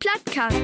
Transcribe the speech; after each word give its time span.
Plattcast. 0.00 0.56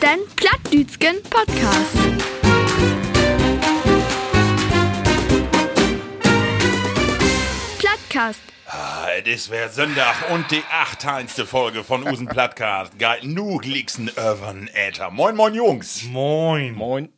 Den 0.00 0.20
Plattdütschen 0.36 1.22
Podcast. 1.28 1.96
Plattcast. 7.78 8.40
Ah, 8.68 9.08
es 9.22 9.50
wäre 9.50 9.68
Sonntag 9.68 10.30
und 10.32 10.50
die 10.50 10.62
achteinste 10.72 11.44
Folge 11.44 11.84
von 11.84 12.08
Usen 12.08 12.28
Plattcast. 12.28 12.98
Geil, 12.98 13.20
nu 13.22 13.60
liegsten 13.60 14.08
Irvern 14.16 14.70
Äther. 14.72 15.10
Moin, 15.10 15.36
moin, 15.36 15.54
Jungs. 15.54 16.04
Moin. 16.04 16.72
Moin. 16.72 17.10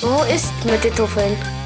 Wo 0.00 0.22
ist 0.34 0.64
mit 0.64 0.82
den 0.82 0.94
Tuffeln? 0.94 1.59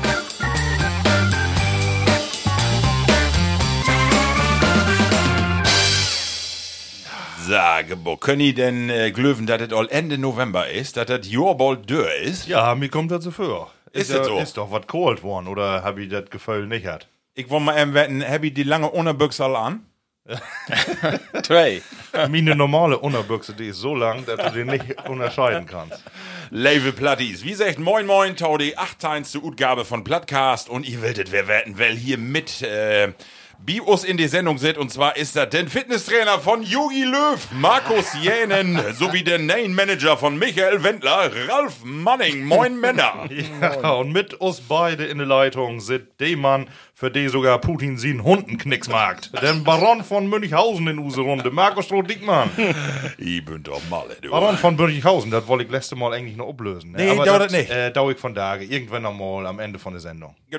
Sage, 7.47 7.97
bo, 7.97 8.17
können 8.17 8.39
die 8.39 8.55
denn 8.55 8.89
äh, 8.89 9.11
glöwen, 9.11 9.47
dass 9.47 9.61
es 9.61 9.73
all 9.73 9.87
Ende 9.91 10.17
November 10.17 10.71
ist, 10.71 10.97
dass 10.97 11.07
das 11.07 11.31
Jahr 11.31 11.55
bald 11.55 11.91
dör 11.91 12.15
ist? 12.15 12.47
Ja, 12.47 12.75
mir 12.75 12.89
kommt 12.89 13.11
das 13.11 13.25
so 13.25 13.31
vor. 13.31 13.71
Ist 13.93 14.11
das 14.11 14.27
so? 14.27 14.39
Ist 14.39 14.57
doch 14.57 14.71
was 14.73 14.87
geholt 14.87 15.23
worden, 15.23 15.49
oder 15.49 15.83
hab 15.83 15.99
ich 15.99 16.09
das 16.09 16.31
Gefühl 16.31 16.67
nicht 16.67 16.87
hat? 16.87 17.07
Ich 17.35 17.51
wollte 17.51 17.67
mal 17.67 17.79
eben 17.79 17.93
wetten, 17.93 18.27
hab 18.27 18.43
ich 18.45 18.55
die 18.55 18.63
lange 18.63 18.91
Unterbüchse 18.91 19.45
an? 19.45 19.85
Trey. 21.43 21.83
Meine 22.15 22.55
normale 22.55 22.99
Unterbüchse, 22.99 23.53
die 23.53 23.69
ist 23.69 23.79
so 23.79 23.95
lang, 23.95 24.25
dass 24.25 24.53
du 24.53 24.65
die 24.65 24.71
nicht 24.71 25.07
unterscheiden 25.07 25.67
kannst. 25.67 26.03
Label 26.51 26.93
Platties. 26.93 27.45
Wie 27.45 27.53
sagt 27.53 27.79
Moin 27.79 28.07
Moin, 28.07 28.37
Tau, 28.37 28.57
die 28.57 28.79
achteinste 28.79 29.45
Utgabe 29.45 29.85
von 29.85 30.03
Plattcast 30.03 30.71
und 30.71 30.89
ihr 30.89 31.03
willtet, 31.03 31.31
wer 31.31 31.47
wetten, 31.47 31.79
weil 31.79 31.95
hier 31.95 32.17
mit, 32.17 32.63
äh, 32.63 33.13
Bios 33.59 34.05
in 34.05 34.17
die 34.17 34.29
Sendung 34.29 34.59
sind 34.59 34.79
und 34.79 34.91
zwar 34.91 35.17
ist 35.17 35.37
das 35.37 35.49
der 35.51 35.67
Fitnesstrainer 35.67 36.39
von 36.39 36.63
Jogi 36.63 37.05
Löw, 37.05 37.39
Markus 37.53 38.13
Jänen, 38.21 38.79
sowie 38.99 39.23
der 39.23 39.39
Name-Manager 39.39 40.17
von 40.17 40.39
Michael 40.39 40.83
Wendler, 40.83 41.31
Ralf 41.49 41.85
Manning. 41.85 42.45
Moin 42.45 42.79
Männer. 42.81 43.29
Ja, 43.61 43.93
und 43.93 44.13
mit 44.13 44.35
uns 44.35 44.61
beide 44.61 45.05
in 45.05 45.19
der 45.19 45.27
Leitung 45.27 45.81
sind 45.81 46.09
der 46.21 46.37
Mann, 46.37 46.69
für 47.05 47.11
den 47.11 47.29
sogar 47.29 47.59
Putin 47.59 47.99
sie 47.99 48.13
einen 48.13 48.25
Hundenknicks 48.25 48.89
mag. 48.89 49.19
Der 49.43 49.53
Baron 49.53 50.03
von 50.03 50.27
Münchhausen 50.27 50.89
in 50.89 50.99
use 50.99 51.21
Runde, 51.21 51.51
Markus 51.51 51.85
Stroh-Dickmann. 51.85 52.49
Ich 53.19 53.45
bin 53.45 53.63
doch 53.63 53.81
mal, 53.91 54.05
du. 54.23 54.31
Baron 54.31 54.57
von 54.57 54.75
Münchhausen, 54.77 55.31
das 55.31 55.47
wollte 55.47 55.65
ich 55.65 55.71
letzte 55.71 55.97
Mal 55.97 56.15
eigentlich 56.15 56.37
noch 56.37 56.49
ablösen. 56.49 56.93
Ne? 56.93 57.05
Nee, 57.05 57.11
Aber 57.11 57.25
dauert 57.27 57.51
nicht. 57.53 57.71
Äh, 57.71 57.91
dauer 57.93 58.13
ich 58.13 58.19
von 58.19 58.35
Tage, 58.35 58.65
irgendwann 58.65 59.03
noch 59.03 59.13
mal 59.13 59.47
am 59.47 59.59
Ende 59.59 59.79
von 59.79 59.93
der 59.93 60.01
Sendung. 60.01 60.35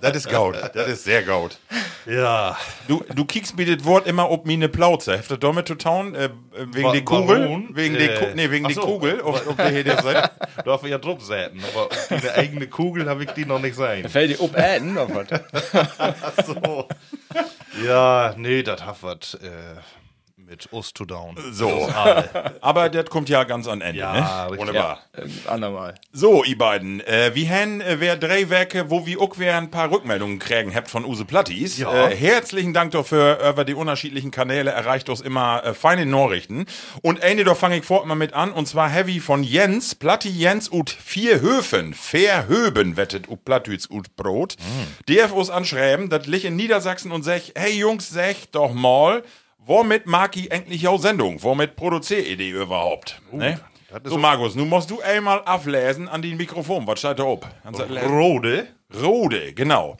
Das 0.00 0.16
ist 0.16 0.28
gaut. 0.28 0.56
Das 0.74 0.88
ist 0.88 1.04
sehr 1.04 1.22
gaut. 1.22 1.58
Ja. 2.06 2.56
Du, 2.88 3.04
du 3.14 3.24
kiekst 3.24 3.56
mir 3.56 3.76
das 3.76 3.84
Wort 3.84 4.06
immer 4.06 4.30
ob 4.30 4.46
meine 4.46 4.68
Plauze. 4.68 5.16
Heftet 5.16 5.42
damit 5.44 5.68
zu 5.68 5.76
tauen? 5.76 6.14
Äh, 6.14 6.30
wegen 6.72 6.88
Wa- 6.88 6.92
die 6.92 7.02
Kugel? 7.04 7.62
Wegen 7.70 7.94
die, 7.94 8.04
Äh, 8.04 8.18
Ku 8.18 8.26
nee, 8.34 8.50
wegen 8.50 8.66
die 8.66 8.74
so. 8.74 8.80
Kugel. 8.82 9.20
Ob, 9.22 9.46
ob 9.46 9.56
der 9.56 9.70
hier 9.70 9.84
der. 9.84 10.30
Darf 10.64 10.82
ich 10.84 10.90
ja 10.90 10.98
drauf 10.98 11.22
säten, 11.22 11.60
aber 11.72 11.88
eine 12.10 12.34
eigene 12.34 12.66
Kugel 12.66 13.08
habe 13.08 13.22
ich 13.24 13.30
die 13.30 13.44
noch 13.44 13.60
nicht 13.60 13.76
sein. 13.76 14.01
Fällt 14.08 14.30
die 14.30 14.38
ob 14.40 14.56
Äden 14.56 14.94
noch 14.94 15.08
was? 15.10 16.46
So. 16.46 16.88
Ja, 17.84 18.34
nee, 18.36 18.62
das 18.62 18.84
hat 18.84 19.02
was 19.02 19.34
äh, 19.34 19.48
mit 20.52 20.70
us 20.72 20.92
to 20.92 21.04
down. 21.06 21.36
So. 21.50 21.88
Aber 22.60 22.90
das 22.90 23.06
kommt 23.06 23.30
ja 23.30 23.44
ganz 23.44 23.66
an 23.66 23.80
Ende, 23.80 24.00
Ja, 24.00 24.12
ne? 24.12 24.50
richtig. 24.50 24.58
Wunderbar. 24.68 25.00
Äh, 25.16 25.48
andermal. 25.48 25.94
So, 26.12 26.44
ihr 26.44 26.58
beiden, 26.58 27.00
äh, 27.00 27.30
wie 27.34 27.44
hen 27.44 27.80
äh, 27.80 27.96
wer 28.00 28.16
Drehwerke, 28.16 28.90
wo 28.90 29.06
wir 29.06 29.20
auch 29.20 29.34
wer 29.38 29.56
ein 29.56 29.70
paar 29.70 29.90
Rückmeldungen 29.90 30.38
kriegen 30.38 30.74
habt 30.74 30.90
von 30.90 31.06
Use 31.06 31.24
Plattis. 31.24 31.78
Ja. 31.78 32.08
Äh, 32.08 32.14
herzlichen 32.16 32.74
Dank 32.74 32.90
dafür, 32.92 33.38
über 33.48 33.64
die 33.64 33.72
unterschiedlichen 33.74 34.30
Kanäle 34.30 34.70
erreicht 34.72 35.08
uns 35.08 35.22
immer 35.22 35.64
äh, 35.64 35.72
feine 35.74 36.04
Nachrichten. 36.04 36.66
Und 37.00 37.22
eine, 37.22 37.44
da 37.44 37.54
fange 37.54 37.78
ich 37.78 37.84
fort 37.84 38.06
mal 38.06 38.14
mit 38.14 38.34
an, 38.34 38.52
und 38.52 38.68
zwar 38.68 38.90
Heavy 38.90 39.20
von 39.20 39.42
Jens, 39.42 39.94
Platti 39.94 40.28
Jens 40.28 40.70
ut 40.70 40.90
vier 40.90 41.40
Höfen, 41.40 41.94
Verhöben 41.94 42.98
wettet 42.98 43.28
ut 43.30 43.44
Plattüts 43.46 43.90
ut 43.90 44.16
Brot. 44.16 44.56
Der 45.08 45.32
uns 45.34 45.48
anschreiben, 45.48 46.10
das 46.10 46.26
liegt 46.26 46.44
in 46.44 46.56
Niedersachsen 46.56 47.10
und 47.10 47.22
sech, 47.22 47.52
hey 47.56 47.72
Jungs, 47.72 48.10
sech 48.10 48.50
doch 48.50 48.74
mal, 48.74 49.22
womit 49.66 50.06
mag 50.06 50.36
ich 50.36 50.50
endlich 50.50 50.86
auch 50.88 51.00
Sendung? 51.00 51.42
Womit 51.42 51.76
produziere 51.76 52.20
ich 52.20 52.36
die 52.36 52.50
überhaupt? 52.50 53.20
ne? 53.32 53.60
das 53.90 54.02
ist 54.04 54.10
So, 54.10 54.18
Markus, 54.18 54.54
nun 54.54 54.68
musst 54.68 54.90
du 54.90 55.00
einmal 55.00 55.40
ablesen 55.44 56.08
an 56.08 56.22
den 56.22 56.36
Mikrofon. 56.36 56.86
Was 56.86 56.98
steht 56.98 57.18
da 57.18 57.24
ob? 57.24 57.46
Rode. 58.08 58.66
Rode, 59.00 59.52
genau. 59.54 59.96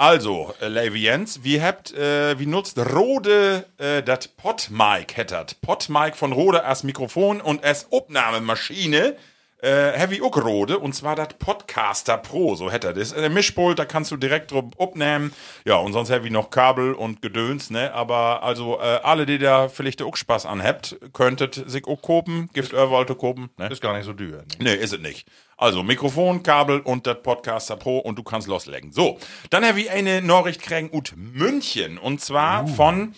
Also, 0.00 0.54
äh, 0.60 0.68
Levi 0.68 1.00
Jens, 1.00 1.42
wie 1.42 1.60
habt, 1.60 1.92
äh, 1.92 2.38
wie 2.38 2.46
nutzt 2.46 2.78
Rode 2.78 3.66
äh, 3.78 4.00
das 4.02 4.28
Podmic 4.28 5.16
hättet? 5.16 5.60
Podmic 5.60 6.14
von 6.14 6.30
Rode 6.32 6.62
als 6.62 6.84
Mikrofon 6.84 7.40
und 7.40 7.64
als 7.64 7.90
Aufnahmemaschine 7.90 9.16
äh, 9.60 9.92
Heavy 9.92 10.22
auch 10.22 10.36
Rode 10.36 10.78
und 10.78 10.94
zwar 10.94 11.16
das 11.16 11.28
Podcaster 11.38 12.16
Pro, 12.16 12.54
so 12.54 12.70
hätte 12.70 12.94
das. 12.94 13.12
Äh, 13.12 13.28
Mischpult, 13.28 13.78
da 13.78 13.84
kannst 13.84 14.10
du 14.10 14.16
direkt 14.16 14.52
drauf 14.52 14.64
aufnehmen. 14.76 15.32
Ja, 15.64 15.76
und 15.76 15.92
sonst 15.92 16.10
Heavy 16.10 16.30
noch 16.30 16.50
Kabel 16.50 16.94
und 16.94 17.22
Gedöns, 17.22 17.70
ne? 17.70 17.92
Aber 17.92 18.42
also 18.42 18.78
äh, 18.78 19.00
alle, 19.02 19.26
die 19.26 19.38
da 19.38 19.68
vielleicht 19.68 20.02
auch 20.02 20.16
Spaß 20.16 20.46
an 20.46 20.62
habt, 20.62 20.96
könntet 21.12 21.64
sich 21.66 21.86
auch 21.86 22.00
kopen, 22.02 22.50
Gift 22.52 22.72
wollte 22.72 23.14
kopen, 23.14 23.50
ne? 23.56 23.68
Ist 23.68 23.82
gar 23.82 23.96
nicht 23.96 24.06
so 24.06 24.12
teuer. 24.12 24.38
Ne? 24.38 24.44
Nee, 24.60 24.74
ist 24.74 24.92
es 24.92 25.00
nicht. 25.00 25.26
Also 25.56 25.82
Mikrofon, 25.82 26.44
Kabel 26.44 26.80
und 26.80 27.06
das 27.06 27.20
Podcaster 27.22 27.76
Pro 27.76 27.98
und 27.98 28.16
du 28.16 28.22
kannst 28.22 28.46
loslegen. 28.46 28.92
So, 28.92 29.18
dann 29.50 29.64
habe 29.64 29.80
ich 29.80 29.90
eine 29.90 30.22
Nachricht 30.22 30.62
kriegen 30.62 30.90
ut 30.92 31.14
München 31.16 31.98
und 31.98 32.20
zwar 32.20 32.68
von 32.68 33.14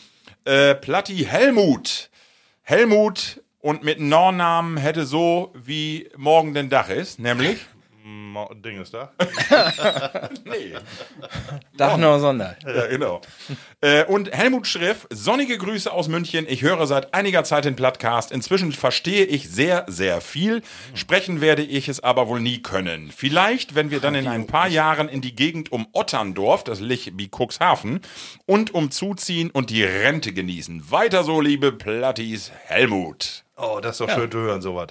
äh, 0.47 0.75
Platti 0.75 1.19
Helmut. 1.19 2.09
Helmut 2.63 3.40
und 3.61 3.83
mit 3.83 4.01
Nornamen 4.01 4.77
hätte 4.77 5.05
so 5.05 5.53
wie 5.55 6.09
morgen 6.17 6.55
den 6.55 6.71
Dach 6.71 6.89
ist, 6.89 7.19
nämlich 7.19 7.59
Ding 8.65 8.81
ist 8.81 8.95
da. 8.95 9.13
nee. 10.45 10.75
Dach 11.77 11.97
noch 11.97 12.19
Sonder. 12.19 12.57
Ja, 12.67 12.87
genau. 12.87 13.21
äh, 13.81 14.05
und 14.05 14.33
Helmut 14.33 14.67
Schriff, 14.67 15.07
sonnige 15.11 15.59
Grüße 15.59 15.91
aus 15.93 16.09
München. 16.09 16.47
Ich 16.49 16.63
höre 16.63 16.87
seit 16.87 17.15
einiger 17.15 17.45
Zeit 17.45 17.65
den 17.65 17.77
Podcast. 17.77 18.33
Inzwischen 18.33 18.73
verstehe 18.73 19.25
ich 19.25 19.49
sehr, 19.49 19.85
sehr 19.89 20.21
viel. 20.21 20.63
Sprechen 20.95 21.41
werde 21.41 21.63
ich 21.63 21.89
es 21.89 22.01
aber 22.01 22.29
wohl 22.29 22.41
nie 22.41 22.63
können. 22.63 23.13
Vielleicht, 23.15 23.75
wenn 23.75 23.91
wir 23.91 24.01
dann 24.01 24.15
in 24.15 24.29
ein 24.29 24.47
paar 24.47 24.69
Jahren 24.69 25.09
in 25.09 25.21
die 25.21 25.35
Gegend 25.35 25.73
um 25.73 25.87
Otterndorf, 25.93 26.65
das 26.65 26.81
liegt 26.81 27.19
wie 27.19 27.29
Cuxhaven, 27.29 28.01
und 28.47 28.75
umzuziehen 28.75 29.51
und 29.51 29.71
die 29.71 29.85
Rente 29.85 30.33
genießen. 30.33 30.91
Weiter 30.91 31.25
so, 31.25 31.41
liebe 31.41 31.73
Plattis, 31.73 32.51
Helmut. 32.67 33.45
Oh, 33.61 33.81
das 33.81 33.93
ist 33.93 34.01
doch 34.01 34.11
schön 34.15 34.31
zu 34.31 34.39
hören, 34.39 34.63
sowas. 34.63 34.89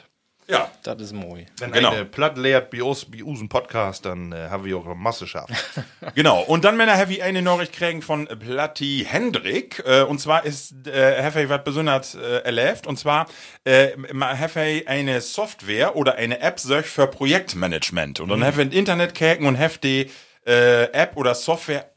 Ja, 0.47 0.67
Das 0.81 0.99
ist 0.99 1.13
moi. 1.13 1.45
Wenn 1.59 1.71
Genau. 1.71 1.91
eine 1.91 2.05
platt 2.05 2.35
bei 2.71 2.81
uns, 2.81 3.05
bei 3.05 3.23
unseren 3.23 3.49
Podcast, 3.49 4.03
dann 4.05 4.31
äh, 4.31 4.47
haben 4.49 4.65
wir 4.65 4.77
auch 4.77 4.85
eine 4.85 4.95
Masse 4.95 5.25
geschafft. 5.25 5.53
Genau, 6.15 6.41
und 6.41 6.65
dann 6.65 6.75
Männer 6.75 6.95
Heavy 6.95 7.21
eine 7.21 7.43
Nachricht 7.43 7.71
kriegen 7.71 8.01
von 8.01 8.25
Platti 8.25 9.05
Hendrik. 9.07 9.83
Äh, 9.85 10.01
und 10.01 10.19
zwar 10.19 10.45
ist 10.45 10.87
äh, 10.87 11.21
Heavy 11.21 11.49
was 11.49 11.63
besonders 11.63 12.15
äh, 12.15 12.39
erlebt. 12.43 12.87
Und 12.87 12.97
zwar 12.97 13.27
äh, 13.63 13.89
Heavy 14.19 14.85
eine 14.87 15.21
Software 15.21 15.95
oder 15.95 16.15
eine 16.15 16.39
App 16.41 16.59
solch 16.59 16.87
für 16.87 17.05
Projektmanagement. 17.05 18.19
Und 18.19 18.29
dann 18.29 18.41
Heavy 18.41 18.63
im 18.63 18.71
Internet 18.71 19.13
kicken 19.13 19.45
und 19.45 19.55
die 19.83 20.09
äh, 20.47 20.85
App 20.93 21.15
oder 21.15 21.35
Software 21.35 21.91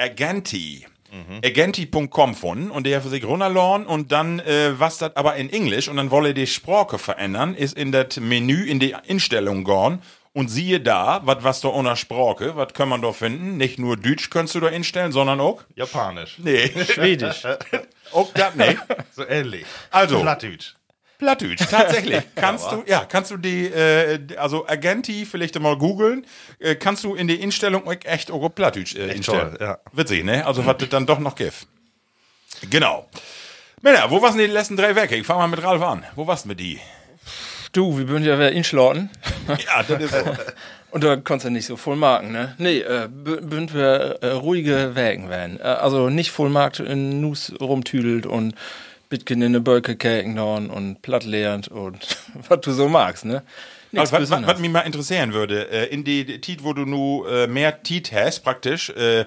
Agenti. 1.12 1.82
Agenti.com 1.92 2.34
von 2.34 2.70
und 2.70 2.86
der 2.86 3.02
für 3.02 3.08
sich 3.08 3.24
runterladen 3.24 3.86
und 3.86 4.12
dann 4.12 4.40
äh, 4.40 4.78
was 4.78 4.98
das 4.98 5.14
aber 5.16 5.36
in 5.36 5.50
Englisch 5.50 5.88
und 5.88 5.96
dann 5.96 6.10
wolle 6.10 6.32
die 6.34 6.46
Sprache 6.46 6.98
verändern, 6.98 7.54
ist 7.54 7.76
in 7.76 7.92
das 7.92 8.18
Menü 8.18 8.64
in 8.64 8.80
die 8.80 8.94
Einstellung 8.94 9.64
gehen 9.64 10.00
und 10.32 10.48
siehe 10.48 10.80
da, 10.80 11.20
was 11.24 11.44
was 11.44 11.60
da 11.60 11.68
unter 11.68 11.96
Sprache, 11.96 12.56
was 12.56 12.72
kann 12.72 12.88
man 12.88 13.02
da 13.02 13.12
finden? 13.12 13.58
Nicht 13.58 13.78
nur 13.78 13.96
Deutsch 13.96 14.30
kannst 14.30 14.54
du 14.54 14.60
da 14.60 14.68
einstellen, 14.68 15.12
sondern 15.12 15.40
auch 15.40 15.62
Japanisch. 15.74 16.38
nee, 16.38 16.70
Schwedisch. 16.84 17.42
auch 18.12 18.32
das 18.32 18.54
nicht. 18.54 18.78
So 19.14 19.26
ähnlich. 19.28 19.66
Also. 19.90 20.20
Plattdeutsch. 20.20 20.74
Plattdeutsch, 21.22 21.68
tatsächlich. 21.70 22.20
Kannst 22.34 22.72
du, 22.72 22.82
ja, 22.84 23.04
kannst 23.08 23.30
du 23.30 23.36
die, 23.36 23.66
äh, 23.66 24.18
also 24.36 24.66
Agenti 24.66 25.24
vielleicht 25.24 25.58
mal 25.60 25.78
googeln, 25.78 26.26
äh, 26.58 26.74
kannst 26.74 27.04
du 27.04 27.14
in 27.14 27.28
die 27.28 27.36
Instellung 27.36 27.88
echt 27.88 28.32
auch 28.32 28.42
auf 28.42 28.54
Plattdeutsch 28.56 28.96
äh, 28.96 29.14
instellen. 29.14 29.56
toll, 29.56 29.58
ja. 29.60 29.78
Witzig, 29.92 30.24
ne? 30.24 30.44
Also, 30.44 30.66
was 30.66 30.78
das 30.78 30.88
dann 30.88 31.06
doch 31.06 31.20
noch 31.20 31.36
gibt. 31.36 31.68
Genau. 32.68 33.08
Männer, 33.82 34.10
wo 34.10 34.20
waren 34.20 34.36
die 34.36 34.46
letzten 34.46 34.76
drei 34.76 34.96
Werke? 34.96 35.14
Ich 35.14 35.24
fange 35.24 35.40
mal 35.40 35.46
mit 35.46 35.62
Ralf 35.62 35.80
an. 35.80 36.04
Wo 36.16 36.26
warst 36.26 36.44
du 36.44 36.48
mit 36.48 36.58
die? 36.58 36.80
Du, 37.70 37.96
wir 37.96 38.08
würden 38.08 38.24
ja 38.24 38.34
wieder 38.34 38.50
inschlauten. 38.52 39.08
Ja, 39.48 39.82
das 39.82 40.02
ist 40.02 40.12
so. 40.12 40.36
Und 40.90 41.04
da 41.04 41.16
konntest 41.16 41.46
du 41.46 41.50
nicht 41.50 41.66
so 41.66 41.76
voll 41.76 41.96
marken, 41.96 42.32
ne? 42.32 42.54
Nee, 42.58 42.80
äh, 42.80 43.08
bünd 43.08 43.74
wir 43.74 44.18
äh, 44.20 44.28
ruhige 44.32 44.94
Wägen 44.94 45.30
werden. 45.30 45.58
Äh, 45.58 45.62
also 45.62 46.10
nicht 46.10 46.32
voll 46.32 46.50
Markt 46.50 46.80
in 46.80 47.20
Nuss 47.20 47.52
rumtüdelt 47.60 48.26
und 48.26 48.54
Bitcoin 49.12 49.42
in 49.42 49.48
eine 49.48 49.60
Bölke 49.60 49.94
käken 49.94 50.38
und 50.38 51.02
platt 51.02 51.24
leerend 51.24 51.68
und 51.68 51.98
was 52.48 52.60
du 52.62 52.72
so 52.72 52.88
magst, 52.88 53.26
ne? 53.26 53.42
Also, 53.94 54.16
was, 54.16 54.30
was, 54.30 54.46
was 54.46 54.58
mich 54.58 54.70
mal 54.70 54.80
interessieren 54.80 55.34
würde, 55.34 55.70
äh, 55.70 55.86
in 55.92 56.02
die 56.02 56.40
Tit, 56.40 56.64
wo 56.64 56.72
du 56.72 56.86
nu 56.86 57.26
äh, 57.26 57.46
mehr 57.46 57.82
Tit 57.82 58.10
hast, 58.10 58.40
praktisch, 58.40 58.88
äh, 58.88 59.26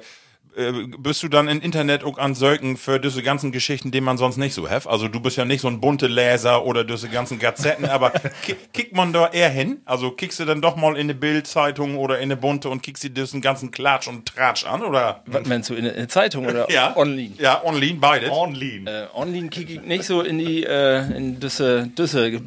bist 1.00 1.22
du 1.22 1.28
dann 1.28 1.48
im 1.50 1.60
Internet 1.60 2.04
auch 2.06 2.18
an 2.18 2.34
Söken 2.34 2.78
für 2.78 3.00
diese 3.00 3.22
ganzen 3.22 3.52
Geschichten, 3.52 3.92
die 3.92 4.00
man 4.00 4.18
sonst 4.18 4.38
nicht 4.38 4.54
so 4.54 4.70
hat? 4.70 4.88
Also 4.88 5.08
du 5.10 5.20
bist 5.20 5.36
ja 5.36 5.44
nicht 5.44 5.60
so 5.62 5.68
ein 5.68 5.82
bunte 5.82 6.08
Leser 6.08 6.66
oder 6.66 6.84
diese 6.86 7.10
ganzen 7.10 7.40
Gazetten, 7.40 7.86
aber 7.86 8.10
ki- 8.44 8.56
kickt 8.72 8.96
man 8.96 9.12
da 9.12 9.28
eher 9.28 9.50
hin? 9.50 9.82
Also 9.86 10.12
kickst 10.12 10.40
du 10.40 10.46
dann 10.46 10.62
doch 10.62 10.78
mal 10.78 10.94
in 10.96 11.02
eine 11.08 11.14
Bildzeitung 11.16 11.98
oder 11.98 12.18
in 12.20 12.24
eine 12.24 12.38
bunte 12.38 12.70
und 12.70 12.82
kickst 12.84 13.04
dir 13.04 13.10
diesen 13.10 13.42
ganzen 13.42 13.72
Klatsch 13.72 14.08
und 14.08 14.26
Tratsch 14.28 14.66
an, 14.66 14.82
oder? 14.84 15.24
Was 15.26 15.46
meinst 15.46 15.70
du, 15.70 15.74
in 15.76 15.84
der 15.84 15.94
in 15.94 16.00
der 16.00 16.10
Zeitung 16.10 16.46
oder 16.46 16.70
Ja. 16.72 16.96
online? 16.96 17.32
Ja, 17.38 17.62
online, 17.66 17.96
beides. 18.00 18.30
Online. 18.32 18.90
Äh, 18.90 19.08
online 19.18 19.50
kicke 19.50 19.74
ich 19.74 19.82
nicht 19.82 20.04
so 20.06 20.22
in 20.22 20.38
die, 20.38 20.64
äh, 20.64 21.00
in 21.18 21.40
düsse, 21.40 21.90
düsse 21.98 22.40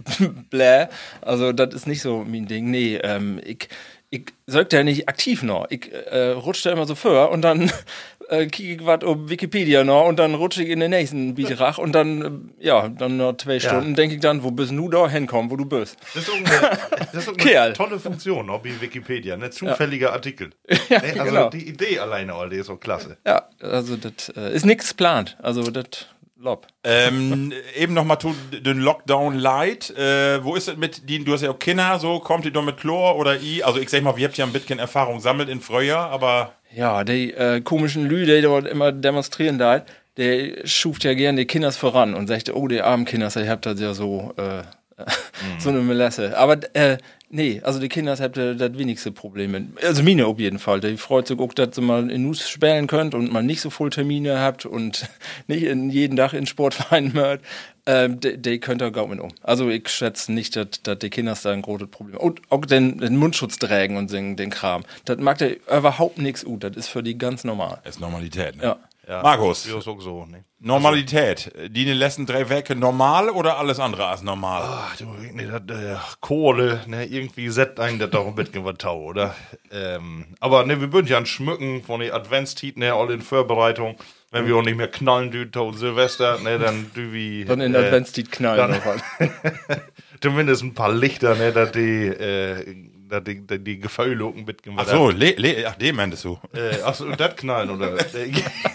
Bläh. 0.51 0.87
Also, 1.21 1.53
das 1.53 1.75
ist 1.75 1.87
nicht 1.87 2.01
so 2.01 2.25
mein 2.27 2.47
Ding. 2.47 2.71
Nee, 2.71 2.97
ähm, 3.03 3.41
ich, 3.45 3.69
ich 4.11 4.27
sollte 4.47 4.77
ja 4.77 4.83
nicht 4.83 5.09
aktiv 5.09 5.43
noch. 5.43 5.67
Ich 5.71 5.93
äh, 5.93 6.31
rutsche 6.31 6.69
da 6.69 6.73
immer 6.73 6.87
so 6.87 6.95
vor 6.95 7.31
und 7.31 7.43
dann 7.43 7.71
äh, 8.31 8.47
kicke 8.47 8.75
ich 8.75 8.87
was 8.87 9.05
auf 9.05 9.17
Wikipedia 9.29 9.85
noch 9.85 10.07
und 10.07 10.19
dann 10.19 10.35
rutsche 10.35 10.63
ich 10.63 10.71
in 10.71 10.81
den 10.81 10.91
nächsten 10.91 11.35
Beitrag 11.35 11.77
und 11.79 11.93
dann, 11.93 12.53
äh, 12.59 12.65
ja, 12.67 12.89
dann 12.89 13.19
noch 13.19 13.37
zwei 13.37 13.61
Stunden 13.61 13.95
denke 13.95 14.15
ich 14.15 14.21
dann, 14.23 14.43
wo 14.43 14.51
bist 14.51 14.73
du 14.73 14.89
da 14.89 15.09
hinkommen, 15.09 15.51
wo 15.51 15.57
du 15.57 15.67
bist. 15.67 15.97
Das 16.15 16.23
ist 16.23 16.31
auch 16.31 16.37
eine, 16.37 16.79
das 17.13 17.15
ist 17.15 17.29
auch 17.29 17.35
eine 17.35 17.43
Kerl. 17.43 17.73
tolle 17.75 17.99
Funktion, 18.01 18.49
auch 18.49 18.65
wie 18.65 18.81
Wikipedia, 18.81 19.37
ne? 19.37 19.51
Zufälliger 19.51 20.13
Artikel. 20.13 20.51
Ja, 20.89 20.99
Ne? 21.01 21.21
Also 21.21 21.25
genau. 21.25 21.51
die 21.51 21.69
Idee 21.69 21.99
alleine, 21.99 22.33
all 22.35 22.49
die 22.49 22.57
ist 22.57 22.71
auch 22.71 22.81
klasse. 22.81 23.19
Ja, 23.27 23.49
also 23.61 23.97
das 23.97 24.31
äh, 24.37 24.55
ist 24.55 24.65
nichts 24.65 24.89
geplant. 24.91 25.37
Also 25.43 25.71
das 25.71 26.07
lob. 26.39 26.67
Ähm, 26.85 27.53
eben 27.77 27.95
noch 27.95 28.05
mal 28.05 28.19
zu 28.19 28.35
den 28.53 28.79
Lockdown 28.79 29.39
Light. 29.39 29.91
Äh, 29.91 30.43
wo 30.45 30.55
ist 30.55 30.69
es 30.69 30.77
mit 30.77 31.09
die, 31.09 31.25
du 31.25 31.33
hast 31.33 31.43
ja 31.43 31.51
auch 31.51 31.59
Kinder, 31.59 31.99
so, 31.99 32.21
kommt 32.21 32.45
die 32.45 32.53
doch 32.53 32.65
mit 32.65 32.79
Chlor 32.79 33.17
oder 33.17 33.41
I? 33.41 33.63
Also 33.63 33.81
ich 33.81 33.89
sag 33.89 34.03
mal, 34.03 34.17
wir 34.17 34.27
habt 34.27 34.37
ja 34.37 34.47
ein 34.47 34.53
bisschen 34.53 34.79
Erfahrung 34.79 35.21
sammelt 35.21 35.49
in 35.49 35.61
Frühjahr, 35.61 36.11
aber 36.11 36.53
Ja, 36.75 37.03
die 37.05 37.33
äh, 37.33 37.61
komischen 37.61 38.09
Lü, 38.09 38.25
die 38.25 38.41
dort 38.41 38.67
immer 38.67 38.93
demonstrieren 38.93 39.59
da, 39.59 39.85
der 40.17 40.67
schuft 40.67 41.05
ja 41.05 41.15
gern 41.15 41.37
die 41.37 41.47
Kinders 41.47 41.77
voran 41.77 42.15
und 42.15 42.27
sagt, 42.27 42.55
oh, 42.55 42.69
die 42.69 42.83
armen 42.83 43.05
Kinders, 43.05 43.37
ihr 43.37 43.49
habt 43.49 43.67
das 43.67 43.81
ja 43.81 43.95
so, 43.95 44.33
äh, 44.37 44.63
so 45.59 45.69
eine 45.71 45.81
Melesse. 45.81 46.37
Aber, 46.37 46.59
äh, 46.75 46.99
nee, 47.31 47.61
also 47.63 47.79
die 47.79 47.89
Kinders 47.89 48.21
habt 48.21 48.37
ihr 48.37 48.55
das 48.55 48.77
wenigste 48.77 49.13
Problem 49.13 49.53
mit. 49.53 49.85
Also 49.85 50.03
Mine 50.03 50.27
auf 50.27 50.39
jeden 50.39 50.59
Fall. 50.59 50.81
Die 50.81 50.97
freut 50.97 51.29
sich 51.29 51.39
auch, 51.39 51.55
dass 51.55 51.79
ihr 51.79 51.83
mal 51.83 52.11
in 52.11 52.23
Nuss 52.23 52.49
spielen 52.49 52.87
könnt 52.87 53.15
und 53.15 53.33
mal 53.33 53.43
nicht 53.43 53.61
so 53.61 53.71
voll 53.71 53.91
Termine 53.91 54.41
habt 54.41 54.67
und 54.67 55.09
nicht 55.47 55.65
in 55.65 55.91
jeden 55.91 56.17
Tag 56.17 56.33
in 56.33 56.47
Sportverein 56.47 57.13
mört. 57.13 57.41
Ähm, 57.87 58.21
die, 58.21 58.37
die 58.37 58.59
könnt 58.61 58.83
ihr 58.83 58.91
gar 58.91 59.07
mit 59.07 59.21
um. 59.21 59.31
Also 59.43 59.71
ich 59.71 59.89
schätze 59.89 60.33
nicht, 60.33 60.57
dass, 60.57 60.99
die 60.99 61.11
Kinders 61.11 61.43
da 61.43 61.53
ein 61.53 61.63
großes 61.63 61.89
Problem 61.89 62.19
Und 62.19 62.43
auch 62.51 62.67
den, 62.67 62.99
den 62.99 63.17
Mundschutz 63.17 63.59
tragen 63.59 63.97
und 63.97 64.09
singen, 64.11 64.37
den 64.37 64.51
Kram. 64.51 64.85
Das 65.07 65.19
mag 65.19 65.39
der 65.39 65.57
überhaupt 65.67 66.19
nichts 66.19 66.45
ut. 66.45 66.65
Das 66.65 66.77
ist 66.77 66.89
für 66.89 67.03
die 67.03 67.17
ganz 67.17 67.45
normal. 67.45 67.81
ist 67.85 68.01
Normalität. 68.01 68.57
Ne? 68.57 68.63
Ja. 68.63 68.77
Ja. 69.09 69.23
Markus, 69.23 69.67
Ja, 69.67 69.77
auch 69.77 70.01
so, 70.03 70.27
ne? 70.27 70.45
Normalität. 70.61 71.51
Die 71.71 71.83
in 71.83 71.89
den 71.89 71.97
letzten 71.97 72.27
drei 72.27 72.51
Werke 72.51 72.77
normal 72.77 73.31
oder 73.31 73.57
alles 73.57 73.81
andere 73.81 74.07
als 74.07 74.21
normal? 74.23 74.63
Ach, 74.67 74.97
du, 74.97 75.07
ne, 75.33 75.63
das, 75.67 75.79
äh, 75.79 75.97
Kohle, 76.21 76.83
ne, 76.87 77.07
irgendwie 77.07 77.49
setzt 77.49 77.81
einen 77.81 77.99
das 77.99 78.11
doch 78.11 78.27
ein 78.27 78.35
bisschen 78.35 78.67
was 78.67 78.77
tau, 78.77 79.01
oder? 79.03 79.35
Ähm, 79.73 80.27
aber 80.41 80.67
ne, 80.67 80.83
wir 80.83 80.93
würden 80.93 81.07
ja 81.07 81.17
an 81.17 81.25
Schmücken 81.25 81.83
von 81.85 82.01
der 82.01 82.15
Adventstiet, 82.15 82.77
ne, 82.77 82.93
all 82.93 83.11
in 83.11 83.23
Vorbereitung. 83.23 83.97
Wenn 84.31 84.47
wir 84.47 84.57
auch 84.57 84.63
nicht 84.63 84.77
mehr 84.77 84.89
knallen, 84.89 85.31
du, 85.31 85.51
tau 85.51 85.73
Silvester, 85.73 86.39
ne, 86.41 86.59
dann 86.59 86.91
du 86.93 87.11
wie. 87.15 87.47
Dann 87.47 87.63
in 87.63 87.75
äh, 87.75 87.79
Adventstiet 87.79 88.31
knallen. 88.31 88.59
dann- 88.59 88.71
noch 88.73 88.85
was. 88.85 89.01
Zumindest 90.21 90.63
ein 90.65 90.75
paar 90.75 90.93
Lichter, 90.93 91.35
ne, 91.35 91.51
dass 91.53 91.73
die, 91.73 92.09
äh, 92.09 92.77
dass 93.09 93.25
die, 93.25 93.41
die, 93.47 93.59
die 93.59 93.81
ein 93.81 94.45
bisschen 94.45 94.75
Ach 94.77 94.87
so, 94.87 95.09
le, 95.11 95.31
le, 95.39 95.65
ach, 95.67 95.77
dem 95.77 95.97
meintest 95.97 96.25
du. 96.25 96.39
Äh, 96.53 96.77
ach 96.85 96.95
so, 96.95 97.09
das 97.11 97.37
knallen, 97.37 97.71
oder? 97.71 97.95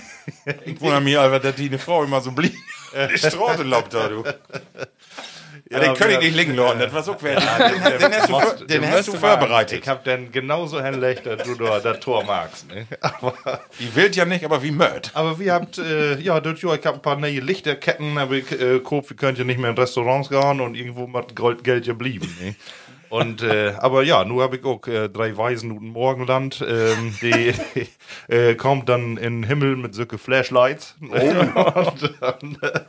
Ich 0.65 0.81
wundere 0.81 1.01
mich 1.01 1.17
einfach, 1.17 1.41
dass 1.41 1.55
die 1.55 1.67
eine 1.67 1.79
Frau 1.79 2.03
immer 2.03 2.21
so 2.21 2.31
blieb. 2.31 2.53
Die 3.11 3.17
Straße 3.17 3.63
lobt 3.63 3.93
da, 3.93 4.07
du. 4.07 4.23
Ja, 5.69 5.79
den 5.79 5.95
kann 5.95 6.11
ich 6.11 6.19
nicht 6.19 6.35
liegen 6.35 6.55
lassen, 6.55 6.79
das 6.79 6.93
war 6.93 7.01
so 7.01 7.15
quer. 7.15 7.35
Den, 7.39 7.99
den 7.99 8.13
hast 8.13 8.29
du, 8.59 8.65
den 8.65 8.87
hast 8.91 9.07
du 9.07 9.13
vorbereitet. 9.13 9.79
Ich 9.81 9.87
hab 9.87 10.03
dann 10.03 10.31
genauso 10.31 10.83
hinlegt, 10.83 11.25
dass 11.25 11.41
du 11.43 11.55
da 11.55 11.79
das 11.79 11.99
Tor 11.99 12.23
magst. 12.23 12.67
Ne? 12.67 12.85
Aber, 13.01 13.33
Die 13.79 13.95
wild 13.95 14.15
ja 14.15 14.25
nicht, 14.25 14.45
aber 14.45 14.61
wie 14.61 14.71
Mörd. 14.71 15.09
aber 15.15 15.39
wir 15.39 15.53
habt, 15.53 15.79
äh, 15.79 16.19
ja, 16.19 16.39
das 16.39 16.61
Jahr, 16.61 16.75
ich 16.75 16.85
hab 16.85 16.95
ein 16.95 17.01
paar 17.01 17.15
neue 17.15 17.39
Lichterketten, 17.39 18.17
aber 18.19 18.35
ich 18.35 18.51
äh, 18.51 18.83
wir 18.83 19.15
könnt 19.15 19.39
ja 19.39 19.43
nicht 19.43 19.59
mehr 19.59 19.71
in 19.71 19.77
Restaurants 19.77 20.29
gehen 20.29 20.61
und 20.61 20.75
irgendwo 20.75 21.07
Gold, 21.33 21.63
Geld 21.63 21.85
geblieben. 21.85 22.37
Ne? 22.39 22.55
Und, 23.13 23.43
äh, 23.43 23.73
aber 23.77 24.01
ja, 24.01 24.25
nur 24.25 24.41
habe 24.41 24.57
ich 24.57 24.65
auch 24.65 24.87
äh, 24.87 25.07
drei 25.07 25.37
Weisen 25.37 25.69
und 25.69 25.83
ein 25.83 25.89
Morgenland, 25.89 26.65
ähm, 26.67 27.15
die 27.21 27.53
äh, 28.33 28.55
kommt 28.55 28.89
dann 28.89 29.17
in 29.17 29.41
den 29.41 29.43
Himmel 29.43 29.75
mit 29.75 29.93
solche 29.93 30.17
Flashlights. 30.17 30.95
Oh. 30.99 31.13
und 31.15 32.15
dann 32.19 32.57
äh, 32.63 32.79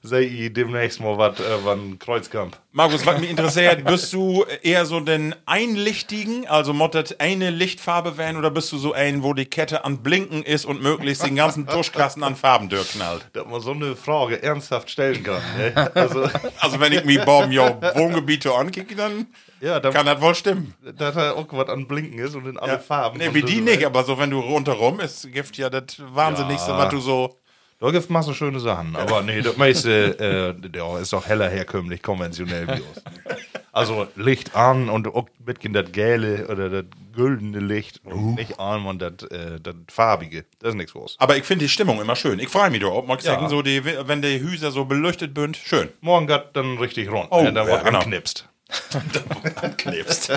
sehe 0.00 0.20
ich 0.20 0.52
demnächst 0.52 1.00
mal 1.00 1.18
was 1.18 1.40
äh, 1.40 1.96
Kreuzkampf. 1.98 2.58
Markus, 2.70 3.04
was 3.04 3.20
mich 3.20 3.30
interessiert, 3.30 3.84
bist 3.84 4.12
du 4.12 4.44
eher 4.62 4.86
so 4.86 5.00
den 5.00 5.34
einlichtigen, 5.46 6.46
also 6.46 6.72
mottet 6.72 7.20
eine 7.20 7.50
Lichtfarbe 7.50 8.16
werden, 8.16 8.36
oder 8.36 8.50
bist 8.50 8.70
du 8.70 8.78
so 8.78 8.92
ein, 8.92 9.24
wo 9.24 9.34
die 9.34 9.46
Kette 9.46 9.84
an 9.84 9.98
Blinken 9.98 10.44
ist 10.44 10.64
und 10.64 10.80
möglichst 10.80 11.26
den 11.26 11.34
ganzen 11.34 11.66
Tuschkasten 11.66 12.22
an 12.22 12.36
Farben 12.36 12.68
durchknallt? 12.68 13.26
dass 13.32 13.46
man 13.46 13.60
so 13.60 13.72
eine 13.72 13.96
Frage 13.96 14.42
ernsthaft 14.42 14.90
stellen 14.90 15.24
kann. 15.24 15.42
Ne? 15.58 15.90
Also, 15.94 16.28
Also 16.60 16.78
wenn 16.78 16.92
ich 16.92 17.04
mir 17.04 17.24
Baum 17.24 17.50
jo 17.50 17.64
Wohngebiete 17.94 18.54
ankicke, 18.54 18.94
dann 18.94 19.26
ja, 19.62 19.80
dann, 19.80 19.92
kann 19.92 20.06
das 20.06 20.20
wohl 20.20 20.34
stimmen. 20.34 20.74
dass 20.98 21.14
da 21.14 21.32
auch 21.32 21.46
was 21.52 21.68
an 21.68 21.86
Blinken 21.86 22.18
ist 22.18 22.34
und 22.34 22.46
in 22.46 22.58
alle 22.58 22.78
Farben. 22.80 23.18
Nee, 23.18 23.32
wie 23.32 23.42
die 23.42 23.60
nicht, 23.60 23.86
aber 23.86 24.04
so 24.04 24.18
wenn 24.18 24.30
du 24.30 24.40
rundherum 24.40 25.00
ist, 25.00 25.30
gibt 25.32 25.56
ja 25.56 25.70
das 25.70 25.96
Wahnsinnigste, 25.98 26.72
Ja. 26.72 26.78
was 26.78 26.88
du 26.90 26.98
so. 26.98 27.36
Da 27.78 27.90
gibt 27.90 28.08
es 28.08 28.26
so 28.26 28.32
schöne 28.34 28.60
Sachen. 28.60 28.94
Aber 28.94 29.22
nee, 29.22 29.40
das 29.42 29.56
meiste 29.56 30.54
äh, 30.60 30.76
ja, 30.76 30.98
ist 30.98 31.12
doch 31.12 31.26
heller 31.26 31.48
herkömmlich, 31.48 32.00
konventionell 32.00 32.68
wie 32.68 32.80
uns. 32.80 33.02
Also 33.72 34.06
Licht 34.16 34.54
an 34.54 34.88
und 34.90 35.08
auch 35.08 35.26
mitgehen 35.44 35.72
das 35.72 35.90
gelbe 35.92 36.46
oder 36.48 36.68
das 36.68 36.84
güldene 37.14 37.58
Licht 37.58 38.00
und 38.04 38.34
nicht 38.34 38.60
an 38.60 38.84
und 38.86 39.00
das, 39.00 39.22
äh, 39.30 39.58
das 39.60 39.74
farbige. 39.88 40.44
Das 40.60 40.70
ist 40.70 40.74
nichts 40.76 40.94
los. 40.94 41.16
Aber 41.18 41.36
ich 41.36 41.44
finde 41.44 41.64
die 41.64 41.68
Stimmung 41.70 42.00
immer 42.00 42.14
schön. 42.14 42.38
Ich 42.38 42.50
freue 42.50 42.70
mich 42.70 42.80
da, 42.82 42.88
ob 42.88 43.08
man 43.08 43.18
Ja. 43.18 43.24
sagen, 43.24 43.48
so 43.48 43.62
die, 43.62 43.82
wenn 43.84 44.22
die 44.22 44.40
Hüser 44.40 44.70
so 44.70 44.84
beleuchtet 44.84 45.36
sind, 45.36 45.56
schön. 45.56 45.88
Morgen 46.02 46.26
geht 46.26 46.50
dann 46.52 46.76
richtig 46.78 47.10
rund. 47.10 47.28
Oh, 47.30 47.42
ne? 47.42 47.52
dann 47.52 47.66
ja, 47.66 47.72
wird 47.72 47.84
genau. 47.84 47.98
anknipst. 48.00 48.48
Knipst. 49.76 50.32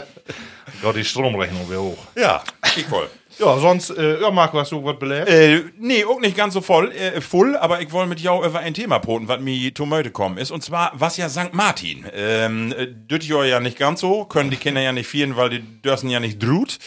Gott, 0.82 0.96
die 0.96 1.06
Stromrechnung 1.06 1.70
wäre 1.70 1.82
hoch. 1.82 2.06
ja, 2.16 2.44
ich 2.76 2.86
voll. 2.86 3.10
Ja, 3.38 3.58
sonst, 3.60 3.90
äh, 3.90 4.22
ja, 4.22 4.32
Marco, 4.32 4.58
hast 4.58 4.72
du 4.72 4.84
was 4.84 4.98
belebt? 4.98 5.28
Äh, 5.28 5.64
nee, 5.78 6.06
auch 6.06 6.22
nicht 6.22 6.38
ganz 6.38 6.54
so 6.54 6.62
voll, 6.62 6.92
äh, 6.94 7.20
voll, 7.20 7.58
aber 7.58 7.82
ich 7.82 7.92
wollte 7.92 8.08
mit 8.08 8.22
jou 8.22 8.46
über 8.46 8.60
ein 8.60 8.74
Thema 8.74 9.00
poten, 9.00 9.28
was 9.28 9.42
mir 9.42 9.74
Tomate 9.74 10.12
kommen 10.12 10.38
ist. 10.38 10.52
Und 10.52 10.64
zwar, 10.64 10.92
was 10.94 11.18
ja 11.18 11.28
St. 11.28 11.54
Martin. 11.54 12.06
Ähm, 12.14 12.74
äh, 12.78 12.88
das 13.10 13.28
Jahr 13.28 13.46
ja 13.46 13.60
nicht 13.60 13.78
ganz 13.78 14.00
so, 14.00 14.24
können 14.26 14.52
die 14.52 14.58
Kinder 14.58 14.82
ja 14.82 14.94
nicht 14.94 15.08
vieren, 15.08 15.36
weil 15.36 15.50
die 15.50 15.60
dürfen 15.60 16.10
ja 16.10 16.22
nicht 16.22 16.42
drut. 16.42 16.80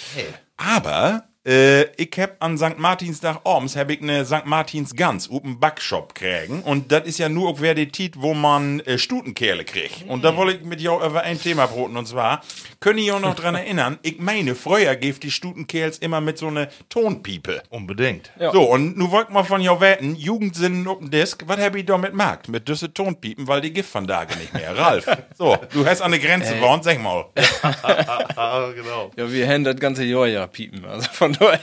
Aber, 0.56 1.24
äh, 1.48 1.84
ich 1.96 2.10
hab 2.18 2.42
an 2.42 2.58
St. 2.58 2.78
Martinstag 2.78 3.40
abends 3.44 3.74
hab 3.74 3.90
ich 3.90 4.00
ne 4.02 4.24
St. 4.24 4.44
Martins 4.44 4.94
Gans 4.94 5.30
auf 5.30 5.40
dem 5.40 5.58
Backshop 5.58 6.14
kriegen. 6.14 6.60
Und 6.60 6.92
das 6.92 7.06
ist 7.06 7.18
ja 7.18 7.28
nur 7.28 7.48
auch 7.48 7.60
wer 7.60 7.74
die 7.74 7.88
Tit, 7.88 8.20
wo 8.20 8.34
man 8.34 8.80
äh, 8.80 8.98
Stutenkerle 8.98 9.64
kriegt. 9.64 10.04
Und 10.06 10.24
da 10.24 10.36
wollte 10.36 10.58
ich 10.58 10.64
mit 10.64 10.80
jou 10.80 11.02
über 11.04 11.22
ein 11.22 11.40
Thema 11.40 11.66
broten. 11.66 11.96
Und 11.96 12.06
zwar, 12.06 12.42
können 12.80 12.98
ihr 13.00 13.14
auch 13.16 13.20
noch 13.20 13.34
dran 13.34 13.54
erinnern, 13.54 13.98
ich 14.02 14.18
meine, 14.18 14.54
früher 14.54 14.94
gibt 14.96 15.22
die 15.24 15.30
Stutenkerls 15.30 15.98
immer 15.98 16.20
mit 16.20 16.38
so 16.38 16.50
ne 16.50 16.68
Tonpiepe. 16.88 17.62
Unbedingt. 17.70 18.30
Ja. 18.38 18.52
So, 18.52 18.62
und 18.62 18.96
nu 18.96 19.10
wollt 19.10 19.30
mal 19.30 19.42
von 19.44 19.60
jou 19.60 19.80
wetten, 19.80 20.14
Jugendsinn 20.14 20.86
auf 20.86 20.98
dem 20.98 21.10
Disk, 21.10 21.42
was 21.46 21.58
hab 21.58 21.74
ich 21.74 21.86
da 21.86 21.98
mit 21.98 22.14
Markt? 22.14 22.48
Mit 22.48 22.68
düsse 22.68 22.92
Tonpiepen, 22.92 23.48
weil 23.48 23.60
die 23.60 23.72
Gift 23.72 23.90
von 23.90 24.06
da 24.06 24.24
nicht 24.24 24.54
mehr. 24.54 24.76
Ralf, 24.76 25.06
so, 25.36 25.56
du 25.72 25.84
hast 25.84 26.00
an 26.02 26.12
der 26.12 26.20
Grenze 26.20 26.54
gewohnt, 26.54 26.84
sag 26.84 27.02
mal. 27.02 27.26
Genau. 28.74 29.10
Ja, 29.16 29.30
wir 29.32 29.48
haben 29.48 29.64
das 29.64 29.76
ganze 29.76 30.04
Jahr 30.04 30.26
ja 30.26 30.46
piepen. 30.46 30.84
Also 30.84 31.08
von 31.10 31.32
daher. 31.32 31.60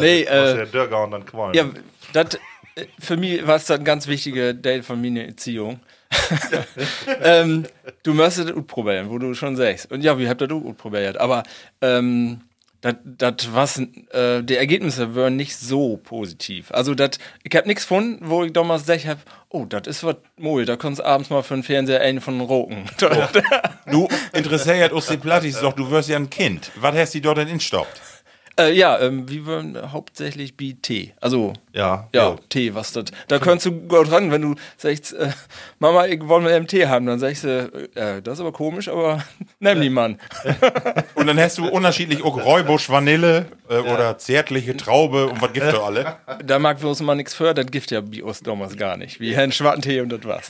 nee, 0.00 0.24
Das 0.24 0.48
ist 0.50 0.54
äh, 0.54 0.56
der 0.58 0.66
Dörger 0.66 1.04
und 1.04 1.10
dann 1.10 1.26
Qualm. 1.26 1.54
ja, 1.54 1.64
das, 2.12 2.34
äh, 2.74 2.86
für 2.98 3.16
mich 3.16 3.46
war 3.46 3.56
es 3.56 3.70
ein 3.70 3.84
ganz 3.84 4.06
wichtiger 4.06 4.60
Teil 4.60 4.82
von 4.82 5.00
meiner 5.00 5.24
Erziehung. 5.24 5.80
ähm, 7.22 7.64
du 8.02 8.14
müsstest 8.14 8.50
es 8.50 8.66
probieren, 8.66 9.10
wo 9.10 9.18
du 9.18 9.34
schon 9.34 9.56
sagst. 9.56 9.90
Und 9.90 10.02
ja, 10.02 10.18
wie 10.18 10.28
habt 10.28 10.40
ihr 10.40 10.48
das 10.48 10.60
gut 10.60 10.76
probiert? 10.76 11.18
Aber 11.18 11.42
ähm, 11.80 12.40
das 12.82 13.48
was 13.52 13.78
äh, 13.78 14.42
die 14.42 14.56
Ergebnisse 14.56 15.14
waren 15.14 15.36
nicht 15.36 15.56
so 15.56 15.98
positiv. 15.98 16.72
Also 16.72 16.94
dat, 16.94 17.18
ich 17.44 17.54
hab 17.54 17.66
nichts 17.66 17.84
gefunden, 17.84 18.18
wo 18.28 18.42
ich 18.42 18.52
damals 18.52 18.82
gesagt 18.82 19.06
hab, 19.06 19.18
oh, 19.50 19.66
das 19.66 19.86
ist 19.86 20.04
was 20.04 20.16
mooi, 20.36 20.64
da 20.64 20.76
kannst 20.76 21.00
abends 21.00 21.30
mal 21.30 21.42
für 21.42 21.54
den 21.54 21.62
Fernseher 21.62 22.00
einen 22.00 22.20
von 22.20 22.40
roken. 22.40 22.84
Du 23.90 24.08
interessiert 24.32 24.92
uns 24.92 25.06
die 25.06 25.16
Plattis 25.16 25.60
doch, 25.60 25.74
du 25.74 25.90
wirst 25.90 26.08
ja 26.08 26.16
ein 26.16 26.30
Kind. 26.30 26.70
Was 26.76 26.94
hast 26.96 27.14
du 27.14 27.20
dort 27.20 27.38
denn 27.38 27.48
instoppt? 27.48 28.00
Äh, 28.58 28.72
ja, 28.74 28.98
ähm, 29.00 29.28
wir 29.28 29.46
wollen 29.46 29.92
hauptsächlich 29.92 30.54
wie 30.58 30.74
Tee. 30.74 31.12
Also, 31.20 31.54
Ja, 31.72 32.08
ja, 32.12 32.30
ja. 32.30 32.36
Tee, 32.50 32.74
was 32.74 32.92
das. 32.92 33.06
Da 33.28 33.38
könntest 33.38 33.66
du 33.66 33.72
gut 33.72 34.10
ran, 34.10 34.30
wenn 34.30 34.42
du 34.42 34.54
sagst, 34.76 35.14
äh, 35.14 35.30
Mama, 35.78 36.06
ich 36.06 36.26
wollen 36.28 36.44
wir 36.44 36.54
einen 36.54 36.66
Tee 36.66 36.86
haben, 36.86 37.06
dann 37.06 37.18
sagst 37.18 37.44
du, 37.44 37.88
äh, 37.94 38.20
das 38.20 38.34
ist 38.34 38.40
aber 38.40 38.52
komisch, 38.52 38.88
aber 38.88 39.24
nimm 39.60 39.80
die 39.80 39.88
Mann. 39.88 40.18
Und 41.14 41.26
dann 41.26 41.38
hast 41.40 41.56
du 41.58 41.66
unterschiedlich 41.66 42.22
auch 42.22 42.44
Räubusch, 42.44 42.90
Vanille 42.90 43.46
äh, 43.70 43.78
oder 43.78 44.18
zärtliche 44.18 44.76
Traube 44.76 45.28
und 45.28 45.40
was 45.40 45.52
gibt 45.52 45.66
da 45.66 45.82
alle? 45.82 46.16
Da 46.44 46.58
mag 46.58 46.80
wir 46.82 46.88
uns 46.88 47.00
mal 47.00 47.14
nichts 47.14 47.34
für, 47.34 47.54
das 47.54 47.66
gibt 47.66 47.90
ja 47.90 48.00
bei 48.00 48.22
uns 48.22 48.40
damals 48.40 48.76
gar 48.76 48.96
nicht. 48.96 49.20
Wie 49.20 49.34
einen 49.36 49.52
schwarzen 49.52 49.82
Tee 49.82 50.00
und 50.00 50.10
das 50.10 50.24
war's. 50.24 50.48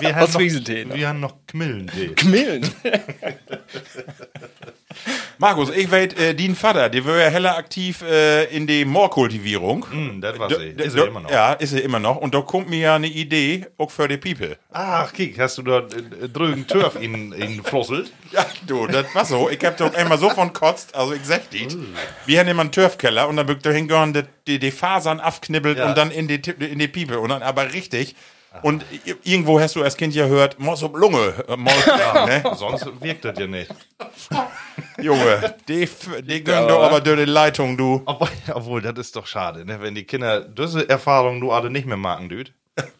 Wir 0.00 0.10
Aus 0.10 0.16
haben 0.16 0.32
Friesentee. 0.32 0.84
noch, 0.84 0.94
wir 0.94 1.08
haben 1.08 1.20
noch 1.20 1.34
Kmillentee. 1.46 2.14
Millen. 2.24 2.70
Markus, 5.40 5.70
ich 5.70 5.90
weiß, 5.90 6.12
äh, 6.18 6.34
dein 6.34 6.54
Vater, 6.54 6.90
der 6.90 7.02
war 7.06 7.16
ja 7.16 7.28
heller 7.30 7.56
aktiv 7.56 8.02
äh, 8.02 8.44
in 8.54 8.66
die 8.66 8.84
Moorkultivierung. 8.84 9.86
Hm, 9.90 10.20
das 10.20 10.38
war 10.38 10.50
sie. 10.50 10.74
da- 10.76 10.84
Ist 10.84 10.94
er 10.96 11.06
immer 11.08 11.20
noch. 11.20 11.30
Ja, 11.30 11.54
ist 11.54 11.72
er 11.72 11.82
immer 11.82 11.98
noch. 11.98 12.16
Und 12.18 12.34
da 12.34 12.42
kommt 12.42 12.68
mir 12.68 12.78
ja 12.78 12.94
eine 12.96 13.06
Idee, 13.06 13.66
auch 13.78 13.90
für 13.90 14.06
die 14.06 14.18
People. 14.18 14.58
Ach, 14.70 15.10
kiek, 15.14 15.38
hast 15.40 15.56
du 15.56 15.62
da 15.62 15.78
äh, 15.78 16.28
drüben 16.28 16.66
Turf 16.66 16.96
in, 17.00 17.32
in 17.32 17.64
Flosselt? 17.64 18.12
Ja, 18.32 18.46
du, 18.64 18.86
das 18.86 19.12
war 19.12 19.24
so. 19.24 19.50
Ich 19.50 19.64
hab 19.64 19.76
doch 19.78 19.92
einmal 19.92 20.16
so 20.18 20.30
von 20.30 20.52
kotzt, 20.52 20.94
also 20.94 21.14
ich 21.14 21.24
sag 21.24 21.50
dit. 21.50 21.76
Wir 22.26 22.38
haben 22.38 22.46
immer 22.46 22.60
einen 22.62 22.70
Turfkeller 22.70 23.26
und 23.28 23.36
dann 23.36 23.46
bück 23.46 23.60
da 23.64 23.70
hingehören, 23.70 24.12
die, 24.12 24.22
die, 24.46 24.58
die 24.60 24.70
Fasern 24.70 25.18
abknibbelt 25.18 25.78
Ja. 25.78 25.88
und 25.88 25.98
dann 25.98 26.12
in 26.12 26.28
die, 26.28 26.34
in 26.60 26.78
die 26.78 26.86
Piepe 26.86 27.18
und 27.18 27.30
dann 27.30 27.42
aber 27.42 27.72
richtig. 27.72 28.14
Und 28.62 28.84
irgendwo 29.24 29.60
hast 29.60 29.76
du 29.76 29.82
als 29.82 29.96
Kind 29.96 30.14
ja 30.14 30.26
gehört, 30.26 30.58
Moss 30.58 30.82
ob 30.82 30.96
Lunge. 30.96 31.34
Äh, 31.48 31.56
Moss, 31.56 31.86
ja, 31.86 32.26
ne? 32.26 32.42
Sonst 32.56 32.86
wirkt 33.00 33.24
das 33.24 33.38
ja 33.38 33.46
nicht. 33.46 33.72
Junge, 35.00 35.54
die, 35.68 35.88
die 36.22 36.44
gönnen 36.44 36.68
doch 36.68 36.82
aber 36.82 37.00
durch 37.00 37.18
die 37.20 37.24
Leitung, 37.30 37.76
du. 37.76 38.02
Obwohl, 38.04 38.28
obwohl, 38.52 38.82
das 38.82 38.98
ist 38.98 39.16
doch 39.16 39.26
schade, 39.26 39.64
ne? 39.64 39.80
wenn 39.80 39.94
die 39.94 40.04
Kinder 40.04 40.40
diese 40.40 40.88
Erfahrung 40.88 41.38
nur 41.38 41.54
alle 41.54 41.70
nicht 41.70 41.86
mehr 41.86 41.96
machen, 41.96 42.28
düt. 42.28 42.52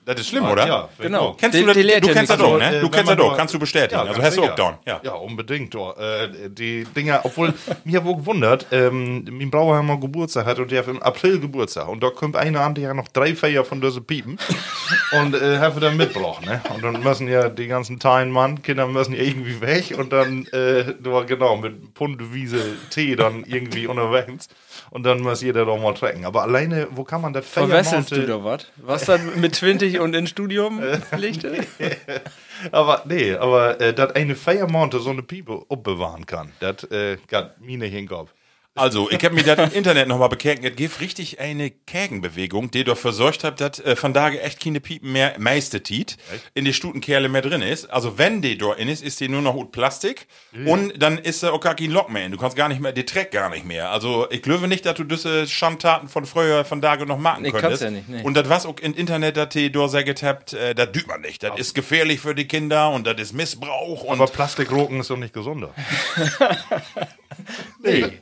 Das 0.05 0.19
ist 0.21 0.29
schlimm, 0.29 0.45
oder? 0.49 0.67
Ja, 0.67 0.89
Genau. 0.99 1.35
Kennst 1.39 1.57
Die- 1.57 1.61
du 1.63 1.67
das? 1.69 1.77
die 1.77 1.83
Du 1.83 1.89
ja 2.09 2.13
kennst 2.13 2.31
das 2.33 2.41
auch, 2.41 2.59
ne? 2.59 2.77
äh, 2.77 2.81
Du 2.81 2.89
kennst 2.89 3.11
das 3.11 3.19
auch, 3.19 3.37
kannst 3.37 3.55
du 3.55 3.59
bestätigen. 3.59 3.93
Ja, 4.01 4.03
also 4.09 4.23
hast 4.23 4.37
du 4.37 4.43
auch 4.45 4.55
down. 4.55 4.75
Ja. 4.87 5.01
Ja, 5.05 5.13
unbedingt. 5.13 5.75
Doch. 5.75 5.97
Äh, 5.99 6.49
die 6.49 6.85
Dinger, 6.85 7.21
obwohl, 7.25 7.55
mir 7.85 7.99
hat 8.01 8.05
wohl 8.05 8.17
gewundert, 8.17 8.67
ähm, 8.73 9.25
mein 9.31 9.51
Brauer 9.51 9.77
hat 9.77 9.85
mal 9.85 10.01
Geburtstag 10.01 10.47
hat 10.47 10.59
und 10.59 10.71
der 10.71 10.81
hat 10.81 10.89
im 10.89 11.03
April 11.03 11.39
Geburtstag. 11.39 11.89
Und 11.89 12.03
da 12.03 12.11
kommt 12.11 12.37
einer 12.37 12.61
an, 12.61 12.75
der 12.75 12.89
hat 12.91 12.97
noch 12.97 13.09
drei 13.09 13.35
Feier 13.35 13.65
von 13.65 13.81
diesen 13.81 14.05
Piepen. 14.05 14.39
und 15.13 15.35
äh, 15.35 15.59
hat 15.59 15.77
wir 15.77 15.81
dann 15.81 15.97
mitgebracht, 15.97 16.45
ne? 16.45 16.61
Und 16.75 16.83
dann 16.83 17.03
müssen 17.03 17.29
ja 17.29 17.49
die 17.49 17.67
ganzen 17.69 17.99
Teilen 18.01 18.31
Mann, 18.31 18.63
Kinder 18.63 18.87
müssen 18.87 19.15
ja 19.15 19.23
irgendwie 19.23 19.61
weg 19.61 19.95
und 19.97 20.13
dann, 20.13 20.47
äh, 20.47 20.95
genau, 21.27 21.57
mit 21.57 21.95
Pundewiese 21.95 22.61
Tee 22.91 23.15
dann 23.17 23.45
irgendwie 23.47 23.87
unterwegs. 23.87 24.49
Und 24.91 25.05
dann 25.05 25.21
muss 25.21 25.41
jeder 25.41 25.65
doch 25.65 25.81
mal 25.81 25.95
trecken. 25.95 26.25
Aber 26.25 26.43
alleine, 26.43 26.89
wo 26.91 27.05
kann 27.05 27.21
man 27.21 27.33
das 27.33 27.47
Verwässelst 27.49 28.11
du 28.11 28.27
da 28.27 28.43
was? 28.43 28.67
Was 28.77 29.05
dann 29.05 29.41
mit 29.41 29.55
20 29.55 30.01
und 30.01 30.15
ins 30.15 30.31
Studium 30.31 30.83
pflichtet? 31.11 31.67
Aber 32.73 33.03
nee, 33.07 33.33
aber 33.33 33.81
äh, 33.81 33.95
dass 33.95 34.15
eine 34.15 34.35
Feiermonte 34.35 34.99
so 35.01 35.09
eine 35.09 35.23
Piepe 35.23 35.63
aufbewahren 35.71 36.27
kann, 36.27 36.53
das 36.61 36.85
äh, 36.91 37.17
geht 37.27 37.59
mir 37.59 37.79
nicht 37.79 37.93
in 37.93 38.01
den 38.01 38.09
Kopf. 38.09 38.35
Also, 38.81 39.11
ich 39.11 39.23
habe 39.23 39.35
mir 39.35 39.43
das 39.43 39.59
im 39.59 39.77
Internet 39.77 40.09
nochmal 40.09 40.31
bekeken. 40.31 40.65
Es 40.65 40.75
gibt 40.75 41.01
richtig 41.01 41.39
eine 41.39 41.71
Kägenbewegung, 41.71 42.71
die 42.71 42.83
dafür 42.83 43.13
sorgt 43.13 43.45
hat, 43.45 43.61
dass 43.61 43.79
äh, 43.81 43.95
von 43.95 44.15
Tage 44.15 44.41
echt 44.41 44.59
keine 44.59 44.81
Piepen 44.81 45.13
mehr 45.13 45.35
meiste 45.39 45.83
Tiet 45.83 46.17
in 46.55 46.65
die 46.65 46.73
Stutenkerle 46.73 47.29
mehr 47.29 47.43
drin 47.43 47.61
ist. 47.61 47.91
Also, 47.91 48.17
wenn 48.17 48.41
die 48.41 48.57
dort 48.57 48.79
in 48.79 48.89
ist, 48.89 49.03
ist 49.03 49.21
die 49.21 49.29
nur 49.29 49.43
noch 49.43 49.55
ut 49.55 49.71
Plastik 49.71 50.27
und 50.67 51.01
dann 51.01 51.19
ist 51.19 51.43
da 51.43 51.51
auch 51.51 51.61
gar 51.61 51.75
kein 51.75 51.91
Lock 51.91 52.11
mehr 52.11 52.25
in. 52.25 52.33
Du 52.33 52.39
kannst 52.39 52.57
gar 52.57 52.69
nicht 52.69 52.81
mehr, 52.81 52.93
die 52.93 53.05
trägt 53.05 53.33
gar 53.33 53.51
nicht 53.51 53.67
mehr. 53.67 53.91
Also, 53.91 54.27
ich 54.31 54.41
glaube 54.43 54.67
nicht, 54.67 54.87
dass 54.87 54.95
du 54.95 55.05
diese 55.05 55.47
Schandtaten 55.47 56.09
von 56.09 56.25
früher 56.25 56.65
von 56.65 56.81
Tage 56.81 57.05
noch 57.05 57.19
machen 57.19 57.43
Nee, 57.43 57.51
könntest. 57.51 57.83
kannst 57.83 57.83
ja 57.83 57.91
nicht, 57.91 58.09
nee. 58.09 58.23
Und 58.23 58.35
das 58.35 58.49
was 58.49 58.65
auch 58.65 58.79
im 58.81 58.95
Internet, 58.95 59.37
dass 59.37 59.51
die 59.51 59.71
dort 59.71 59.93
gesagt 59.93 60.23
habt, 60.23 60.53
äh, 60.55 60.75
das 60.75 60.91
tut 60.93 61.07
man 61.07 61.21
nicht. 61.21 61.43
Das 61.43 61.59
ist 61.59 61.75
gefährlich 61.75 62.21
für 62.21 62.35
die 62.35 62.47
Kinder 62.47 62.91
und 62.91 63.07
das 63.07 63.21
ist 63.21 63.35
Missbrauch 63.35 64.05
und 64.05 64.21
Aber 64.21 64.31
Plastikroken 64.31 65.01
ist 65.01 65.11
doch 65.11 65.17
nicht 65.19 65.35
gesunder. 65.35 65.75
Nee. 67.83 68.19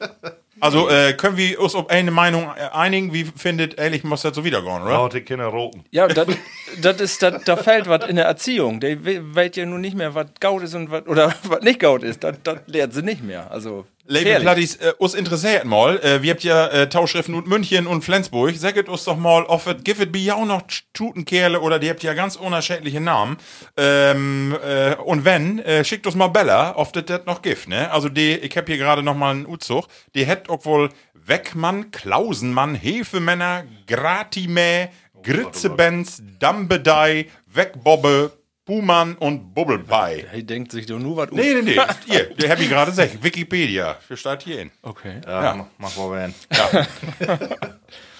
Also 0.61 0.89
äh, 0.89 1.13
können 1.15 1.37
wir 1.37 1.61
uns 1.61 1.75
auf 1.75 1.89
eine 1.91 2.11
Meinung 2.11 2.45
äh, 2.57 2.69
einigen? 2.75 3.13
Wie 3.13 3.25
findet 3.25 3.79
ehrlich 3.79 4.05
muss 4.05 4.23
das 4.23 4.35
so 4.35 4.45
wieder 4.45 4.61
gehen, 4.63 4.83
oder? 4.83 4.91
Laute 4.93 5.23
Kinder 5.23 5.47
roken. 5.47 5.85
Ja, 5.91 6.09
das 6.09 7.01
ist, 7.01 7.23
dat, 7.23 7.47
da 7.47 7.57
fällt 7.57 7.89
was 7.89 8.07
in 8.09 8.17
der 8.17 8.25
Erziehung. 8.27 8.81
Der 8.81 9.05
we- 9.05 9.35
weiß 9.35 9.53
ja 9.57 9.67
nun 9.67 9.81
nicht 9.81 9.97
mehr, 9.97 10.15
was 10.15 10.27
Gaut 10.41 10.63
ist 10.63 10.75
und 10.75 10.91
was, 10.91 11.07
oder 11.07 11.35
was 11.45 11.61
nicht 11.63 11.81
Gaut 11.81 12.03
ist. 12.03 12.25
Das 12.25 12.37
lehrt 12.67 12.93
sie 12.93 13.03
nicht 13.03 13.23
mehr. 13.23 13.51
Also, 13.51 13.87
Label. 14.09 14.41
Plattis, 14.41 14.77
äh, 14.77 14.95
uns 14.99 15.15
interessiert 15.15 15.67
mal. 15.67 15.99
Äh, 15.99 16.23
wir 16.23 16.31
habt 16.31 16.43
ja 16.43 16.67
äh, 16.69 16.89
Tauschriften 16.89 17.35
und 17.35 17.47
München 17.47 17.87
und 17.87 18.03
Flensburg. 18.03 18.57
Sagt 18.57 18.89
uns 18.89 19.05
doch 19.05 19.19
mal, 19.19 19.45
ob 19.45 19.67
es 19.67 19.85
gibt 19.85 20.17
es 20.17 20.25
ja 20.25 20.35
auch 20.35 20.47
noch 20.47 20.63
Stutenkerle 20.67 21.61
oder 21.61 21.79
die 21.79 21.91
habt 21.91 22.03
ja 22.03 22.15
ganz 22.15 22.37
unterschiedliche 22.37 23.01
Namen. 23.01 23.37
Ähm, 23.77 24.57
äh, 24.67 24.95
und 24.95 25.27
wenn, 25.27 25.59
äh, 25.59 25.85
schickt 25.85 26.07
uns 26.07 26.17
mal 26.17 26.29
Bella, 26.29 26.75
ob 26.77 26.93
das 26.95 27.05
das 27.05 27.27
noch 27.27 27.43
gibt, 27.43 27.69
ne? 27.69 27.91
Also 27.91 28.09
die, 28.09 28.33
ich 28.33 28.57
hab 28.57 28.67
hier 28.67 28.79
gerade 28.79 29.03
noch 29.03 29.15
mal 29.15 29.33
einen 29.33 29.47
Uzug. 29.47 29.87
Die 30.15 30.25
hätt 30.25 30.49
auch 30.49 30.65
wohl 30.65 30.89
Weckmann, 31.13 31.91
Klausenmann, 31.91 32.75
Hefemänner, 32.75 33.65
Gratimäh, 33.87 34.89
Gritzebenz, 35.23 36.23
Dambedei, 36.39 37.27
Wegbobbe, 37.47 38.33
Buhmann 38.69 39.15
und 39.15 39.55
Bubbelpei. 39.55 40.27
Er 40.31 40.43
denkt 40.43 40.73
sich 40.73 40.85
doch 40.85 40.99
nur 40.99 41.17
was 41.17 41.31
um. 41.31 41.39
Nee, 41.39 41.55
nee, 41.55 41.63
nee. 41.63 41.81
Hier, 42.07 42.27
der 42.35 42.51
hab 42.51 42.61
ich 42.61 42.69
gerade 42.69 42.91
gesagt. 42.91 43.25
Wikipedia. 43.25 43.97
Wir 44.07 44.17
steht 44.19 44.43
hier 44.43 44.59
hin. 44.59 44.71
Okay. 44.83 45.23
Ja, 45.27 45.43
Ja. 45.43 45.67
Mach, 45.79 45.97
mal 45.97 46.13
werden. 46.13 46.35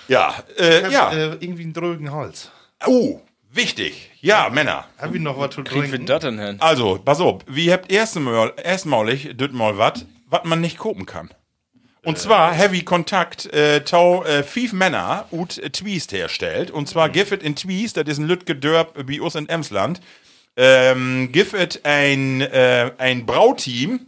Ja, 0.09 0.35
äh, 0.59 0.91
ja. 0.91 1.13
Äh, 1.13 1.37
irgendwie 1.41 1.65
einen 1.65 1.75
drögen 1.75 2.11
Hals. 2.11 2.51
Oh, 2.87 3.21
wichtig. 3.53 4.11
Ja, 4.23 4.49
Männer. 4.49 4.87
Hab 4.97 5.15
ich 5.15 5.21
noch 5.21 5.39
was 5.39 5.51
zu 5.51 5.59
wir 5.59 5.65
trinken? 5.65 6.07
das 6.07 6.23
denn 6.23 6.39
hin? 6.39 6.57
Also, 6.61 6.99
pass 7.05 7.21
auf. 7.21 7.43
Wir 7.47 7.75
habt 7.75 7.93
erstmal, 7.93 8.55
erstmalig, 8.57 9.37
düt 9.37 9.53
mal 9.53 9.77
wat, 9.77 10.07
wat 10.25 10.47
man 10.47 10.63
nicht 10.63 10.79
kopen 10.79 11.05
kann. 11.05 11.29
Und 12.05 12.17
zwar 12.17 12.55
Heavy 12.55 12.85
Kontakt 12.85 13.53
äh, 13.53 13.83
Tau 13.83 14.25
äh, 14.25 14.43
fünf 14.43 14.73
Männer 14.73 15.27
ut 15.31 15.59
äh, 15.59 15.69
Twist 15.69 16.13
herstellt. 16.13 16.71
Und 16.71 16.89
zwar 16.89 17.11
Giffet 17.11 17.43
in 17.43 17.55
Twist, 17.55 17.99
das 17.99 18.09
ist 18.09 18.17
ein 18.17 18.27
Lütge 18.27 18.57
Dörp 18.57 19.07
bei 19.07 19.21
uns 19.21 19.35
in 19.35 19.47
Emsland. 19.47 20.01
Ähm, 20.59 21.31
Giffet 21.31 21.81
ein, 21.85 22.41
äh, 22.41 22.91
ein 22.99 23.25
Brauteam. 23.25 24.01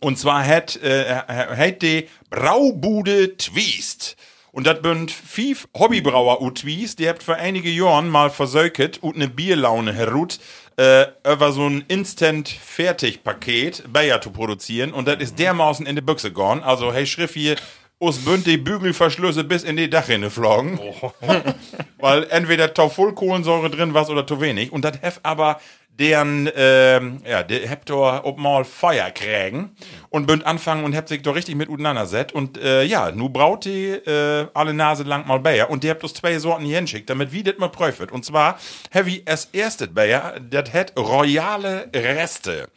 Und 0.00 0.18
zwar 0.18 0.46
hat, 0.46 0.80
äh, 0.82 1.04
hat 1.04 1.82
die 1.82 2.08
Braubude 2.30 3.36
Twist. 3.36 4.16
Und 4.52 4.66
das 4.66 4.82
bünd 4.82 5.10
fünf 5.10 5.68
Hobbybrauer 5.76 6.42
ut 6.42 6.58
Twist, 6.58 7.00
die 7.00 7.08
habt 7.08 7.22
für 7.22 7.36
einige 7.36 7.70
Jahren 7.70 8.08
mal 8.08 8.30
versöket 8.30 9.02
und 9.02 9.18
ne 9.18 9.28
Bierlaune 9.28 9.92
herut, 9.92 10.38
äh, 10.76 11.06
über 11.30 11.52
so 11.52 11.66
ein 11.66 11.84
Instant-Fertig-Paket 11.88 13.92
Bayer 13.92 14.20
zu 14.20 14.30
produzieren. 14.30 14.92
Und 14.92 15.08
das 15.08 15.20
ist 15.20 15.38
dermaßen 15.38 15.86
in 15.86 15.96
die 15.96 16.02
Büchse 16.02 16.32
gegangen. 16.32 16.62
Also, 16.62 16.92
hey, 16.92 17.06
schrift 17.06 17.34
hier, 17.34 17.56
us 18.00 18.18
bünd 18.18 18.46
die 18.46 18.56
Bügelverschlüsse 18.56 19.44
bis 19.44 19.62
in 19.62 19.76
die 19.76 19.90
Dachrinne 19.90 20.30
flogen. 20.30 20.80
Weil 21.98 22.26
entweder 22.30 22.72
tau 22.72 22.88
voll 22.88 23.14
Kohlensäure 23.14 23.70
drin 23.70 23.92
was 23.92 24.08
oder 24.08 24.26
zu 24.26 24.40
wenig. 24.40 24.72
Und 24.72 24.84
das 24.84 25.02
hef 25.02 25.20
aber 25.22 25.60
deren, 26.00 26.50
ähm, 26.56 27.20
ja, 27.28 27.42
der 27.42 27.68
habt 27.68 27.90
ob 27.90 28.38
mal 28.38 28.64
Feuer 28.64 29.10
kriegen 29.10 29.76
und 30.08 30.26
bünd 30.26 30.46
anfangen 30.46 30.84
und 30.84 30.96
habt 30.96 31.08
sich 31.08 31.22
doch 31.22 31.34
richtig 31.34 31.56
mit 31.56 31.68
auseinandersetzt. 31.68 32.34
Und 32.34 32.56
äh, 32.58 32.82
ja, 32.84 33.12
nu 33.12 33.28
braut 33.28 33.66
die 33.66 33.90
äh, 33.90 34.48
alle 34.54 34.72
Nase 34.72 35.02
lang 35.02 35.26
mal 35.26 35.38
Bayer 35.38 35.68
und 35.68 35.84
die 35.84 35.90
habt 35.90 36.02
uns 36.02 36.14
zwei 36.14 36.38
Sorten 36.38 36.64
hier 36.64 36.76
hinschickt, 36.76 37.10
damit 37.10 37.32
wie 37.32 37.42
das 37.42 37.58
mal 37.58 37.68
prüft. 37.68 38.10
Und 38.10 38.24
zwar 38.24 38.58
heavy 38.90 39.22
als 39.26 39.50
erstes 39.52 39.92
Bayer, 39.92 40.40
das 40.40 40.72
hat 40.72 40.98
royale 40.98 41.90
Reste. 41.94 42.68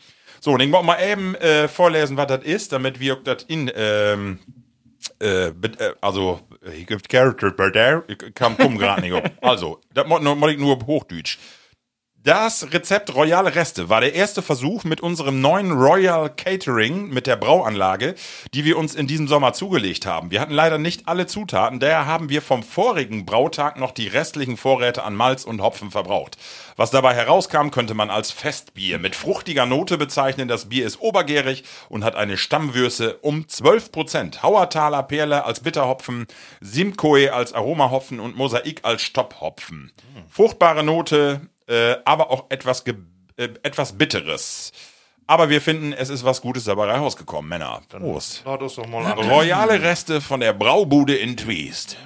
So, 0.42 0.52
und 0.52 0.60
ich 0.60 0.70
muss 0.70 0.84
mal 0.84 1.02
eben 1.02 1.36
äh, 1.36 1.70
vorlesen, 1.70 2.18
was 2.18 2.28
das 2.28 2.44
ist, 2.44 2.74
damit 2.74 3.00
wir 3.00 3.16
das 3.16 3.44
in, 3.44 3.72
ähm, 3.74 4.40
äh, 5.22 5.48
äh, 5.48 5.54
also, 6.02 6.42
hier 6.70 6.86
gibt 6.86 7.08
Character 7.08 7.52
bei 7.52 7.70
der, 7.70 8.04
ich 8.08 8.18
kann 8.36 8.58
komm 8.58 8.78
gerade 8.78 9.02
nicht 9.02 9.14
auf. 9.14 9.24
Also, 9.42 9.80
das 9.94 10.06
muss 10.06 10.20
ich 10.52 10.58
nur 10.58 10.76
auf 10.76 10.86
Hochdeutsch. 10.86 11.38
Das 12.24 12.72
Rezept 12.72 13.14
Royale 13.14 13.54
Reste 13.54 13.90
war 13.90 14.00
der 14.00 14.16
erste 14.16 14.42
Versuch 14.42 14.86
mit 14.86 15.02
unserem 15.02 15.42
neuen 15.42 15.74
Royal 15.74 16.30
Catering 16.30 17.10
mit 17.10 17.28
der 17.28 17.36
Brauanlage, 17.36 18.16
die 18.54 18.64
wir 18.64 18.78
uns 18.78 18.96
in 18.96 19.08
diesem 19.08 19.28
Sommer 19.28 19.52
zugelegt 19.52 20.06
haben. 20.06 20.32
Wir 20.32 20.40
hatten 20.40 20.54
leider 20.54 20.78
nicht 20.78 21.10
alle 21.10 21.28
Zutaten, 21.28 21.82
daher 21.82 22.06
haben 22.06 22.30
wir 22.30 22.42
vom 22.42 22.64
vorigen 22.64 23.26
Brautag 23.26 23.78
noch 23.78 23.92
die 23.92 24.08
restlichen 24.08 24.56
Vorräte 24.56 25.04
an 25.04 25.16
Malz 25.16 25.44
und 25.44 25.62
Hopfen 25.62 25.92
verbraucht. 25.92 26.38
Was 26.78 26.92
dabei 26.92 27.14
herauskam, 27.14 27.72
könnte 27.72 27.94
man 27.94 28.10
als 28.10 28.32
Festbier 28.32 29.00
mit 29.00 29.18
fruchtiger 29.18 29.66
Note 29.66 29.98
bezeichnen. 29.98 30.48
Das 30.48 30.70
Bier 30.70 30.88
ist 30.88 31.02
obergärig 31.02 31.66
und 31.90 32.06
hat 32.06 32.16
eine 32.16 32.38
Stammwürze 32.38 33.18
um 33.18 33.42
12%. 33.42 34.42
Hauertaler 34.42 35.04
Perle 35.04 35.44
als 35.44 35.60
Bitterhopfen, 35.60 36.28
Simcoe 36.62 37.32
als 37.34 37.52
Aromahopfen 37.52 38.22
und 38.22 38.38
Mosaik 38.38 38.80
als 38.84 39.02
Stopphopfen. 39.02 39.92
Fruchtbare 40.30 40.84
Note, 40.84 41.42
äh, 41.68 41.96
aber 42.06 42.30
auch 42.32 42.46
etwas, 42.50 42.84
ge 42.84 42.96
äh, 43.38 43.50
etwas 43.64 43.98
Bitteres. 43.98 44.72
Aber 45.26 45.50
wir 45.50 45.62
finden, 45.62 45.94
es 45.94 46.10
ist 46.10 46.26
was 46.26 46.42
Gutes 46.42 46.66
dabei 46.66 46.92
rausgekommen, 46.92 47.48
Männer. 47.50 47.82
Prost. 47.88 48.44
Lad 48.46 48.62
uns 48.62 48.76
doch 48.76 48.88
mal 48.88 49.06
an. 49.06 49.18
Royale 49.18 49.82
Reste 49.82 50.20
von 50.22 50.42
der 50.42 50.54
Braubude 50.54 51.16
in 51.16 51.38
Twist. 51.38 51.98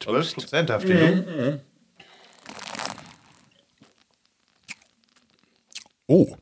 12 0.00 0.34
Prozent 0.34 0.70
habt 0.70 0.84
ihr. 0.84 1.60
Oh. 6.06 6.36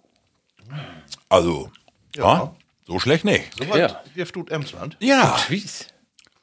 Also, 1.28 1.70
ja. 2.14 2.54
so 2.86 3.00
schlecht 3.00 3.24
nicht. 3.24 3.54
So 3.58 3.68
was 3.68 3.76
Ja. 3.78 4.02
wirft 4.14 4.36
du 4.36 4.44
Emsland? 4.46 4.96
Ja. 5.00 5.38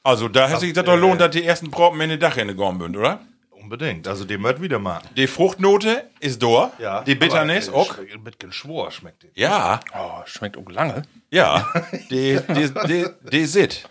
Also, 0.04 0.28
da 0.28 0.48
hätte 0.50 0.62
sich 0.62 0.74
das 0.74 0.86
doch 0.86 0.98
lohnt, 0.98 1.22
dass 1.22 1.30
die 1.32 1.46
ersten 1.46 1.70
Proppen 1.70 2.02
in 2.02 2.10
die 2.10 2.20
Dachrinne 2.20 2.56
gegangen 2.56 2.82
sind, 2.82 2.98
oder? 2.98 3.22
Unbedingt. 3.62 4.08
Also, 4.08 4.26
den 4.26 4.44
wird 4.44 4.62
wieder 4.62 4.80
machen. 4.80 5.08
Die 5.16 5.28
Fruchtnote 5.28 6.10
ist 6.20 6.42
da. 6.42 7.04
Die 7.06 7.16
Bitternis 7.16 7.70
aber, 7.70 7.78
auch. 7.78 7.94
schmeckt- 7.96 8.24
Mit 8.24 8.40
Geschwor 8.40 8.92
schmeckt 8.92 9.24
die. 9.24 9.30
Ja, 9.40 9.80
Oh, 9.94 10.22
schmeckt 10.26 10.58
auch 10.58 10.70
lange. 10.70 11.04
ja. 11.30 11.68
Die, 12.10 12.40
die, 12.56 12.72
die, 12.88 13.06
die 13.32 13.46
sit. 13.46 13.88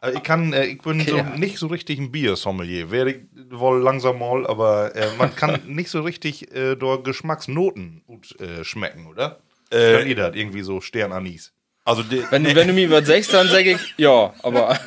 Also 0.00 0.16
ich 0.18 0.24
kann, 0.24 0.52
äh, 0.52 0.64
ich 0.64 0.82
bin 0.82 1.00
so 1.06 1.16
Ja. 1.18 1.22
nicht 1.36 1.58
so 1.58 1.68
richtig 1.68 1.98
ein 2.00 2.10
Biersommelier. 2.10 2.90
Wäre 2.90 3.10
ich 3.12 3.16
wohl 3.50 3.80
langsam 3.80 4.18
mal, 4.18 4.44
aber 4.46 4.96
äh, 4.96 5.08
man 5.16 5.34
kann 5.36 5.60
nicht 5.66 5.90
so 5.90 6.02
richtig 6.02 6.52
äh, 6.54 6.74
dort 6.74 7.04
Geschmacksnoten 7.04 8.02
gut 8.06 8.38
äh, 8.40 8.64
schmecken, 8.64 9.06
oder? 9.06 9.38
Äh, 9.70 9.92
Könnt 9.98 10.08
ihr 10.08 10.16
das 10.16 10.34
irgendwie 10.34 10.62
so 10.62 10.80
Sternanis? 10.80 11.52
Also, 11.84 12.02
die, 12.04 12.24
Wenn, 12.30 12.44
wenn 12.54 12.68
du 12.68 12.72
mir 12.74 12.90
was 12.90 13.06
sagst, 13.06 13.34
dann 13.34 13.48
sag 13.48 13.66
ich, 13.66 13.94
ja, 13.96 14.32
aber 14.42 14.78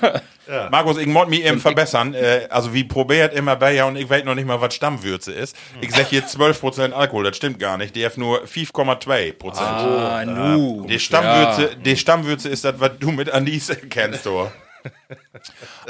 Markus, 0.72 0.98
ich 0.98 1.08
muss 1.08 1.28
mich 1.28 1.44
eben 1.44 1.60
verbessern. 1.60 2.14
Äh, 2.14 2.48
also, 2.50 2.74
wie 2.74 2.86
probiert 2.86 3.34
immer 3.34 3.58
bei 3.58 3.74
ja 3.74 3.86
und 3.86 3.98
ich 3.98 4.10
weiß 4.10 4.24
noch 4.24 4.36
nicht 4.36 4.48
mal, 4.48 4.62
was 4.62 4.74
Stammwürze 4.76 5.34
ist. 5.34 5.58
Ich 5.82 5.92
sag 5.94 6.08
hier 6.08 6.24
12% 6.24 6.92
Alkohol, 6.92 7.26
das 7.26 7.36
stimmt 7.36 7.60
gar 7.60 7.78
nicht. 7.78 7.96
Die 7.96 8.06
hat 8.06 8.18
nur 8.18 8.44
5,2%. 8.44 9.58
ah, 9.58 10.24
nu. 10.26 10.86
Die 10.88 11.00
Stammwürze, 11.00 11.76
die 11.76 11.98
Stammwürze 11.98 12.48
ist 12.48 12.64
das, 12.64 12.80
was 12.80 12.92
du 13.00 13.12
mit 13.12 13.30
Anis 13.30 13.72
kennst, 13.90 14.26
du. 14.26 14.48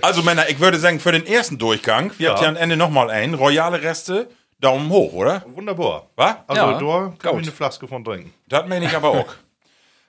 Also 0.02 0.24
Männer, 0.24 0.50
ich 0.50 0.60
würde 0.60 0.80
sagen, 0.80 1.00
für 1.00 1.12
den 1.12 1.28
ersten 1.28 1.58
Durchgang, 1.58 2.12
wir 2.18 2.32
habt 2.32 2.42
ja 2.42 2.48
am 2.48 2.56
Ende 2.56 2.78
nochmal 2.78 3.10
einen, 3.10 3.34
royale 3.34 3.82
Reste, 3.82 4.30
Daumen 4.62 4.90
hoch, 4.90 5.14
oder? 5.14 5.44
Wunderbar. 5.54 6.08
Was? 6.16 6.36
Also 6.48 6.62
Ja, 6.62 6.72
da 6.80 7.14
kann 7.20 7.32
gut. 7.34 7.42
ich 7.42 7.48
eine 7.48 7.56
Flaske 7.56 7.88
von 7.88 8.04
trinken. 8.06 8.34
Das 8.48 8.66
meine 8.68 8.86
ich 8.86 8.96
aber 8.96 9.10
auch. 9.10 9.28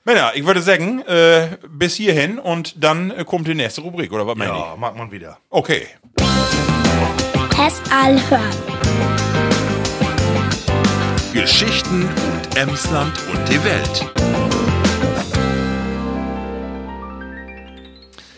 Männer, 0.07 0.31
ich 0.37 0.47
würde 0.47 0.63
sagen, 0.63 1.01
äh, 1.01 1.49
bis 1.69 1.97
hierhin 1.97 2.39
und 2.39 2.85
dann 2.85 3.11
äh, 3.11 3.25
kommt 3.25 3.49
die 3.49 3.57
nächste 3.57 3.81
Rubrik, 3.81 4.13
oder 4.13 4.25
was 4.25 4.37
meine 4.37 4.53
ich? 4.53 4.57
Ja, 4.57 4.77
mag 4.77 4.97
man 4.97 5.11
wieder. 5.11 5.39
Okay. 5.51 5.89
Test 7.51 7.83
hören. 7.91 8.41
Geschichten 11.35 12.03
und 12.05 12.57
Emsland 12.57 13.21
und 13.33 13.49
die 13.49 13.65
Welt. 13.65 14.46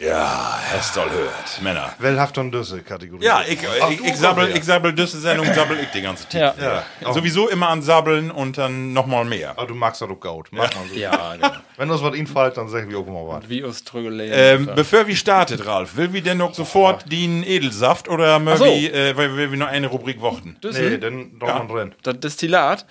Ja, 0.08 0.58
es 0.78 0.92
soll 0.94 1.10
hört, 1.10 1.60
Männer. 1.62 1.92
Wellhaft 1.98 2.38
und 2.38 2.50
Düsse 2.52 2.80
Kategorie. 2.82 3.24
Ja, 3.24 3.42
ich, 3.46 3.58
Ach, 3.80 3.90
ich, 3.90 3.98
du 3.98 4.04
ich 4.04 4.16
sabbel, 4.16 4.48
ich 4.56 4.64
sabbel 4.64 4.92
diese 4.92 5.20
Sendung, 5.20 5.52
sabbel 5.52 5.78
ich 5.80 5.88
die 5.90 6.00
ganze 6.02 6.28
Zeit. 6.28 6.56
Ja. 6.58 6.84
Ja. 7.00 7.12
Sowieso 7.12 7.48
immer 7.48 7.68
an 7.68 7.82
Sabbeln 7.82 8.30
und 8.30 8.58
dann 8.58 8.92
nochmal 8.92 9.24
mehr. 9.24 9.50
Aber 9.50 9.66
du 9.66 9.74
magst 9.74 10.00
das 10.00 10.08
auch 10.08 10.18
gut. 10.20 10.48
Mach 10.50 10.74
mal 10.74 10.82
so. 10.88 10.94
Ja, 10.94 11.34
genau. 11.36 11.50
Wenn 11.76 11.90
uns 11.90 12.02
was 12.02 12.14
ihnen 12.16 12.26
fällt, 12.26 12.56
dann 12.56 12.68
sag 12.68 12.88
ich 12.88 12.94
auch 12.96 13.06
mal 13.06 13.26
was. 13.26 13.48
Wie 13.48 13.62
aus 13.64 13.84
Trügeleien. 13.84 14.32
Ähm, 14.34 14.70
bevor 14.74 15.06
wir 15.06 15.16
startet, 15.16 15.66
Ralf, 15.66 15.96
will 15.96 16.12
wir 16.12 16.22
denn 16.22 16.38
noch 16.38 16.54
sofort 16.54 17.10
den 17.10 17.42
Edelsaft 17.44 18.08
oder 18.08 18.38
mögen 18.38 18.58
so. 18.58 18.64
wir, 18.64 18.94
äh, 18.94 19.16
weil 19.16 19.36
wir 19.36 19.56
noch 19.56 19.68
eine 19.68 19.86
Rubrik 19.88 20.20
warten? 20.22 20.56
Düssel, 20.62 20.90
Nee, 20.90 20.98
dann 20.98 21.38
doch 21.38 21.48
man 21.48 21.68
drin. 21.68 21.94
das 22.02 22.18
Destillat. 22.20 22.86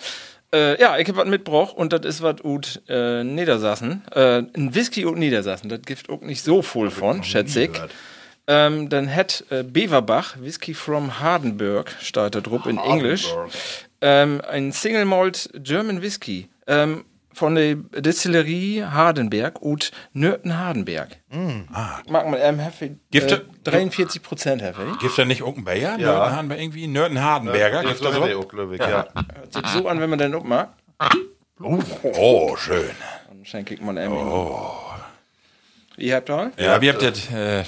Äh, 0.54 0.80
ja, 0.80 0.98
ich 0.98 1.08
hab 1.10 1.18
was 1.18 1.28
mitgebracht 1.28 1.76
und 1.76 1.92
das 1.92 2.06
ist 2.06 2.22
was 2.22 2.44
ut 2.44 2.82
äh, 2.88 3.24
Niedersassen. 3.24 4.04
Äh, 4.14 4.44
ein 4.56 4.74
Whisky 4.74 5.06
ut 5.06 5.18
Niedersassen. 5.18 5.70
Das 5.70 5.82
gibt 5.82 6.10
auch 6.10 6.22
nicht 6.22 6.42
so 6.42 6.62
voll 6.62 6.90
von, 6.90 7.24
schätze 7.24 7.64
ich. 7.64 7.72
Ähm, 8.48 8.88
dann 8.88 9.14
hat 9.14 9.44
äh, 9.50 9.64
Beverbach 9.64 10.38
Whisky 10.40 10.74
from 10.74 11.20
Hardenberg, 11.20 11.94
steht 12.02 12.34
da 12.34 12.40
drauf 12.40 12.66
in 12.66 12.78
Englisch. 12.78 13.28
Ähm, 14.00 14.42
ein 14.50 14.72
Single 14.72 15.04
Malt 15.04 15.50
German 15.54 16.02
Whisky. 16.02 16.48
Ähm, 16.66 17.04
von 17.38 17.56
der 17.56 17.76
Distillerie 17.76 18.84
Hardenberg 18.84 19.62
und 19.62 19.92
Nörten 20.14 20.58
Hardenberg. 20.58 21.18
Mag 21.30 22.08
man 22.30 22.36
ähm, 22.40 22.60
Hefe, 22.60 22.98
Gifte- 23.12 23.46
äh, 23.64 23.64
43 23.64 24.22
Prozent 24.24 24.62
Hefe. 24.62 24.86
Gibt 25.00 25.12
da 25.18 25.26
nicht 25.26 25.44
Bayer? 25.64 25.98
Ja. 26.00 26.08
Nörtenhardenberg 26.08 26.60
irgendwie? 26.62 26.88
Nörtenhardenberger? 26.88 27.84
Ja, 27.84 27.88
Gibt 27.90 27.98
so 28.00 28.06
da 28.06 28.12
so? 28.14 28.22
auch, 28.40 28.48
ich, 28.76 28.80
ja. 28.82 29.08
Hört 29.36 29.54
sich 29.54 29.68
so 29.68 29.88
an, 29.88 30.00
wenn 30.00 30.10
man 30.10 30.20
den 30.20 30.32
mag. 30.46 30.74
Oh, 31.60 32.56
schön. 32.58 32.90
Dann 33.28 33.46
schenke 33.46 33.74
ich 33.76 33.82
mal 33.82 33.98
einen. 33.98 34.12
Oh. 34.14 34.72
Ihr 35.98 36.16
habt 36.16 36.30
da? 36.30 36.52
Ja, 36.58 36.82
wir 36.82 36.94
habt 36.94 37.02
das, 37.02 37.32
äh, 37.32 37.64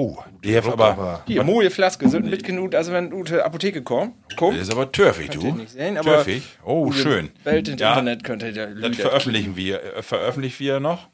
Oh, 0.00 0.16
die 0.44 0.56
hat 0.56 0.64
aber, 0.64 0.90
Aber 0.90 1.22
Hier, 1.26 1.42
moje 1.42 1.70
Flaske, 1.70 2.08
sind 2.08 2.30
mit 2.30 2.44
genug, 2.44 2.72
also 2.76 2.92
wenn 2.92 3.10
du 3.10 3.24
zur 3.24 3.44
Apotheke 3.44 3.82
kommst, 3.82 4.14
das 4.28 4.36
komm. 4.36 4.54
ist 4.54 4.70
aber 4.70 4.92
törfig, 4.92 5.28
du. 5.30 5.52
nicht 5.54 5.70
sehen, 5.72 5.96
aber 5.98 6.18
Törfig. 6.18 6.44
Oh, 6.64 6.92
schön. 6.92 7.30
Welt 7.42 7.66
ins 7.66 7.80
Ja, 7.80 7.88
Internet 7.88 8.22
könnt 8.22 8.44
ihr 8.44 8.52
da 8.52 8.66
Das 8.66 8.96
veröffentlichen 8.96 9.56
wir, 9.56 9.82
äh, 9.82 10.02
veröffentlichen 10.04 10.60
wir 10.60 10.78
noch. 10.78 11.08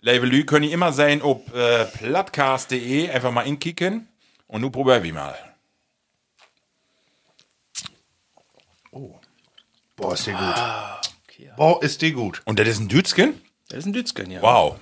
Labelü 0.00 0.44
können 0.44 0.64
ihr 0.64 0.72
immer 0.72 0.94
sein, 0.94 1.20
ob 1.20 1.54
äh, 1.54 1.84
plattcast.de, 1.84 3.10
einfach 3.10 3.30
mal 3.30 3.42
inkicken 3.42 4.08
und 4.46 4.62
nu 4.62 4.70
probier 4.70 5.02
wir 5.02 5.12
mal. 5.12 5.34
Boah, 9.96 10.14
ist 10.14 10.26
die 10.26 10.30
gut. 10.30 10.40
Ah, 10.40 10.98
Boah, 11.58 11.82
ist 11.82 12.00
die 12.00 12.12
gut. 12.12 12.40
Und 12.46 12.58
das 12.58 12.68
ist 12.68 12.80
ein 12.80 12.88
Dützken? 12.88 13.38
Das 13.68 13.80
ist 13.80 13.84
ein 13.84 13.92
Dützgen, 13.92 14.30
ja. 14.30 14.40
Wow. 14.40 14.76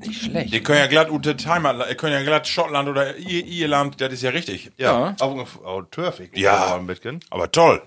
Nicht 0.00 0.24
schlecht. 0.24 0.52
Die 0.52 0.62
können 0.62 0.78
ja 0.80 0.86
glatt 0.86 1.08
unter 1.10 1.36
Timer, 1.36 1.88
ihr 1.88 1.94
können 1.94 2.12
ja 2.14 2.22
glatt 2.22 2.46
Schottland 2.48 2.88
oder 2.88 3.16
Ir 3.16 3.44
Irland, 3.46 4.00
das 4.00 4.12
ist 4.12 4.22
ja 4.22 4.30
richtig. 4.30 4.70
Ja. 4.76 5.14
Auch, 5.20 5.46
auch 5.64 5.82
Turfig. 5.90 6.36
Ja. 6.36 6.74
Ein 6.76 6.86
bisschen. 6.86 7.20
Aber 7.30 7.50
toll. 7.50 7.82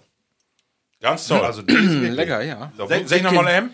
Ganz 1.02 1.28
toll. 1.28 1.42
Also. 1.42 1.62
Lecker, 1.66 2.42
ja. 2.42 2.72
Sag, 2.78 3.08
sag 3.08 3.22
nochmal 3.24 3.56
eben. 3.56 3.72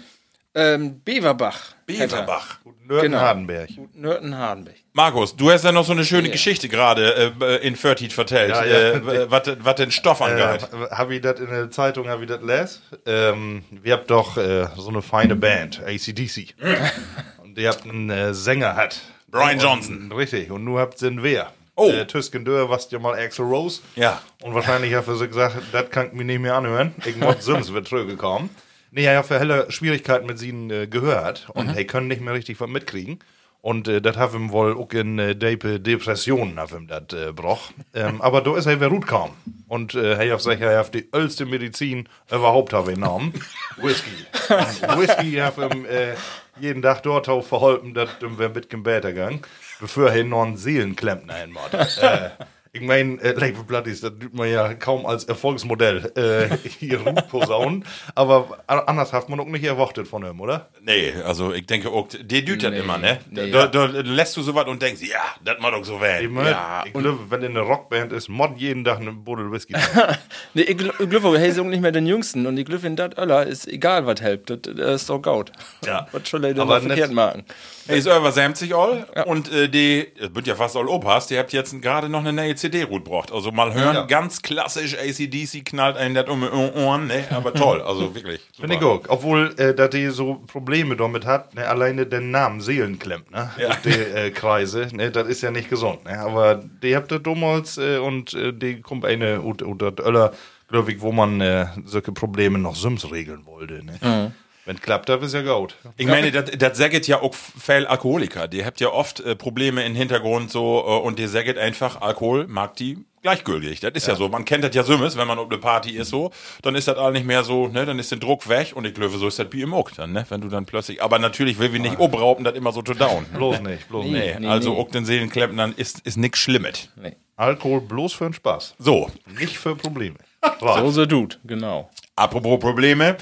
Ähm, 0.56 1.02
Beverbach. 1.04 1.74
Beverbach. 1.88 2.60
Nörten 2.86 3.12
Genau. 3.12 3.24
Hardenberg. 3.24 3.70
Nörten 3.96 4.38
Hardenberg. 4.38 4.76
Markus, 4.92 5.36
du 5.36 5.50
hast 5.50 5.64
ja 5.64 5.72
noch 5.72 5.86
so 5.86 5.94
eine 5.94 6.06
schöne 6.06 6.30
Geschichte 6.30 6.70
gerade 6.70 7.34
äh, 7.42 7.66
in 7.68 7.76
Fertit 7.76 8.14
vertellt, 8.14 8.52
Ja, 8.52 8.64
ja. 8.64 8.78
äh, 8.92 9.32
was 9.32 9.76
den 9.78 9.90
Stoff 9.90 10.22
angeht. 10.22 10.68
Äh, 10.72 10.92
habe 10.94 11.16
ich 11.16 11.22
das 11.22 11.40
in 11.40 11.48
der 11.50 11.72
Zeitung, 11.72 12.08
habe 12.08 12.24
ich 12.24 12.30
das 12.30 12.42
les? 12.44 12.82
Ähm, 13.08 13.64
wir 13.72 13.94
habt 13.94 14.12
doch 14.12 14.38
äh, 14.38 14.68
so 14.78 14.90
eine 14.90 15.02
feine 15.02 15.36
Band, 15.36 15.82
ACDC. 15.84 16.54
Und 17.56 17.62
ihr 17.62 17.70
habt 17.70 17.84
einen 17.86 18.10
äh, 18.10 18.34
Sänger 18.34 18.76
hat. 18.76 19.00
Brian 19.28 19.52
Und- 19.58 19.62
Johnson. 19.62 20.12
Richtig. 20.12 20.50
Und 20.50 20.64
nur 20.64 20.80
habt 20.80 21.00
den 21.02 21.22
wer. 21.22 21.52
Oh. 21.76 21.90
Äh, 21.90 22.06
Tüsken 22.08 22.46
Dörr, 22.46 22.70
was 22.70 22.90
ja 22.92 22.98
mal 23.00 23.14
Axel 23.14 23.46
Rose. 23.46 23.82
Ja. 23.96 24.22
Und 24.42 24.54
wahrscheinlich 24.56 24.94
hat 24.96 25.08
er 25.08 25.16
so 25.16 25.28
gesagt, 25.28 25.56
das 25.72 25.90
kann 25.92 26.08
ich 26.08 26.14
mir 26.14 26.24
nicht 26.26 26.40
mehr 26.40 26.56
anhören. 26.56 26.94
Ich 27.06 27.16
muss 27.16 27.46
Sims 27.46 27.72
wird 27.74 27.88
zurückgekommen. 27.88 28.50
Nee, 28.92 29.06
er 29.06 29.20
hat 29.20 29.26
für 29.28 29.38
helle 29.40 29.72
Schwierigkeiten 29.72 30.26
mit 30.26 30.42
ihnen 30.42 30.70
äh, 30.72 30.88
gehört. 30.88 31.48
Und 31.54 31.68
Mhm. 31.72 31.78
er 31.78 31.86
können 31.86 32.08
nicht 32.08 32.22
mehr 32.22 32.34
richtig 32.34 32.60
was 32.60 32.70
mitkriegen. 32.70 33.20
Und 33.62 33.88
äh, 33.88 34.02
das 34.02 34.18
hat 34.18 34.34
ihm 34.34 34.52
wohl 34.52 34.76
auch 34.78 34.92
in 34.92 35.18
äh, 35.20 35.36
Depe 35.36 35.80
Depressionen 35.80 36.60
hat 36.60 36.72
ihm 36.72 36.88
das 36.88 37.04
äh, 37.14 37.32
broch. 37.32 37.72
Ähm, 37.94 38.20
aber 38.22 38.42
da 38.42 38.56
ist 38.58 38.66
er 38.66 38.76
wieder 38.76 38.90
gut 38.90 39.08
kaum. 39.08 39.32
Und 39.68 39.96
äh, 39.96 40.16
hat 40.32 40.42
sich 40.42 40.60
er 40.60 40.80
hat 40.80 40.94
die 40.94 41.08
älteste 41.14 41.46
Medizin 41.46 42.10
überhaupt 42.30 42.74
habe 42.74 42.94
genommen. 42.94 43.34
Whisky. 43.78 44.12
Und 44.50 45.00
Whisky 45.00 45.34
hat 45.36 45.58
ihm 45.58 45.86
äh, 45.86 46.14
jeden 46.60 46.82
Tag 46.82 47.04
dort 47.04 47.30
auch 47.30 47.44
verholpen, 47.44 47.94
dass 47.94 48.10
wir 48.22 48.46
ein 48.46 48.54
bisschen 48.54 48.84
besser 48.84 49.14
gegangen. 49.14 49.42
Bevor 49.80 50.12
er 50.12 50.24
noch 50.24 50.44
einen 50.44 50.58
Seelenklempner 50.58 51.36
hinmacht. 51.36 51.74
äh, 51.74 52.30
Ich 52.76 52.82
meine, 52.82 53.22
äh, 53.22 53.34
Label 53.34 53.64
Bloodies, 53.64 54.02
das 54.02 54.14
tut 54.20 54.34
man 54.34 54.50
ja 54.50 54.74
kaum 54.74 55.06
als 55.06 55.26
Erfolgsmodell 55.26 56.12
äh, 56.16 56.58
hier 56.80 56.98
posaunen. 57.30 57.86
Aber 58.16 58.58
a- 58.66 58.80
anders 58.80 59.14
hat 59.14 59.30
man 59.30 59.40
auch 59.40 59.46
nicht 59.46 59.64
erwartet 59.64 60.08
von 60.08 60.26
ihm, 60.26 60.42
oder? 60.42 60.70
Nee, 60.82 61.14
also 61.24 61.54
ich 61.54 61.68
denke 61.68 61.90
auch, 61.92 62.08
der 62.10 62.42
düht 62.42 62.64
das 62.64 62.72
Nee, 62.72 62.80
immer, 62.80 62.98
ne? 62.98 63.20
nee. 63.30 63.52
da, 63.52 63.68
da, 63.68 63.86
da 63.88 64.00
lässt 64.02 64.36
du 64.38 64.42
sowas 64.42 64.66
und 64.66 64.82
denkst, 64.82 65.04
ja, 65.04 65.22
das 65.46 65.60
mal 65.60 65.70
doch 65.70 65.86
so 65.86 66.02
werden. 66.02 66.36
Ja, 66.36 66.82
ich 66.84 66.94
glaube, 66.94 67.20
wenn 67.30 67.44
in 67.44 67.52
einer 67.52 67.62
Rockband 67.62 68.12
ist, 68.12 68.28
mod 68.28 68.58
jeden 68.58 68.84
Tag 68.84 69.00
eine 69.02 69.12
Buddel 69.14 69.52
Whisky. 69.52 69.76
Nee, 70.56 70.64
ich, 70.64 70.78
gl- 70.78 70.94
ich 71.00 71.10
glaube, 71.10 71.38
hey, 71.40 71.52
sind 71.52 71.70
nicht 71.70 71.82
mehr 71.82 71.92
den 71.92 72.06
Jüngsten 72.08 72.46
und 72.48 72.58
ich 72.58 72.66
glaube, 72.66 72.86
in 72.88 72.96
dat 72.96 73.18
Öller 73.20 73.46
ist 73.46 73.68
egal, 73.68 74.06
was 74.08 74.20
helpt. 74.22 74.50
Das, 74.50 74.60
das 74.64 75.02
ist 75.02 75.10
doch 75.12 75.20
gut. 75.22 75.52
Ja. 75.86 76.08
Was 76.12 76.30
soll 76.30 76.44
er 76.46 76.54
denn 76.54 76.62
Aber 76.62 76.80
verkehrt 76.82 77.10
nicht- 77.10 77.16
machen? 77.16 77.44
Er 77.88 77.96
ist 77.98 78.06
über 78.08 78.32
70 78.32 78.74
all 78.76 79.06
und 79.26 79.52
äh, 79.52 79.68
die, 79.68 80.08
das 80.20 80.34
wird 80.34 80.48
ja 80.48 80.56
fast 80.56 80.76
all 80.78 80.88
Opas, 80.88 81.28
die 81.28 81.38
habt 81.38 81.52
jetzt 81.54 81.80
gerade 81.82 82.08
noch 82.10 82.20
eine 82.20 82.32
neue 82.34 82.56
CD-Route 82.56 83.04
braucht. 83.04 83.32
Also 83.32 83.52
mal 83.52 83.74
hören, 83.74 83.96
Ja. 83.96 84.06
ganz 84.06 84.42
klassisch 84.42 84.96
ACDC 84.98 85.66
knallt 85.66 85.98
einen 85.98 86.16
das 86.16 86.28
um 86.30 86.42
die 86.42 86.48
Ohren, 86.80 87.08
ne? 87.08 87.26
Aber 87.32 87.54
toll, 87.54 87.82
also 87.82 88.16
wirklich. 88.16 88.40
Finde 88.60 88.76
ich 88.76 88.82
auch. 88.84 89.02
Obwohl, 89.08 89.54
äh, 89.58 89.74
dass 89.74 89.90
die 89.90 90.08
so 90.10 90.36
Probleme 90.48 90.96
damit 90.96 91.26
hat, 91.26 91.54
ne, 91.56 91.68
alleine 91.68 92.06
den 92.06 92.32
Namen 92.32 92.62
Seelenklemmt, 92.62 93.32
ne? 93.32 93.52
Ja. 93.58 93.76
Die 93.84 93.90
äh, 93.90 94.32
Kreise, 94.32 94.88
ne? 94.94 95.12
Das 95.12 95.28
ist 95.28 95.42
ja 95.42 95.52
nicht 95.52 95.70
gesund, 95.70 96.06
ne? 96.06 96.20
Aber 96.20 96.56
die 96.82 96.96
habt 96.96 97.12
ihr 97.12 97.20
damals 97.20 97.78
äh, 97.78 97.98
und 97.98 98.34
äh, 98.34 98.54
die 98.54 98.82
kommt 98.82 99.04
eine 99.06 99.42
oder 99.42 99.94
Öller, 100.06 100.32
glaube 100.70 100.92
ich, 100.92 101.02
wo 101.02 101.12
man 101.12 101.42
äh, 101.42 101.68
solche 101.86 102.12
Probleme 102.12 102.58
noch 102.60 102.76
Sims 102.76 103.12
regeln 103.12 103.46
wollte, 103.46 103.84
ne? 103.84 104.32
Wenn 104.66 104.80
klappt, 104.80 105.10
das 105.10 105.22
ist 105.22 105.34
ja 105.34 105.42
gut. 105.42 105.76
Ich 105.98 106.08
meine, 106.08 106.32
das, 106.32 106.52
das 106.58 106.78
sagt 106.78 107.08
ja 107.08 107.22
auch 107.22 107.34
viel 107.34 107.86
Alkoholiker. 107.86 108.48
Die 108.48 108.64
habt 108.66 108.80
ja 108.80 108.90
oft 108.90 109.20
äh, 109.20 109.36
Probleme 109.36 109.84
im 109.86 109.94
Hintergrund 109.94 110.52
so 110.52 110.84
äh, 110.88 111.06
und 111.06 111.20
die 111.20 111.28
sagt 111.28 111.58
einfach, 111.58 112.02
Alkohol 112.02 112.48
mag 112.48 112.76
die 112.78 113.04
gleichgültig. 113.24 113.80
Das 113.80 113.92
ist 113.94 114.08
ja. 114.08 114.16
so. 114.16 114.30
Man 114.30 114.46
kennt 114.46 114.64
das 114.64 114.76
ja 114.76 114.84
Sümmes, 114.84 115.18
wenn 115.18 115.28
man 115.28 115.40
auf 115.40 115.50
eine 115.50 115.58
Party 115.58 115.92
ist 115.92 116.10
so, 116.10 116.32
dann 116.62 116.76
ist 116.76 116.88
das 116.88 116.98
all 116.98 117.14
nicht 117.14 117.26
mehr 117.26 117.44
so, 117.44 117.68
ne, 117.68 117.86
dann 117.86 117.98
ist 117.98 118.12
der 118.12 118.20
Druck 118.20 118.48
weg 118.48 118.74
und 118.76 118.86
ich 118.86 118.94
glaube, 118.94 119.18
so 119.18 119.28
ist 119.28 119.40
das 119.40 119.48
wie 119.52 119.62
im 119.62 119.74
Ock 119.74 119.94
dann, 119.96 120.12
ne, 120.12 120.26
wenn 120.30 120.42
du 120.42 120.50
dann 120.50 120.66
plötzlich, 120.66 121.02
aber 121.02 121.20
natürlich 121.20 121.58
will 121.58 121.74
wir 121.74 121.80
nicht 121.80 122.00
obrauben, 122.00 122.44
das 122.44 122.54
immer 122.54 122.72
so 122.72 122.82
zu 122.82 122.94
down. 122.94 123.26
Bloß 123.34 123.62
nicht, 123.62 123.88
bloß 123.90 124.06
nicht. 124.06 124.14
Nee, 124.14 124.36
Nee, 124.40 124.48
also 124.48 124.74
nee. 124.74 124.80
auch 124.80 124.90
den 124.90 125.06
Seelenklemmen 125.06 125.58
dann 125.58 125.74
ist, 125.74 126.02
ist 126.02 126.18
nix 126.18 126.40
Schlimmes. 126.40 126.90
Nee. 126.96 127.16
Alkohol 127.36 127.82
bloß 127.82 128.14
für 128.14 128.26
den 128.26 128.34
Spaß, 128.34 128.76
So, 128.78 129.10
nicht 129.40 129.58
für 129.58 129.76
Probleme. 129.76 130.16
So 130.60 130.92
so 130.92 131.06
tut, 131.06 131.40
genau. 131.46 131.90
Apropos 132.18 132.60
Probleme. 132.60 133.16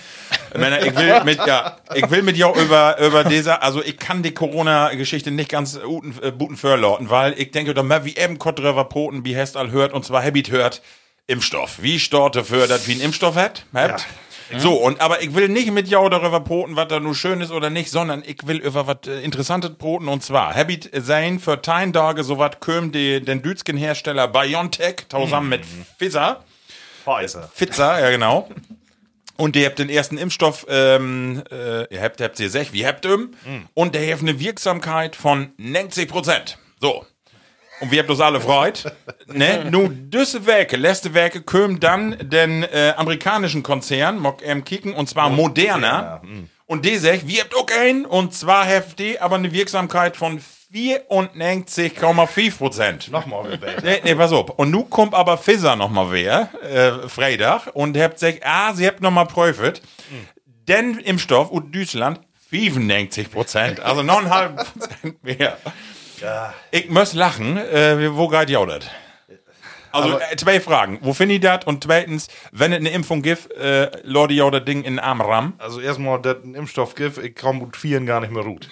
Männer, 0.56 0.86
ich 0.86 0.96
will 0.96 1.24
mit, 1.24 1.38
ja, 1.46 1.78
ich 1.94 2.10
will 2.10 2.22
mit 2.24 2.36
dir 2.36 2.54
über, 2.56 2.98
über 3.00 3.24
diese, 3.24 3.62
also 3.62 3.84
ich 3.84 3.98
kann 3.98 4.24
die 4.24 4.34
Corona-Geschichte 4.34 5.32
nicht 5.32 5.50
ganz 5.50 5.80
guten, 5.82 6.16
äh, 6.22 6.32
guten 6.32 6.58
weil 7.10 7.34
ich 7.40 7.52
denke, 7.52 7.74
da 7.74 8.06
wie 8.06 8.16
eben 8.16 8.38
Kottröver 8.38 8.86
Poten, 8.86 9.24
wie 9.26 9.36
Hest 9.36 9.58
all 9.58 9.72
hört, 9.72 9.94
und 9.94 10.06
zwar 10.06 10.24
Habit 10.24 10.52
hört, 10.52 10.82
Impfstoff. 11.28 11.82
Wie 11.82 12.00
Storte 12.00 12.44
fördert, 12.44 12.88
wie 12.88 12.94
ein 12.94 13.02
Impfstoff 13.02 13.36
hat, 13.36 13.66
habt. 13.74 14.06
So, 14.58 14.74
und, 14.74 15.00
aber 15.00 15.22
ich 15.22 15.34
will 15.34 15.48
nicht 15.48 15.72
mit 15.72 15.88
jou 15.88 16.10
darüber 16.10 16.42
poten, 16.42 16.76
was 16.76 16.90
da 16.90 17.00
nur 17.00 17.16
schön 17.16 17.40
ist 17.40 17.52
oder 17.52 17.70
nicht, 17.70 17.90
sondern 17.90 18.22
ich 18.26 18.46
will 18.48 18.58
über 18.58 18.86
was 18.86 19.08
äh, 19.08 19.22
Interessantes 19.22 19.72
poten, 19.78 20.10
und 20.10 20.24
zwar, 20.24 20.54
Habit 20.54 20.90
sein 20.94 21.40
für 21.40 21.62
tein 21.62 21.94
Tage, 21.94 22.24
so 22.24 22.38
was 22.38 22.60
köm 22.60 22.92
die, 22.92 23.22
den 23.22 23.42
Dütschen 23.42 23.78
Hersteller 23.78 24.28
BioNTech, 24.28 25.08
zusammen 25.10 25.50
mit 25.50 25.62
Pfizer. 25.98 26.44
Pfizer. 27.06 27.50
Pfizer, 27.56 28.02
ja 28.02 28.10
genau. 28.10 28.50
Und 29.42 29.56
ihr 29.56 29.66
habt 29.66 29.80
den 29.80 29.90
ersten 29.90 30.20
Impfstoff, 30.20 30.68
ähm, 30.70 31.42
äh, 31.52 31.92
ihr 31.92 32.00
habt, 32.00 32.22
habt 32.22 32.40
ihr 32.40 32.48
sech, 32.48 32.74
wie 32.74 32.86
habt 32.86 33.08
ihr? 33.08 33.28
Und 33.74 33.96
der 33.96 34.14
hat 34.14 34.22
eine 34.22 34.40
Wirksamkeit 34.40 35.16
von 35.16 35.52
90 35.58 36.08
Prozent. 36.08 36.60
So. 36.80 37.08
Und 37.80 37.90
wir 37.90 38.02
habt 38.02 38.12
uns 38.12 38.20
alle 38.20 38.40
freut. 38.40 38.94
ne? 39.26 39.66
Nun, 39.72 40.12
diese 40.12 40.46
Werke, 40.46 40.78
letzte 40.78 41.16
Werke, 41.16 41.42
kommen 41.42 41.80
dann 41.80 42.30
den 42.30 42.62
äh, 42.62 42.94
amerikanischen 42.96 43.64
Konzern, 43.64 44.20
mock 44.20 44.46
ähm, 44.46 44.64
kicken, 44.64 44.94
und 44.94 45.10
zwar 45.10 45.32
Moderna. 45.32 46.22
Und 46.68 46.86
die 46.86 46.98
sagt, 46.98 47.28
wir 47.28 47.42
habt 47.42 47.56
auch 47.56 47.66
einen, 47.80 48.06
und 48.06 48.36
zwar 48.36 48.68
die 49.00 49.20
aber 49.20 49.38
eine 49.38 49.52
Wirksamkeit 49.52 50.18
von 50.18 50.40
94,5 50.74 52.58
Prozent. 52.58 53.12
Nochmal 53.12 53.50
gebeten. 53.52 53.82
Nee, 53.84 54.02
nee, 54.04 54.16
pass 54.16 54.32
auf. 54.32 54.52
Und 54.52 54.72
nu 54.72 54.84
kommt 54.86 55.14
aber 55.14 55.38
Pfizer 55.38 55.76
noch 55.76 55.90
mal 55.90 56.12
wer, 56.12 56.50
äh, 56.64 57.10
Freitag, 57.10 57.68
und 57.74 57.98
habt 57.98 58.16
gesagt, 58.16 58.40
ah, 58.44 58.74
sie 58.74 58.88
habt 58.88 59.02
noch 59.02 59.12
mal 59.12 59.26
prüft. 59.26 59.82
Denn 60.68 60.98
Impfstoff 61.00 61.50
und 61.50 61.76
Deutschland 61.76 62.22
95 62.50 63.32
Prozent, 63.32 63.80
also 63.80 64.02
9,5 64.02 64.56
Prozent 64.56 65.24
mehr. 65.24 65.58
Ich 66.72 66.90
muss 66.90 67.14
lachen, 67.14 67.58
äh, 67.58 68.16
wo 68.16 68.28
geht 68.28 68.50
ihr 68.50 68.62
Also 69.92 70.20
äh, 70.20 70.36
zwei 70.38 70.60
Fragen. 70.60 71.00
Wo 71.02 71.14
finde 71.14 71.36
ich 71.36 71.42
das? 71.42 71.66
Und 71.66 71.84
zweitens, 71.84 72.28
wenn 72.52 72.72
es 72.72 72.80
eine 72.80 72.90
Impfung 72.90 73.22
gibt, 73.22 73.52
äh, 73.54 73.92
Leute 74.04 74.34
ja 74.34 74.50
das 74.50 74.64
Ding 74.66 74.80
in 74.84 74.94
den 74.96 75.00
Arm 75.00 75.22
ram. 75.22 75.54
Also 75.58 75.80
erstmal, 75.82 76.22
das 76.22 76.38
ein 76.44 76.56
Impfstoff 76.56 76.96
gibt, 76.96 77.18
ich 77.18 77.36
kann 77.36 77.60
mit 77.60 77.76
vielen 77.76 78.06
gar 78.06 78.20
nicht 78.22 78.32
mehr 78.32 78.44
ruht. 78.44 78.70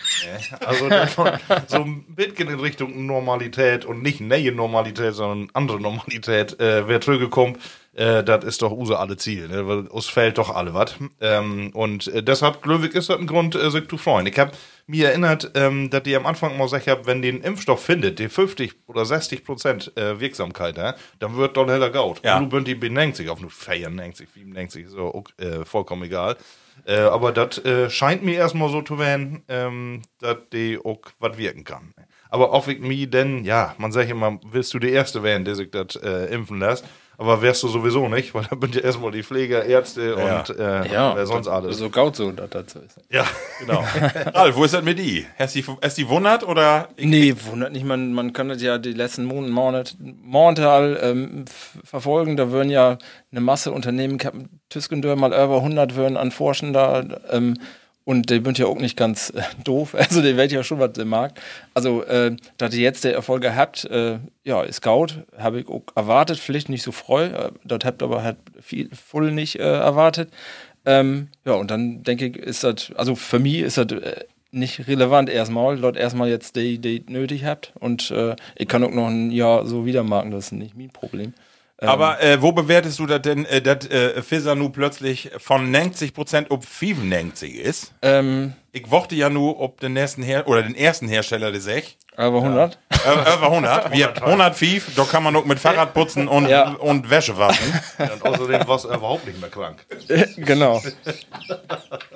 Also 0.66 0.90
das 0.90 1.14
von- 1.14 1.32
so 1.68 1.78
ein 1.78 2.04
bisschen 2.16 2.50
in 2.50 2.60
Richtung 2.60 3.06
Normalität 3.06 3.86
und 3.86 4.02
nicht 4.02 4.22
neue 4.22 4.52
Normalität, 4.52 5.14
sondern 5.14 5.50
andere 5.54 5.80
Normalität, 5.80 6.60
äh, 6.60 6.88
wer 6.88 7.02
zurückkommt, 7.02 7.60
äh, 7.94 8.24
das 8.24 8.46
ist 8.46 8.62
doch 8.62 8.72
unser 8.72 9.00
alle 9.00 9.18
Ziel, 9.18 9.48
ne? 9.48 9.68
weil 9.68 9.88
uns 9.88 10.08
fällt 10.08 10.38
doch 10.38 10.56
alle 10.56 10.74
was. 10.74 10.96
Ähm, 11.22 11.72
und 11.74 12.08
äh, 12.08 12.22
deshalb, 12.22 12.62
Glöwig, 12.62 12.94
ist 12.94 13.10
das 13.10 13.18
ein 13.18 13.28
Grund, 13.28 13.56
äh, 13.56 13.72
sich 13.72 13.88
zu 13.88 13.98
freuen. 13.98 14.28
Ich 14.28 14.38
habe 14.38 14.52
mir 14.86 15.10
erinnert, 15.10 15.52
ähm, 15.56 15.90
dass 15.90 16.04
die 16.04 16.16
am 16.16 16.26
Anfang 16.26 16.58
mal 16.58 16.66
gesagt 16.66 16.88
haben, 16.88 17.06
wenn 17.08 17.22
den 17.22 17.42
Impfstoff 17.42 17.84
findet, 17.84 18.20
die 18.20 18.30
50 18.30 18.76
oder 18.88 19.06
60 19.06 19.44
Prozent 19.44 19.92
äh, 19.98 20.20
Wirksamkeit, 20.20 20.78
äh, 20.78 20.94
dann 21.18 21.36
wird 21.36 21.58
doch 21.58 21.68
heller 21.68 21.90
Gaut. 21.90 22.24
Ja. 22.24 22.38
Und 22.38 22.52
du 22.52 22.62
bist 22.62 22.68
die 22.68 22.76
B90 22.76 23.30
auf 23.30 23.42
nur 23.42 23.50
94, 23.52 24.30
97, 24.34 24.88
so 24.88 25.08
auch, 25.14 25.26
äh, 25.38 25.66
vollkommen 25.66 26.04
egal. 26.04 26.38
Äh, 26.86 27.00
aber 27.00 27.34
das 27.34 27.62
scheint 27.94 28.24
mir 28.24 28.36
erstmal 28.36 28.70
so 28.70 28.82
zu 28.82 28.98
werden, 29.00 29.44
ähm, 29.50 30.04
dass 30.20 30.38
die 30.54 30.80
auch 30.82 31.02
was 31.20 31.38
wirken 31.38 31.66
kann. 31.66 31.94
Aber 32.30 32.54
ob 32.54 32.68
ich 32.68 32.80
mir 32.80 33.08
denn, 33.08 33.44
ja, 33.44 33.76
man 33.80 33.92
sagt 33.92 34.10
immer, 34.10 34.40
willst 34.46 34.74
du 34.74 34.80
die 34.80 34.92
Erste 34.92 35.24
werden, 35.24 35.44
der 35.46 35.56
sich 35.56 35.72
das 35.72 35.96
impfen 35.96 36.60
lässt? 36.60 36.86
Aber 37.20 37.42
wärst 37.42 37.62
du 37.64 37.68
sowieso 37.68 38.08
nicht, 38.08 38.34
weil 38.34 38.44
da 38.50 38.56
sind 38.60 38.76
ja 38.76 38.82
erstmal 38.82 39.12
die 39.12 39.24
Pfleger, 39.24 39.66
Ärzte 39.66 40.16
Ja. 40.18 40.40
und 40.40 40.58
äh, 40.58 40.92
Ja, 40.92 41.16
wer 41.16 41.26
sonst 41.26 41.50
alles. 41.50 41.78
So 41.78 41.90
gaut 41.90 42.16
so, 42.16 42.32
dass 42.32 42.50
das 42.50 42.72
so 42.72 42.80
ist. 42.80 42.98
Ja, 43.12 43.26
genau. 43.60 43.84
Ralf, 44.34 44.56
wo 44.56 44.64
ist 44.64 44.74
das 44.74 44.84
mit 44.84 44.98
die? 44.98 45.26
Hast 45.38 45.54
die, 45.54 45.66
hast 45.82 45.98
die 45.98 46.08
wundert 46.08 46.48
oder? 46.48 46.88
Nee, 46.98 47.36
wundert 47.52 47.74
nicht, 47.74 47.84
man, 47.86 48.14
man 48.14 48.32
kann 48.32 48.48
das 48.48 48.62
ja 48.62 48.78
die 48.78 48.94
letzten 48.94 49.26
Monate, 49.26 49.52
Monate, 49.52 49.96
Monate 50.24 51.00
ähm, 51.04 51.44
f- 51.46 51.78
verfolgen. 51.84 52.38
Da 52.38 52.52
würden 52.52 52.70
ja 52.70 52.98
eine 53.32 53.42
Masse 53.42 53.72
Unternehmen, 53.74 54.18
ich 54.20 54.26
hab 54.26 54.34
Tüskendör 54.70 55.16
mal 55.18 55.34
über 55.34 55.58
100 55.58 55.96
würden 55.96 56.16
an 56.16 56.32
Forschen 56.32 56.72
da, 56.72 57.04
ähm, 57.32 57.58
und 58.06 58.30
die 58.30 58.42
sind 58.44 58.58
ja 58.58 58.66
auch 58.66 58.80
nicht 58.80 58.98
ganz 58.98 59.30
äh, 59.32 59.42
doof. 59.64 59.94
Also, 59.98 60.22
die 60.22 60.36
wird 60.36 60.52
ja 60.52 60.64
schon 60.64 60.80
was 60.80 60.98
im 60.98 61.10
Markt. 61.10 61.40
Also, 61.74 62.04
äh, 62.04 62.36
dass 62.58 62.74
ihr 62.74 62.82
jetzt 62.82 63.04
der 63.04 63.14
Erfolge 63.14 63.56
habt, 63.56 63.86
äh, 63.86 64.20
ja, 64.44 64.64
ist 64.64 64.78
Scout, 64.78 65.26
habe 65.38 65.62
ich 65.62 65.68
auch 65.68 65.84
erwartet, 65.96 66.40
vielleicht 66.40 66.70
nicht 66.70 66.84
so 66.84 66.92
freu. 66.92 67.26
Äh, 67.26 67.52
das 67.64 67.80
habt 67.86 68.02
aber 68.02 68.24
halt 68.24 68.38
viel 68.60 68.90
voll 68.96 69.32
nicht 69.32 69.60
äh, 69.60 69.78
erwartet. 69.78 70.32
Ähm, 70.86 71.28
ja, 71.46 71.54
und 71.54 71.70
dann 71.72 72.04
denke 72.04 72.28
ich, 72.28 72.38
ist 72.38 72.64
das, 72.64 72.92
also 72.96 73.16
für 73.16 73.40
mich 73.40 73.60
ist 73.60 73.78
das 73.78 73.92
äh, 73.92 74.24
nicht 74.52 74.88
relevant 74.88 75.30
erstmal, 75.30 75.78
dort 75.78 75.98
erstmal 75.98 76.30
jetzt 76.30 76.56
die, 76.56 76.80
die 76.80 77.04
nötig 77.08 77.46
habt. 77.46 77.74
Und 77.80 78.12
äh, 78.12 78.36
ich 78.56 78.68
kann 78.68 78.84
auch 78.84 78.92
noch 78.92 79.08
ein 79.08 79.32
Jahr 79.32 79.66
so 79.66 79.86
wieder 79.86 80.04
marken, 80.04 80.32
das 80.32 80.46
ist 80.46 80.52
nicht 80.54 80.76
mein 80.76 80.90
Problem. 80.90 81.34
Aber 81.82 82.22
äh, 82.22 82.42
wo 82.42 82.52
bewertest 82.52 83.00
du 83.00 83.06
das 83.06 83.22
denn, 83.22 83.46
äh, 83.46 83.62
dass 83.62 83.86
äh, 83.88 84.22
Pfizer 84.22 84.56
nu 84.56 84.70
plötzlich 84.70 85.32
von 85.38 85.74
90% 85.74 86.50
auf 86.50 86.66
95 86.66 87.56
ist? 87.56 87.94
Ähm, 88.02 88.54
Ich 88.72 88.92
wochte 88.92 89.16
ja 89.16 89.30
nur, 89.30 89.60
ob 89.60 89.80
den 89.80 89.94
nächsten 89.94 90.22
Her 90.24 90.48
oder 90.48 90.62
den 90.62 90.76
ersten 90.76 91.08
Hersteller 91.08 91.52
des 91.52 91.66
Ech. 91.68 91.98
aber 92.16 92.38
100? 92.40 92.78
Äh, 92.92 93.36
über 93.38 93.48
100. 93.52 93.92
Wir 93.94 94.08
haben 94.08 94.24
105, 94.24 94.94
da 94.96 95.04
kann 95.06 95.24
man 95.24 95.36
auch 95.36 95.46
mit 95.46 95.58
Fahrrad 95.60 95.94
putzen 95.94 96.28
und, 96.28 96.48
Ja. 96.48 96.70
und 96.74 97.10
Wäsche 97.10 97.38
waschen. 97.38 97.74
und 97.98 98.26
außerdem 98.26 98.68
war 98.68 98.76
es 98.76 98.84
überhaupt 98.86 99.26
nicht 99.26 99.40
mehr 99.40 99.50
krank. 99.50 99.86
genau. 100.38 100.82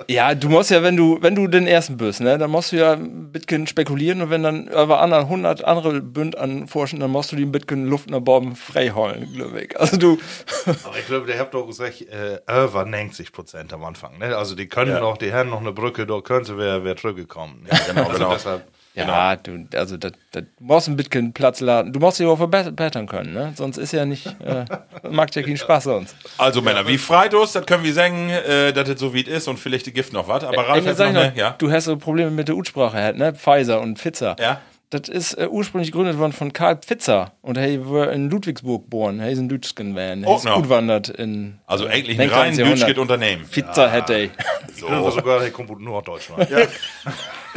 Ja, 0.08 0.34
du 0.34 0.48
musst 0.48 0.70
ja, 0.70 0.82
wenn 0.82 0.96
du, 0.96 1.18
wenn 1.22 1.34
du 1.34 1.46
den 1.48 1.66
ersten 1.66 1.96
bist, 1.96 2.20
ne, 2.20 2.36
dann 2.38 2.50
musst 2.50 2.72
du 2.72 2.76
ja 2.76 2.92
ein 2.92 3.32
bisschen 3.32 3.66
spekulieren 3.66 4.20
und 4.22 4.30
wenn 4.30 4.42
dann 4.42 4.68
über 4.68 5.00
anderen 5.00 5.24
100 5.24 5.64
andere 5.64 6.00
Bünd 6.02 6.36
anforschen, 6.36 7.00
dann 7.00 7.10
musst 7.10 7.32
du 7.32 7.36
die 7.36 7.44
ein 7.44 7.52
bisschen 7.52 7.86
Luft 7.86 8.10
nach 8.10 8.20
Bomben 8.20 8.54
freiholen, 8.56 9.32
glaube 9.34 9.62
ich. 9.62 9.80
Also 9.80 9.96
du, 9.96 10.18
Aber 10.84 10.98
ich 10.98 11.06
glaube, 11.06 11.26
der 11.26 11.38
habt 11.38 11.54
doch 11.54 11.66
gesagt, 11.66 12.02
äh, 12.02 12.40
über 12.46 12.84
90 12.84 13.32
Prozent 13.32 13.72
am 13.72 13.84
Anfang. 13.84 14.18
Ne? 14.18 14.36
Also 14.36 14.54
die 14.54 14.68
können 14.68 15.00
noch, 15.00 15.16
die 15.16 15.32
haben 15.32 15.50
noch 15.50 15.60
eine 15.60 15.72
Brücke, 15.72 16.06
da 16.06 16.20
könnte 16.44 16.58
wer, 16.58 16.84
wer 16.84 16.96
zurückgekommen. 16.96 17.66
Ja, 17.70 17.78
genau, 17.86 18.08
also 18.08 18.18
genau. 18.18 18.32
Deshalb, 18.32 18.68
ja, 18.94 19.36
du, 19.36 19.66
also 19.74 19.96
das, 19.96 20.12
das, 20.30 20.44
du 20.56 20.64
musst 20.64 20.88
ein 20.88 20.96
bisschen 20.96 21.32
Platz 21.32 21.60
laden. 21.60 21.92
Du 21.92 21.98
musst 21.98 22.20
dich 22.20 22.26
auch 22.26 22.36
verbessern 22.36 23.06
können, 23.06 23.32
ne? 23.32 23.52
Sonst 23.56 23.76
ist 23.76 23.92
ja 23.92 24.04
nicht, 24.04 24.26
äh, 24.40 24.64
macht 25.10 25.34
ja 25.34 25.42
keinen 25.42 25.56
Spaß 25.56 25.84
sonst. 25.84 26.14
Also 26.38 26.62
Männer, 26.62 26.86
wie 26.86 26.98
Freidos, 26.98 27.52
das 27.52 27.66
können 27.66 27.82
wir 27.82 27.92
sagen, 27.92 28.30
äh, 28.30 28.72
dass 28.72 28.88
es 28.88 29.00
so 29.00 29.12
wie 29.12 29.22
es 29.22 29.28
ist 29.28 29.48
und 29.48 29.58
vielleicht 29.58 29.92
gibt 29.92 30.12
noch 30.12 30.28
was. 30.28 30.44
Aber 30.44 30.68
Ralf 30.68 30.84
Ey, 30.84 30.90
hat 30.90 30.96
sag 30.96 31.12
noch 31.12 31.22
eine, 31.22 31.36
ja. 31.36 31.56
Du 31.58 31.70
hast 31.72 31.86
so 31.86 31.96
Probleme 31.96 32.30
mit 32.30 32.46
der 32.46 32.56
Utsprache 32.56 32.96
halt, 32.96 33.16
ne? 33.16 33.34
Pfizer 33.34 33.80
und 33.80 33.98
Pfizer. 33.98 34.36
Ja. 34.38 34.60
Das 34.94 35.08
ist 35.08 35.34
äh, 35.34 35.48
ursprünglich 35.50 35.90
gegründet 35.92 36.18
worden 36.18 36.32
von 36.32 36.52
Karl 36.52 36.76
Pfitzer 36.76 37.32
und 37.42 37.56
er 37.56 37.90
war 37.90 38.12
in 38.12 38.30
Ludwigsburg 38.30 38.84
geboren. 38.84 39.20
Er 39.20 39.30
ist 39.30 39.38
ein 39.38 39.48
Dütschen 39.48 39.74
man. 39.76 40.24
Er 40.24 40.30
Oh, 40.30 40.36
ist 40.36 40.44
no. 40.44 40.54
gut 40.56 40.68
wandert 40.68 41.08
in 41.08 41.58
Also 41.66 41.86
eigentlich 41.86 42.18
ein 42.20 42.28
rein 42.30 42.56
deutsches 42.56 42.96
Unternehmen. 42.98 43.44
Pizza 43.50 43.90
hätte 43.90 44.14
er. 44.14 44.22
Ich 44.24 44.76
glaube 44.86 45.10
sogar, 45.12 45.40
der 45.40 45.50
kommt 45.50 45.70
aus 45.70 45.78
Norddeutschland. 45.80 46.48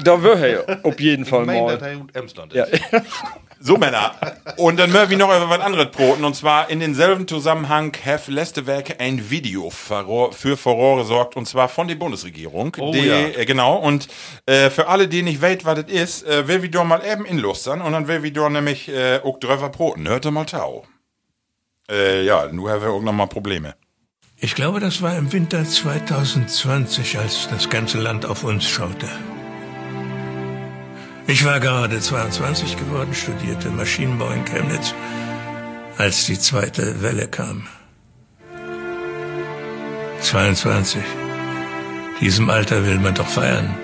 Da 0.04 0.24
wäre 0.24 0.66
er 0.68 0.86
auf 0.86 1.00
jeden 1.00 1.26
Fall 1.26 1.42
Ich 1.42 1.48
meine, 1.48 1.68
dass 1.68 1.82
mal. 1.82 1.88
er 1.90 1.96
gut 1.98 2.16
Emsland 2.16 2.54
Ja. 2.54 2.66
So, 3.60 3.78
Männer. 3.78 4.14
Und 4.58 4.78
dann 4.78 4.92
möchten 4.92 5.12
wir 5.12 5.18
noch 5.18 5.36
über 5.36 5.50
was 5.50 5.60
anderes 5.60 5.92
broten. 5.92 6.24
Und 6.24 6.36
zwar 6.36 6.70
in 6.70 6.80
denselben 6.80 7.28
Zusammenhang 7.28 7.96
have 8.06 8.32
letzte 8.32 8.68
Werke 8.68 9.00
ein 9.00 9.30
Video 9.30 9.70
für, 9.70 10.58
Furore 10.58 11.06
sorgt. 11.06 11.36
Und 11.36 11.48
zwar 11.48 11.70
von 11.70 11.88
der 11.88 11.96
Bundesregierung. 11.96 12.76
Oh, 12.80 12.92
die, 12.92 13.06
ja. 13.06 13.16
äh, 13.16 13.46
Genau. 13.46 13.78
Und 13.78 14.08
äh, 14.46 14.70
für 14.70 14.88
alle, 14.88 15.08
die 15.08 15.24
nicht 15.24 15.42
weit, 15.42 15.66
was 15.66 15.84
das 15.84 15.92
ist, 15.92 16.28
äh, 16.28 16.48
will 16.48 16.62
wir 16.62 16.72
doch 16.72 16.84
mal 16.84 17.02
eben 17.06 17.26
inlustern. 17.26 17.82
Und 17.82 17.94
dann 17.94 18.08
will 18.08 18.24
wir 18.24 18.32
doch 18.32 18.50
nämlich 18.50 18.90
äh, 18.90 19.20
auch 19.24 19.40
drüber 19.40 19.70
broten. 19.70 20.08
Hört 20.08 20.26
ihr 20.26 20.32
mal 20.32 20.46
tau. 20.46 20.86
Äh, 21.90 22.26
ja, 22.26 22.48
nur 22.52 22.70
haben 22.72 22.82
wir 22.82 22.90
auch 22.90 23.02
noch 23.02 23.14
mal 23.14 23.28
Probleme. 23.28 23.76
Ich 24.40 24.54
glaube, 24.54 24.80
das 24.80 25.02
war 25.02 25.18
im 25.18 25.34
Winter 25.34 25.66
2020, 25.66 27.18
als 27.18 27.48
das 27.50 27.70
ganze 27.70 28.00
Land 28.00 28.26
auf 28.26 28.44
uns 28.44 28.68
schaute. 28.68 29.08
Ich 31.30 31.44
war 31.44 31.60
gerade 31.60 32.00
22 32.00 32.78
geworden, 32.78 33.14
studierte 33.14 33.70
Maschinenbau 33.70 34.30
in 34.30 34.46
Chemnitz, 34.46 34.94
als 35.98 36.26
die 36.26 36.40
zweite 36.40 37.02
Welle 37.02 37.28
kam. 37.28 37.68
22. 40.22 41.02
Diesem 42.22 42.50
Alter 42.50 42.86
will 42.86 43.00
man 43.00 43.14
doch 43.14 43.28
feiern. 43.28 43.76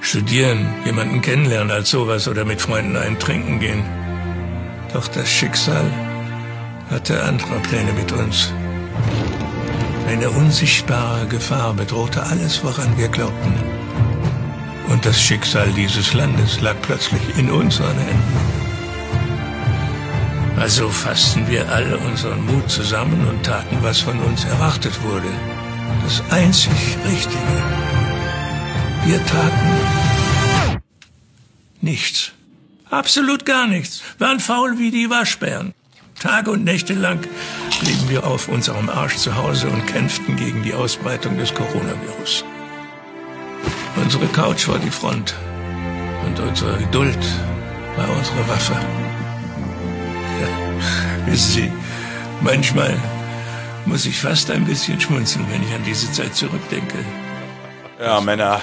Studieren, 0.00 0.66
jemanden 0.86 1.20
kennenlernen 1.20 1.70
als 1.70 1.90
sowas 1.90 2.26
oder 2.26 2.46
mit 2.46 2.62
Freunden 2.62 2.96
ein 2.96 3.18
Trinken 3.18 3.60
gehen. 3.60 3.84
Doch 4.94 5.08
das 5.08 5.28
Schicksal 5.28 5.84
hatte 6.88 7.22
andere 7.22 7.60
Pläne 7.60 7.92
mit 7.92 8.12
uns. 8.12 8.50
Eine 10.08 10.30
unsichtbare 10.30 11.26
Gefahr 11.26 11.74
bedrohte 11.74 12.22
alles, 12.22 12.64
woran 12.64 12.96
wir 12.96 13.08
glaubten. 13.08 13.79
Und 14.90 15.06
das 15.06 15.22
Schicksal 15.22 15.70
dieses 15.72 16.14
Landes 16.14 16.60
lag 16.60 16.74
plötzlich 16.82 17.22
in 17.38 17.48
unseren 17.48 17.96
Händen. 17.96 18.70
Also 20.58 20.90
fassten 20.90 21.48
wir 21.48 21.70
alle 21.70 21.96
unseren 21.96 22.44
Mut 22.44 22.68
zusammen 22.68 23.26
und 23.28 23.44
taten, 23.44 23.78
was 23.82 24.00
von 24.00 24.18
uns 24.20 24.44
erwartet 24.44 25.00
wurde. 25.02 25.28
Das 26.02 26.22
einzig 26.30 26.72
Richtige. 27.06 27.38
Wir 29.04 29.24
taten 29.24 30.80
nichts. 31.80 32.32
Absolut 32.90 33.46
gar 33.46 33.68
nichts. 33.68 34.02
Waren 34.18 34.40
faul 34.40 34.78
wie 34.78 34.90
die 34.90 35.08
Waschbären. 35.08 35.72
Tage 36.18 36.50
und 36.50 36.64
Nächte 36.64 36.94
lang 36.94 37.20
blieben 37.80 38.08
wir 38.08 38.26
auf 38.26 38.48
unserem 38.48 38.90
Arsch 38.90 39.16
zu 39.16 39.36
Hause 39.36 39.68
und 39.68 39.86
kämpften 39.86 40.36
gegen 40.36 40.64
die 40.64 40.74
Ausbreitung 40.74 41.38
des 41.38 41.54
Coronavirus. 41.54 42.44
Unsere 43.96 44.26
Couch 44.28 44.68
war 44.68 44.78
die 44.78 44.90
Front 44.90 45.34
und 46.24 46.38
unsere 46.40 46.76
Geduld 46.78 47.18
war 47.96 48.08
unsere 48.16 48.48
Waffe. 48.48 48.74
Ja, 50.40 51.26
wissen 51.26 51.50
Sie, 51.62 51.72
manchmal 52.40 52.94
muss 53.86 54.06
ich 54.06 54.18
fast 54.18 54.50
ein 54.50 54.64
bisschen 54.64 55.00
schmunzeln, 55.00 55.46
wenn 55.50 55.62
ich 55.62 55.74
an 55.74 55.82
diese 55.84 56.10
Zeit 56.12 56.34
zurückdenke. 56.34 56.96
Ja, 58.00 58.20
Männer. 58.20 58.60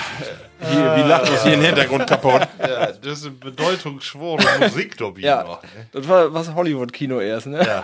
Hier, 0.59 0.95
wie 0.95 1.07
lacht 1.07 1.29
uns 1.29 1.43
hier 1.43 1.53
im 1.53 1.61
Hintergrund 1.61 2.07
kaputt? 2.07 2.41
Ja, 2.59 2.87
das 2.91 3.21
ist 3.21 3.39
bedeutungsschwere 3.39 4.39
Musik, 4.59 4.97
Dobby. 4.97 5.21
Ja, 5.21 5.43
noch, 5.43 5.61
ne? 5.63 5.69
das 5.91 6.07
war 6.07 6.33
was 6.33 6.53
Hollywood-Kino 6.53 7.19
erst, 7.21 7.45
ne? 7.47 7.63
Ja. 7.65 7.83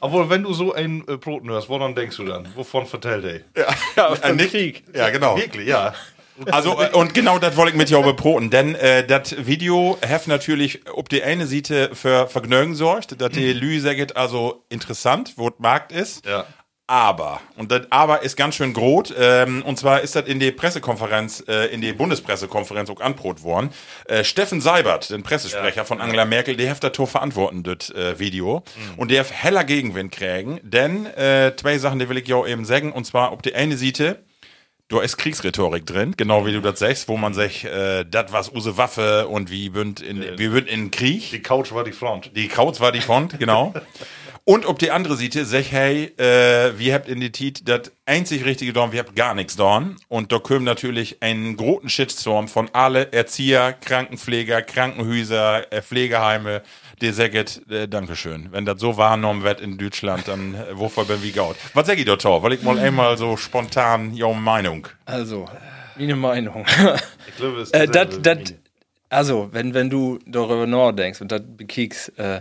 Obwohl, 0.00 0.28
wenn 0.30 0.42
du 0.42 0.52
so 0.54 0.72
ein 0.74 1.04
äh, 1.06 1.16
Broten 1.18 1.50
hörst, 1.50 1.68
woran 1.68 1.94
denkst 1.94 2.16
du 2.16 2.24
dann? 2.24 2.48
Wovon 2.54 2.86
vertellt 2.86 3.44
er? 3.54 3.62
Ja, 3.96 4.08
Ein 4.10 4.16
von 4.16 4.36
Nick- 4.36 4.50
Krieg. 4.50 4.84
Ja, 4.94 5.10
genau. 5.10 5.36
Wirklich, 5.36 5.68
ja. 5.68 5.92
Also, 6.50 6.80
äh, 6.80 6.90
und 6.92 7.14
genau 7.14 7.38
das 7.38 7.56
wollte 7.56 7.72
ich 7.72 7.76
mit 7.76 7.88
dir 7.88 7.98
auch 7.98 8.04
beproten, 8.04 8.50
denn 8.50 8.74
äh, 8.74 9.06
das 9.06 9.46
Video 9.46 9.98
heft 10.00 10.28
natürlich 10.28 10.80
ob 10.92 11.08
die 11.08 11.22
eine 11.22 11.46
Seite 11.46 11.90
für 11.94 12.26
Vergnügen 12.28 12.74
sorgt, 12.74 13.20
dass 13.20 13.32
die 13.32 13.52
Lü 13.52 13.80
sagt, 13.80 14.16
also 14.16 14.64
interessant, 14.68 15.34
wo 15.36 15.50
der 15.50 15.60
Markt 15.60 15.92
ist. 15.92 16.24
Ja. 16.26 16.46
Aber, 16.88 17.40
und 17.56 17.72
das 17.72 17.82
Aber 17.90 18.22
ist 18.22 18.36
ganz 18.36 18.54
schön 18.54 18.72
groß, 18.72 19.12
ähm, 19.18 19.64
und 19.64 19.76
zwar 19.76 20.02
ist 20.02 20.14
das 20.14 20.28
in 20.28 20.38
die 20.38 20.52
Pressekonferenz, 20.52 21.42
äh, 21.48 21.66
in 21.74 21.80
die 21.80 21.92
Bundespressekonferenz 21.92 22.90
auch 22.90 23.00
anbrot 23.00 23.42
worden. 23.42 23.70
Äh, 24.04 24.22
Steffen 24.22 24.60
Seibert, 24.60 25.10
den 25.10 25.24
Pressesprecher 25.24 25.84
von 25.84 26.00
Angela 26.00 26.24
Merkel, 26.24 26.56
der 26.56 26.68
heft 26.68 26.84
dazu 26.84 27.06
verantworten, 27.06 27.64
das 27.64 27.90
äh, 27.90 28.20
Video. 28.20 28.62
Und 28.96 29.10
der 29.10 29.18
heft 29.18 29.32
heller 29.32 29.64
Gegenwind 29.64 30.12
kriegen, 30.12 30.60
denn 30.62 31.06
äh, 31.06 31.54
zwei 31.56 31.76
Sachen, 31.78 31.98
die 31.98 32.08
will 32.08 32.18
ich 32.18 32.28
ja 32.28 32.46
eben 32.46 32.64
sagen, 32.64 32.92
und 32.92 33.04
zwar 33.04 33.32
ob 33.32 33.42
die 33.42 33.56
eine 33.56 33.76
Seite, 33.76 34.24
da 34.88 35.00
ist 35.02 35.16
Kriegsrhetorik 35.16 35.84
drin, 35.84 36.14
genau 36.16 36.46
wie 36.46 36.52
du 36.52 36.60
das 36.60 36.78
sagst, 36.78 37.08
wo 37.08 37.16
man 37.16 37.34
sagt, 37.34 37.64
äh, 37.64 38.04
das 38.08 38.32
was 38.32 38.52
use 38.52 38.76
Waffe 38.76 39.26
und 39.26 39.50
wie 39.50 39.70
bünd 39.70 40.00
in, 40.00 40.38
wie 40.38 40.48
bünd 40.48 40.68
in 40.68 40.90
Krieg. 40.90 41.30
Die 41.30 41.42
Couch 41.42 41.72
war 41.72 41.82
die 41.82 41.92
Front. 41.92 42.30
Die 42.36 42.48
Kauz 42.48 42.80
war 42.80 42.92
die 42.92 43.00
Front, 43.00 43.38
genau. 43.38 43.74
Und 44.48 44.64
ob 44.64 44.78
die 44.78 44.92
andere 44.92 45.16
Seite 45.16 45.44
sagt, 45.44 45.72
hey, 45.72 46.04
äh, 46.18 46.78
wir 46.78 46.94
habt 46.94 47.08
in 47.08 47.18
die 47.18 47.32
Tit 47.32 47.68
das 47.68 47.90
einzig 48.04 48.44
richtige 48.44 48.72
Dorn, 48.72 48.92
wir 48.92 49.00
habt 49.00 49.16
gar 49.16 49.34
nichts 49.34 49.56
Dorn. 49.56 49.96
Und 50.06 50.30
da 50.30 50.38
kommt 50.38 50.62
natürlich 50.62 51.16
ein 51.20 51.56
großen 51.56 51.88
Shitstorm 51.88 52.46
von 52.46 52.70
alle 52.72 53.12
Erzieher, 53.12 53.72
Krankenpfleger, 53.72 54.62
Krankenhäuser, 54.62 55.72
äh, 55.72 55.82
Pflegeheime, 56.98 57.00
die 57.00 57.10
sagt, 57.10 57.70
äh, 57.70 57.88
Dankeschön. 57.88 58.48
Wenn 58.50 58.64
das 58.64 58.80
so 58.80 58.96
wahrgenommen 58.96 59.42
wird 59.42 59.60
in 59.60 59.78
Deutschland, 59.78 60.28
dann 60.28 60.54
äh, 60.54 60.78
wovor 60.78 61.06
bin 61.06 61.22
wie 61.22 61.32
gaut. 61.32 61.56
Was 61.74 61.86
sag 61.86 61.98
ich 61.98 62.04
Tor? 62.04 62.42
Weil 62.42 62.54
ich 62.54 62.62
mal 62.62 62.78
einmal 62.78 63.16
so 63.18 63.36
spontan, 63.36 64.14
ja, 64.14 64.32
Meinung. 64.32 64.88
Also, 65.04 65.46
wie 65.96 66.04
eine 66.04 66.16
Meinung. 66.16 66.64
Ich 67.28 67.36
glaube, 67.36 67.60
es 67.60 67.68
ist 67.68 67.74
äh, 67.74 67.86
dat, 67.86 68.24
dat, 68.24 68.54
also, 69.10 69.50
wenn, 69.52 69.74
wenn 69.74 69.90
du 69.90 70.18
darüber 70.26 70.66
nachdenkst 70.66 71.20
und 71.20 71.32
das 71.32 71.42
bekiekst, 71.44 72.18
äh, 72.18 72.40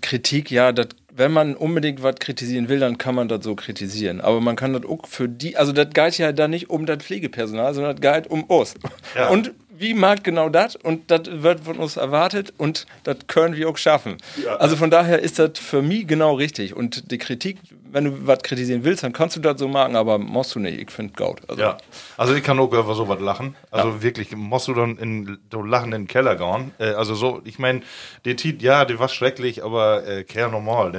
Kritik, 0.00 0.50
ja, 0.50 0.72
dat, 0.72 0.94
wenn 1.14 1.32
man 1.32 1.54
unbedingt 1.54 2.02
was 2.02 2.16
kritisieren 2.16 2.68
will, 2.68 2.78
dann 2.78 2.98
kann 2.98 3.14
man 3.14 3.28
das 3.28 3.44
so 3.44 3.54
kritisieren. 3.54 4.20
Aber 4.20 4.40
man 4.40 4.56
kann 4.56 4.72
das 4.72 4.84
auch 4.84 5.06
für 5.06 5.28
die, 5.28 5.56
also 5.56 5.72
das 5.72 5.88
geht 5.92 6.18
ja 6.18 6.32
da 6.32 6.48
nicht 6.48 6.70
um 6.70 6.86
das 6.86 6.98
Pflegepersonal, 6.98 7.74
sondern 7.74 7.96
das 7.96 8.14
geht 8.14 8.30
um 8.30 8.44
uns. 8.44 8.74
Ja. 9.14 9.28
Und 9.28 9.52
wie 9.78 9.94
mag 9.94 10.24
genau 10.24 10.48
das? 10.48 10.76
Und 10.76 11.10
das 11.10 11.22
wird 11.26 11.60
von 11.60 11.78
uns 11.78 11.96
erwartet 11.96 12.52
und 12.58 12.86
das 13.04 13.16
können 13.26 13.56
wir 13.56 13.68
auch 13.68 13.76
schaffen. 13.76 14.16
Also 14.58 14.76
von 14.76 14.90
daher 14.90 15.20
ist 15.20 15.38
das 15.38 15.58
für 15.58 15.82
mich 15.82 16.06
genau 16.06 16.34
richtig. 16.34 16.74
Und 16.74 17.10
die 17.10 17.18
Kritik, 17.18 17.58
wenn 17.90 18.04
du 18.04 18.26
was 18.26 18.42
kritisieren 18.42 18.84
willst, 18.84 19.02
dann 19.02 19.12
kannst 19.12 19.36
du 19.36 19.40
das 19.40 19.58
so 19.58 19.68
machen, 19.68 19.96
aber 19.96 20.18
musst 20.18 20.54
du 20.54 20.58
nicht. 20.60 20.80
Ich 20.80 20.90
finde 20.90 21.12
Gaut. 21.14 21.40
Also, 21.48 21.60
Ja, 21.60 21.78
also 22.16 22.34
ich 22.34 22.42
kann 22.42 22.58
auch 22.58 22.72
über 22.72 22.94
sowas 22.94 23.20
lachen. 23.20 23.56
Also 23.70 24.02
wirklich, 24.02 24.34
musst 24.34 24.68
du 24.68 24.74
dann 24.74 24.98
in 24.98 25.38
so 25.52 25.62
lachen 25.62 25.92
in 25.92 26.02
den 26.02 26.08
Keller 26.08 26.36
gehen. 26.36 26.72
Äh, 26.78 26.90
also 26.94 27.14
so, 27.14 27.40
ich 27.44 27.58
meine, 27.58 27.80
der 28.24 28.36
Tit, 28.36 28.62
ja, 28.62 28.84
der 28.84 28.98
war 28.98 29.08
schrecklich, 29.08 29.64
aber 29.64 30.06
äh, 30.06 30.24
kehr 30.24 30.48
normal. 30.48 30.92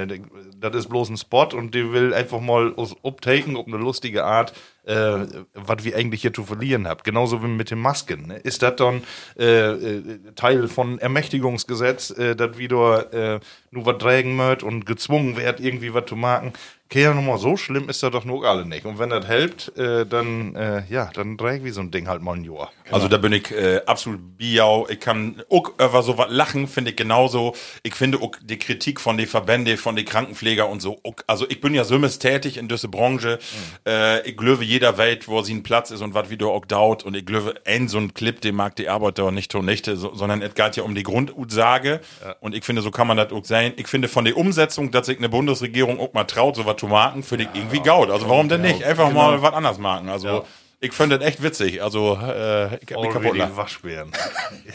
Das 0.60 0.74
ist 0.74 0.88
bloß 0.88 1.10
ein 1.10 1.16
Spot 1.16 1.48
und 1.52 1.74
die 1.74 1.92
will 1.92 2.12
einfach 2.14 2.40
mal 2.40 2.74
uptaken 3.02 3.56
auf 3.56 3.66
eine 3.66 3.76
lustige 3.76 4.24
Art, 4.24 4.52
äh, 4.88 5.26
was 5.54 5.84
wir 5.84 5.96
eigentlich 5.96 6.22
hier 6.22 6.32
zu 6.32 6.44
verlieren 6.44 6.88
haben. 6.88 7.00
Genauso 7.04 7.42
wie 7.42 7.46
mit 7.46 7.70
den 7.70 7.78
Masken. 7.78 8.26
Ne? 8.26 8.38
Ist 8.38 8.62
das 8.62 8.76
dann 8.76 9.02
äh, 9.38 9.70
äh, 9.70 10.02
Teil 10.34 10.68
von 10.68 10.98
Ermächtigungsgesetz, 10.98 12.10
äh, 12.10 12.34
dass 12.34 12.56
wieder 12.56 13.12
äh, 13.12 13.40
nur 13.70 13.86
was 13.86 13.98
tragen 13.98 14.36
möcht 14.36 14.62
und 14.62 14.86
gezwungen 14.86 15.36
wird, 15.36 15.60
irgendwie 15.60 15.94
was 15.94 16.06
zu 16.06 16.16
machen? 16.16 16.52
Kehr 16.90 17.12
nochmal, 17.12 17.36
so 17.36 17.58
schlimm 17.58 17.90
ist 17.90 18.02
das 18.02 18.10
doch 18.12 18.24
nur 18.24 18.46
alle 18.46 18.64
nicht. 18.64 18.86
Und 18.86 18.98
wenn 18.98 19.10
das 19.10 19.26
hilft, 19.26 19.76
äh, 19.76 20.06
dann, 20.06 20.56
äh, 20.56 20.84
ja, 20.88 21.10
dann 21.12 21.36
träg 21.36 21.62
wie 21.62 21.70
so 21.70 21.82
ein 21.82 21.90
Ding 21.90 22.08
halt 22.08 22.22
mal 22.22 22.34
ein 22.34 22.44
Jahr. 22.44 22.72
Also 22.90 23.08
da 23.08 23.18
bin 23.18 23.34
ich 23.34 23.50
äh, 23.50 23.82
absolut 23.84 24.38
biau. 24.38 24.86
Ich 24.88 24.98
kann 24.98 25.42
auch 25.50 25.68
über 25.74 26.02
so 26.02 26.16
was 26.16 26.30
lachen, 26.30 26.66
finde 26.66 26.92
ich 26.92 26.96
genauso. 26.96 27.54
Ich 27.82 27.94
finde 27.94 28.22
auch 28.22 28.32
die 28.40 28.58
Kritik 28.58 29.02
von 29.02 29.18
den 29.18 29.26
Verbände, 29.26 29.76
von 29.76 29.96
den 29.96 30.06
Krankenpfleger 30.06 30.66
und 30.66 30.80
so. 30.80 30.98
Auch, 31.04 31.16
also 31.26 31.44
ich 31.50 31.60
bin 31.60 31.74
ja 31.74 31.84
sömmes 31.84 32.20
tätig 32.20 32.56
in 32.56 32.68
dieser 32.68 32.88
Branche. 32.88 33.38
Äh, 33.86 34.26
ich 34.26 34.38
glaube 34.38 34.64
jeder 34.64 34.96
Welt, 34.96 35.28
wo 35.28 35.42
sie 35.42 35.52
ein 35.52 35.62
Platz 35.62 35.90
ist 35.90 36.00
und 36.00 36.14
was 36.14 36.30
wieder 36.30 36.46
auch 36.46 36.64
dauert. 36.64 37.04
Und 37.04 37.14
ich 37.14 37.26
glaube, 37.26 37.52
ein 37.66 37.88
so 37.88 37.98
ein 37.98 38.14
Clip, 38.14 38.40
den 38.40 38.54
mag 38.54 38.76
die 38.76 38.88
Arbeiter 38.88 39.30
nicht 39.30 39.50
tun, 39.50 39.66
nicht, 39.66 39.84
so, 39.84 40.14
sondern 40.14 40.40
es 40.40 40.54
geht 40.54 40.76
ja 40.76 40.84
um 40.84 40.94
die 40.94 41.02
Grundutsage. 41.02 42.00
Und 42.40 42.54
ich 42.54 42.64
finde, 42.64 42.80
so 42.80 42.90
kann 42.90 43.06
man 43.06 43.18
das 43.18 43.30
auch 43.30 43.44
sein. 43.58 43.72
Ich 43.76 43.86
finde 43.88 44.08
von 44.08 44.24
der 44.24 44.36
Umsetzung, 44.36 44.90
dass 44.90 45.06
sich 45.06 45.18
eine 45.18 45.28
Bundesregierung 45.28 46.00
auch 46.00 46.12
mal 46.12 46.24
traut, 46.24 46.56
so 46.56 46.66
was 46.66 46.76
zu 46.76 46.86
machen, 46.86 47.22
finde 47.22 47.44
ich 47.44 47.50
irgendwie 47.60 47.80
gaut. 47.80 48.10
Also 48.10 48.28
warum 48.28 48.48
denn 48.48 48.62
nicht? 48.62 48.84
Einfach 48.84 49.12
mal 49.12 49.40
was 49.42 49.52
anders 49.52 49.78
machen. 49.78 50.08
Also 50.08 50.28
Ja. 50.28 50.42
ich 50.80 50.92
finde 50.92 51.18
das 51.18 51.28
echt 51.28 51.42
witzig. 51.42 51.82
Also 51.82 52.18
äh, 52.22 52.66
ich 52.76 52.94
hab 52.94 53.02
mich 53.02 53.12
kaputt 53.12 53.36
lachen. 53.36 53.56
Waschbären. 53.56 54.12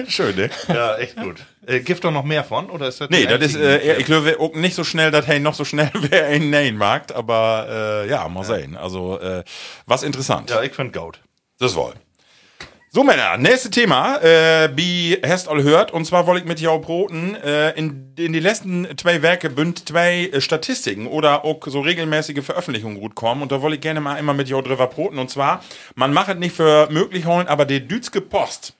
Schön, 0.07 0.35
ne? 0.35 0.49
ja, 0.67 0.97
echt 0.97 1.15
gut. 1.15 1.45
Äh, 1.65 1.79
gibt 1.81 2.03
doch 2.03 2.11
noch 2.11 2.23
mehr 2.23 2.43
von? 2.43 2.69
Oder 2.69 2.87
ist 2.87 3.01
das 3.01 3.09
Nee, 3.09 3.21
die 3.21 3.27
das 3.27 3.41
ist, 3.41 3.55
äh, 3.55 3.97
ich 3.97 4.05
glaube 4.05 4.37
auch 4.39 4.53
nicht 4.53 4.75
so 4.75 4.83
schnell, 4.83 5.11
dass 5.11 5.27
hey 5.27 5.39
noch 5.39 5.53
so 5.53 5.65
schnell 5.65 5.89
wer 5.93 6.25
einen 6.27 6.49
nähen 6.49 6.77
mag, 6.77 7.13
aber 7.15 8.03
äh, 8.05 8.09
ja, 8.09 8.27
mal 8.27 8.43
sehen. 8.43 8.75
Also, 8.77 9.19
äh, 9.19 9.43
was 9.85 10.03
interessant. 10.03 10.49
Ja, 10.49 10.61
ich 10.63 10.73
find 10.73 10.93
Gaut. 10.93 11.19
Das 11.59 11.75
wohl. 11.75 11.93
So, 12.95 13.03
Männer, 13.03 13.35
nächste 13.35 13.69
Thema, 13.69 14.23
äh, 14.23 14.69
wie 14.73 15.17
hast 15.21 15.49
all 15.49 15.63
hört, 15.63 15.91
und 15.91 16.05
zwar 16.05 16.27
wollte 16.27 16.43
ich 16.43 16.47
mit 16.47 16.61
jou 16.61 16.79
broten, 16.79 17.35
äh, 17.35 17.71
in, 17.71 18.13
in 18.15 18.31
die 18.31 18.39
letzten 18.39 18.87
zwei 18.97 19.21
Werke 19.21 19.49
bünd 19.49 19.89
zwei 19.89 20.27
äh, 20.27 20.39
Statistiken 20.39 21.05
oder 21.05 21.43
auch 21.43 21.59
so 21.65 21.81
regelmäßige 21.81 22.41
Veröffentlichungen 22.41 23.01
gut 23.01 23.13
kommen, 23.13 23.41
und 23.41 23.51
da 23.51 23.61
wollte 23.61 23.75
ich 23.75 23.81
gerne 23.81 23.99
mal 23.99 24.15
immer 24.15 24.33
mit 24.33 24.47
jou 24.47 24.61
drüber 24.61 24.87
broten, 24.87 25.19
und 25.19 25.29
zwar, 25.29 25.61
man 25.95 26.13
macht 26.13 26.29
es 26.29 26.37
nicht 26.37 26.55
für 26.55 26.87
möglich 26.89 27.25
holen, 27.25 27.47
aber 27.47 27.65
die 27.65 27.85
Dütske 27.85 28.21
Post, 28.21 28.75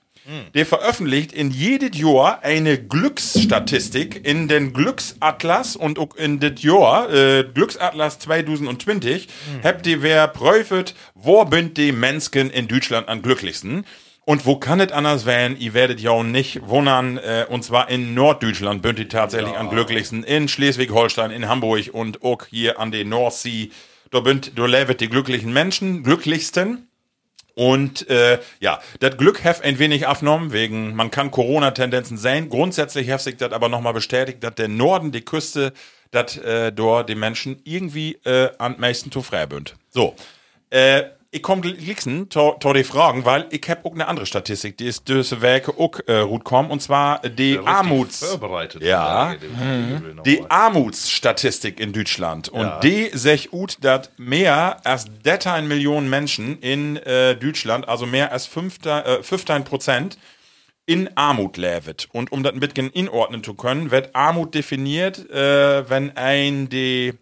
der 0.53 0.65
veröffentlicht 0.65 1.33
in 1.33 1.51
jedes 1.51 1.99
Jahr 1.99 2.41
eine 2.41 2.81
Glücksstatistik 2.81 4.25
in 4.25 4.47
den 4.47 4.71
Glücksatlas 4.71 5.75
und 5.75 5.99
auch 5.99 6.15
in 6.15 6.39
das 6.39 6.63
Jahr, 6.63 7.13
äh, 7.13 7.43
Glücksatlas 7.43 8.19
2020, 8.19 9.27
habt 9.61 9.85
ihr 9.85 10.01
wer 10.01 10.29
prüft, 10.29 10.95
wo 11.15 11.45
sind 11.51 11.77
die 11.77 11.91
Menschen 11.91 12.49
in 12.49 12.69
Deutschland 12.69 13.09
am 13.09 13.21
glücklichsten? 13.21 13.85
Und 14.25 14.47
wo 14.47 14.55
kann 14.55 14.79
es 14.79 14.91
anders 14.91 15.27
werden? 15.27 15.55
Ihr 15.59 15.75
werdet 15.75 15.99
ja 15.99 16.09
auch 16.09 16.23
nicht 16.23 16.67
wundern, 16.67 17.17
äh, 17.17 17.45
und 17.47 17.63
zwar 17.63 17.89
in 17.89 18.15
Norddeutschland 18.15 18.81
bünd 18.81 18.97
die 18.97 19.07
tatsächlich 19.07 19.55
am 19.55 19.69
glücklichsten. 19.69 20.23
In 20.23 20.47
Schleswig-Holstein, 20.47 21.29
in 21.29 21.47
Hamburg 21.47 21.93
und 21.93 22.23
auch 22.23 22.45
hier 22.49 22.79
an 22.79 22.91
der 22.91 23.05
Nordsee. 23.05 23.69
Da 24.09 24.21
bünd, 24.21 24.53
da 24.55 24.65
lebt 24.65 24.99
die 24.99 25.09
glücklichen 25.09 25.53
Menschen, 25.53 26.01
glücklichsten. 26.01 26.87
Und 27.53 28.09
äh, 28.09 28.39
ja, 28.59 28.81
das 28.99 29.15
Glück 29.17 29.43
hef 29.43 29.61
ein 29.61 29.77
wenig 29.77 30.07
abgenommen, 30.07 30.51
wegen, 30.51 30.95
man 30.95 31.11
kann 31.11 31.29
Corona-Tendenzen 31.29 32.17
sehen. 32.17 32.49
Grundsätzlich 32.49 33.07
hef 33.07 33.21
sich 33.21 33.37
das 33.37 33.53
aber 33.53 33.69
nochmal 33.69 33.93
bestätigt, 33.93 34.43
dass 34.43 34.55
der 34.55 34.67
Norden, 34.67 35.11
die 35.11 35.21
Küste, 35.21 35.71
dass 36.11 36.35
äh, 36.37 36.71
dort 36.71 37.09
die 37.09 37.15
Menschen 37.15 37.61
irgendwie 37.63 38.17
äh, 38.25 38.49
am 38.57 38.75
meisten 38.79 39.11
zu 39.11 39.21
frei 39.21 39.45
bünd. 39.45 39.75
So, 39.91 40.15
äh, 40.69 41.03
ich 41.35 41.41
komme 41.41 41.61
glicksen 41.61 42.29
to, 42.29 42.55
to 42.59 42.71
die 42.71 42.85
Fragen, 42.85 43.25
weil 43.25 43.45
ich 43.49 43.69
hab 43.69 43.85
auch 43.85 43.91
eine 43.91 44.07
andere 44.07 44.25
Statistik, 44.25 44.77
die 44.77 44.85
ist 44.85 45.07
diese 45.09 45.41
Werke 45.41 45.77
auch 45.77 45.99
äh, 46.07 46.25
gut 46.25 46.45
kommen, 46.45 46.71
und 46.71 46.81
zwar 46.81 47.19
die 47.19 47.59
Armuts... 47.59 48.37
Ja. 48.79 49.35
Die 50.25 50.49
Armutsstatistik 50.49 51.81
in 51.81 51.91
Deutschland. 51.91 52.47
Und 52.47 52.71
die 52.83 53.09
sech 53.11 53.51
ut, 53.51 53.77
dass 53.81 54.09
mehr 54.15 54.85
als 54.85 55.07
13 55.23 55.67
Millionen 55.67 56.09
Menschen 56.09 56.57
in 56.59 56.95
äh, 56.95 57.35
Deutschland, 57.35 57.87
also 57.89 58.05
mehr 58.05 58.31
als 58.31 58.45
15, 58.45 58.91
äh, 58.91 59.23
15 59.23 59.65
Prozent, 59.65 60.17
in 60.85 61.09
Armut 61.17 61.57
lebt. 61.57 62.07
Und 62.13 62.31
um 62.31 62.43
das 62.43 62.53
ein 62.53 62.61
bisschen 62.61 62.91
inordnen 62.91 63.43
zu 63.43 63.55
können, 63.55 63.91
wird 63.91 64.15
Armut 64.15 64.55
definiert, 64.55 65.29
äh, 65.29 65.89
wenn 65.89 66.15
ein 66.15 66.69
die 66.69 67.13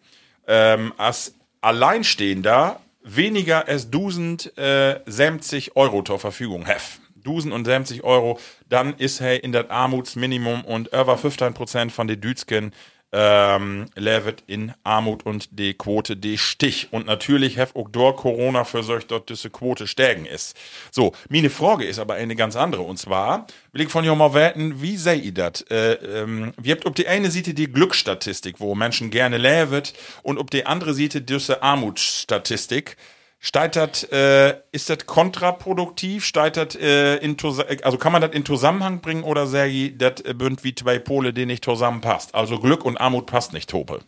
ähm, 0.47 0.93
als 0.97 1.34
Alleinstehender 1.62 2.80
weniger 3.03 3.67
als 3.67 3.85
1000 3.85 4.57
äh, 4.57 4.99
70 5.05 5.75
Euro 5.75 6.03
zur 6.03 6.19
Verfügung 6.19 6.65
hef. 6.65 6.99
1000 7.25 7.53
und 7.53 7.65
70 7.65 8.03
Euro, 8.03 8.39
dann 8.67 8.95
ist 8.95 9.21
er 9.21 9.43
in 9.43 9.53
das 9.53 9.69
Armutsminimum 9.69 10.65
und 10.65 10.87
über 10.87 11.17
15 11.17 11.53
Prozent 11.53 11.91
von 11.91 12.07
den 12.07 12.19
Dütsken 12.19 12.73
ähm, 13.13 13.86
lebt 13.95 14.43
in 14.47 14.73
Armut 14.84 15.26
und 15.26 15.47
die 15.58 15.76
Quote 15.76 16.17
die 16.17 16.38
Stich. 16.38 16.88
Und 16.91 17.06
natürlich 17.06 17.58
hef 17.58 17.76
auch 17.76 17.88
dort 17.89 18.17
Corona 18.17 18.63
für 18.63 18.82
solch 18.82 19.06
dort 19.06 19.30
diese 19.30 19.52
Quote 19.52 19.88
stärken 19.88 20.26
ist. 20.26 20.58
So, 20.91 21.13
meine 21.30 21.52
Frage 21.52 21.86
ist 21.86 21.99
aber 21.99 22.15
eine 22.15 22.36
ganz 22.36 22.56
andere. 22.56 22.82
Und 22.82 22.97
zwar 22.97 23.45
will 23.71 23.84
ich 23.84 23.89
von 23.89 24.04
dir 24.04 24.15
mal 24.15 24.34
werten, 24.34 24.82
wie 24.82 24.97
seht 24.97 25.23
ihr 25.23 25.34
das? 25.34 25.62
Äh, 25.69 25.93
ähm, 25.93 26.54
wir 26.58 26.73
habt 26.73 26.86
ob 26.86 26.95
die 26.95 27.08
eine 27.08 27.30
Seite 27.30 27.54
die 27.54 27.71
Glücksstatistik, 27.71 28.60
wo 28.60 28.73
Menschen 28.73 29.12
gerne 29.12 29.38
leben, 29.38 29.84
und 30.23 30.39
ob 30.39 30.49
die 30.49 30.65
andere 30.65 30.93
Seite 30.93 31.21
diese 31.21 31.62
Armutsstatistik. 31.62 32.97
Steigt 33.45 33.75
das, 33.75 34.06
äh, 34.06 34.56
ist 34.71 34.89
das 34.89 35.06
kontraproduktiv? 35.06 36.23
Steigt 36.23 36.56
das, 36.56 36.75
äh, 36.75 37.17
in, 37.17 37.36
tus- 37.36 37.60
also 37.60 37.97
kann 37.97 38.13
man 38.13 38.21
das 38.21 38.32
in 38.32 38.45
Zusammenhang 38.45 39.01
bringen 39.01 39.23
oder 39.23 39.51
ich, 39.65 39.97
das 39.97 40.21
äh, 40.21 40.34
bünd 40.34 40.63
wie 40.63 40.73
zwei 40.73 40.97
Pole, 40.97 41.34
die 41.34 41.45
nicht 41.45 41.65
zusammenpasst? 41.65 42.34
Also 42.36 42.58
Glück 42.58 42.86
und 42.86 42.95
Armut 42.95 43.25
passt 43.25 43.51
nicht, 43.51 43.69
Tope. 43.69 43.99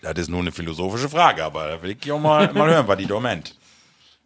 Das 0.00 0.14
ist 0.14 0.30
nur 0.30 0.40
eine 0.40 0.50
philosophische 0.50 1.10
Frage, 1.10 1.44
aber 1.44 1.68
da 1.68 1.82
will 1.82 1.90
ich 1.90 2.02
ja 2.06 2.16
mal, 2.16 2.50
mal 2.54 2.70
hören, 2.70 2.88
was 2.88 2.96
die 2.96 3.04
da 3.06 3.20
meint. 3.20 3.54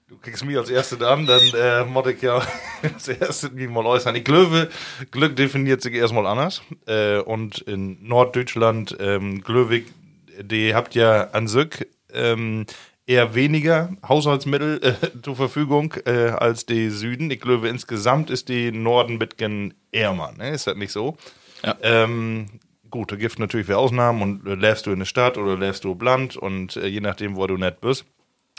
Du 0.09 0.16
kriegst 0.19 0.45
mich 0.45 0.57
als 0.57 0.71
Erste 0.71 1.05
an, 1.05 1.27
dann 1.27 1.42
äh, 1.59 1.85
muss 1.85 2.07
ich 2.07 2.23
ja 2.23 2.40
als 2.85 3.09
Erste 3.09 3.51
mich 3.51 3.69
mal 3.69 3.85
äußern. 3.87 4.14
Ich 4.14 4.23
glaube, 4.25 4.71
Glück 5.11 5.35
definiert 5.35 5.83
sich 5.83 5.95
erstmal 5.95 6.27
anders. 6.27 6.62
Äh, 6.87 7.19
und 7.19 7.59
in 7.59 8.07
Norddeutschland, 8.07 8.97
ähm, 9.01 9.42
Glöwig, 9.42 9.92
die 10.40 10.77
habt 10.77 10.95
ja 10.95 11.31
an 11.31 11.49
sich 11.49 11.88
ähm, 12.14 12.66
eher 13.07 13.35
weniger 13.35 13.90
Haushaltsmittel 14.07 14.81
äh, 14.83 15.09
zur 15.23 15.37
Verfügung 15.37 15.95
äh, 16.05 16.29
als 16.31 16.66
die 16.66 16.90
Süden. 16.90 17.31
Ich 17.31 17.40
glaube, 17.40 17.69
insgesamt 17.69 18.31
ist 18.31 18.49
die 18.49 18.73
Norden 18.73 19.19
bisschen 19.19 19.75
ärmer. 19.92 20.33
Ne? 20.37 20.51
Ist 20.51 20.66
das 20.66 20.77
nicht 20.77 20.92
so? 20.92 21.16
Ja. 21.64 21.77
Ähm, 21.83 22.47
gut, 22.90 23.12
da 23.12 23.16
gibt 23.16 23.38
natürlich 23.38 23.66
für 23.66 23.79
Ausnahmen 23.79 24.23
und 24.23 24.47
äh, 24.47 24.55
lebst 24.55 24.87
du 24.87 24.90
in 24.90 24.99
der 24.99 25.07
Stadt 25.07 25.38
oder 25.38 25.57
lebst 25.57 25.85
du 25.85 25.92
auf 25.92 26.03
Land 26.03 26.37
und 26.37 26.77
äh, 26.77 26.87
je 26.87 27.01
nachdem, 27.01 27.37
wo 27.37 27.47
du 27.47 27.57
nicht 27.57 27.81
bist. 27.81 28.05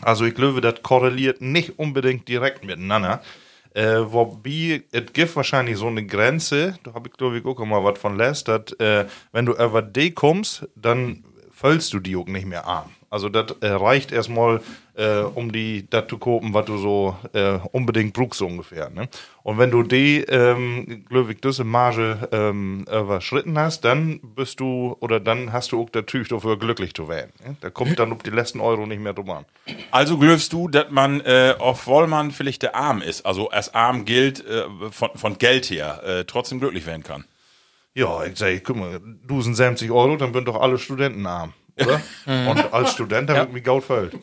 Also 0.02 0.26
ich 0.26 0.36
glaube, 0.36 0.62
das 0.62 0.82
korreliert 0.84 1.42
nicht 1.42 1.80
unbedingt 1.80 2.28
direkt 2.28 2.64
miteinander. 2.64 3.22
Äh, 3.74 4.00
wobei, 4.12 4.84
es 4.92 5.14
gibt 5.14 5.36
wahrscheinlich 5.36 5.78
so 5.78 5.88
eine 5.88 6.06
Grenze, 6.06 6.80
da 6.84 6.94
habe 6.94 7.10
ich 7.10 7.18
glaube 7.18 7.38
ich 7.38 7.46
auch 7.46 7.60
mal 7.66 7.84
was 7.84 8.00
von 8.00 8.18
dass 8.18 8.72
äh, 8.80 9.06
wenn 9.32 9.46
du 9.46 9.54
über 9.54 9.82
die 9.82 10.12
kommst, 10.12 10.68
dann 10.76 11.24
füllst 11.52 11.94
du 11.94 12.00
die 12.00 12.16
auch 12.16 12.28
nicht 12.28 12.46
mehr 12.46 12.66
arm. 12.66 12.90
Also 13.10 13.30
das 13.30 13.56
äh, 13.62 13.68
reicht 13.68 14.12
erstmal, 14.12 14.62
äh, 14.96 15.20
um 15.20 15.52
die 15.52 15.90
das 15.90 16.08
zu 16.08 16.18
kopen, 16.18 16.54
was 16.54 16.66
du 16.66 16.78
so 16.78 17.16
äh, 17.34 17.60
unbedingt 17.72 18.14
brauchst, 18.14 18.40
so 18.40 18.48
ungefähr. 18.48 18.90
Ne? 18.90 19.08
Und 19.44 19.58
wenn 19.58 19.72
du 19.72 19.84
die, 19.84 20.24
ähm, 20.24 21.06
glaube 21.08 21.32
ich, 21.32 21.40
diese 21.40 21.64
Marge 21.64 22.28
ähm, 22.34 22.82
überschritten 22.82 23.58
hast, 23.58 23.86
dann 23.86 24.20
bist 24.20 24.60
du, 24.60 24.98
oder 25.00 25.22
dann 25.22 25.54
hast 25.54 25.72
du 25.72 25.82
auch 25.82 25.90
natürlich 25.94 26.28
dafür 26.28 26.60
glücklich 26.60 26.94
zu 26.94 27.08
werden. 27.08 27.32
Ne? 27.46 27.56
Da 27.62 27.70
kommt 27.70 27.98
dann 27.98 28.12
auf 28.12 28.24
die 28.24 28.30
letzten 28.30 28.60
Euro 28.60 28.86
nicht 28.86 29.02
mehr 29.02 29.14
drum 29.14 29.30
an. 29.30 29.46
Also 29.92 30.18
glaubst 30.18 30.52
du, 30.52 30.68
dass 30.68 30.92
man, 30.92 31.22
äh, 31.22 31.56
obwohl 31.60 32.08
man 32.08 32.32
vielleicht 32.32 32.62
der 32.64 32.76
Arm 32.76 33.02
ist, 33.02 33.26
also 33.26 33.50
als 33.50 33.74
arm 33.74 34.04
gilt 34.04 34.46
äh, 34.46 34.66
von, 34.92 35.12
von 35.16 35.38
Geld 35.38 35.70
her, 35.70 36.04
äh, 36.04 36.26
trotzdem 36.26 36.60
glücklich 36.60 36.86
werden 36.86 37.04
kann? 37.04 37.24
Ja, 37.94 38.26
ich 38.26 38.38
sage, 38.38 38.60
guck 38.60 38.76
mal, 38.76 39.00
1070 39.24 39.90
Euro, 39.92 40.18
dann 40.18 40.34
sind 40.34 40.48
doch 40.48 40.62
alle 40.62 40.78
Studenten 40.78 41.26
arm. 41.26 41.54
Oder? 41.80 42.02
Und 42.26 42.74
als 42.74 42.92
Student, 42.94 43.30
da 43.30 43.36
wird 43.36 43.54
mir 43.54 43.62
Gaut 43.62 43.84
fällt. 43.84 44.14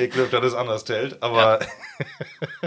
ich 0.00 0.10
glaube, 0.10 0.28
das 0.30 0.44
ist 0.46 0.54
anders 0.54 0.84
zählt, 0.84 1.22
aber 1.22 1.60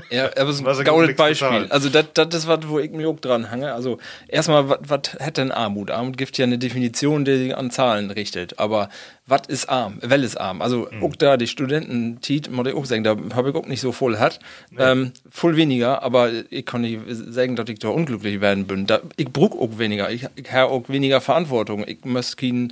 Ja, 0.09 0.29
aber 0.37 0.51
so 0.53 0.65
ein 0.65 0.83
gaules 0.85 1.09
gut 1.09 1.17
Beispiel. 1.17 1.47
bezahlt. 1.49 1.71
Also 1.71 1.89
das 1.89 2.05
das 2.13 2.33
ist 2.33 2.47
was, 2.47 2.67
wo 2.67 2.79
ich 2.79 2.91
mich 2.91 3.05
auch 3.05 3.19
dran 3.19 3.51
hange. 3.51 3.73
Also 3.73 3.97
erstmal, 4.27 4.69
was 4.69 5.13
hätte 5.19 5.41
denn 5.41 5.51
Armut? 5.51 5.91
Armut 5.91 6.17
gibt 6.17 6.37
ja 6.37 6.45
eine 6.45 6.57
Definition, 6.57 7.25
die 7.25 7.37
sich 7.37 7.57
an 7.57 7.71
Zahlen 7.71 8.09
richtet. 8.11 8.57
Aber 8.59 8.89
was 9.25 9.41
ist 9.47 9.67
arm? 9.67 9.99
Well 10.01 10.23
ist 10.23 10.39
arm? 10.39 10.61
Also 10.61 10.89
Hm. 10.89 11.03
auch 11.03 11.15
da 11.15 11.35
die 11.37 11.47
Studenten, 11.47 12.21
Tiet, 12.21 12.49
muss 12.49 12.67
ich 12.67 12.73
auch 12.73 12.85
sagen, 12.85 13.03
da 13.03 13.17
habe 13.35 13.49
ich 13.49 13.55
auch 13.55 13.65
nicht 13.65 13.81
so 13.81 13.91
voll 13.91 14.17
hat. 14.19 14.39
Ähm, 14.77 15.11
voll 15.29 15.57
weniger, 15.57 16.01
aber 16.01 16.31
ich 16.49 16.65
kann 16.65 16.81
nicht 16.81 17.01
sagen, 17.07 17.55
dass 17.57 17.67
ich 17.69 17.79
da 17.79 17.89
unglücklich 17.89 18.39
werden 18.39 18.67
bin. 18.67 18.87
Da, 18.87 19.01
ich 19.17 19.27
brauch 19.29 19.51
auch 19.59 19.77
weniger. 19.77 20.09
Ich, 20.11 20.25
ich 20.35 20.51
habe 20.53 20.71
auch 20.71 20.87
weniger 20.87 21.19
Verantwortung. 21.19 21.83
Ich 21.87 22.05
muss 22.05 22.37
kein, 22.37 22.71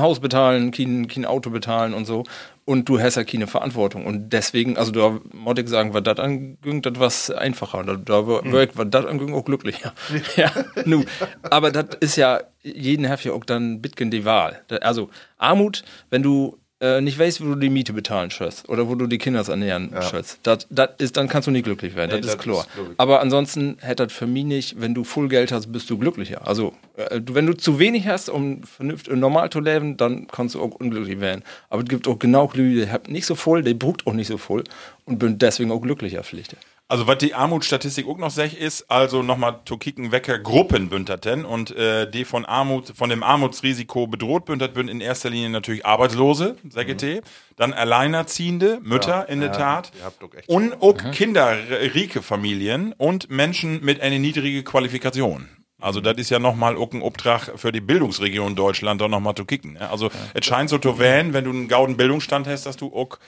kein 0.00 0.06
Haus 0.06 0.20
bezahlen, 0.20 0.70
kein, 0.70 1.06
kein 1.08 1.24
Auto 1.24 1.50
bezahlen 1.50 1.94
und 1.94 2.06
so. 2.06 2.24
Und 2.64 2.88
du 2.88 3.00
hast 3.00 3.16
ja 3.16 3.24
keine 3.24 3.46
Verantwortung. 3.46 4.06
Und 4.06 4.30
deswegen, 4.32 4.76
also 4.76 4.92
da 4.92 5.18
muss 5.32 5.58
ich 5.58 5.68
sagen, 5.68 5.92
was 5.92 6.02
das 6.04 6.18
anging, 6.18 6.82
das 6.82 6.92
was 6.96 7.30
einfacher. 7.30 7.82
Da, 7.82 7.96
da 7.96 8.26
war 8.26 8.42
Hm. 8.42 8.52
war 8.52 8.84
das 8.84 9.06
anging, 9.06 9.34
auch 9.34 9.44
glücklicher. 9.44 9.92
ja, 10.36 10.52
nu. 10.84 11.04
Aber 11.42 11.70
das 11.70 11.96
ist 12.00 12.16
ja, 12.16 12.40
jeden 12.62 13.08
hat 13.08 13.24
ja 13.24 13.32
auch 13.32 13.44
dann 13.44 13.82
Bitcoin 13.82 14.10
die 14.10 14.24
Wahl. 14.24 14.62
Also 14.80 15.10
Armut, 15.36 15.82
wenn 16.10 16.22
du 16.22 16.58
äh, 16.80 17.00
nicht 17.00 17.18
weißt, 17.18 17.42
wo 17.42 17.50
du 17.50 17.54
die 17.56 17.68
Miete 17.68 17.92
bezahlen 17.92 18.30
sollst 18.30 18.68
oder 18.68 18.88
wo 18.88 18.94
du 18.94 19.06
die 19.06 19.18
Kinder 19.18 19.46
ernähren 19.46 19.90
sollst, 20.00 20.38
das, 20.42 20.66
das 20.70 20.90
ist, 20.98 21.16
dann 21.16 21.28
kannst 21.28 21.46
du 21.46 21.50
nicht 21.50 21.64
glücklich 21.64 21.94
werden. 21.94 22.12
Nee, 22.14 22.20
das 22.22 22.34
ist 22.34 22.38
klar. 22.38 22.60
ist. 22.60 22.94
Aber 22.96 23.20
ansonsten 23.20 23.76
hätte 23.80 24.06
das 24.06 24.12
für 24.12 24.26
mich 24.26 24.44
nicht, 24.44 24.80
wenn 24.80 24.94
du 24.94 25.04
voll 25.04 25.28
Geld 25.28 25.52
hast, 25.52 25.70
bist 25.70 25.90
du 25.90 25.98
glücklicher. 25.98 26.46
Also, 26.46 26.74
äh, 26.96 27.20
wenn 27.30 27.46
du 27.46 27.52
zu 27.52 27.78
wenig 27.78 28.06
hast, 28.06 28.30
um 28.30 28.62
vernünftig 28.62 29.14
normal 29.14 29.50
zu 29.50 29.60
leben, 29.60 29.96
dann 29.96 30.26
kannst 30.28 30.54
du 30.54 30.62
auch 30.62 30.70
unglücklich 30.72 31.20
werden. 31.20 31.42
Aber 31.68 31.82
es 31.82 31.88
gibt 31.88 32.08
auch 32.08 32.18
genau 32.18 32.44
Leute, 32.54 32.86
die 32.86 32.90
haben 32.90 33.12
nicht 33.12 33.26
so 33.26 33.34
voll, 33.34 33.62
die 33.62 33.74
braucht 33.74 34.06
auch 34.06 34.14
nicht 34.14 34.28
so 34.28 34.38
voll 34.38 34.64
und 35.04 35.18
bin 35.18 35.38
deswegen 35.38 35.70
auch 35.70 35.80
glücklicher, 35.80 36.22
vielleicht. 36.22 36.56
Also 36.90 37.06
was 37.06 37.18
die 37.18 37.34
Armutsstatistik 37.34 38.08
auch 38.08 38.18
noch 38.18 38.32
sech 38.32 38.54
ist, 38.54 38.90
also 38.90 39.22
nochmal 39.22 39.60
zu 39.64 39.78
kicken, 39.78 40.10
wecker 40.10 40.40
Gruppen 40.40 40.88
bünterten 40.88 41.44
und 41.44 41.70
äh, 41.70 42.10
die 42.10 42.24
von 42.24 42.44
Armut, 42.44 42.94
von 42.96 43.08
dem 43.08 43.22
Armutsrisiko 43.22 44.08
bedroht 44.08 44.46
bündert 44.46 44.74
bünd 44.74 44.90
in 44.90 45.00
erster 45.00 45.30
Linie 45.30 45.50
natürlich 45.50 45.86
Arbeitslose, 45.86 46.56
SGT, 46.68 47.22
dann 47.54 47.72
Alleinerziehende, 47.72 48.80
Mütter 48.82 49.28
in 49.28 49.40
der 49.40 49.52
Tat 49.52 49.92
doch 50.18 50.34
echt 50.34 50.48
und 50.48 50.82
auch 50.82 50.96
kinderrike 51.12 52.22
Familien 52.22 52.92
und 52.98 53.30
Menschen 53.30 53.84
mit 53.84 54.00
einer 54.00 54.18
niedrigen 54.18 54.64
Qualifikation. 54.64 55.48
Also 55.80 56.00
das 56.00 56.16
ist 56.18 56.30
ja 56.30 56.40
nochmal 56.40 56.76
ein 56.76 57.02
Obtrag 57.02 57.52
für 57.54 57.70
die 57.70 57.80
Bildungsregion 57.80 58.56
Deutschland, 58.56 59.00
da 59.00 59.06
nochmal 59.06 59.36
zu 59.36 59.44
kicken. 59.44 59.74
ne? 59.74 59.88
Also 59.88 60.10
es 60.34 60.44
scheint 60.44 60.68
so 60.68 60.78
zu 60.78 60.98
werden, 60.98 61.34
wenn 61.34 61.44
du 61.44 61.50
einen 61.50 61.68
gauden 61.68 61.96
Bildungsstand 61.96 62.48
hast, 62.48 62.66
dass 62.66 62.76
du 62.76 62.92
auch 62.92 63.18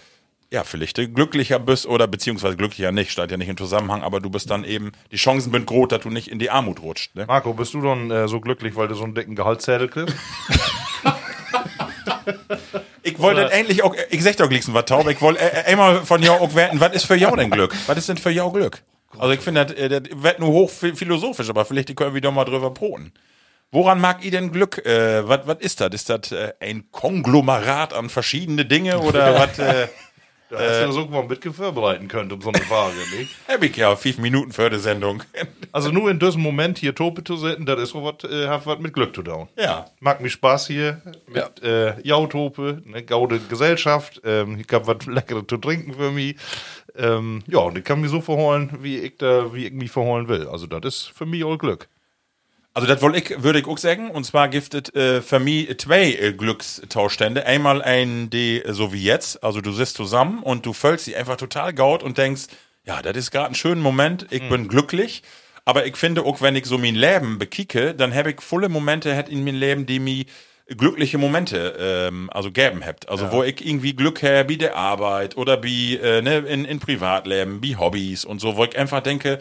ja, 0.52 0.64
vielleicht 0.64 0.98
du 0.98 1.08
glücklicher 1.08 1.58
bist 1.58 1.86
oder 1.86 2.06
beziehungsweise 2.06 2.56
glücklicher 2.56 2.92
nicht, 2.92 3.10
steht 3.10 3.30
ja 3.30 3.38
nicht 3.38 3.48
im 3.48 3.56
Zusammenhang, 3.56 4.02
aber 4.02 4.20
du 4.20 4.28
bist 4.28 4.50
dann 4.50 4.64
eben, 4.64 4.92
die 5.10 5.16
Chancen 5.16 5.50
sind 5.50 5.66
groß, 5.66 5.88
dass 5.88 6.02
du 6.02 6.10
nicht 6.10 6.28
in 6.28 6.38
die 6.38 6.50
Armut 6.50 6.82
rutscht. 6.82 7.14
Ne? 7.14 7.24
Marco, 7.26 7.54
bist 7.54 7.72
du 7.72 7.80
dann 7.80 8.10
äh, 8.10 8.28
so 8.28 8.38
glücklich, 8.38 8.76
weil 8.76 8.86
du 8.86 8.94
so 8.94 9.04
einen 9.04 9.14
dicken 9.14 9.34
Gehaltszettel 9.34 9.88
kriegst? 9.88 10.14
Ich 13.04 13.18
wollte 13.18 13.50
endlich 13.50 13.82
auch, 13.82 13.96
ich 14.10 14.22
sag 14.22 14.36
doch 14.36 14.48
gleich 14.48 14.62
was 14.72 14.84
taub, 14.84 15.08
ich 15.08 15.20
wollte 15.20 15.40
äh, 15.40 15.64
einmal 15.64 16.04
von 16.06 16.22
jou 16.22 16.34
auch 16.34 16.54
werten, 16.54 16.78
was 16.78 16.94
ist 16.94 17.04
für 17.04 17.16
jou 17.16 17.34
denn 17.34 17.50
Glück? 17.50 17.74
Was 17.86 17.98
ist 17.98 18.08
denn 18.08 18.16
für 18.16 18.30
jou 18.30 18.52
Glück? 18.52 18.80
Also 19.18 19.32
ich 19.32 19.40
finde, 19.40 19.66
das, 19.66 19.76
äh, 19.76 19.88
das 19.88 20.02
wird 20.22 20.38
nur 20.38 20.50
hoch 20.50 20.70
philosophisch, 20.70 21.50
aber 21.50 21.64
vielleicht 21.64 21.94
können 21.96 22.14
wir 22.14 22.20
doch 22.20 22.32
mal 22.32 22.44
drüber 22.44 22.72
proten. 22.72 23.12
Woran 23.72 24.00
mag 24.00 24.24
ihr 24.24 24.30
denn 24.30 24.52
Glück? 24.52 24.86
Äh, 24.86 25.26
was 25.28 25.40
was 25.46 25.58
ist 25.58 25.80
das? 25.80 25.90
Ist 25.92 26.10
das 26.10 26.30
äh, 26.30 26.52
ein 26.60 26.90
Konglomerat 26.92 27.92
an 27.92 28.08
verschiedene 28.08 28.64
Dinge 28.64 29.00
oder 29.00 29.34
was? 29.58 29.90
Äh, 30.52 30.56
Da 30.58 30.68
hast 30.70 30.80
du 30.82 30.86
das 30.86 30.96
irgendwann 30.96 31.26
mit 31.28 31.44
vorbereiten 31.44 32.08
können, 32.08 32.30
um 32.30 32.40
so 32.40 32.50
eine 32.50 32.62
Frage, 32.64 32.94
nicht? 33.18 33.34
hab 33.48 33.62
ich 33.62 33.76
ja 33.76 33.96
fünf 33.96 34.18
Minuten 34.18 34.52
für 34.52 34.70
die 34.70 34.78
Sendung. 34.78 35.22
Also 35.74 35.90
nur 35.90 36.10
in 36.10 36.18
diesem 36.18 36.42
Moment 36.42 36.76
hier 36.76 36.94
Tope 36.94 37.24
zu 37.24 37.34
sitzen, 37.36 37.64
das 37.64 37.80
ist 37.80 37.90
so 37.90 38.04
was, 38.04 38.30
äh, 38.30 38.46
hat 38.46 38.66
was 38.66 38.78
mit 38.78 38.92
Glück 38.92 39.14
zu 39.14 39.22
tun. 39.22 39.48
ja. 39.56 39.86
Macht 40.00 40.20
mir 40.20 40.28
Spaß 40.28 40.66
hier 40.66 41.00
mit 41.26 41.62
äh, 41.62 41.98
Jautope, 42.02 42.82
ne, 42.84 43.02
gaude 43.02 43.38
Gesellschaft. 43.48 44.20
Ähm, 44.22 44.58
ich 44.60 44.70
hab 44.70 44.86
was 44.86 45.06
Leckeres 45.06 45.44
zu 45.48 45.56
trinken 45.56 45.94
für 45.94 46.10
mich. 46.10 46.36
Ähm, 46.94 47.42
ja, 47.46 47.60
und 47.60 47.78
ich 47.78 47.84
kann 47.84 48.02
mich 48.02 48.10
so 48.10 48.20
verholen, 48.20 48.70
wie 48.82 48.98
ich 48.98 49.16
da, 49.16 49.54
wie 49.54 49.64
ich 49.66 49.72
mich 49.72 49.90
verholen 49.90 50.28
will. 50.28 50.46
Also 50.46 50.66
das 50.66 50.84
ist 50.84 51.12
für 51.14 51.24
mich 51.24 51.42
all 51.42 51.56
Glück. 51.56 51.88
Also 52.74 52.88
das 52.88 53.02
wollte 53.02 53.18
ich, 53.18 53.42
würde 53.42 53.58
ich 53.58 53.66
auch 53.66 53.78
sagen. 53.78 54.10
Und 54.10 54.24
zwar 54.24 54.48
giftet 54.48 54.94
äh, 54.94 55.20
für 55.20 55.38
mich 55.38 55.78
zwei 55.78 56.12
äh, 56.12 56.32
Glückstauschstände. 56.32 57.44
Einmal 57.44 57.82
ein, 57.82 58.30
die 58.30 58.62
äh, 58.62 58.72
so 58.72 58.92
wie 58.92 59.02
jetzt, 59.02 59.44
also 59.44 59.60
du 59.60 59.72
sitzt 59.72 59.96
zusammen 59.96 60.42
und 60.42 60.64
du 60.64 60.72
füllst 60.72 61.04
sie 61.04 61.16
einfach 61.16 61.36
total 61.36 61.74
gaut 61.74 62.02
und 62.02 62.16
denkst, 62.16 62.44
ja, 62.84 63.02
das 63.02 63.16
ist 63.16 63.30
gerade 63.30 63.48
ein 63.48 63.54
schöner 63.54 63.80
Moment, 63.80 64.26
ich 64.30 64.48
bin 64.48 64.68
glücklich. 64.68 65.22
Aber 65.64 65.86
ich 65.86 65.96
finde 65.96 66.24
auch, 66.24 66.40
wenn 66.40 66.56
ich 66.56 66.66
so 66.66 66.78
mein 66.78 66.96
Leben 66.96 67.38
bekicke, 67.38 67.94
dann 67.94 68.12
habe 68.12 68.32
ich 68.32 68.40
volle 68.40 68.68
Momente 68.68 69.16
hat 69.16 69.28
in 69.28 69.44
meinem 69.44 69.60
Leben, 69.60 69.86
die 69.86 70.00
mir 70.00 70.24
glückliche 70.76 71.18
Momente 71.18 71.76
ähm, 71.78 72.30
also 72.32 72.50
geben 72.50 72.84
habt. 72.84 73.08
Also 73.08 73.30
wo 73.30 73.42
ich 73.42 73.64
irgendwie 73.64 73.94
Glück 73.94 74.22
habe, 74.22 74.48
wie 74.48 74.56
der 74.56 74.76
Arbeit 74.76 75.36
oder 75.36 75.62
wie 75.62 75.96
äh, 75.96 76.22
ne, 76.22 76.38
in, 76.38 76.64
in 76.64 76.80
Privatleben, 76.80 77.62
wie 77.62 77.76
Hobbys 77.76 78.24
und 78.24 78.40
so, 78.40 78.56
wo 78.56 78.64
ich 78.64 78.76
einfach 78.76 79.02
denke, 79.02 79.38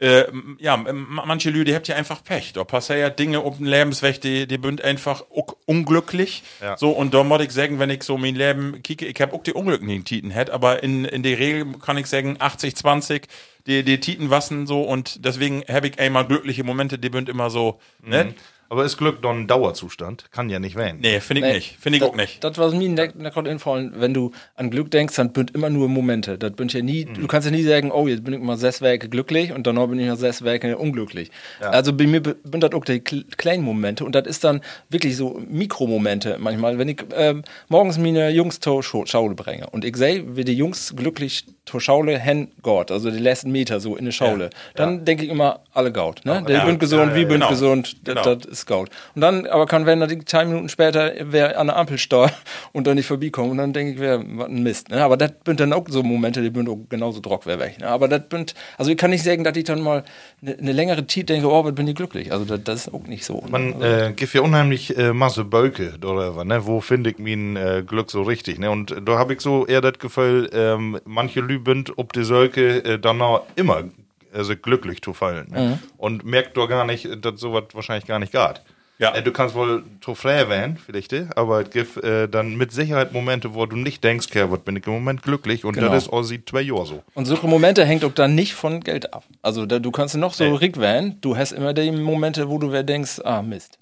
äh, 0.00 0.24
ja, 0.58 0.76
manche 0.76 1.50
Leute, 1.50 1.64
die 1.64 1.74
habt 1.74 1.88
ja 1.88 1.96
einfach 1.96 2.22
Pech. 2.22 2.52
Da 2.52 2.64
passieren 2.64 3.14
Dinge 3.16 3.40
um 3.40 3.58
den 3.58 3.66
Lebensweg, 3.66 4.20
die, 4.20 4.46
die 4.46 4.58
sind 4.62 4.82
einfach 4.82 5.24
unglücklich. 5.66 6.44
Ja. 6.62 6.76
So, 6.76 6.90
und 6.90 7.14
da 7.14 7.24
muss 7.24 7.42
ich 7.42 7.50
sagen, 7.50 7.78
wenn 7.78 7.90
ich 7.90 8.04
so 8.04 8.16
mein 8.16 8.36
Leben 8.36 8.82
kicke, 8.82 9.06
ich 9.06 9.20
hab 9.20 9.32
auch 9.32 9.42
die 9.42 9.52
unglücklichen 9.52 10.04
Titen 10.04 10.30
hätt, 10.30 10.50
aber 10.50 10.82
in, 10.82 11.04
in 11.04 11.22
der 11.22 11.38
Regel 11.38 11.66
kann 11.84 11.98
ich 11.98 12.06
sagen, 12.06 12.36
80, 12.38 12.76
20, 12.76 13.26
die, 13.66 13.82
die 13.82 13.98
Titen 13.98 14.30
wassen 14.30 14.66
so 14.66 14.82
und 14.82 15.24
deswegen 15.24 15.62
habe 15.68 15.88
ich 15.88 15.98
einmal 15.98 16.26
glückliche 16.26 16.62
Momente, 16.62 16.98
die 16.98 17.10
sind 17.12 17.28
immer 17.28 17.50
so, 17.50 17.80
ne? 18.02 18.34
Aber 18.70 18.84
ist 18.84 18.98
Glück 18.98 19.22
doch 19.22 19.30
ein 19.30 19.46
Dauerzustand? 19.46 20.26
Kann 20.30 20.50
ja 20.50 20.58
nicht 20.58 20.76
werden. 20.76 20.98
Nee, 21.00 21.20
finde 21.20 21.40
ich 21.40 21.46
Nee, 21.48 21.54
nicht. 21.54 21.76
Finde 21.80 21.96
ich 21.96 22.00
das- 22.02 22.10
auch 22.10 22.16
nicht. 22.16 22.44
Das, 22.44 22.58
was 22.58 22.74
mir 22.74 22.88
ne, 22.88 23.10
ne, 23.16 23.30
gerade 23.30 23.48
infallen, 23.50 23.94
wenn 23.96 24.12
du 24.12 24.32
an 24.56 24.70
Glück 24.70 24.90
denkst, 24.90 25.16
dann 25.16 25.32
sind 25.34 25.54
immer 25.54 25.70
nur 25.70 25.88
Momente. 25.88 26.36
Das 26.36 26.52
bin 26.52 26.68
ja 26.68 26.82
nie, 26.82 27.06
du 27.06 27.26
kannst 27.26 27.46
ja 27.46 27.50
nie 27.50 27.62
sagen, 27.62 27.90
oh, 27.90 28.06
jetzt 28.08 28.24
bin 28.24 28.34
ich 28.34 28.40
mal 28.40 28.56
sechs 28.58 28.82
Werke 28.82 29.08
glücklich 29.08 29.52
und 29.52 29.66
danach 29.66 29.86
bin 29.86 29.98
ich 29.98 30.06
mal 30.06 30.16
sechs 30.16 30.42
Werke 30.44 30.76
unglücklich. 30.76 31.30
Also 31.60 31.92
bei 31.94 32.06
mir 32.06 32.20
bin 32.20 32.60
das 32.60 32.72
auch 32.72 32.84
die 32.84 33.00
kle- 33.00 33.24
kleinen 33.36 33.62
Momente 33.64 34.04
und 34.04 34.14
das 34.14 34.26
ist 34.26 34.44
dann 34.44 34.60
wirklich 34.90 35.16
so 35.16 35.40
Mikromomente 35.48 36.36
manchmal, 36.38 36.78
wenn 36.78 36.88
ich 36.88 37.02
ähm, 37.16 37.42
morgens 37.68 37.98
meine 37.98 38.30
Jungs 38.30 38.60
zur 38.60 38.82
Schau- 38.82 39.06
Schaule 39.06 39.34
bringe 39.34 39.68
und 39.70 39.84
ich 39.84 39.96
sehe, 39.96 40.36
wie 40.36 40.44
die 40.44 40.54
Jungs 40.54 40.94
glücklich 40.96 41.44
zur 41.64 41.80
Schaule 41.80 42.18
hin 42.18 42.48
Gott, 42.62 42.90
also 42.90 43.10
die 43.10 43.18
letzten 43.18 43.50
Meter 43.52 43.80
so 43.80 43.96
in 43.96 44.06
der 44.06 44.12
Schaule, 44.12 44.50
dann 44.74 45.04
denke 45.04 45.24
ich 45.24 45.30
immer, 45.30 45.60
alle 45.72 45.92
Gaut, 45.92 46.24
ne? 46.24 46.42
Der 46.48 46.56
ja, 46.58 46.64
bin 46.64 46.78
gesund, 46.78 47.10
ja, 47.10 47.14
wie 47.16 47.20
ja, 47.22 47.28
bin 47.28 47.34
genau. 47.40 47.48
gesund, 47.50 47.96
Genau. 48.04 48.22
das 48.22 48.46
ist 48.46 48.57
Gaut. 48.66 48.90
Und 49.14 49.20
dann, 49.20 49.46
aber 49.46 49.66
kann, 49.66 49.86
wenn 49.86 50.00
er 50.00 50.06
die 50.06 50.24
zwei 50.24 50.44
Minuten 50.44 50.68
später 50.68 51.12
wer 51.20 51.58
an 51.58 51.68
der 51.68 51.76
Ampel 51.76 51.98
steht 51.98 52.32
und 52.72 52.86
dann 52.86 52.96
nicht 52.96 53.06
vorbeikommt, 53.06 53.50
und 53.50 53.58
dann 53.58 53.72
denke 53.72 53.92
ich, 53.92 54.00
wer, 54.00 54.20
was 54.20 54.48
ein 54.48 54.62
Mist. 54.62 54.90
Ne? 54.90 55.02
Aber 55.02 55.16
das 55.16 55.32
sind 55.44 55.60
dann 55.60 55.72
auch 55.72 55.84
so 55.88 56.02
Momente, 56.02 56.42
die 56.42 56.54
sind 56.54 56.68
auch 56.68 56.78
genauso 56.88 57.20
Drock 57.20 57.46
wer 57.46 57.58
weg. 57.58 57.78
Ne? 57.80 57.88
Aber 57.88 58.08
das 58.08 58.22
sind, 58.30 58.54
also 58.76 58.90
ich 58.90 58.96
kann 58.96 59.10
nicht 59.10 59.24
sagen, 59.24 59.44
dass 59.44 59.56
ich 59.56 59.64
dann 59.64 59.80
mal 59.80 60.04
eine 60.42 60.56
ne 60.60 60.72
längere 60.72 61.06
Zeit 61.06 61.28
denke, 61.28 61.50
oh, 61.50 61.64
was 61.64 61.74
bin 61.74 61.88
ich 61.88 61.94
glücklich. 61.94 62.32
Also 62.32 62.44
das, 62.44 62.62
das 62.64 62.86
ist 62.86 62.94
auch 62.94 63.06
nicht 63.06 63.24
so. 63.24 63.42
Man 63.50 63.80
äh, 63.82 64.12
gibt 64.14 64.32
ja 64.34 64.40
unheimlich 64.40 64.96
äh, 64.96 65.12
Masse 65.12 65.44
Bölke 65.44 65.94
oder 66.04 66.36
was, 66.36 66.44
ne? 66.44 66.66
Wo 66.66 66.80
finde 66.80 67.10
ich 67.10 67.18
mein 67.18 67.56
äh, 67.56 67.82
Glück 67.86 68.10
so 68.10 68.22
richtig, 68.22 68.58
ne? 68.58 68.70
Und 68.70 68.94
da 69.04 69.18
habe 69.18 69.34
ich 69.34 69.40
so 69.40 69.66
eher 69.66 69.80
das 69.80 69.98
Gefühl, 69.98 70.48
ähm, 70.52 71.00
manche 71.04 71.40
Lübend 71.40 71.92
ob 71.96 72.12
die 72.12 72.24
Sölke 72.24 72.84
äh, 72.84 72.98
dann 72.98 73.20
auch 73.20 73.42
immer 73.56 73.84
also 74.34 74.54
glücklich 74.56 75.02
zu 75.02 75.12
fallen. 75.14 75.50
Ne? 75.50 75.78
Und 75.96 76.24
merkt 76.24 76.56
doch 76.56 76.68
gar 76.68 76.84
nicht, 76.84 77.06
dass 77.24 77.40
sowas 77.40 77.64
wahrscheinlich 77.72 78.06
gar 78.06 78.18
nicht 78.18 78.32
geht. 78.32 78.62
Ja. 79.00 79.14
Äh, 79.14 79.22
du 79.22 79.30
kannst 79.30 79.54
wohl 79.54 79.84
zu 80.00 80.16
frei 80.16 80.48
werden, 80.48 80.76
vielleicht, 80.84 81.12
äh, 81.12 81.26
aber 81.36 81.60
es 81.62 81.70
gibt 81.70 82.02
äh, 82.02 82.28
dann 82.28 82.56
mit 82.56 82.72
Sicherheit 82.72 83.12
Momente, 83.12 83.54
wo 83.54 83.64
du 83.64 83.76
nicht 83.76 84.02
denkst, 84.02 84.26
okay, 84.28 84.46
was 84.50 84.58
bin 84.60 84.74
ich 84.74 84.86
im 84.88 84.92
Moment 84.92 85.22
glücklich 85.22 85.64
und 85.64 85.74
Genau. 85.74 85.92
das 85.92 86.04
ist 86.06 86.12
auch 86.12 86.22
seit 86.24 86.48
zwei 86.48 86.62
Jahren 86.62 86.84
so. 86.84 87.02
Und 87.14 87.26
solche 87.26 87.46
Momente 87.46 87.84
hängt 87.84 88.04
auch 88.04 88.12
dann 88.12 88.34
nicht 88.34 88.54
von 88.54 88.80
Geld 88.80 89.14
ab. 89.14 89.22
Also 89.40 89.66
da, 89.66 89.78
du 89.78 89.92
kannst 89.92 90.16
noch 90.16 90.34
so 90.34 90.42
Nee. 90.42 90.56
rick 90.56 90.78
werden, 90.78 91.16
du 91.20 91.36
hast 91.36 91.52
immer 91.52 91.74
die 91.74 91.92
Momente, 91.92 92.48
wo 92.48 92.58
du 92.58 92.72
wer 92.72 92.82
denkst, 92.82 93.20
ah 93.24 93.40
Mist. 93.40 93.77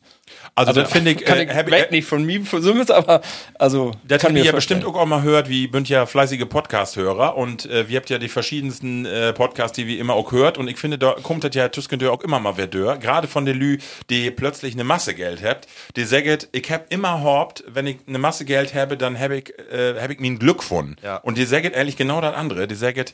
Also, 0.54 0.72
das 0.72 0.90
finde 0.90 1.12
ich, 1.12 1.18
kann 1.24 1.38
äh, 1.38 1.44
ich 1.44 1.50
hab 1.54 1.70
weg 1.70 1.90
nicht 1.90 2.06
von 2.06 2.24
mir 2.24 2.44
versummelt, 2.44 2.90
aber 2.90 3.20
also 3.58 3.92
Das 4.04 4.22
kann 4.22 4.36
ihr 4.36 4.44
ja 4.44 4.50
vorstellen. 4.52 4.80
bestimmt 4.80 4.96
auch 4.96 5.06
mal 5.06 5.22
hört, 5.22 5.48
wie 5.48 5.66
bünd 5.66 5.88
ja 5.88 6.06
fleißige 6.06 6.46
Podcast-Hörer 6.48 7.36
und 7.36 7.66
äh, 7.66 7.88
wir 7.88 7.96
habt 7.98 8.10
ja 8.10 8.18
die 8.18 8.28
verschiedensten 8.28 9.06
äh, 9.06 9.32
Podcasts, 9.32 9.76
die 9.76 9.86
wir 9.86 9.98
immer 9.98 10.14
auch 10.14 10.32
hört 10.32 10.58
und 10.58 10.68
ich 10.68 10.78
finde, 10.78 10.98
da 10.98 11.12
kommt 11.22 11.44
das 11.44 11.54
ja 11.54 11.68
Tüskendör 11.68 12.12
auch 12.12 12.22
immer 12.22 12.40
mal 12.40 12.56
wer 12.56 12.66
dör. 12.66 12.96
Gerade 12.96 13.28
von 13.28 13.44
den 13.44 13.56
Lü, 13.58 13.78
die 14.10 14.30
plötzlich 14.30 14.74
eine 14.74 14.84
Masse 14.84 15.14
Geld 15.14 15.42
habt, 15.44 15.68
die 15.96 16.04
sagt, 16.04 16.48
ich 16.52 16.70
hab 16.70 16.92
immer 16.92 17.22
horbt, 17.22 17.64
wenn 17.68 17.86
ich 17.86 17.98
eine 18.06 18.18
Masse 18.18 18.44
Geld 18.44 18.74
habe, 18.74 18.96
dann 18.96 19.18
hab 19.18 19.30
ich, 19.30 19.52
äh, 19.70 19.94
hab 20.00 20.10
ich 20.10 20.20
mir 20.20 20.30
ein 20.30 20.38
Glück 20.38 20.62
von. 20.62 20.96
Ja. 21.02 21.16
Und 21.18 21.38
die 21.38 21.44
sagt 21.44 21.76
eigentlich 21.76 21.96
genau 21.96 22.20
das 22.20 22.34
andere. 22.34 22.66
Die 22.66 22.74
sagt, 22.74 23.12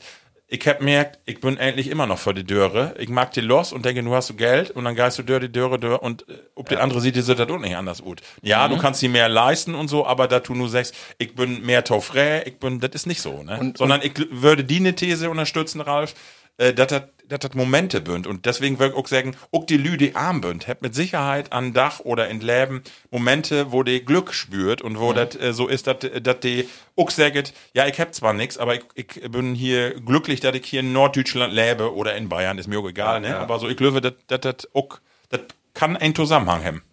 ich 0.53 0.67
hab 0.67 0.81
merkt, 0.81 1.17
ich 1.25 1.41
bin 1.41 1.57
endlich 1.57 1.87
immer 1.89 2.05
noch 2.05 2.19
vor 2.19 2.35
die 2.35 2.43
Döre. 2.43 2.93
Ich 2.99 3.09
mag 3.09 3.31
die 3.31 3.41
los 3.41 3.73
und 3.73 3.85
denke, 3.85 4.03
du 4.03 4.13
hast 4.13 4.29
du 4.29 4.35
Geld 4.35 4.69
und 4.69 4.85
dann 4.85 4.93
geist 4.95 5.17
du 5.17 5.23
Dörr, 5.23 5.39
die 5.39 5.51
Döre, 5.51 5.79
Dörr 5.79 6.03
und 6.03 6.29
äh, 6.29 6.33
ob 6.53 6.69
die 6.69 6.77
andere 6.77 7.01
sieht, 7.01 7.15
die 7.15 7.21
sieht 7.21 7.39
das 7.39 7.49
auch 7.49 7.57
nicht 7.57 7.75
anders 7.75 8.03
gut. 8.03 8.21
Ja, 8.43 8.67
du 8.67 8.77
kannst 8.77 8.99
sie 8.99 9.07
mehr 9.07 9.29
leisten 9.29 9.73
und 9.73 9.87
so, 9.87 10.05
aber 10.05 10.27
da 10.27 10.39
du 10.39 10.53
nur 10.53 10.69
sagst, 10.69 10.93
ich 11.17 11.33
bin 11.33 11.65
mehr 11.65 11.83
taufrä, 11.83 12.43
ich 12.45 12.59
bin, 12.59 12.79
das 12.79 12.91
ist 12.93 13.07
nicht 13.07 13.21
so, 13.21 13.41
ne? 13.41 13.73
Sondern 13.75 14.01
ich 14.03 14.11
gl- 14.13 14.27
würde 14.29 14.63
die 14.63 14.77
eine 14.77 14.93
These 14.93 15.31
unterstützen, 15.31 15.81
Ralf, 15.81 16.13
äh, 16.57 16.73
dass 16.73 16.87
das 16.87 17.03
dass 17.29 17.39
das 17.39 17.53
Momente 17.53 18.01
bünd 18.01 18.27
und 18.27 18.45
deswegen 18.45 18.79
würde 18.79 18.93
ich 18.93 18.99
auch 18.99 19.07
sagen, 19.07 19.35
auch 19.53 19.65
die 19.65 19.77
Lü, 19.77 19.95
die 19.95 20.13
arm 20.13 20.41
bünd, 20.41 20.67
habt 20.67 20.81
mit 20.81 20.93
Sicherheit 20.93 21.53
an 21.53 21.73
Dach 21.73 22.01
oder 22.01 22.27
in 22.27 22.41
Leben 22.41 22.83
Momente, 23.11 23.71
wo 23.71 23.81
die 23.81 24.03
Glück 24.03 24.33
spürt 24.33 24.81
und 24.81 24.99
wo 24.99 25.13
das 25.13 25.35
äh, 25.37 25.53
so 25.53 25.67
ist, 25.69 25.87
dass 25.87 25.99
die 26.41 26.67
auch 26.97 27.09
sagt, 27.09 27.53
ja, 27.73 27.87
ich 27.87 27.99
hab 27.99 28.13
zwar 28.13 28.33
nichts, 28.33 28.57
aber 28.57 28.75
ich, 28.75 28.83
ich 28.95 29.31
bin 29.31 29.55
hier 29.55 29.99
glücklich, 30.01 30.41
dass 30.41 30.53
ich 30.55 30.65
hier 30.65 30.81
in 30.81 30.91
Norddeutschland 30.91 31.53
lebe 31.53 31.95
oder 31.95 32.15
in 32.17 32.27
Bayern, 32.27 32.57
ist 32.57 32.67
mir 32.67 32.79
auch 32.79 32.89
egal, 32.89 33.21
ne? 33.21 33.37
Aber 33.37 33.57
so, 33.57 33.69
ich 33.69 33.77
glaube, 33.77 34.01
das 34.01 34.67
auch, 34.73 34.99
das 35.29 35.41
kann 35.73 35.95
einen 35.95 36.13
Zusammenhang 36.13 36.63
haben. 36.63 36.83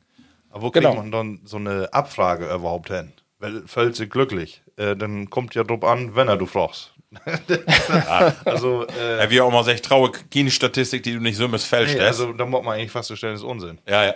Aber 0.51 0.63
wo 0.63 0.71
kriegt 0.71 0.85
Genau. 0.87 0.95
man 0.97 1.11
dann 1.11 1.41
so 1.45 1.57
eine 1.57 1.93
Abfrage 1.93 2.47
überhaupt 2.47 2.89
hin? 2.89 3.13
Weil 3.41 3.67
fällt 3.67 3.97
sie 3.97 4.09
glücklich? 4.09 4.63
Äh, 4.77 4.97
dann 4.97 5.29
kommt 5.29 5.55
ja 5.55 5.65
drauf 5.65 5.83
an, 5.85 6.15
wenn 6.15 6.29
er 6.29 6.37
du 6.37 6.47
fragst. 6.47 6.93
Also, 8.45 8.87
äh, 8.87 9.19
Ja, 9.19 9.31
wie 9.31 9.41
auch 9.41 9.49
immer 9.49 9.65
sagt, 9.65 9.85
traue 9.85 10.13
keine 10.33 10.51
Statistik, 10.51 11.03
die 11.03 11.15
du 11.15 11.21
nicht 11.21 11.37
so 11.37 11.49
missfälscht 11.49 11.95
nee, 11.95 12.01
also 12.01 12.33
da 12.33 12.47
muss 12.47 12.63
man 12.63 12.75
eigentlich 12.75 12.93
festzustellen, 12.93 13.35
das 13.35 13.43
ist 13.43 13.47
Unsinn. 13.47 13.79
Ja, 13.89 14.05
ja. 14.07 14.15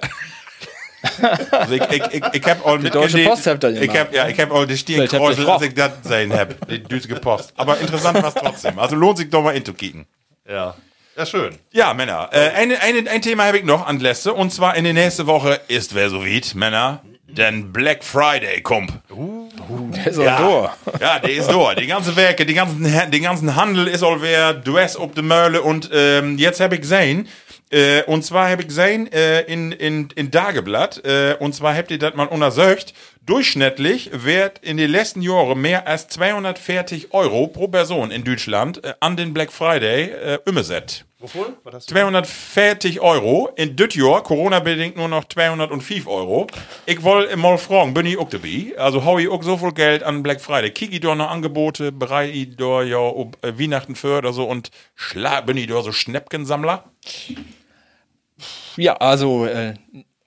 Also 1.51 1.75
ich, 1.75 1.83
ich, 1.83 2.03
ich, 2.13 2.25
ich 2.33 2.45
hab 2.45 2.67
all 2.67 2.79
mit 2.79 2.95
Deutsche 2.95 3.25
Post 3.25 3.47
habt 3.47 3.63
ihr 3.65 3.83
ich 3.83 3.91
hab, 3.97 4.15
ja, 4.15 4.29
ich 4.29 4.41
hab 4.41 4.53
all 4.53 4.67
die 4.67 4.77
Frau. 5.07 5.55
als 5.55 5.63
ich 5.63 5.75
das 5.75 5.93
sehen 6.03 6.33
hab. 6.33 6.67
Die 6.69 6.83
düsige 6.83 7.17
Post. 7.17 7.53
Aber 7.57 7.79
interessant 7.79 8.23
war's 8.23 8.35
trotzdem. 8.35 8.79
Also 8.79 8.97
lohnt 8.97 9.19
sich 9.19 9.29
doch 9.29 9.43
mal 9.43 9.55
inzukicken. 9.55 10.07
Ja. 10.49 10.75
Ja, 11.17 11.27
schön. 11.27 11.57
Ja, 11.73 11.95
Männer. 11.95 12.29
Äh, 12.33 12.51
eine, 12.51 12.81
eine, 12.81 13.09
ein 13.09 13.23
Thema 13.23 13.45
habe 13.45 13.59
ich 13.59 13.65
noch 13.65 13.87
an 13.87 14.01
Lässe. 14.01 14.33
Und 14.33 14.51
zwar 14.51 14.77
in 14.77 14.85
der 14.85 14.95
nächsten 14.95 15.27
Woche 15.27 15.61
ist 15.69 15.95
wer 15.95 16.11
so 16.11 16.25
weit, 16.25 16.55
Männer. 16.55 17.03
Denn 17.37 17.73
Black 17.73 18.05
Friday 18.05 18.61
kommt. 18.63 18.93
Der 19.11 20.07
ist 20.07 20.19
auch 20.19 20.25
Ja, 20.25 20.73
da. 20.87 20.99
ja, 21.01 21.19
der 21.19 21.31
ist 21.31 21.49
da. 21.49 21.75
Die 21.75 21.87
ganze 21.87 22.15
Werke, 22.17 22.47
die 22.47 22.55
ganzen, 22.55 22.85
den 22.85 23.23
ganzen 23.23 23.57
Handel 23.57 23.89
ist 23.89 24.03
all 24.03 24.23
wer, 24.23 24.55
du 24.55 24.79
hast 24.79 24.97
ob 24.97 25.15
de 25.15 25.23
Mölle 25.25 25.63
und 25.63 25.91
ähm, 25.93 26.39
jetzt 26.39 26.61
habe 26.61 26.77
ich 26.77 26.83
gesehen, 26.83 27.29
äh, 27.71 28.03
und 28.05 28.25
zwar 28.25 28.51
habe 28.51 28.63
ich 28.63 28.69
gesehen 28.69 29.11
äh, 29.13 29.41
in, 29.43 29.73
in, 29.73 30.09
in 30.15 30.31
Dageblatt, 30.31 31.05
äh, 31.05 31.35
und 31.41 31.55
zwar 31.55 31.75
habt 31.75 31.91
ihr 31.91 31.99
das 31.99 32.15
mal 32.15 32.27
untersucht, 32.27 32.95
durchschnittlich 33.27 34.11
wird 34.13 34.59
in 34.61 34.77
den 34.77 34.91
letzten 34.91 35.23
Jahren 35.23 35.61
mehr 35.61 35.89
als 35.89 36.09
240 36.09 37.13
Euro 37.13 37.49
pro 37.49 37.69
Person 37.69 38.11
in 38.11 38.23
Deutschland 38.23 38.85
äh, 38.85 38.95
an 39.01 39.17
den 39.17 39.35
Black 39.35 39.51
Friday 39.53 40.11
äh, 40.11 40.39
umgesetzt. 40.47 41.05
Wovon? 41.25 41.55
Was 41.63 41.75
hast 41.75 41.91
du? 41.91 41.95
240 41.95 43.01
Euro. 43.01 43.49
In 43.57 43.77
dit 43.77 43.95
Jahr, 43.95 44.23
Corona-bedingt, 44.23 44.99
nur 44.99 45.09
noch 45.09 45.25
205 45.25 46.07
Euro. 46.07 46.47
Ich 46.85 47.03
wollte 47.03 47.35
mal 47.39 47.57
fragen, 47.57 47.95
bin 47.95 48.05
ich 48.05 48.19
auch 48.19 48.29
dabei? 48.29 48.75
Also 48.77 49.07
hau 49.07 49.19
ich 49.19 49.31
auch 49.31 49.43
so 49.43 49.57
viel 49.57 49.73
Geld 49.73 50.03
an 50.03 50.23
Black 50.23 50.43
Friday? 50.43 50.71
Ich 50.79 51.01
da 51.01 51.15
noch 51.15 51.31
Angebote, 51.31 51.93
bereite 51.93 52.31
ich 52.31 52.57
da 52.57 52.83
ja 52.83 52.99
ob, 52.99 53.43
äh, 53.43 53.59
Weihnachten 53.59 53.95
für 53.95 54.19
oder 54.19 54.35
so 54.35 54.45
und 54.45 54.71
schla 54.97 55.41
bin 55.41 55.57
ich 55.57 55.67
da 55.67 55.81
so 55.81 55.93
Schnäppchensammler? 55.93 56.85
Ja, 58.77 58.97
also 58.99 59.47
äh, 59.47 59.73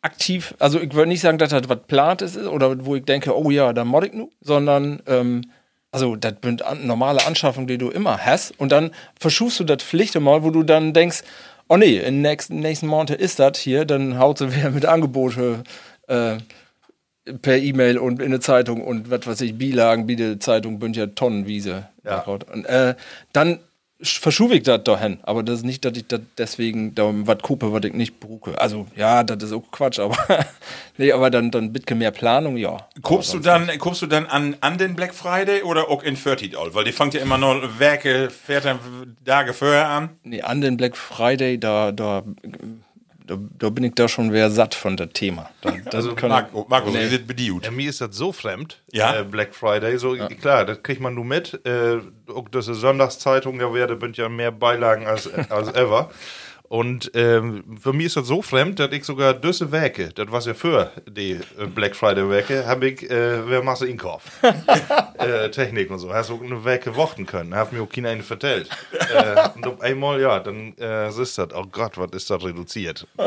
aktiv, 0.02 0.56
also 0.58 0.80
ich 0.80 0.96
würde 0.96 1.10
nicht 1.10 1.22
sagen, 1.22 1.38
dass 1.38 1.52
das 1.52 1.70
was 1.70 1.82
plant 1.86 2.24
ist 2.24 2.38
oder 2.38 2.84
wo 2.84 2.96
ich 2.96 3.06
denke, 3.06 3.38
oh 3.38 3.52
ja, 3.52 3.72
da 3.72 3.86
mod 3.86 4.04
ich 4.04 4.14
nu, 4.14 4.32
sondern 4.42 5.04
ähm, 5.06 5.44
also 5.92 6.16
das 6.16 6.34
sind 6.44 6.64
normale 6.84 7.26
Anschaffungen, 7.26 7.68
die 7.68 7.78
du 7.78 7.90
immer 7.90 8.26
hast 8.26 8.60
und 8.60 8.72
dann 8.72 8.92
verschufst 9.20 9.60
du 9.60 9.64
das 9.64 9.84
Pflicht 9.84 10.20
mal, 10.20 10.44
wo 10.44 10.52
du 10.52 10.64
dann 10.64 10.94
denkst, 10.94 11.24
oh 11.70 11.78
nee, 11.78 11.98
in 11.98 12.22
nächsten, 12.22 12.60
nächsten 12.60 12.88
Monat 12.88 13.12
ist 13.12 13.40
das 13.40 13.58
hier, 13.58 13.86
dann 13.86 14.20
haut 14.20 14.38
sie 14.40 14.56
wieder 14.56 14.72
mit 14.72 14.86
Angebote 14.86 15.64
äh, 16.08 16.38
per 17.42 17.58
E-Mail 17.58 17.98
und 17.98 18.22
in 18.22 18.32
der 18.32 18.42
Zeitung 18.42 18.82
und 18.82 19.10
was 19.10 19.28
weiß 19.28 19.42
ich, 19.42 19.58
Bilagen, 19.58 20.08
Biede 20.08 20.40
Zeitung, 20.40 20.80
bünd 20.80 20.96
ja 20.96 21.08
Tonnenwiese. 21.08 21.90
Ja. 22.06 22.22
Und, 22.22 22.66
äh, 22.66 22.96
dann 23.34 23.60
sch- 24.02 24.20
verschufe 24.22 24.56
ich 24.56 24.64
das 24.64 24.84
dahin. 24.84 25.20
Aber 25.24 25.44
das 25.44 25.60
ist 25.60 25.66
nicht, 25.66 25.84
dass 25.86 25.98
ich 25.98 26.08
das 26.08 26.22
deswegen 26.38 26.94
da 26.96 27.10
was 27.12 27.40
kupe, 27.40 27.72
was 27.74 27.84
ich 27.84 27.94
nicht 27.94 28.20
bruke. 28.20 28.60
Also, 28.60 28.88
ja, 28.96 29.24
das 29.24 29.44
ist 29.44 29.54
auch 29.54 29.70
Quatsch, 29.72 30.00
aber 30.00 30.18
nee, 30.98 31.12
aber 31.12 31.30
dann, 31.30 31.52
dann 31.52 31.72
bitte 31.74 31.96
mehr 31.96 32.12
Planung, 32.12 32.58
ja. 32.58 32.78
Guckst 33.02 33.34
du 33.34 33.40
dann, 33.40 33.70
guckst 33.80 34.02
du 34.02 34.08
dann 34.08 34.26
an, 34.26 34.56
an 34.62 34.78
den 34.78 34.96
Black 34.96 35.14
Friday 35.14 35.64
oder 35.64 35.90
auch 35.90 36.04
in 36.04 36.16
30 36.16 36.58
All? 36.58 36.74
Weil 36.74 36.84
die 36.86 36.92
fängt 36.92 37.14
ja 37.14 37.22
immer 37.22 37.38
noch 37.38 37.80
Werke, 37.80 38.30
fährt 38.30 38.66
dann 38.66 38.80
Tage 39.26 39.54
vorher 39.54 39.88
an. 39.90 40.10
Nee, 40.24 40.42
an 40.42 40.62
den 40.62 40.78
Black 40.78 40.96
Friday, 40.98 41.60
da, 41.60 41.92
da, 41.92 42.24
da, 43.28 43.38
da 43.60 43.70
bin 43.70 43.84
ich 43.84 43.94
da 43.96 44.08
schon 44.08 44.32
wer 44.34 44.50
satt 44.50 44.74
von 44.74 44.98
das 44.98 45.10
Thema. 45.14 45.50
Da, 45.62 45.72
da 45.72 45.98
Also, 45.98 46.16
Marco, 46.28 46.66
Marco 46.70 46.90
Nee. 46.90 47.08
sind 47.08 47.28
bedient? 47.28 47.66
Ja, 47.66 47.72
mir 47.72 47.90
ist 47.90 48.02
das 48.02 48.16
so 48.16 48.32
fremd, 48.32 48.82
Ja? 48.92 49.20
äh, 49.20 49.24
Black 49.24 49.54
Friday. 49.54 49.98
So, 49.98 50.16
Klar, 50.42 50.66
das 50.66 50.82
kriegt 50.82 51.02
man 51.02 51.14
nur 51.14 51.26
mit. 51.26 51.60
Äh, 51.66 51.98
auch 52.34 52.50
diese 52.50 52.74
Sonntagszeitung, 52.74 53.60
da 53.60 53.74
werde 53.74 53.98
sind 54.00 54.18
ja 54.18 54.30
mehr 54.30 54.52
Beilagen 54.52 55.06
als, 55.06 55.30
als 55.50 55.68
ever. 55.76 56.10
Und 56.70 57.12
ähm, 57.14 57.78
für 57.82 57.94
mich 57.94 58.08
ist 58.08 58.18
das 58.18 58.28
so 58.28 58.42
fremd, 58.42 58.80
dass 58.80 58.92
ich 58.92 59.06
sogar 59.06 59.34
diese 59.34 59.72
Werke, 59.72 60.10
das 60.14 60.28
was 60.30 60.46
ja 60.48 60.54
für 60.54 60.92
die 61.10 61.32
äh, 61.32 61.66
Black 61.74 61.96
Friday 61.96 62.30
Werke, 62.30 62.66
habe 62.68 62.90
ich, 62.90 63.10
äh, 63.10 63.48
wer 63.48 63.64
macht 63.64 63.82
in 63.84 63.98
Kauf? 63.98 64.24
äh, 65.18 65.50
Technik 65.50 65.90
und 65.90 66.00
so. 66.00 66.14
Hast 66.14 66.30
du 66.30 66.42
eine 66.44 66.66
Werke 66.66 66.98
warten 66.98 67.26
können? 67.26 67.56
Hat 67.56 67.72
mir 67.72 67.82
auch 67.82 67.90
keiner 67.90 68.10
einen 68.10 68.22
vertellt. 68.22 68.70
äh, 69.14 69.48
und 69.66 69.82
einmal, 69.82 70.20
ja, 70.20 70.40
dann 70.40 70.74
äh, 70.78 71.08
ist 71.08 71.38
das, 71.38 71.54
oh 71.54 71.66
Gott, 71.72 71.98
was 71.98 72.12
ist 72.12 72.30
das 72.30 72.44
reduziert? 72.44 73.08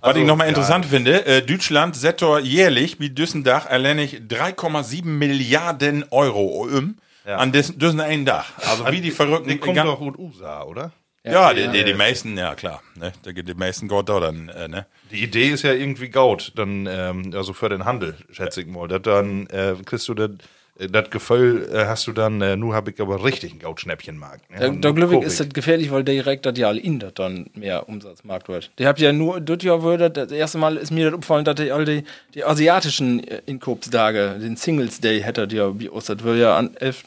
Was 0.00 0.16
ich 0.16 0.24
nochmal 0.24 0.46
ja. 0.46 0.50
interessant 0.50 0.86
finde, 0.86 1.26
äh, 1.26 1.42
Deutschland 1.42 1.96
settor 1.96 2.38
jährlich 2.40 3.00
wie 3.00 3.10
Düssendach 3.10 3.66
alleinig 3.66 4.22
3,7 4.28 5.04
Milliarden 5.06 6.04
Euro 6.10 6.68
um 6.72 6.96
Ja. 7.26 7.36
an 7.38 7.50
des- 7.52 7.76
diesen 7.76 8.00
einen 8.00 8.24
Dach. 8.24 8.46
Also 8.64 8.86
wie 8.92 9.00
die 9.00 9.10
Verrückten. 9.10 9.48
Die 9.48 9.58
kommt 9.58 9.76
doch 9.76 10.00
aus 10.00 10.14
USA, 10.16 10.62
oder? 10.62 10.92
Ja, 11.32 11.54
die, 11.54 11.68
die, 11.68 11.84
die 11.84 11.94
meisten, 11.94 12.36
ja 12.36 12.54
klar. 12.54 12.82
Ne? 12.94 13.12
Da 13.22 13.32
geht 13.32 13.48
die 13.48 13.54
meisten 13.54 13.88
Gott 13.88 14.08
da 14.08 14.20
dann, 14.20 14.48
äh, 14.48 14.68
ne? 14.68 14.86
Die 15.10 15.22
Idee 15.22 15.48
ist 15.48 15.62
ja 15.62 15.72
irgendwie 15.72 16.08
gaut, 16.08 16.52
dann, 16.56 16.86
ähm, 16.90 17.32
also 17.34 17.52
für 17.52 17.68
den 17.68 17.84
Handel, 17.84 18.16
schätze 18.30 18.60
ich 18.60 18.66
mal. 18.66 18.88
Dat 18.88 19.06
dann 19.06 19.46
äh, 19.46 19.74
kriegst 19.84 20.08
du 20.08 20.14
das 20.14 20.30
das 20.78 21.10
Gefühl, 21.10 21.68
äh, 21.72 21.86
hast 21.86 22.06
du 22.06 22.12
dann, 22.12 22.40
äh, 22.40 22.56
nu 22.56 22.72
habe 22.72 22.92
ich 22.92 23.00
aber 23.00 23.24
richtig 23.24 23.50
einen 23.50 23.60
Gautschnäppchenmarkt. 23.60 24.48
Ne? 24.50 24.78
Da 24.80 24.88
nu 24.88 24.94
glaube 24.94 25.16
ich, 25.16 25.22
ist 25.22 25.40
das 25.40 25.48
gefährlich, 25.48 25.90
weil 25.90 26.04
direkt 26.04 26.46
das 26.46 26.56
ja 26.56 26.68
all 26.68 26.78
in 26.78 27.00
das 27.00 27.14
dann 27.14 27.50
mehr 27.54 27.88
Umsatzmarkt 27.88 28.48
wird. 28.48 28.70
Die 28.78 28.86
habt 28.86 29.00
ja 29.00 29.12
nur, 29.12 29.40
das 29.40 29.62
Jahr 29.64 29.82
würde, 29.82 30.08
das 30.10 30.30
erste 30.30 30.58
Mal 30.58 30.76
ist 30.76 30.92
mir 30.92 31.06
das 31.06 31.14
aufgefallen, 31.14 31.44
dass 31.44 31.56
die 31.56 31.72
all 31.72 31.84
die, 31.84 32.04
die 32.34 32.44
asiatischen 32.44 33.26
äh, 33.26 33.42
Inkopstage, 33.46 34.38
den 34.40 34.56
Singles 34.56 35.00
Day 35.00 35.20
hätte 35.20 35.48
ja, 35.50 35.78
wie 35.78 35.88
aus, 35.88 36.04
das 36.04 36.22
wird 36.22 36.38
ja 36.38 36.56
an 36.56 36.76
11. 36.76 37.04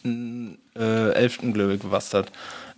Äh, 0.75 1.11
11. 1.11 1.53
glaube 1.53 1.75
ich, 1.75 1.81
was 1.83 2.09
das. 2.09 2.25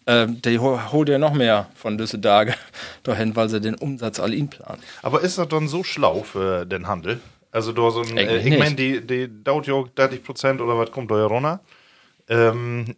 Ähm, 0.06 0.42
die 0.42 0.60
ho- 0.60 0.92
holt 0.92 1.08
ja 1.10 1.18
noch 1.18 1.34
mehr 1.34 1.68
von 1.76 1.98
Tage 1.98 2.54
dahin, 3.04 3.36
weil 3.36 3.48
sie 3.50 3.62
den 3.62 3.76
Umsatz 3.76 4.20
all 4.20 4.34
in 4.34 4.50
planen. 4.50 4.82
Aber 5.02 5.22
ist 5.22 5.38
das 5.38 5.48
dann 5.48 5.68
so 5.68 5.84
schlau 5.84 6.24
für 6.24 6.66
den 6.66 6.88
Handel? 6.88 7.22
Also 7.52 7.72
da 7.72 7.90
so 7.92 8.02
ein, 8.02 8.18
äh, 8.18 8.38
ich 8.40 8.58
meine, 8.58 8.76
die, 8.76 9.00
die 9.06 9.30
dauert 9.44 9.68
ja 9.68 9.76
auch 9.76 9.88
30 9.88 10.24
Prozent 10.24 10.60
oder 10.62 10.78
was 10.78 10.92
kommt 10.92 11.12
da 11.12 11.18
ja 11.18 11.26
runter. 11.26 11.60
Ähm, 12.28 12.96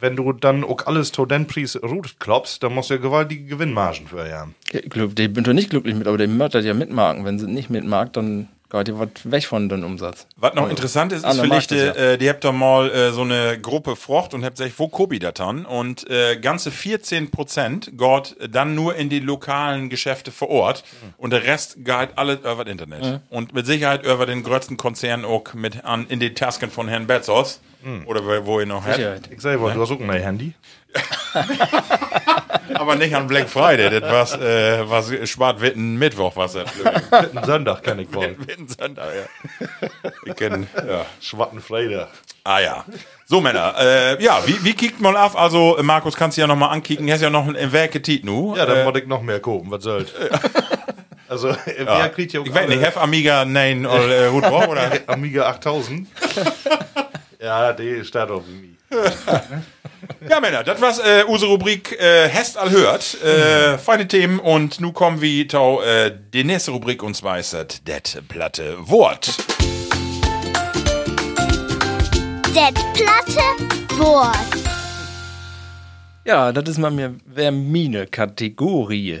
wenn 0.00 0.16
du 0.16 0.32
dann 0.32 0.64
auch 0.64 0.86
alles 0.86 1.12
zu 1.12 1.24
den 1.24 1.46
Preis 1.46 1.76
rot 1.82 2.16
klopfst, 2.18 2.58
dann 2.60 2.74
musst 2.74 2.90
du 2.90 2.94
ja 2.94 3.00
gewaltige 3.00 3.44
Gewinnmargen 3.46 4.06
für 4.06 4.30
haben. 4.32 4.54
Ich 4.70 4.90
glaub, 4.90 5.16
die 5.16 5.28
bin 5.28 5.44
doch 5.44 5.54
nicht 5.54 5.70
glücklich 5.70 5.94
mit, 5.94 6.06
aber 6.06 6.18
die 6.18 6.26
möchtert 6.26 6.64
ja 6.64 6.74
mitmarken. 6.74 7.24
Wenn 7.24 7.38
sie 7.38 7.46
nicht 7.46 7.70
mitmarkt, 7.70 8.16
dann 8.16 8.48
geht 8.74 8.88
ja 8.88 8.98
was 8.98 9.08
weg 9.24 9.44
von 9.44 9.68
den 9.68 9.84
Umsatz. 9.84 10.26
Was 10.36 10.54
noch 10.54 10.68
interessant 10.68 11.12
ist, 11.12 11.18
ist 11.18 11.24
Andere 11.24 11.46
vielleicht, 11.46 11.70
ja. 11.70 11.92
äh, 11.92 12.18
die 12.18 12.28
habt 12.28 12.44
doch 12.44 12.52
mal 12.52 12.90
äh, 12.90 13.12
so 13.12 13.22
eine 13.22 13.58
Gruppe 13.60 13.96
Frucht 13.96 14.34
und 14.34 14.44
habt 14.44 14.56
gesagt, 14.56 14.74
wo 14.78 14.88
Kobi 14.88 15.18
das 15.18 15.34
dann? 15.34 15.64
Und 15.64 16.08
äh, 16.10 16.36
ganze 16.36 16.70
14 16.70 17.30
Prozent 17.30 17.92
geht 17.96 18.36
dann 18.50 18.74
nur 18.74 18.96
in 18.96 19.08
die 19.08 19.20
lokalen 19.20 19.88
Geschäfte 19.88 20.32
vor 20.32 20.50
Ort 20.50 20.84
und 21.18 21.32
der 21.32 21.44
Rest 21.44 21.84
geht 21.84 22.16
alles 22.16 22.40
über 22.40 22.64
das 22.64 22.72
Internet. 22.72 23.20
Und 23.30 23.54
mit 23.54 23.66
Sicherheit 23.66 24.04
über 24.04 24.26
den 24.26 24.42
größten 24.42 24.76
Konzern 24.76 25.24
auch 25.24 25.54
mit 25.54 25.84
an, 25.84 26.06
in 26.08 26.20
die 26.20 26.34
Tasken 26.34 26.70
von 26.70 26.88
Herrn 26.88 27.06
Bezos. 27.06 27.60
Oder 28.06 28.24
wo, 28.24 28.46
wo 28.46 28.60
ihr 28.60 28.66
noch 28.66 28.82
habt. 28.82 28.96
Sicherheit. 28.96 29.28
Ich 29.30 29.42
sag 29.42 29.60
mal, 29.60 29.74
du 29.74 29.82
hast 29.82 29.90
auch 29.90 30.00
ein 30.00 30.10
Handy. 30.10 30.54
Aber 32.74 32.96
nicht 32.96 33.14
an 33.14 33.26
Black 33.26 33.48
Friday, 33.48 34.00
das 34.00 34.10
was, 34.10 34.40
äh, 34.40 34.88
was 34.88 35.28
Schwartwitten 35.28 35.96
Mittwoch, 35.96 36.36
was 36.36 36.54
das. 36.54 36.68
Ein 37.10 37.44
Sonntag 37.44 37.82
kann 37.82 37.98
ich 37.98 38.12
wollen. 38.12 38.36
Witten 38.46 38.68
Sonntag, 38.68 39.08
ja. 39.14 39.88
Wir 40.24 40.34
kennen, 40.34 40.68
ja. 40.76 41.06
Schwattenfreitag. 41.20 42.08
Ah 42.44 42.60
ja. 42.60 42.84
So, 43.26 43.40
Männer. 43.40 43.74
Äh, 43.78 44.22
ja, 44.22 44.42
wie, 44.46 44.62
wie 44.64 44.74
kickt 44.74 45.00
mal 45.00 45.16
auf? 45.16 45.36
Also, 45.36 45.78
Markus, 45.82 46.14
kannst 46.14 46.36
du 46.36 46.42
ja 46.42 46.46
noch 46.46 46.56
mal 46.56 46.68
ankicken. 46.68 47.10
Hast 47.10 47.22
ja 47.22 47.30
noch 47.30 47.46
ein 47.46 47.72
Werke 47.72 48.00
nu. 48.22 48.56
Ja, 48.56 48.66
dann 48.66 48.78
äh, 48.78 48.84
muss 48.84 48.98
ich 48.98 49.06
noch 49.06 49.22
mehr 49.22 49.40
gucken, 49.40 49.70
was 49.70 49.82
soll's. 49.82 50.12
Also, 51.26 51.48
äh, 51.48 51.84
ja. 51.84 51.98
wer 51.98 52.08
kriegt 52.10 52.34
ja 52.34 52.40
auch 52.40 52.46
Ich 52.46 52.54
weiß 52.54 52.68
nicht, 52.68 52.84
have 52.84 53.00
Amiga 53.00 53.46
nein 53.46 53.86
oder 53.86 54.08
äh, 54.08 54.26
Ruth 54.26 54.42
Bock, 54.42 54.68
oder? 54.68 54.90
Amiga 55.06 55.46
8000. 55.46 56.06
ja, 57.40 57.72
die 57.72 58.04
steht 58.04 58.28
auf 58.28 58.42
mir. 58.46 58.76
Ja, 60.28 60.40
Männer, 60.40 60.64
das 60.64 60.80
war's 60.80 60.98
äh, 60.98 61.24
unsere 61.26 61.52
Rubrik 61.52 61.98
äh, 62.00 62.28
Hest 62.28 62.56
all 62.56 62.70
hört. 62.70 63.22
Äh, 63.22 63.78
feine 63.78 64.08
Themen 64.08 64.38
und 64.38 64.80
nu 64.80 64.92
kommen 64.92 65.20
wir 65.20 65.46
tau 65.48 65.82
äh, 65.82 66.12
die 66.32 66.44
nächste 66.44 66.70
Rubrik 66.70 67.02
und 67.02 67.14
zwar 67.14 67.38
ist 67.38 67.52
das 67.52 67.82
det 67.84 68.22
platte 68.28 68.76
Wort. 68.88 69.36
Det 72.54 72.74
platte 72.94 73.98
Wort. 73.98 74.64
Ja, 76.26 76.52
das 76.52 76.70
ist 76.70 76.78
mal 76.78 76.90
mir 76.90 77.16
wer 77.26 77.52
mine 77.52 78.06
Kategorie. 78.06 79.20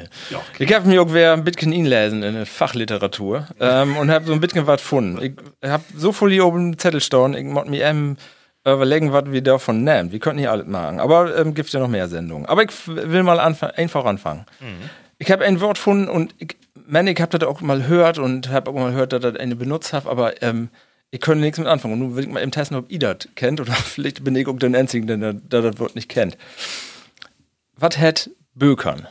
Ich 0.58 0.72
habe 0.72 0.88
mir 0.88 1.02
auch 1.02 1.12
wer 1.12 1.34
ein 1.34 1.44
bisschen 1.44 1.72
inlesen 1.72 2.22
in 2.22 2.34
der 2.34 2.46
Fachliteratur 2.46 3.46
ähm, 3.60 3.98
und 3.98 4.10
habe 4.10 4.24
so 4.24 4.32
ein 4.32 4.40
bisschen 4.40 4.66
was 4.66 4.80
gefunden. 4.80 5.20
Ich 5.60 5.68
habe 5.68 5.84
so 5.94 6.12
viel 6.12 6.30
hier 6.30 6.46
oben 6.46 6.72
im 6.72 6.78
Zettel 6.78 7.02
stehen, 7.02 7.34
ich 7.34 7.44
muss 7.44 7.66
mir 7.66 7.84
ähm, 7.84 8.16
überlegen, 8.72 9.12
was 9.12 9.30
wir 9.30 9.42
davon 9.42 9.84
nehmen. 9.84 10.12
Wir 10.12 10.18
könnten 10.18 10.38
hier 10.38 10.50
alles 10.50 10.66
machen, 10.66 11.00
aber 11.00 11.36
ähm, 11.36 11.54
gibt 11.54 11.70
ja 11.70 11.80
noch 11.80 11.88
mehr 11.88 12.08
Sendungen. 12.08 12.46
Aber 12.46 12.62
ich 12.62 12.70
will 12.86 13.22
mal 13.22 13.38
anfa 13.38 13.66
einfach 13.66 14.04
anfangen. 14.04 14.46
Ich 15.18 15.30
habe 15.30 15.44
ein 15.44 15.60
Wort 15.60 15.76
gefunden 15.76 16.08
und 16.08 16.34
ich 16.38 16.56
meine, 16.86 17.12
ich 17.12 17.20
habe 17.20 17.38
das 17.38 17.48
auch 17.48 17.60
mal 17.60 17.78
gehört 17.78 18.18
und 18.18 18.48
habe 18.48 18.70
auch 18.70 18.74
mal 18.74 18.90
gehört, 18.90 19.12
dass 19.12 19.20
das 19.20 19.36
eine 19.36 19.56
benutzt 19.56 19.92
hat, 19.92 20.06
aber 20.06 20.42
ähm, 20.42 20.68
ich 21.10 21.20
könnte 21.20 21.44
nichts 21.44 21.58
mit 21.58 21.68
anfangen. 21.68 21.94
Und 21.94 22.00
nun 22.00 22.16
will 22.16 22.24
ich 22.24 22.30
mal 22.30 22.42
eben 22.42 22.50
testen, 22.50 22.76
ob 22.76 22.90
ihr 22.90 22.98
das 22.98 23.28
kennt 23.34 23.60
oder 23.60 23.72
vielleicht 23.72 24.24
bin 24.24 24.34
ich 24.34 24.46
auch 24.48 24.58
der 24.58 24.74
Einzige, 24.74 25.06
der, 25.06 25.34
der 25.34 25.62
das 25.62 25.78
Wort 25.78 25.94
nicht 25.94 26.08
kennt. 26.08 26.36
Was 27.76 27.98
hat 27.98 28.30
Bökern? 28.54 29.06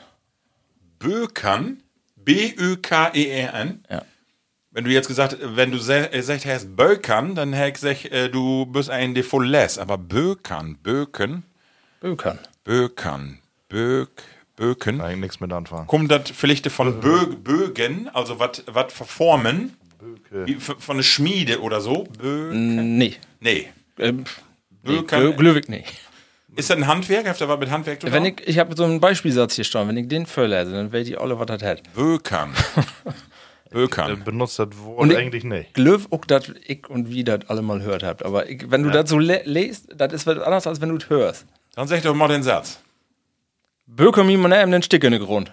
Bökern. 0.99 1.78
B-Ö-K-E-R-N. 2.16 3.84
Ja. 3.89 4.01
Wenn 4.76 4.86
du 4.86 4.89
jetzt 4.91 5.07
gesagt, 5.07 5.38
wenn 5.41 5.71
du 5.71 5.78
se- 5.78 6.11
äh, 6.11 6.17
gesagt 6.17 6.45
hast 6.45 6.76
Bökern, 6.76 7.36
dann 7.36 7.53
hätte 7.53 7.67
ich 7.67 7.74
gesagt, 7.76 8.05
äh, 8.11 8.30
du 8.30 8.65
bist 8.65 8.89
ein 8.89 9.13
Defolles. 9.13 9.78
Aber 9.78 9.97
Bökern, 9.99 10.78
Böken, 10.82 11.43
Bökern. 12.01 12.39
Bökern, 12.63 13.38
Bök, 13.69 14.09
Böken. 14.55 14.99
Eigentlich 15.01 15.19
nichts 15.19 15.39
mit 15.39 15.53
anfangen. 15.53 15.86
Kommt 15.88 16.09
das 16.11 16.32
vielleicht 16.34 16.67
von 16.71 16.99
Bö 16.99 17.28
Bögen, 17.28 18.09
also 18.13 18.39
was 18.39 18.63
verformen? 18.93 19.74
Wie 20.32 20.55
f- 20.55 20.76
Von 20.80 20.97
der 20.97 21.03
Schmiede 21.03 21.61
oder 21.61 21.80
so? 21.80 22.05
Bö 22.19 22.51
Nee. 22.53 23.15
nee. 23.39 23.67
Ähm, 23.99 24.24
nee 24.84 24.97
Bökern. 24.97 25.21
Glö- 25.24 25.36
Glöwig 25.38 25.69
nicht. 25.69 25.93
Ist 26.55 26.69
das 26.69 26.78
ein 26.78 26.88
Handwerk? 26.88 27.28
Habt 27.28 27.39
ihr 27.41 27.47
was 27.47 27.59
mit 27.59 27.69
Handwerk 27.71 28.01
zu 28.01 28.11
Wenn 28.11 28.26
ich, 28.26 28.41
ich 28.47 28.59
habe 28.59 28.76
so 28.76 28.84
einen 28.84 28.99
Beispielsatz 28.99 29.55
hier 29.55 29.63
stehen, 29.63 29.88
wenn 29.88 29.97
ich 29.97 30.07
den 30.07 30.26
vorlese, 30.26 30.71
dann 30.71 30.91
weiß 30.91 31.07
ich 31.07 31.19
alle, 31.19 31.38
was 31.39 31.45
das 31.47 31.61
hat. 31.63 31.82
Bökern. 31.93 32.53
Äh, 33.74 33.78
Bökern. 33.78 34.24
benutzt 34.24 34.59
das 34.59 34.67
Wort 34.84 34.99
Und 34.99 35.11
ich- 35.11 35.17
eigentlich 35.17 35.43
nicht. 35.43 35.74
Glöw 35.74 36.05
auch 36.11 36.26
das 36.26 36.51
ich 36.65 36.88
und 36.89 37.09
wie 37.09 37.24
das 37.24 37.41
alle 37.49 37.61
mal 37.61 37.80
gehört 37.80 38.03
habt. 38.03 38.24
Aber 38.24 38.49
ich, 38.49 38.69
wenn 38.71 38.84
du 38.84 38.89
das 38.91 39.09
so 39.09 39.17
le 39.17 39.41
lest, 39.45 39.88
das 39.95 40.13
ist 40.13 40.28
was 40.28 40.38
anderes, 40.39 40.67
als 40.67 40.80
wenn 40.82 40.89
du 40.89 40.97
es 40.97 41.09
hörst. 41.09 41.45
Dann 41.76 41.88
sag 41.88 42.01
doch 42.03 42.13
mal 42.15 42.28
den 42.28 42.43
Satz. 42.43 42.80
Böker 43.88 44.24
mir 44.24 44.38
mal 44.38 44.53
eben 44.53 44.71
den 44.71 44.84
Stick 44.84 45.03
in 45.03 45.11
den 45.11 45.21
Grund. 45.24 45.51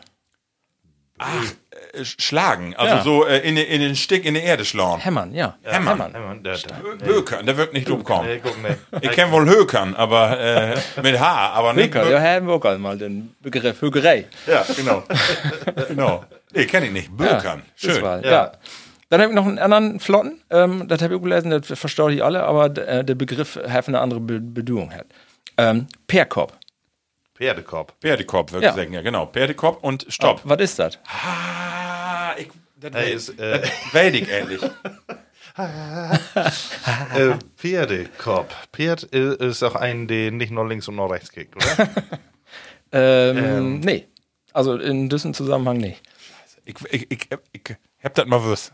Äh, 1.19 1.70
Schlagen, 2.03 2.75
also 2.77 2.95
Ja. 2.97 3.03
so 3.03 3.27
äh, 3.27 3.39
in, 3.39 3.57
den- 3.57 3.67
in 3.67 3.81
den 3.81 3.97
Stick 3.97 4.25
in 4.25 4.35
die 4.35 4.41
Erde 4.41 4.65
schlagen. 4.65 5.01
Hämmern, 5.01 5.35
ja. 5.35 5.57
Hämmern. 5.63 5.99
Ja, 6.45 6.55
der, 6.55 7.07
Hökern, 7.07 7.47
der 7.47 7.57
wird 7.57 7.73
nicht 7.73 7.89
dumm 7.89 8.05
kommen. 8.05 8.29
Ich 9.01 9.11
kenne 9.11 9.33
wohl 9.33 9.49
Hökern, 9.49 9.95
aber 9.95 10.39
äh, 10.39 10.77
mit 11.03 11.19
H, 11.19 11.51
aber 11.51 11.73
nicht. 11.73 11.95
Höker, 11.95 12.09
ja, 12.11 12.21
haben 12.21 12.47
wir 12.47 12.55
auch 12.55 12.65
einmal 12.65 12.97
den 12.99 13.35
Begriff 13.41 13.81
Högerei. 13.83 14.27
Ja, 14.47 14.65
genau. 14.77 15.03
genau. 15.89 16.25
Nee, 16.53 16.67
kenne 16.67 16.87
ich 16.87 16.93
nicht. 16.93 17.17
Bökern. 17.17 17.63
Das 17.81 17.93
Schön. 17.95 18.03
war, 18.03 18.25
ja. 18.25 18.53
Dann 19.09 19.21
habe 19.23 19.31
ich 19.33 19.37
noch 19.37 19.47
einen 19.47 19.59
anderen 19.59 19.99
Flotten, 19.99 20.41
ähm, 20.51 20.87
das 20.87 21.03
habe 21.03 21.15
ich 21.15 21.19
auch 21.19 21.23
gelesen, 21.25 21.51
das 21.51 21.67
verstehe 21.79 22.13
ich 22.13 22.23
alle, 22.23 22.45
aber 22.45 22.67
äh, 22.67 23.05
der 23.05 23.17
Begriff 23.17 23.59
hat 23.69 23.89
eine 23.89 23.99
andere 24.01 24.21
Be 24.21 24.39
Bedeutung 24.41 24.93
hat. 24.95 25.07
Ähm, 25.59 25.89
Perkop. 26.07 26.53
Pferdekorb. 27.35 27.95
Pferdekorb, 28.01 28.53
würde 28.53 28.67
Ja. 28.67 28.71
ich 28.71 28.77
sagen. 28.77 28.93
Ja, 28.93 29.01
genau. 29.03 29.27
Pferdekorb 29.27 29.83
und 29.83 30.07
Stopp. 30.11 30.43
Was 30.45 30.61
ist 30.61 30.79
das? 30.79 30.99
Ah, 31.07 31.80
das 32.81 32.93
Hey, 32.95 33.13
ist, 33.13 33.39
äh, 33.39 33.63
Weidig 33.93 34.29
ähnlich. 34.29 34.61
Äh, 37.15 37.35
Pferdekorb. 37.57 38.55
Pferd 38.73 39.03
ist 39.03 39.63
auch 39.63 39.75
ein, 39.75 40.07
der 40.07 40.31
nicht 40.31 40.53
nur 40.53 40.67
links 40.67 40.89
und 40.89 40.97
nur 40.97 41.11
rechts 41.11 41.31
kickt, 41.33 41.57
oder? 41.57 41.89
Ähm, 42.93 43.81
Nee. 43.81 44.07
Also 44.53 44.77
in 44.77 45.09
diesem 45.09 45.35
Zusammenhang 45.35 45.77
nicht. 45.77 46.01
Ich, 46.65 46.75
ich, 46.91 47.07
ich, 47.11 47.29
ich 47.53 47.77
hab 48.03 48.15
das 48.15 48.27
mal 48.27 48.43
wüsst. 48.43 48.73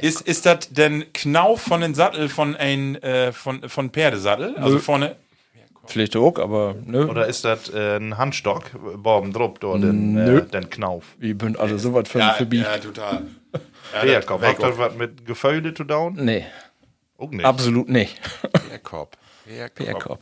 Ist, 0.00 0.22
ist 0.22 0.46
das 0.46 0.70
denn 0.70 1.12
Knauf 1.12 1.60
von 1.60 1.80
den 1.80 1.94
Sattel 1.94 2.28
von 2.28 2.56
ein 2.56 2.96
äh, 3.02 3.32
von, 3.32 3.68
von 3.68 3.90
Pferdesattel? 3.90 4.56
Also 4.56 4.78
vorne. 4.78 5.16
Vielleicht 5.86 6.16
auch, 6.16 6.38
aber 6.38 6.74
nö. 6.84 7.06
oder 7.06 7.26
ist 7.26 7.44
das 7.44 7.72
äh, 7.72 7.96
ein 7.96 8.16
Handstock? 8.18 8.70
Borben 8.96 9.32
drupp 9.32 9.60
da 9.60 9.76
den, 9.76 10.16
äh, 10.16 10.42
den 10.46 10.70
Knauf. 10.70 11.04
Wir 11.18 11.36
sind 11.40 11.58
alle 11.58 11.78
so 11.78 11.92
was 11.94 12.08
für 12.08 12.20
vorbei. 12.20 12.78
total. 12.82 13.22
Pferdekorb. 13.92 14.40
weg 14.42 14.56
Hat 14.58 14.62
das 14.62 14.78
was 14.78 14.94
mit 14.96 15.26
Gefäule 15.26 15.74
zu 15.74 15.84
down? 15.84 16.14
Nee, 16.16 16.44
Auch 17.18 17.30
nicht. 17.30 17.44
absolut 17.44 17.88
nicht. 17.88 18.18
Perkop. 18.70 20.20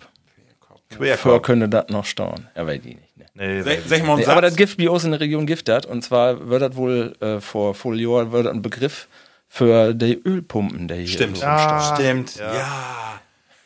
Vor 0.91 0.99
Querkorb. 0.99 1.43
könnte 1.45 1.69
das 1.69 1.89
noch 1.89 2.05
staunen. 2.05 2.49
Ja, 2.55 2.67
weiß 2.67 2.81
ich 2.85 2.97
nicht. 2.97 3.17
Ne. 3.17 3.25
Nee, 3.35 3.63
Sag, 3.63 3.79
sag 3.87 4.03
mal 4.03 4.09
einen 4.11 4.19
Nee, 4.19 4.25
Satz. 4.25 4.33
aber 4.33 4.43
das 4.43 4.57
Gift, 4.57 4.79
wie 4.79 4.89
aus 4.91 5.05
in 5.05 5.13
der 5.13 5.21
Region 5.21 5.47
Gift 5.47 5.69
hat, 5.71 5.87
und 5.87 6.03
zwar 6.03 6.49
wird 6.49 6.61
das 6.61 6.77
wohl 6.77 7.15
äh, 7.21 7.41
vor 7.41 7.75
Jahren 7.95 8.31
wird 8.33 8.45
das 8.47 8.53
ein 8.53 8.61
Begriff 8.61 9.09
für 9.49 9.95
die 9.95 10.21
Ölpumpen, 10.23 10.89
die 10.89 10.95
hier 10.97 11.07
Stimmt. 11.09 11.39
so 11.39 11.47
rumstehen. 11.47 12.27
Stimmt. 12.27 12.37
Ja. 12.37 13.21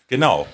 Genau. 0.09 0.47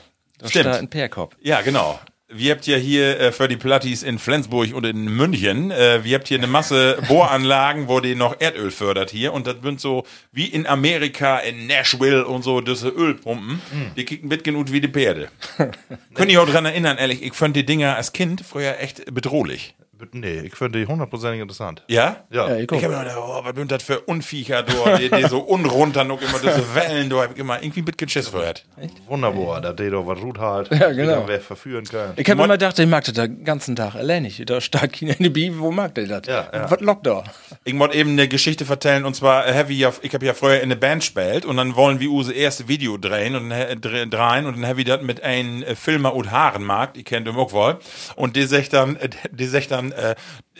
Da 0.43 0.49
Stimmt. 0.49 0.67
ein 0.67 0.89
Perkop. 0.89 1.37
Ja, 1.41 1.61
genau. 1.61 2.01
Wir 2.35 2.53
habt 2.53 2.67
ja 2.67 2.77
hier 2.77 3.21
äh, 3.21 3.31
für 3.31 3.47
die 3.47 3.59
Plattis 3.59 4.03
in 4.03 4.19
Flensburg 4.19 4.75
und 4.75 4.85
in 4.87 5.05
München, 5.05 5.71
äh, 5.71 6.03
wir 6.03 6.17
habt 6.17 6.27
hier 6.29 6.39
eine 6.39 6.47
Masse 6.47 6.99
Bohranlagen, 7.09 7.89
wo 7.89 8.01
die 8.01 8.15
noch 8.15 8.41
Erdöl 8.41 8.71
fördert 8.71 9.11
hier 9.11 9.35
und 9.35 9.47
das 9.47 9.57
sind 9.63 9.81
so 9.81 10.05
wie 10.33 10.47
in 10.47 10.67
Amerika, 10.67 11.39
in 11.39 11.67
Nashville 11.67 12.27
und 12.27 12.43
so, 12.43 12.61
diese 12.61 12.89
Ölpumpen, 12.89 13.61
die 13.97 14.05
kicken 14.05 14.29
mit 14.29 14.45
genug 14.45 14.73
wie 14.73 14.81
die 14.81 14.89
Pferde. 14.89 15.29
Könnt 16.15 16.33
ihr 16.33 16.43
auch 16.43 16.49
dran 16.49 16.65
erinnern, 16.65 16.97
ehrlich, 16.97 17.23
ich 17.23 17.35
fand 17.35 17.55
die 17.55 17.67
Dinger 17.67 17.97
als 17.97 18.13
Kind 18.13 18.41
früher 18.41 18.81
echt 18.81 19.15
bedrohlich. 19.15 19.75
Nee, 20.13 20.41
ich 20.41 20.55
finde 20.55 20.81
die 20.81 20.87
hundertprozentig 20.87 21.41
interessant. 21.41 21.83
Ja? 21.89 22.17
Ja. 22.31 22.49
Ja, 22.49 22.57
ich 22.57 22.67
guck. 22.67 22.79
Ich 22.79 22.85
habe 22.85 22.95
immer 22.95 23.05
gedacht, 23.05 23.19
oh, 23.21 23.45
was 23.45 23.55
sind 23.55 23.71
das 23.71 23.83
für 23.83 24.01
Unviecher, 24.01 24.63
du, 24.63 24.73
die, 24.99 25.11
die 25.11 25.29
so 25.29 25.41
unrunter 25.41 26.05
noch 26.05 26.21
immer 26.21 26.39
diese 26.39 26.75
Wellen, 26.75 27.09
du, 27.09 27.21
hab 27.21 27.33
ich 27.33 27.39
immer 27.39 27.63
irgendwie 27.63 27.83
Schiss 28.09 28.31
gehört. 28.31 28.65
Wunderbar, 29.07 29.61
dass 29.61 29.77
der 29.77 29.91
doch 29.91 30.07
was 30.07 30.21
Rut 30.21 30.39
halt. 30.39 30.71
Ja, 30.73 30.93
genau. 30.93 31.25
wer 31.27 31.41
verführen 31.41 31.85
können. 31.85 32.13
Ich 32.17 32.29
habe 32.29 32.43
immer 32.43 32.55
gedacht, 32.55 32.79
ich 32.79 32.87
mag 32.87 33.05
das 33.05 33.15
den 33.15 33.45
ganzen 33.45 33.77
Tag 33.77 33.95
allein 33.95 34.25
nicht. 34.25 34.49
Da 34.49 34.59
keiner 34.87 35.17
in 35.17 35.23
der 35.23 35.31
Bibel, 35.31 35.61
wo 35.61 35.71
mag 35.71 35.95
der 35.95 36.07
das? 36.07 36.27
Ja, 36.27 36.49
ja. 36.53 36.71
Was 36.71 36.81
lockt 36.81 37.07
da? 37.07 37.25
Ich 37.65 37.79
wollte 37.79 37.97
eben 37.97 38.11
eine 38.11 38.29
Geschichte 38.29 38.65
vertellen 38.65 39.05
und 39.05 39.15
zwar 39.15 39.47
äh, 39.47 39.55
habe 39.55 39.73
ich 39.73 39.79
ja, 39.79 39.93
ich 40.03 40.13
habe 40.13 40.27
ja 40.27 40.35
früher 40.35 40.57
in 40.57 40.65
eine 40.65 40.77
Band 40.77 41.03
gespielt 41.03 41.45
und 41.45 41.57
dann 41.57 41.77
wollen 41.77 42.01
wir 42.01 42.11
unser 42.11 42.35
erste 42.35 42.69
Video 42.69 42.97
drehen 42.97 43.37
und 43.37 43.51
äh, 43.51 43.77
drehen 43.77 44.47
und 44.47 44.57
dann 44.57 44.67
habe 44.67 44.81
ich 44.81 44.87
das 44.87 45.03
mit 45.03 45.23
einem 45.23 45.63
äh, 45.63 45.75
Filmer 45.75 46.15
und 46.15 46.31
Haarenmarkt, 46.31 46.97
ich 46.97 47.05
kennt 47.05 47.29
ihn 47.29 47.37
auch 47.37 47.53
wohl 47.53 47.79
und 48.17 48.37
die 48.37 48.45
sagt 48.45 48.73
dann, 48.73 48.97
äh, 48.97 49.09
die 49.31 49.47
sagt 49.47 49.71
dann, 49.71 49.92
äh, 49.93 50.15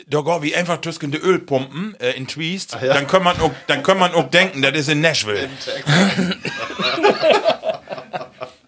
da 0.09 0.21
gehen 0.21 0.43
wir 0.43 0.57
einfach 0.59 0.81
zwischen 0.81 1.11
die 1.13 1.19
Ölpumpen 1.19 1.97
äh, 2.01 2.13
in 2.13 2.27
Twist, 2.27 2.77
dann 2.81 3.07
kann 3.07 3.23
man 3.23 3.39
auch, 3.41 3.51
dann 3.67 3.83
kann 3.83 3.99
man 3.99 4.13
auch 4.15 4.29
denken, 4.31 4.63
das 4.63 4.73
ist 4.73 4.89
in 4.89 5.01
Nashville. 5.01 5.49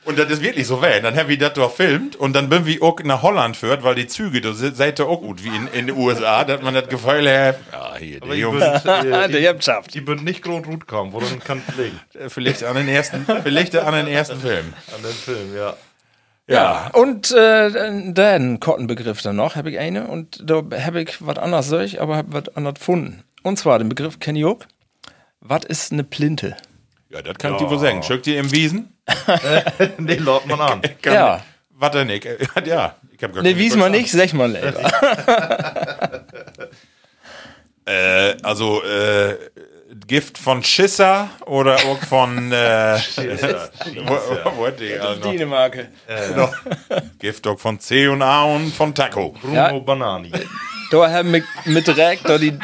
Und 0.06 0.18
das 0.18 0.28
ist 0.30 0.42
wirklich 0.42 0.66
so 0.66 0.82
weh. 0.82 1.00
Dann 1.00 1.16
haben 1.16 1.30
wir 1.30 1.38
das 1.38 1.54
doch 1.54 1.74
filmt 1.74 2.14
und 2.16 2.34
dann 2.34 2.50
bin 2.50 2.66
wir 2.66 2.82
auch 2.82 3.00
nach 3.04 3.22
Holland 3.22 3.56
führt, 3.56 3.82
weil 3.84 3.94
die 3.94 4.06
Züge, 4.06 4.42
da 4.42 4.52
se- 4.52 4.74
seid 4.74 4.98
ihr 5.00 5.06
auch 5.08 5.22
gut 5.22 5.42
wie 5.42 5.48
in, 5.48 5.66
in 5.68 5.86
den 5.86 5.96
USA, 5.96 6.44
dass 6.44 6.60
man 6.60 6.74
das 6.74 6.88
Gefühl 6.88 7.26
hat, 7.30 7.58
ja, 7.72 7.96
hier, 7.98 8.20
die 8.20 8.28
die 8.32 8.34
Jungs, 8.34 8.82
bünd, 8.82 8.86
äh, 9.14 9.28
die, 9.30 9.48
habt 9.48 9.64
schafft. 9.64 9.94
die 9.94 10.02
bünd 10.02 10.22
nicht 10.22 10.42
Grund 10.42 10.66
Rut 10.66 10.86
kommen, 10.86 11.14
woran 11.14 11.38
kann 11.40 11.62
es 11.66 11.74
liegen? 11.76 11.98
äh, 12.22 12.28
vielleicht 12.28 12.64
an 12.64 12.76
den 12.76 12.86
ersten, 12.88 13.24
vielleicht 13.42 13.74
an 13.76 13.94
den 13.94 14.06
ersten 14.06 14.38
Film. 14.38 14.74
An 14.94 15.02
dem 15.02 15.10
Film, 15.12 15.56
ja. 15.56 15.74
Ja. 16.46 16.90
Und 16.92 17.30
äh, 17.32 18.12
dann 18.12 18.60
Kottenbegriff 18.60 19.22
dann 19.22 19.36
noch, 19.36 19.56
habe 19.56 19.70
ich 19.70 19.78
eine 19.78 20.08
und 20.08 20.42
da 20.44 20.62
habe 20.84 21.02
ich 21.02 21.24
was 21.26 21.38
anderes 21.38 21.68
solch, 21.68 22.00
aber 22.00 22.16
habe 22.16 22.32
was 22.32 22.56
anderes 22.56 22.78
gefunden. 22.78 23.24
Und 23.42 23.58
zwar 23.58 23.78
den 23.78 23.88
Begriff 23.88 24.20
kenne 24.20 24.38
ich 24.38 24.44
auch. 24.44 24.58
Was 25.40 25.64
ist 25.64 25.92
eine 25.92 26.04
Plinte? 26.04 26.56
Ja, 27.10 27.22
das 27.22 27.38
kann 27.38 27.52
ich 27.52 27.58
dir 27.58 27.70
wohl 27.70 27.78
sagen. 27.78 28.02
Schickt 28.02 28.26
ihr 28.26 28.38
im 28.40 28.50
Wiesen? 28.52 28.92
nee, 29.98 30.14
laut 30.16 30.46
man 30.46 30.60
an. 30.60 30.82
Kann, 31.02 31.14
Ja. 31.14 31.42
Warte, 31.70 32.04
Nick. 32.04 32.24
Ja, 32.64 32.96
ich 33.12 33.22
hab 33.22 33.34
gar 33.34 33.42
Ne, 33.42 33.50
keine 33.50 33.58
wies 33.58 33.76
mal 33.76 33.90
nicht, 33.90 34.10
sag 34.10 34.32
mal 34.32 34.50
lieber. 34.50 34.80
Äh, 37.86 38.36
also, 38.42 38.82
äh, 38.82 39.36
Gift 40.06 40.38
von 40.38 40.62
Schisser 40.62 41.30
oder 41.46 41.76
auch 41.76 41.98
von, 42.08 42.52
äh, 42.52 42.98
wo, 44.06 44.18
wo, 44.56 44.66
hat 44.66 44.80
die 44.80 44.98
alle 44.98 45.16
noch? 45.18 45.30
Dänemarke. 45.30 45.88
Noch. 46.36 46.54
Gift 47.18 47.46
auch 47.46 47.58
von 47.58 47.78
C 47.80 48.08
und 48.08 48.22
A 48.22 48.44
und 48.44 48.74
von 48.74 48.94
Taco. 48.94 49.34
Bruno 49.40 49.54
Ja. 49.54 49.78
Banani. 49.78 50.30
Da 50.90 51.10
haben 51.10 51.32
wir 51.32 51.42
mit 51.64 51.86
direkt, 51.86 52.28
da 52.28 52.38
die, 52.38 52.56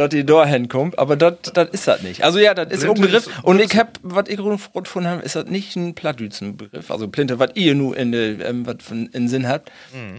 dort 0.00 0.12
die 0.12 0.24
da 0.24 0.46
hinkommt, 0.46 0.98
aber 0.98 1.16
das 1.16 1.34
ist 1.72 1.86
das 1.86 2.02
nicht. 2.02 2.24
Also 2.24 2.38
ja, 2.38 2.54
das 2.54 2.72
ist 2.72 2.84
ein 2.84 2.94
Begriff. 2.94 3.28
Und 3.42 3.60
ich 3.60 3.76
hab, 3.76 3.98
was 4.02 4.28
ich 4.28 4.36
gefunden 4.36 5.08
habe, 5.08 5.22
ist 5.22 5.36
das 5.36 5.46
nicht 5.46 5.76
ein 5.76 5.94
Plattdütsen-Begriff. 5.94 6.90
Also 6.90 7.08
Plinte, 7.08 7.38
was 7.38 7.50
ihr 7.54 7.74
nur 7.74 7.96
in, 7.96 8.12
ähm, 8.12 8.66
von, 8.80 9.06
in 9.12 9.28
Sinn 9.28 9.46
habt. 9.46 9.70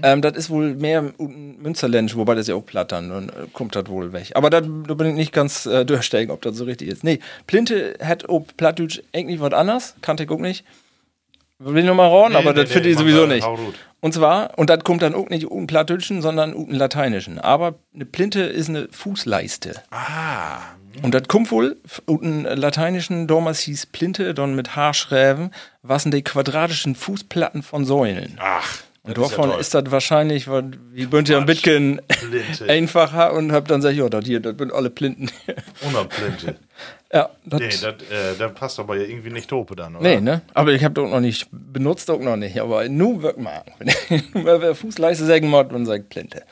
Ähm, 0.03 0.21
das 0.21 0.37
ist 0.37 0.49
wohl 0.49 0.75
mehr 0.75 1.11
Münsterländisch, 1.17 2.15
wobei 2.15 2.35
das 2.35 2.47
ja 2.47 2.55
auch 2.55 2.65
platt 2.65 2.91
dann, 2.91 3.29
äh, 3.29 3.31
kommt 3.53 3.75
das 3.75 3.87
wohl 3.87 4.13
weg. 4.13 4.31
Aber 4.35 4.49
da, 4.49 4.61
da 4.61 4.93
bin 4.93 5.07
ich 5.07 5.15
nicht 5.15 5.33
ganz 5.33 5.65
äh, 5.65 5.83
durchsteigen, 5.83 6.31
ob 6.31 6.41
das 6.41 6.55
so 6.55 6.65
richtig 6.65 6.87
ist. 6.87 7.03
Nee, 7.03 7.19
Plinte 7.47 7.95
hat 8.03 8.29
auch 8.29 8.45
Plattdeutsch 8.57 9.01
eigentlich 9.13 9.39
was 9.39 9.53
anderes, 9.53 9.95
kannte 10.01 10.23
ich 10.23 10.29
auch 10.29 10.39
nicht. 10.39 10.63
Will 11.63 11.77
ich 11.77 11.85
noch 11.85 11.95
mal 11.95 12.07
rauen, 12.07 12.31
Nee, 12.31 12.37
aber 12.37 12.53
nee, 12.53 12.61
das 12.61 12.71
finde 12.71 12.87
nee, 12.87 12.93
ich 12.93 12.95
mach 12.97 13.03
sowieso 13.03 13.25
nicht. 13.27 13.47
Und 13.99 14.13
zwar, 14.13 14.57
und 14.57 14.69
das 14.69 14.83
kommt 14.83 15.03
dann 15.03 15.13
auch 15.13 15.29
nicht 15.29 15.49
un 15.49 15.67
Plattdeutschen, 15.67 16.21
sondern 16.21 16.55
un 16.55 16.71
Lateinischen. 16.71 17.37
Aber 17.37 17.75
eine 17.93 18.05
Plinte 18.05 18.41
ist 18.41 18.69
eine 18.69 18.87
Fußleiste. 18.91 19.75
Ah. 19.91 20.57
Und 21.03 21.13
das 21.13 21.27
kommt 21.27 21.51
wohl, 21.51 21.77
unten 22.05 22.43
Lateinischen, 22.43 23.27
damals 23.27 23.59
hieß 23.59 23.87
Plinte, 23.87 24.33
dann 24.33 24.55
mit 24.55 24.75
Haarschräven, 24.75 25.51
was 25.83 26.03
sind 26.03 26.13
die 26.13 26.23
quadratischen 26.23 26.95
Fußplatten 26.95 27.63
von 27.63 27.85
Säulen. 27.85 28.37
Ach. 28.39 28.79
Und 29.03 29.17
das 29.17 29.25
ist 29.25 29.31
ja 29.31 29.37
davon 29.37 29.59
ist 29.59 29.73
das 29.73 29.83
wahrscheinlich, 29.89 30.47
weil 30.47 30.71
wie 30.91 31.07
bünd 31.07 31.27
ja 31.27 31.39
ein 31.39 31.45
bisschen 31.45 32.01
Plinte. 32.07 32.65
einfacher 32.69 33.33
und 33.33 33.51
hab 33.51 33.67
dann 33.67 33.79
gesagt, 33.79 33.95
ja, 33.95 34.09
das 34.09 34.25
hier, 34.25 34.39
das 34.39 34.55
sind 34.57 34.73
alle 34.73 34.89
Plinten. 34.89 35.31
Unerplinte. 35.81 36.55
ja, 37.13 37.29
das, 37.45 37.59
Nee, 37.59 37.69
das 37.69 38.09
äh, 38.09 38.37
das 38.37 38.53
passt 38.53 38.79
aber 38.79 38.95
ja 38.95 39.03
irgendwie 39.03 39.31
nicht 39.31 39.49
tope 39.49 39.75
dann, 39.75 39.95
oder? 39.95 40.03
Nee, 40.03 40.21
ne? 40.21 40.41
Aber 40.53 40.71
ich 40.71 40.83
habe 40.83 40.93
das 40.93 41.09
noch 41.09 41.19
nicht 41.19 41.47
benutzt, 41.51 42.09
auch 42.09 42.19
noch 42.19 42.37
nicht. 42.37 42.59
Aber 42.59 42.87
nun 42.87 43.21
wirkt 43.21 43.39
mal. 43.39 43.63
Wenn 43.79 44.33
wer 44.33 44.75
Fußleiste 44.75 45.25
sagen 45.25 45.49
muss, 45.49 45.71
man 45.71 45.85
sagt 45.85 46.09
Plinte. 46.09 46.43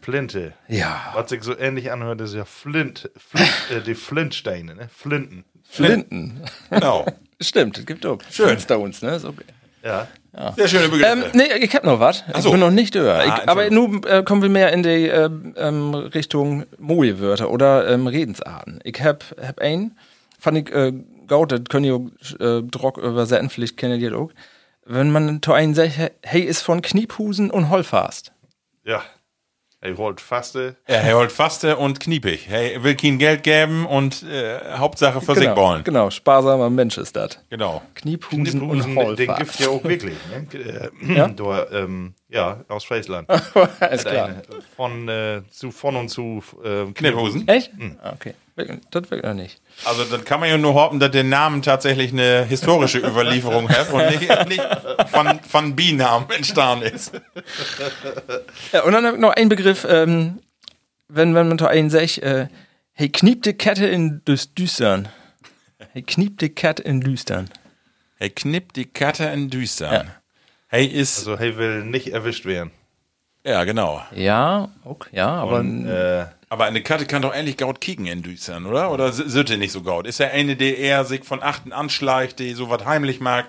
Plinte. 0.00 0.52
Ja. 0.68 1.12
Was 1.14 1.30
sich 1.30 1.42
so 1.42 1.56
ähnlich 1.56 1.90
anhört, 1.90 2.20
ist 2.20 2.34
ja 2.34 2.44
Flint. 2.44 3.10
Flint 3.16 3.70
äh, 3.70 3.80
die 3.80 3.94
Flintsteine, 3.94 4.74
ne? 4.74 4.88
Flinten. 4.94 5.44
Flinten. 5.64 6.42
Genau. 6.70 7.06
Stimmt, 7.40 7.78
es 7.78 7.86
gibt 7.86 8.04
auch. 8.06 8.18
Schön. 8.30 8.58
Stones, 8.58 9.02
ne? 9.02 9.16
Ist 9.16 9.24
okay. 9.24 9.44
Ja. 9.82 10.08
Sehr 10.56 10.68
schöne 10.68 10.88
Begriffe. 10.88 11.12
Ähm, 11.12 11.24
nee, 11.34 11.52
ich 11.60 11.74
hab 11.74 11.84
noch 11.84 12.00
was. 12.00 12.24
Ich 12.34 12.42
so. 12.42 12.52
bin 12.52 12.60
noch 12.60 12.70
nicht 12.70 12.94
da. 12.94 13.18
Ah, 13.18 13.24
ich, 13.24 13.48
aber 13.48 13.68
nun 13.70 14.02
äh, 14.04 14.22
kommen 14.22 14.40
wir 14.40 14.48
mehr 14.48 14.72
in 14.72 14.82
die 14.82 15.08
äh, 15.08 15.28
ähm, 15.56 15.94
Richtung 15.94 16.64
Moje-Wörter 16.78 17.50
oder 17.50 17.88
ähm, 17.88 18.06
Redensarten. 18.06 18.80
Ich 18.84 19.02
hab, 19.02 19.24
hab 19.42 19.60
einen, 19.60 19.98
fand 20.38 20.58
ich 20.58 20.74
äh, 20.74 20.92
gut, 21.26 21.52
das 21.52 21.60
können 21.68 21.84
ihr 21.84 22.10
äh, 22.40 22.62
Drock 22.62 22.98
übersetzen, 22.98 23.50
vielleicht 23.50 23.76
kennt 23.76 24.00
ihr 24.00 24.10
das 24.10 24.18
auch. 24.18 24.30
Wenn 24.84 25.10
man 25.10 25.42
zu 25.42 25.52
einem 25.52 25.74
sagt, 25.74 25.92
hey, 26.22 26.42
ist 26.42 26.62
von 26.62 26.82
Kniepusen 26.82 27.50
und 27.50 27.70
Hollfast. 27.70 28.32
Ja. 28.84 29.02
Er 29.84 29.96
holt 29.96 30.20
faste. 30.20 30.76
Ja, 30.86 30.94
er 30.94 31.16
holt 31.16 31.32
faste 31.32 31.76
und 31.76 31.98
kniepig. 31.98 32.48
Er 32.48 32.84
will 32.84 32.94
kein 32.94 33.18
Geld 33.18 33.42
geben 33.42 33.84
und 33.84 34.22
äh, 34.22 34.60
Hauptsache 34.76 35.20
für 35.20 35.34
Genau, 35.34 35.80
genau, 35.82 36.08
sparsamer 36.08 36.70
Mensch 36.70 36.96
ist 36.98 37.16
das. 37.16 37.40
Genau. 37.50 37.82
Kniephusen 37.96 38.62
und 38.62 38.80
Knipphusen, 38.80 39.16
den 39.16 39.34
gibt 39.34 39.58
ja 39.58 39.68
auch 39.70 39.82
wirklich. 39.82 40.14
Ne? 40.30 40.90
Äh, 41.02 41.14
Ja? 41.14 41.28
Da, 41.36 41.66
ähm, 41.72 42.14
ja, 42.28 42.60
aus 42.68 42.84
Friesland. 42.84 43.28
Alles 43.80 44.04
klar. 44.04 44.26
Eine, 44.26 44.42
von, 44.76 45.08
äh, 45.08 45.42
zu, 45.50 45.72
von 45.72 45.96
und 45.96 46.08
zu 46.10 46.40
äh, 46.62 46.84
Knipphusen. 46.92 47.48
Echt? 47.48 47.72
Ah, 48.02 48.12
Okay. 48.14 48.34
Das 48.90 49.10
wirkt 49.10 49.24
noch 49.24 49.34
nicht. 49.34 49.60
Also 49.84 50.04
dann 50.04 50.24
kann 50.24 50.40
man 50.40 50.48
ja 50.50 50.58
nur 50.58 50.74
hoffen, 50.74 51.00
dass 51.00 51.10
der 51.10 51.24
Name 51.24 51.60
tatsächlich 51.62 52.12
eine 52.12 52.44
historische 52.44 52.98
Überlieferung 53.06 53.68
hat 53.68 53.90
und 53.90 54.06
nicht, 54.10 54.48
nicht 54.48 54.62
von, 55.10 55.40
von 55.48 55.74
Binamen 55.74 56.28
entstanden 56.30 56.84
ist. 56.84 57.12
Ja, 58.72 58.82
und 58.84 58.92
dann 58.92 59.06
hab 59.06 59.14
ich 59.14 59.20
noch 59.20 59.32
einen 59.34 59.48
Begriff, 59.48 59.86
ähm, 59.88 60.40
wenn, 61.08 61.34
wenn 61.34 61.48
man 61.48 61.56
da 61.56 61.66
einen 61.66 61.90
sagt, 61.90 62.18
äh, 62.18 62.48
hey, 62.92 63.08
kniept 63.08 63.46
die 63.46 63.54
Kette 63.54 63.86
in 63.86 64.20
das 64.24 64.52
Düstern. 64.54 65.08
Hey, 65.92 66.02
kniept 66.02 66.40
die 66.42 66.50
Kette 66.50 66.82
in 66.82 67.00
Düstern. 67.00 67.48
Er 68.18 68.30
knippt 68.30 68.76
die 68.76 68.84
Katte 68.86 69.24
in 69.24 69.50
Düstern. 69.50 69.92
Ja. 70.06 70.14
Hey 70.68 70.86
ist, 70.86 71.18
Also, 71.18 71.32
er 71.34 71.56
will 71.56 71.84
nicht 71.84 72.12
erwischt 72.12 72.44
werden. 72.46 72.70
ja 73.44 73.64
genau. 73.64 74.00
Ja, 74.14 74.68
okay, 74.84 75.08
ja, 75.12 75.28
aber 75.28 75.58
Und, 75.58 75.86
äh, 75.88 76.26
Aber 76.52 76.64
eine 76.66 76.82
Katte 76.82 77.06
kann 77.06 77.22
doch 77.22 77.32
eigentlich 77.32 77.56
gaut 77.56 77.80
kicken 77.80 78.04
in 78.06 78.22
Düstern, 78.22 78.66
oder? 78.66 78.90
Oder 78.90 79.06
s- 79.08 79.16
sind 79.16 79.48
die 79.48 79.56
nicht 79.56 79.72
so 79.72 79.80
gaut? 79.80 80.06
Ist 80.06 80.20
er 80.20 80.32
eine, 80.32 80.54
der 80.54 80.76
eher 80.76 81.06
sich 81.06 81.24
von 81.24 81.42
Achten 81.42 81.72
anschleicht, 81.72 82.38
die 82.40 82.52
sowas 82.52 82.84
heimlich 82.84 83.20
mag? 83.20 83.46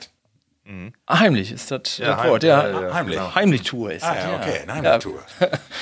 heimlich 1.09 1.51
ist 1.51 1.69
das 1.69 1.97
Ja, 1.97 2.15
das 2.15 2.25
Wort, 2.25 2.43
ja. 2.43 2.65
ja, 2.69 2.81
ja, 2.87 2.93
Heimlich. 2.93 3.19
Heimlich 3.35 3.63
Tour 3.63 3.91
ist 3.91 4.03
Ah 4.05 4.13
das, 4.15 4.23
ja, 4.23 4.35
okay, 4.37 4.59
eine 4.69 4.83
Ja. 4.85 4.91
Heimtour. 4.93 5.19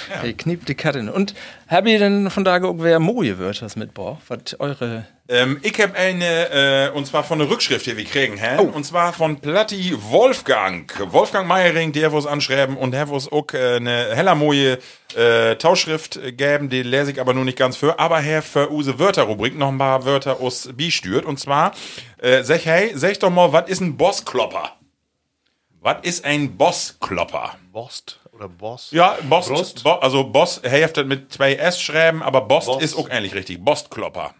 Hey, 0.09 0.33
kniept 0.37 0.67
die 0.67 0.73
Kette 0.73 0.97
in. 0.97 1.09
Und 1.09 1.35
habt 1.67 1.87
ihr 1.87 1.99
denn 1.99 2.31
von 2.31 2.43
da 2.43 2.57
geguckt, 2.57 2.81
wer 2.81 2.99
Moje 2.99 3.37
wird 3.37 3.61
das 3.61 3.75
mit, 3.75 3.93
boah, 3.93 4.19
was 4.27 4.59
eure... 4.59 5.05
Ähm, 5.31 5.61
ich 5.63 5.81
habe 5.81 5.95
eine, 5.95 6.89
äh, 6.89 6.89
und 6.89 7.07
zwar 7.07 7.23
von 7.23 7.39
der 7.39 7.49
Rückschrift 7.49 7.85
hier, 7.85 7.95
wir 7.95 8.03
kriegen, 8.03 8.35
hä? 8.35 8.57
Und 8.57 8.83
zwar 8.83 9.13
von 9.13 9.39
Platti 9.39 9.95
Wolfgang. 9.97 10.91
Wolfgang 11.13 11.47
Meiering, 11.47 11.93
der 11.93 12.11
was 12.11 12.25
anschreiben 12.25 12.75
und 12.75 12.91
der 12.91 13.09
was 13.09 13.31
auch 13.31 13.45
äh, 13.53 13.77
eine 13.77 14.13
heller 14.13 14.35
moje 14.35 14.77
äh, 15.15 15.55
Tauschschrift 15.55 16.19
geben, 16.37 16.67
die 16.67 16.83
lese 16.83 17.11
ich 17.11 17.21
aber 17.21 17.33
nur 17.33 17.45
nicht 17.45 17.57
ganz 17.57 17.77
für. 17.77 17.97
Aber 17.97 18.19
Herr 18.19 18.41
für 18.41 18.69
use 18.73 18.99
Wörterrubrik 18.99 19.57
noch 19.57 19.69
ein 19.69 19.77
paar 19.77 20.03
Wörter 20.03 20.41
aus 20.41 20.67
bistürt. 20.73 21.23
Und 21.23 21.39
zwar, 21.39 21.71
äh, 22.17 22.43
sag 22.43 22.65
hey, 22.65 22.91
sag 22.95 23.17
doch 23.21 23.29
mal, 23.29 23.53
was 23.53 23.69
ist 23.69 23.79
ein 23.79 23.95
Bossklopper? 23.95 24.73
Was 25.79 25.97
ist 26.01 26.25
ein 26.25 26.57
Bossklopper? 26.57 27.55
Bost 27.71 28.19
oder 28.33 28.49
Boss? 28.49 28.89
Ja, 28.91 29.17
Bost? 29.23 29.81
Bo, 29.85 29.93
also 29.93 30.25
Boss, 30.25 30.59
hey, 30.61 30.85
das 30.93 31.05
mit 31.05 31.31
zwei 31.31 31.53
S 31.53 31.81
schreiben, 31.81 32.21
aber 32.21 32.41
Bost, 32.41 32.67
Bost. 32.67 32.81
ist 32.81 32.95
auch 32.97 33.09
eigentlich 33.09 33.33
richtig. 33.33 33.63
Bostklopper. 33.63 34.35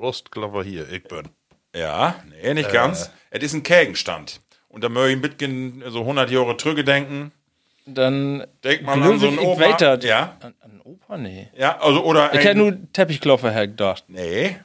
Brustklopper 0.00 0.62
hier, 0.62 0.90
ich 0.90 1.04
bin. 1.04 1.28
Ja, 1.74 2.16
nee, 2.28 2.54
nicht 2.54 2.70
ganz. 2.72 3.10
Es 3.30 3.42
ist 3.42 3.54
ein 3.54 3.62
Gegenstand. 3.62 4.40
Und 4.68 4.84
da 4.84 4.88
möchte 4.88 5.12
ich 5.14 5.20
bisschen 5.22 5.82
so 5.88 6.00
100 6.00 6.30
Jahre 6.30 6.56
zurückdenken. 6.56 7.32
Dann... 7.86 8.46
Denkt 8.64 8.84
man 8.84 9.02
an 9.02 9.18
so 9.18 9.28
einen 9.28 9.38
ich 9.38 9.44
Opa. 9.46 9.72
das. 9.96 10.04
Ja, 10.04 10.36
An, 10.40 10.54
an 10.60 10.80
Opa? 10.84 11.16
Nee. 11.16 11.48
ja, 11.56 11.78
also, 11.80 12.04
oder 12.04 12.34
Ich 12.34 12.40
hätte 12.44 12.58
nur 12.58 12.76
Teppichklopfer 12.92 13.50
hergedacht. 13.50 14.04
Nee. 14.08 14.56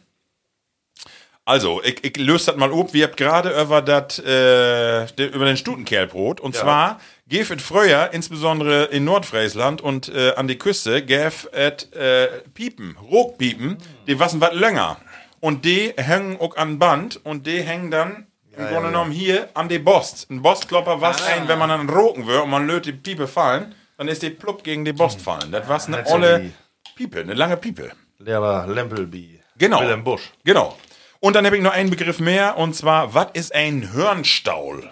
Also, 1.45 1.81
ich, 1.83 2.03
ich 2.03 2.17
löse 2.17 2.47
das 2.47 2.55
mal 2.55 2.71
ob. 2.71 2.93
Wir 2.93 3.05
habt 3.05 3.17
gerade 3.17 3.49
über 3.61 3.81
das, 3.81 4.19
äh, 4.19 5.05
de- 5.17 5.29
über 5.33 5.45
den 5.45 5.57
Stutenkerlbrot. 5.57 6.39
Und 6.39 6.55
zwar, 6.55 6.99
gäf 7.27 7.49
et 7.51 7.61
früher, 7.61 8.09
insbesondere 8.13 8.85
in 8.85 9.05
Nordfriesland 9.05 9.81
und 9.81 10.09
äh, 10.09 10.33
an 10.35 10.47
die 10.47 10.57
Küste, 10.57 11.03
gäf 11.03 11.47
et 11.51 11.93
äh, 11.95 12.27
Piepen, 12.53 12.95
Rogpiepen, 12.97 13.77
die 14.07 14.19
wassen 14.19 14.39
wat 14.39 14.53
länger. 14.53 14.97
Und 15.41 15.65
die 15.65 15.93
hängen 15.97 16.39
auch 16.39 16.55
an 16.55 16.79
Band 16.79 17.19
und 17.25 17.45
die 17.45 17.61
hängen 17.61 17.91
dann 17.91 18.27
im 18.55 18.67
Grunde 18.67 18.89
genommen 18.89 19.11
hier 19.11 19.49
an 19.53 19.69
die 19.69 19.79
Bost. 19.79 20.29
Ein 20.29 20.41
Bostklopper 20.41 21.01
was 21.01 21.25
ein, 21.25 21.47
wenn 21.47 21.57
man 21.59 21.69
dann 21.69 21.89
roken 21.89 22.27
will 22.27 22.39
und 22.39 22.49
man 22.49 22.67
löt 22.67 22.85
die 22.85 22.93
Piepe 22.93 23.27
fallen, 23.27 23.73
dann 23.97 24.07
ist 24.07 24.21
die 24.21 24.29
plupp 24.29 24.63
gegen 24.63 24.85
die 24.85 24.93
Bost 24.93 25.21
fallen. 25.21 25.51
Das 25.51 25.67
was 25.67 25.87
eine 25.87 26.05
olle 26.07 26.51
Piepe, 26.95 27.21
eine 27.21 27.33
lange 27.33 27.57
Piepe. 27.57 27.91
Lehrer 28.19 28.67
Lempelby. 28.67 29.39
Genau. 29.57 29.81
Wilhelm 29.81 30.03
Busch. 30.03 30.31
Genau. 30.43 30.77
Und 31.19 31.35
dann 31.35 31.45
habe 31.45 31.57
ich 31.57 31.63
noch 31.63 31.73
einen 31.73 31.89
Begriff 31.89 32.19
mehr, 32.19 32.57
und 32.57 32.75
zwar, 32.75 33.13
was 33.13 33.27
ist 33.33 33.53
ein 33.53 33.93
Hörnstaul? 33.93 34.89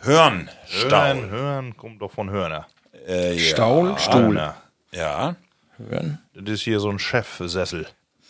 Hörnstaul. 0.00 0.90
Hören, 0.90 1.30
hören, 1.30 1.76
kommt 1.76 2.00
doch 2.00 2.10
von 2.12 2.30
Hörner. 2.30 2.66
Äh, 3.06 3.34
ja. 3.34 3.38
Staul, 3.38 3.98
Stuhl. 3.98 4.22
Hörner. 4.22 4.56
Ja. 4.92 5.36
Hören. 5.76 6.20
Das 6.34 6.54
ist 6.54 6.62
hier 6.62 6.80
so 6.80 6.88
ein 6.88 6.98
Chefsessel. 6.98 7.86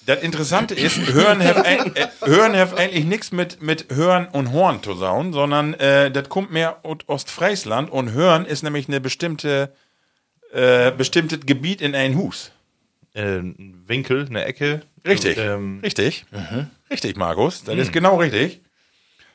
Das 0.08 0.22
Interessante 0.22 0.74
ist, 0.74 0.96
Hören 1.12 1.44
hat 1.44 1.66
ein, 1.66 1.94
äh, 1.94 2.06
Hören 2.24 2.56
hat 2.56 2.78
eigentlich 2.78 3.04
nichts 3.04 3.30
mit, 3.30 3.60
mit 3.60 3.94
Hören 3.94 4.26
und 4.28 4.52
Horn 4.52 4.82
zu 4.82 4.94
sagen, 4.94 5.34
sondern 5.34 5.74
äh, 5.74 6.10
das 6.10 6.30
kommt 6.30 6.50
mehr 6.50 6.78
aus 6.82 6.96
Ostfriesland 7.08 7.90
und 7.90 8.12
Hören 8.12 8.46
ist 8.46 8.62
nämlich 8.62 8.88
eine 8.88 9.02
bestimmte, 9.02 9.70
äh, 10.50 10.92
bestimmtes 10.92 11.40
Gebiet 11.44 11.82
in 11.82 11.94
ein 11.94 12.16
Hus. 12.16 12.52
Äh, 13.12 13.40
ein 13.40 13.84
Winkel, 13.86 14.24
eine 14.24 14.46
Ecke. 14.46 14.80
Richtig. 15.06 15.36
Ähm, 15.36 15.80
richtig. 15.82 16.24
Richtig, 16.90 17.18
Markus. 17.18 17.64
Das 17.64 17.76
ist 17.76 17.92
genau 17.92 18.16
richtig. 18.16 18.62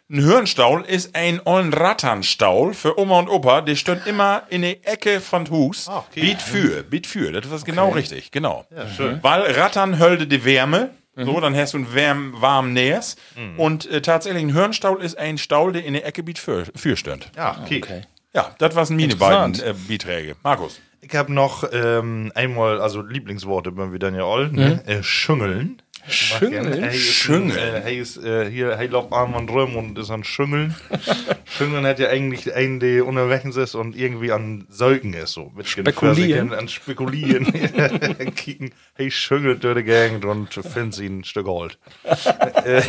Ein 0.10 0.20
Hirnstaul 0.20 0.82
ist 0.82 1.16
ein 1.16 1.40
ollen 1.46 1.74
Ratternstaul 1.74 2.74
für 2.74 3.00
Oma 3.00 3.20
und 3.20 3.30
Opa. 3.30 3.62
Die 3.62 3.78
stehen 3.78 4.02
immer 4.06 4.44
in 4.50 4.62
der 4.62 4.86
Ecke 4.86 5.22
von 5.22 5.50
Hus. 5.50 5.88
Ah, 5.88 6.04
okay. 6.10 6.22
Biet 6.22 6.42
für, 6.42 6.84
biet 6.84 7.08
für. 7.08 7.32
Das 7.32 7.50
ist 7.52 7.64
genau 7.64 7.90
richtig, 7.90 8.32
genau. 8.32 8.66
Ja, 8.76 8.88
schön. 8.90 9.20
Weil 9.22 9.44
Rattern 9.54 10.00
hölde 10.00 10.28
die 10.28 10.44
Wärme. 10.44 10.90
So, 11.16 11.40
dann 11.40 11.56
hast 11.56 11.74
du 11.74 11.78
ein 11.78 11.94
wärm, 11.94 12.34
warm 12.42 12.74
Nähers. 12.74 13.16
Mhm. 13.36 13.60
Und 13.60 13.90
äh, 13.90 14.02
tatsächlich 14.02 14.44
ein 14.44 14.52
Hirnstaul 14.52 15.02
ist 15.02 15.18
ein 15.18 15.38
Staul, 15.38 15.72
der 15.72 15.86
in 15.86 15.94
der 15.94 16.06
Ecke 16.06 16.24
biet 16.24 16.40
für, 16.40 16.66
für 16.76 16.98
stönt. 16.98 17.32
Ja, 17.38 17.60
okay. 17.62 17.82
Okay. 17.84 18.02
Ja, 18.34 18.54
das 18.58 18.76
waren 18.76 18.96
meine 18.96 19.16
beiden 19.16 19.60
äh, 19.62 19.76
Beiträge. 19.88 20.36
Markus. 20.44 20.82
Ich 21.02 21.14
habe 21.16 21.32
noch 21.32 21.66
ähm, 21.72 22.32
einmal, 22.34 22.82
also 22.82 23.02
Lieblingsworte 23.02 23.78
wenn 23.78 23.92
wir 23.92 24.00
dann 24.00 24.16
ja 24.16 24.26
all, 24.26 24.50
ne? 24.52 24.82
äh, 24.88 25.04
Schüngeln. 25.04 25.82
Schüngeln? 26.08 26.84
Hey, 26.84 26.98
Schüngeln. 26.98 27.52
Ein, 27.58 27.76
äh, 27.76 27.82
hey, 27.82 28.00
ist 28.00 28.18
äh, 28.18 28.50
hier, 28.50 28.78
hey, 28.78 28.88
lauf 28.88 29.12
Arm 29.12 29.36
und 29.36 29.50
Röm 29.50 29.76
und 29.76 29.98
ist 29.98 30.10
an 30.10 30.24
Schüngeln. 30.24 30.76
Schüngeln 31.46 31.86
hat 31.86 32.00
ja 32.00 32.10
eigentlich 32.10 32.54
einen, 32.54 32.80
der 32.80 33.06
unterwegs 33.06 33.56
ist 33.56 33.76
und 33.76 33.96
irgendwie 33.96 34.32
an 34.32 34.66
Säugen 34.70 35.14
ist, 35.14 35.34
so. 35.34 35.52
Mit 35.56 35.68
Spekulieren. 35.68 36.54
An 36.54 36.68
Spekulieren. 36.68 37.46
Kicken, 38.36 38.72
hey, 38.96 39.12
schüngelt 39.12 39.64
durch 39.64 39.78
die 39.78 39.84
Gegend 39.84 40.26
und 40.26 40.54
findet 40.54 40.96
sie 40.96 41.08
ein 41.08 41.24
Stück 41.24 41.46
Gold. 41.46 41.78
Äh, 42.64 42.82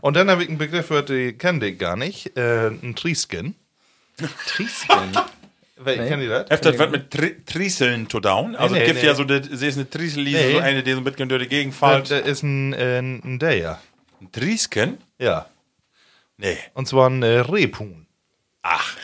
und 0.00 0.16
dann 0.16 0.28
habe 0.28 0.42
ich 0.42 0.48
einen 0.48 0.58
Begriff, 0.58 0.88
gehört, 0.88 1.08
den 1.08 1.38
kannte 1.38 1.66
ich 1.66 1.78
gar 1.78 1.96
nicht. 1.96 2.36
Äh, 2.36 2.68
ein 2.68 2.96
Trieskin. 2.96 3.54
Triesken. 5.84 6.02
Nee. 6.04 6.08
Kennt 6.08 6.22
ihr 6.22 6.44
das? 6.44 6.60
Das 6.60 6.78
was 6.78 6.90
mit 6.90 7.10
Tri 7.10 7.44
Trieseln 7.44 8.08
zu 8.08 8.20
down? 8.20 8.56
Also 8.56 8.74
nee, 8.74 8.82
es 8.82 8.86
gibt 8.86 9.00
nee. 9.00 9.06
ja 9.06 9.14
so, 9.14 9.24
das 9.24 9.46
sie 9.50 9.66
ist 9.66 9.76
eine 9.76 9.88
Triesel, 9.88 10.24
Nee. 10.24 10.52
so 10.52 10.58
eine, 10.58 10.82
die 10.82 10.92
so 10.92 10.98
ein 10.98 11.04
bisschen 11.04 11.28
durch 11.28 11.42
die 11.42 11.48
Gegend 11.48 11.74
Das, 11.74 11.78
fällt. 11.90 12.10
das 12.10 12.20
ist 12.28 12.42
ein, 12.42 12.72
äh, 12.72 12.98
ein 12.98 13.38
Deer. 13.38 13.80
Ein 14.20 14.30
Triesken? 14.32 14.98
Ja. 15.18 15.46
Nee. 16.36 16.56
Und 16.74 16.88
zwar 16.88 17.08
ein 17.08 17.22
äh, 17.22 17.40
Rebhuhn. 17.40 18.06
Ach. 18.62 18.96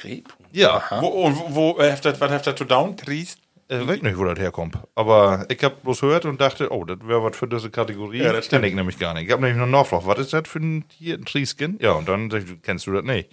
Ja. 0.52 0.82
Wo, 1.00 1.06
und 1.06 1.36
wo, 1.38 1.54
wo 1.76 1.80
äh, 1.80 1.92
hat 1.92 2.04
das, 2.04 2.20
was 2.20 2.42
das 2.42 2.54
zu 2.54 2.64
down? 2.64 2.96
Tries? 2.96 3.36
Äh, 3.68 3.86
weiß 3.86 4.02
nicht, 4.02 4.16
wo 4.16 4.24
das 4.24 4.38
herkommt. 4.38 4.78
Aber 4.94 5.44
ich 5.48 5.62
habe 5.64 5.74
bloß 5.82 6.00
gehört 6.02 6.24
und 6.24 6.40
dachte, 6.40 6.70
oh, 6.70 6.84
das 6.84 6.98
wäre 7.02 7.22
was 7.24 7.36
für 7.36 7.48
diese 7.48 7.68
Kategorie. 7.70 8.18
Ja, 8.22 8.32
das 8.32 8.48
kenne 8.48 8.68
ich 8.68 8.74
nämlich 8.74 8.98
gar 8.98 9.12
nicht. 9.14 9.26
Ich 9.26 9.32
habe 9.32 9.42
nämlich 9.42 9.58
noch 9.58 9.66
nachgefragt, 9.66 10.06
was 10.06 10.18
ist 10.20 10.32
das 10.32 10.46
für 10.46 10.60
ein 10.60 10.84
Tier, 10.88 11.14
ein 11.16 11.24
Trieskin? 11.24 11.78
Ja, 11.80 11.92
und 11.92 12.08
dann 12.08 12.30
ich, 12.30 12.62
kennst 12.62 12.86
du 12.86 12.92
das 12.92 13.04
nicht? 13.04 13.28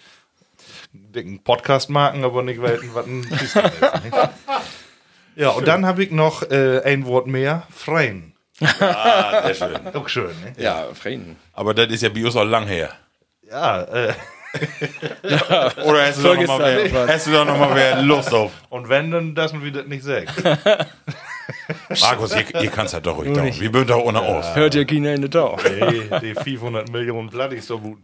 Dicken 0.92 1.44
Podcast 1.44 1.90
marken, 1.90 2.24
aber 2.24 2.44
nicht 2.44 2.62
weiten, 2.62 2.90
was 2.94 3.06
ein? 3.06 3.26
Ja, 5.36 5.50
und 5.50 5.68
dann 5.68 5.86
habe 5.86 6.04
ich 6.04 6.12
noch 6.12 6.44
äh, 6.52 6.82
ein 6.84 7.06
Wort 7.06 7.28
mehr, 7.28 7.64
Freien. 7.72 8.34
Ah, 8.80 9.52
sehr 9.52 9.56
schön. 9.56 9.96
Auch 9.96 10.08
schön, 10.08 10.30
ne? 10.42 10.54
Ja, 10.58 10.88
Frieden. 10.94 11.38
Aber 11.54 11.74
das 11.74 11.88
ist 11.88 12.04
ja 12.04 12.10
Bios 12.10 12.36
auch 12.36 12.44
lang 12.44 12.68
her. 12.68 12.92
Ja, 13.50 13.82
äh, 13.84 14.14
Oder 15.84 16.08
hast 16.08 16.20
du 16.20 16.24
da 16.24 16.36
noch 16.36 16.60
mal 16.60 16.92
wer, 16.92 17.08
hast 17.08 17.26
du 17.28 17.32
da 17.32 17.44
noch 17.44 17.58
mal 17.58 17.74
wer 17.74 18.02
Lust 18.04 18.32
auf? 18.34 18.52
und 18.70 18.88
wenn, 18.88 19.10
dann 19.10 19.34
lassen 19.34 19.64
wir 19.64 19.72
das 19.72 19.88
nicht 19.88 20.04
sagen. 20.04 20.28
Markus, 22.02 22.34
hier, 22.34 22.46
hier 22.60 22.70
kannst 22.70 22.94
du 22.94 23.02
doch 23.02 23.18
ruhig 23.18 23.34
down. 23.34 23.60
Wir 23.60 23.72
bünden 23.72 23.88
doch 23.90 24.04
ohne 24.04 24.22
aus. 24.22 24.56
Hört 24.56 24.76
ihr 24.76 24.86
China 24.86 25.14
in 25.14 25.22
der 25.22 25.30
Tau? 25.30 25.58
Hey, 25.62 26.10
die 26.22 26.34
500 26.36 26.90
Millionen 26.92 27.30
Blatt 27.30 27.54
ist 27.54 27.68
so 27.68 27.80
gut. 27.80 28.00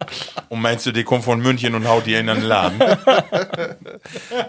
Und 0.50 0.62
meinst 0.62 0.86
du, 0.86 0.92
die 0.92 1.04
kommt 1.04 1.24
von 1.24 1.40
München 1.40 1.74
und 1.76 1.88
haut 1.88 2.06
die 2.06 2.14
in 2.16 2.28
den 2.28 2.42
Laden? 2.42 2.80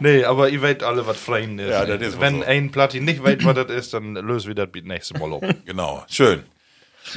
Nee, 0.01 0.24
aber 0.24 0.49
ihr 0.49 0.62
weißt 0.62 0.82
alle, 0.82 1.07
was 1.07 1.18
Freien 1.18 1.59
ist. 1.59 1.70
Ja, 1.70 1.84
das 1.84 2.01
ist 2.01 2.20
Wenn 2.20 2.41
so. 2.41 2.45
ein 2.47 2.70
Platin 2.70 3.05
nicht 3.05 3.22
weiß, 3.22 3.38
was 3.43 3.55
das 3.55 3.70
ist, 3.70 3.95
dann 3.95 4.14
lösen 4.14 4.49
wir 4.49 4.55
das 4.55 4.68
nächste 4.82 5.18
Mal 5.18 5.32
auf. 5.32 5.43
genau. 5.64 6.05
Schön. 6.09 6.45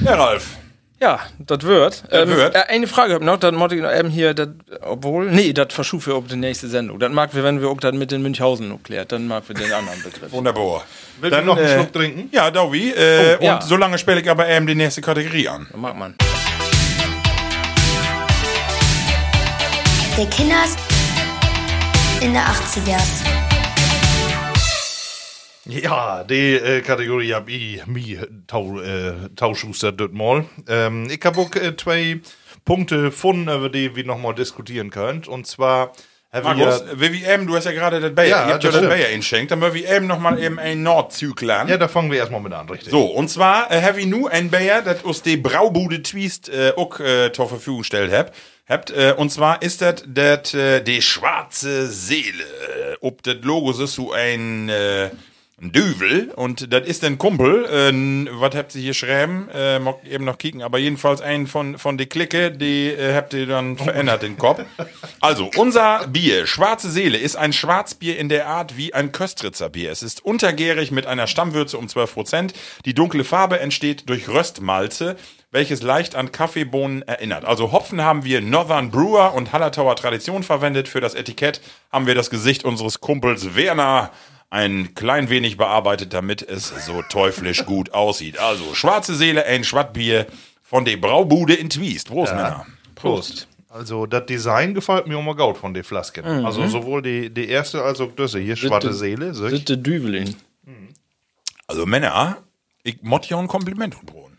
Ja, 0.00 0.14
Ralf. 0.14 0.56
Ja, 1.04 1.20
das 1.38 1.60
wird. 1.64 2.02
Das 2.10 2.26
wird. 2.26 2.54
Äh, 2.54 2.60
eine 2.68 2.86
Frage 2.86 3.12
hab 3.12 3.20
ich 3.20 3.26
noch, 3.26 3.36
dann 3.36 3.60
wollte 3.60 3.74
ich 3.74 3.82
noch 3.82 3.92
eben 3.92 4.08
hier, 4.08 4.32
dat, 4.32 4.48
obwohl, 4.80 5.30
nee, 5.30 5.52
das 5.52 5.66
verschufe 5.74 6.12
wir 6.12 6.16
auf 6.16 6.28
die 6.28 6.36
nächste 6.36 6.66
Sendung. 6.66 6.98
Das 6.98 7.12
mag 7.12 7.34
wir, 7.34 7.44
wenn 7.44 7.60
wir 7.60 7.68
auch 7.68 7.78
das 7.78 7.92
mit 7.92 8.10
den 8.10 8.22
Münchhausen 8.22 8.70
noch 8.70 8.82
klärt, 8.82 9.12
dann 9.12 9.26
mag 9.28 9.46
wir 9.46 9.54
den 9.54 9.70
anderen 9.70 10.02
Begriff. 10.02 10.32
Wunderbar. 10.32 10.82
Will 11.20 11.30
ich 11.30 11.44
noch 11.44 11.58
einen 11.58 11.68
Schluck 11.68 11.92
trinken? 11.92 12.30
Ja, 12.32 12.50
Dowie. 12.50 12.92
Äh, 12.92 13.36
Oh, 13.38 13.44
ja. 13.44 13.54
Und 13.56 13.64
solange 13.64 13.98
spiele 13.98 14.22
ich 14.22 14.30
aber 14.30 14.48
eben 14.48 14.66
die 14.66 14.74
nächste 14.74 15.02
Kategorie 15.02 15.46
an. 15.46 15.66
Dann 15.70 15.80
mag 15.82 15.94
man. 15.94 16.14
Der 20.16 20.26
Kinders 20.26 20.76
in 22.22 22.32
der 22.32 22.44
80ers. 22.44 23.53
Ja, 25.66 26.24
die 26.24 26.54
äh, 26.54 26.80
Kategorie 26.82 27.32
hab 27.32 27.48
ich 27.48 27.86
mir 27.86 28.28
tau, 28.46 28.80
äh, 28.80 29.30
Tauschuster 29.34 29.92
dort 29.92 30.12
mal. 30.12 30.44
Ähm, 30.68 31.08
ich 31.10 31.20
hab 31.24 31.38
auch 31.38 31.54
äh, 31.54 31.74
zwei 31.76 32.20
Punkte 32.64 33.00
gefunden, 33.02 33.48
über 33.48 33.70
die 33.70 33.96
wir 33.96 34.04
nochmal 34.04 34.34
diskutieren 34.34 34.90
könnt. 34.90 35.26
Und 35.28 35.46
zwar. 35.46 35.92
Markus, 36.42 36.82
wie 36.96 37.12
wir 37.12 37.32
eben, 37.32 37.46
du 37.46 37.54
hast 37.54 37.64
ja 37.64 37.70
gerade 37.70 38.00
das 38.00 38.12
Bayer, 38.12 38.28
Ja, 38.28 38.46
ihr 38.48 38.54
habt 38.54 38.64
ja 38.64 38.70
das 38.70 38.80
das 38.80 38.86
stimmt. 38.86 38.90
Bayer 38.90 39.10
inschenkt, 39.10 39.52
dann 39.52 39.60
wir 39.60 39.88
eben 39.88 40.08
nochmal 40.08 40.42
eben 40.42 40.58
ein 40.58 40.82
Nordzügler. 40.82 41.64
Ja, 41.68 41.76
da 41.76 41.86
fangen 41.86 42.10
wir 42.10 42.18
erstmal 42.18 42.40
mit 42.40 42.52
an, 42.52 42.68
richtig. 42.68 42.90
So, 42.90 43.04
und 43.04 43.28
zwar 43.28 43.70
äh, 43.70 43.80
habe 43.82 44.00
ich 44.00 44.06
nu 44.06 44.26
ein 44.26 44.50
Bayer, 44.50 44.82
das 44.82 45.04
aus 45.04 45.22
der 45.22 45.36
Braubude 45.36 46.02
Twist 46.02 46.48
äh, 46.48 46.72
auch 46.76 46.98
äh, 46.98 47.30
zur 47.32 47.48
Verfügung 47.48 47.82
gestellt 47.82 48.12
hab. 48.12 48.34
Habt, 48.68 48.90
äh, 48.90 49.14
und 49.16 49.30
zwar 49.30 49.62
ist 49.62 49.80
das 49.80 50.02
das 50.08 50.54
äh, 50.54 50.80
die 50.80 51.02
schwarze 51.02 51.86
Seele. 51.86 52.44
Ob 53.00 53.22
das 53.22 53.36
Logo 53.42 53.70
ist 53.70 53.94
so 53.94 54.12
ein 54.12 54.68
äh, 54.68 55.04
ein 55.04 55.12
Düvel 55.72 56.32
und 56.36 56.72
das 56.72 56.86
ist 56.86 57.04
ein 57.04 57.18
Kumpel. 57.18 57.64
Äh, 57.64 58.28
was 58.40 58.54
habt 58.54 58.74
ihr 58.74 58.82
hier 58.82 58.94
schreiben? 58.94 59.48
Äh, 59.52 59.78
mag 59.78 60.04
eben 60.08 60.24
noch 60.24 60.38
kicken, 60.38 60.62
aber 60.62 60.78
jedenfalls 60.78 61.20
einen 61.20 61.46
von 61.46 61.78
von 61.78 61.98
der 61.98 62.06
Clique, 62.06 62.50
die 62.50 62.88
äh, 62.88 63.14
habt 63.14 63.34
ihr 63.34 63.46
dann 63.46 63.76
verändert 63.76 64.22
den 64.22 64.36
Kopf. 64.38 64.62
Also 65.20 65.50
unser 65.56 66.06
Bier 66.08 66.46
Schwarze 66.46 66.90
Seele 66.90 67.18
ist 67.18 67.36
ein 67.36 67.52
Schwarzbier 67.52 68.18
in 68.18 68.28
der 68.28 68.46
Art 68.46 68.76
wie 68.76 68.94
ein 68.94 69.12
Köstritzer 69.12 69.70
Bier. 69.70 69.90
Es 69.90 70.02
ist 70.02 70.24
untergärig 70.24 70.90
mit 70.90 71.06
einer 71.06 71.26
Stammwürze 71.26 71.78
um 71.78 71.88
12 71.88 72.14
Prozent. 72.14 72.54
Die 72.84 72.94
dunkle 72.94 73.24
Farbe 73.24 73.60
entsteht 73.60 74.08
durch 74.08 74.28
Röstmalze 74.28 75.16
welches 75.54 75.82
leicht 75.82 76.16
an 76.16 76.32
Kaffeebohnen 76.32 77.02
erinnert. 77.02 77.44
Also 77.44 77.70
Hopfen 77.70 78.02
haben 78.02 78.24
wir 78.24 78.40
Northern 78.40 78.90
Brewer 78.90 79.34
und 79.34 79.52
Hallertauer 79.52 79.94
Tradition 79.94 80.42
verwendet. 80.42 80.88
Für 80.88 81.00
das 81.00 81.14
Etikett 81.14 81.60
haben 81.92 82.08
wir 82.08 82.16
das 82.16 82.28
Gesicht 82.28 82.64
unseres 82.64 83.00
Kumpels 83.00 83.54
Werner 83.54 84.10
ein 84.50 84.94
klein 84.94 85.30
wenig 85.30 85.56
bearbeitet, 85.56 86.12
damit 86.12 86.42
es 86.42 86.68
so 86.86 87.02
teuflisch 87.02 87.64
gut 87.66 87.92
aussieht. 87.92 88.38
Also 88.38 88.74
schwarze 88.74 89.14
Seele, 89.14 89.44
ein 89.46 89.64
Schwattbier 89.64 90.26
von 90.62 90.84
der 90.84 90.96
Braubude 90.96 91.54
in 91.54 91.70
Twiest. 91.70 92.08
Prost, 92.08 92.34
Männer. 92.34 92.66
Prost. 92.94 93.48
Also, 93.68 94.06
das 94.06 94.26
Design 94.26 94.72
gefällt 94.72 95.08
mir 95.08 95.18
immer 95.18 95.34
gut 95.34 95.58
von 95.58 95.74
den 95.74 95.82
Flasken. 95.82 96.24
Also, 96.24 96.64
sowohl 96.68 97.02
die, 97.02 97.28
die 97.28 97.48
erste 97.48 97.82
als 97.82 98.00
auch 98.00 98.12
diese 98.16 98.38
hier, 98.38 98.54
Schwarze 98.54 98.92
Seele. 98.92 99.34
Sitte 99.34 99.76
Dübelin. 99.76 100.36
Also 101.66 101.86
Männer, 101.86 102.36
ich 102.82 103.02
mod 103.02 103.26
ja 103.26 103.38
ein 103.38 103.48
Kompliment 103.48 103.96
drohen. 104.06 104.36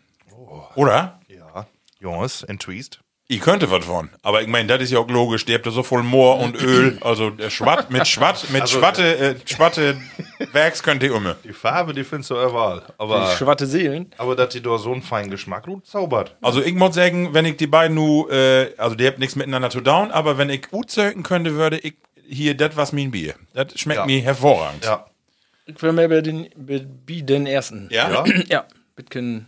Oder? 0.75 1.19
Ja, 1.27 1.67
Jungs, 1.99 2.43
in 2.43 2.59
Twist. 2.59 2.99
Ich 3.27 3.39
könnte 3.41 3.71
was 3.71 3.85
von, 3.85 4.09
aber 4.21 4.43
ich 4.43 4.47
meine, 4.47 4.67
das 4.67 4.83
ist 4.83 4.91
ja 4.91 4.99
auch 4.99 5.07
logisch. 5.09 5.45
Der 5.45 5.55
habt 5.55 5.65
ja 5.65 5.71
so 5.71 5.81
voll 5.81 6.03
Moor 6.03 6.39
und 6.39 6.55
Öl, 6.61 6.99
also 7.01 7.31
der 7.31 7.49
Schwatt 7.49 7.89
mit 7.89 8.07
Schwatt, 8.07 8.51
mit 8.51 8.69
Schwatte, 8.69 9.17
äh, 9.17 9.35
Schwatte 9.45 9.97
Werks 10.51 10.83
könnt 10.83 11.01
ihr 11.01 11.15
umme. 11.15 11.35
Die 11.43 11.51
Farbe, 11.53 11.93
die 11.95 12.03
findest 12.03 12.29
du 12.29 12.35
überall. 12.35 12.83
Aber, 12.99 13.35
Schwatte 13.35 13.65
Seelen. 13.65 14.11
aber 14.17 14.35
dass 14.35 14.49
die 14.49 14.61
da 14.61 14.77
so 14.77 14.91
einen 14.91 15.01
feinen 15.01 15.31
Geschmack 15.31 15.65
gut 15.65 15.87
zaubert. 15.87 16.35
Also 16.43 16.61
ich 16.61 16.75
muss 16.75 16.93
sagen, 16.93 17.33
wenn 17.33 17.45
ich 17.45 17.57
die 17.57 17.65
beiden 17.65 17.95
nu, 17.95 18.27
äh, 18.29 18.71
also 18.77 18.95
die 18.95 19.07
habt 19.07 19.17
nichts 19.17 19.35
miteinander 19.35 19.71
zu 19.71 19.81
down, 19.81 20.11
aber 20.11 20.37
wenn 20.37 20.51
ich 20.51 20.69
gut 20.69 20.91
zögen 20.91 21.23
könnte, 21.23 21.55
würde 21.55 21.79
ich 21.79 21.95
hier 22.27 22.55
das 22.55 22.77
was 22.77 22.93
mein 22.93 23.09
Bier. 23.09 23.33
Das 23.55 23.79
schmeckt 23.79 24.01
Ja. 24.01 24.05
mir 24.05 24.21
hervorragend. 24.21 24.85
Ja. 24.85 25.05
Ich 25.65 25.81
will 25.81 25.93
mehr 25.93 26.09
bei 26.09 26.21
den, 26.21 26.47
bei, 26.55 26.85
den 27.21 27.47
ersten. 27.47 27.89
Ja? 27.91 28.11
Ja? 28.11 28.23
Ja. 28.49 28.65
Bitcoin, 28.95 29.47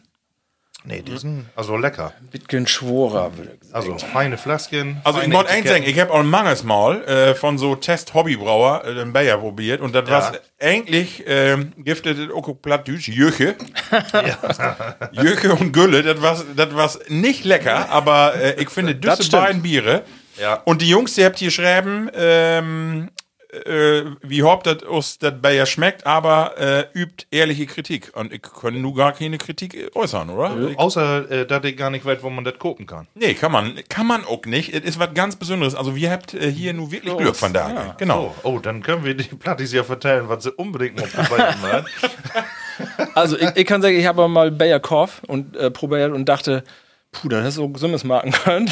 Nee, 0.89 1.01
die 1.01 1.17
sind 1.17 1.47
also 1.53 1.75
lecker. 1.75 2.13
Bitcoin 2.31 2.65
Schworer, 2.65 3.35
würde 3.37 3.57
ich 3.61 3.67
sagen. 3.67 3.91
Also 3.91 3.97
feine 4.07 4.37
Flasken. 4.37 5.01
Also 5.03 5.19
ich 5.19 5.25
feine 5.25 5.35
muss 5.37 5.45
eins 5.47 5.67
sagen, 5.67 5.83
ich 5.85 5.99
habe 5.99 6.13
auch 6.13 6.19
ein 6.21 6.27
manges 6.29 6.63
Mal 6.63 7.03
äh, 7.03 7.35
von 7.35 7.57
so 7.57 7.75
Test-Hobbybrauer 7.75 8.85
äh, 8.85 8.95
den 8.95 9.11
Bayer 9.11 9.37
probiert 9.37 9.81
und 9.81 9.93
das 9.93 10.07
Ja. 10.07 10.11
war 10.21 10.37
eigentlich 10.61 11.25
ähm, 11.27 11.73
giftet 11.77 12.31
auch 12.31 12.47
Plattdütsch, 12.61 13.09
Jöche. 13.09 13.55
Jöche 15.11 15.53
und 15.59 15.73
Gülle, 15.73 16.03
das 16.03 16.21
war 16.21 16.37
das 16.55 16.73
war's 16.75 16.99
nicht 17.09 17.43
lecker, 17.43 17.89
aber 17.89 18.35
äh, 18.35 18.61
ich 18.61 18.69
finde 18.69 18.95
Das 18.95 19.17
diese 19.17 19.27
stimmt. 19.27 19.43
beiden 19.43 19.61
Biere 19.61 20.03
Ja. 20.39 20.61
und 20.65 20.81
die 20.81 20.89
Jungs, 20.89 21.15
die 21.15 21.25
habt 21.25 21.37
hier 21.37 21.51
schreiben, 21.51 22.09
ähm, 22.15 23.09
äh, 23.51 24.03
wie 24.21 24.43
haupt 24.43 24.67
das 24.67 24.83
aus 24.83 25.19
das 25.19 25.33
Bayer 25.41 25.65
schmeckt, 25.65 26.05
aber 26.05 26.57
äh, 26.57 26.85
übt 26.93 27.25
ehrliche 27.31 27.65
Kritik 27.65 28.11
und 28.15 28.33
ich 28.33 28.41
kann 28.41 28.81
nur 28.81 28.93
gar 28.95 29.13
keine 29.13 29.37
Kritik 29.37 29.91
äußern, 29.95 30.29
oder? 30.29 30.69
Ich, 30.69 30.77
Außer, 30.79 31.31
äh, 31.31 31.45
dass 31.45 31.63
ich 31.63 31.77
gar 31.77 31.89
nicht 31.89 32.05
weiß, 32.05 32.23
wo 32.23 32.29
man 32.29 32.43
das 32.43 32.59
kopen 32.59 32.85
kann. 32.85 33.07
nee, 33.15 33.33
kann 33.33 33.51
man, 33.51 33.79
kann 33.89 34.07
man 34.07 34.25
auch 34.25 34.45
nicht. 34.45 34.73
Es 34.73 34.81
ist 34.83 34.99
was 34.99 35.13
ganz 35.13 35.35
Besonderes. 35.35 35.75
Also 35.75 35.95
wir 35.95 36.11
habt 36.11 36.33
äh, 36.33 36.51
hier 36.51 36.73
nur 36.73 36.91
wirklich 36.91 37.15
Glück 37.17 37.35
von 37.35 37.53
daher. 37.53 37.95
Genau. 37.97 38.35
Oh, 38.43 38.55
oh, 38.55 38.59
dann 38.59 38.83
können 38.83 39.03
wir 39.05 39.15
die 39.15 39.23
Plattis 39.23 39.71
ja 39.73 39.83
vertellen, 39.83 40.29
was 40.29 40.43
sie 40.43 40.51
unbedingt 40.51 40.97
noch 40.97 41.09
probieren 41.09 41.63
werden. 41.63 41.85
Also 43.15 43.37
ich, 43.37 43.49
ich 43.55 43.65
kann 43.65 43.81
sagen, 43.81 43.97
ich 43.97 44.05
habe 44.05 44.27
mal 44.27 44.51
Bayer 44.51 44.79
Korf 44.79 45.21
und 45.27 45.55
äh, 45.55 45.71
probiert 45.71 46.11
und 46.11 46.25
dachte, 46.29 46.63
puh, 47.11 47.29
das 47.29 47.41
hätte 47.41 47.51
so 47.51 47.71
Summes 47.75 48.03
machen 48.03 48.31
können. 48.43 48.71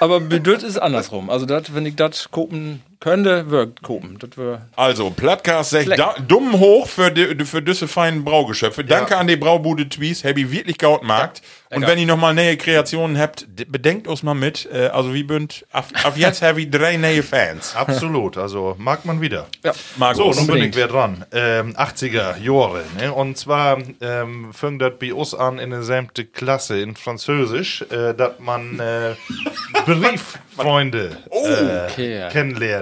Aber 0.00 0.20
bedürft 0.20 0.62
ist 0.62 0.78
andersrum. 0.78 1.30
Also 1.30 1.46
dat, 1.46 1.74
wenn 1.74 1.86
ich 1.86 1.96
das 1.96 2.30
kopen 2.30 2.82
könnte, 3.00 3.50
wirkt 3.50 3.82
kopen. 3.82 4.18
Das 4.18 4.36
wär, 4.36 4.68
Also, 4.76 5.10
Plattcast 5.10 5.70
sagt 5.70 5.84
Fleck. 5.86 5.98
da, 5.98 6.14
dumm 6.26 6.58
hoch 6.58 6.86
für, 6.88 7.10
die, 7.10 7.44
für 7.44 7.62
diese 7.62 7.88
feinen 7.88 8.24
Braugeschöpfe. 8.24 8.84
Danke 8.84 9.16
an 9.16 9.26
die 9.26 9.36
Braubude 9.36 9.88
Twies, 9.88 10.24
hab 10.24 10.36
ich 10.36 10.50
wirklich 10.50 10.78
gaut 10.78 11.02
markt. 11.02 11.42
Und 11.70 11.80
lecker. 11.80 11.92
wenn 11.92 11.98
ihr 11.98 12.06
nochmal 12.06 12.34
neue 12.34 12.56
Kreationen 12.56 13.18
habt, 13.18 13.46
bedenkt 13.68 14.06
uns 14.06 14.22
mal 14.22 14.34
mit. 14.34 14.68
Äh, 14.72 14.86
also, 14.88 15.12
wie 15.12 15.24
bünd, 15.24 15.66
auf, 15.72 15.86
auf 16.04 16.16
jetzt 16.16 16.40
habe 16.42 16.62
ich 16.62 16.70
drei 16.70 16.96
neue 16.96 17.22
Fans. 17.22 17.74
Absolut, 17.76 18.36
also 18.36 18.76
mag 18.78 19.04
man 19.04 19.20
wieder. 19.20 19.46
ja. 19.64 19.72
Markus. 19.96 20.36
So, 20.36 20.42
nun 20.42 20.52
bin 20.52 20.62
ich 20.68 20.76
wieder 20.76 20.88
dran. 20.88 21.24
Ähm, 21.32 21.74
80er 21.76 22.38
Jahre. 22.40 22.84
Ne? 22.98 23.12
Und 23.12 23.36
zwar 23.38 23.78
ähm, 24.00 24.52
fängt 24.52 24.82
das 24.82 24.92
bei 25.00 25.12
uns 25.12 25.34
an 25.34 25.58
in 25.58 25.70
der 25.70 25.82
siebten 25.82 26.30
Klasse 26.32 26.80
in 26.80 26.94
Französisch, 26.94 27.82
äh, 27.90 28.14
dass 28.14 28.38
man 28.38 28.78
äh, 28.78 29.14
Brieffreunde 29.86 31.16
äh, 31.30 31.86
Okay. 31.90 32.28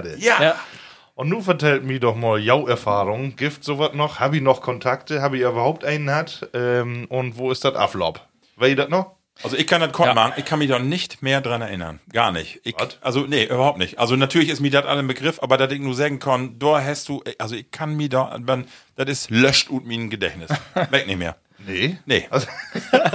Kennenlernte. 0.03 0.25
ja. 0.25 0.41
Ja. 0.43 0.55
Und 1.15 1.29
nun 1.29 1.43
vertellt 1.43 1.83
mir 1.83 1.99
doch 1.99 2.15
mal 2.15 2.39
jou 2.39 2.65
Erfahrung. 2.65 3.35
Gift 3.35 3.63
sowas 3.63 3.91
noch? 3.93 4.19
Habe 4.19 4.37
ich 4.37 4.41
noch 4.41 4.61
Kontakte? 4.61 5.21
Habe 5.21 5.35
ich 5.37 5.43
überhaupt 5.43 5.85
einen 5.85 6.09
hat? 6.09 6.49
Ähm, 6.55 7.05
und 7.07 7.37
wo 7.37 7.51
ist 7.51 7.63
das 7.63 7.75
Aflob? 7.75 8.19
Weißt 8.55 8.71
ihr 8.71 8.75
das 8.77 8.89
noch? 8.89 9.11
Also 9.43 9.55
ich 9.55 9.67
kann 9.67 9.81
das 9.81 9.91
kurz 9.91 10.07
Ja. 10.07 10.13
machen, 10.15 10.33
ich 10.37 10.45
kann 10.45 10.57
mich 10.59 10.69
doch 10.69 10.79
nicht 10.79 11.21
mehr 11.21 11.41
dran 11.41 11.61
erinnern. 11.61 11.99
Gar 12.11 12.31
nicht. 12.31 12.61
Ich, 12.63 12.75
also 13.01 13.21
nee, 13.21 13.43
überhaupt 13.45 13.77
nicht. 13.79 13.99
Also 13.99 14.15
natürlich 14.15 14.49
ist 14.49 14.59
mir 14.59 14.71
das 14.71 14.85
alle 14.85 14.99
ein 14.99 15.07
Begriff, 15.07 15.39
aber 15.41 15.57
dass 15.57 15.71
ich 15.71 15.79
nur 15.79 15.93
sagen 15.95 16.17
kann, 16.19 16.57
da 16.59 16.83
hast 16.83 17.09
du, 17.09 17.23
also 17.39 17.55
ich 17.55 17.69
kann 17.71 17.95
mir 17.95 18.09
da, 18.09 18.39
das 18.95 19.07
ist 19.09 19.29
löscht 19.31 19.69
und 19.69 19.85
mein 19.87 20.09
Gedächtnis. 20.09 20.49
Weg 20.91 21.07
nicht 21.07 21.17
mehr. 21.17 21.35
Nee. 21.67 21.97
Nee. 22.05 22.27
Also, 22.31 22.47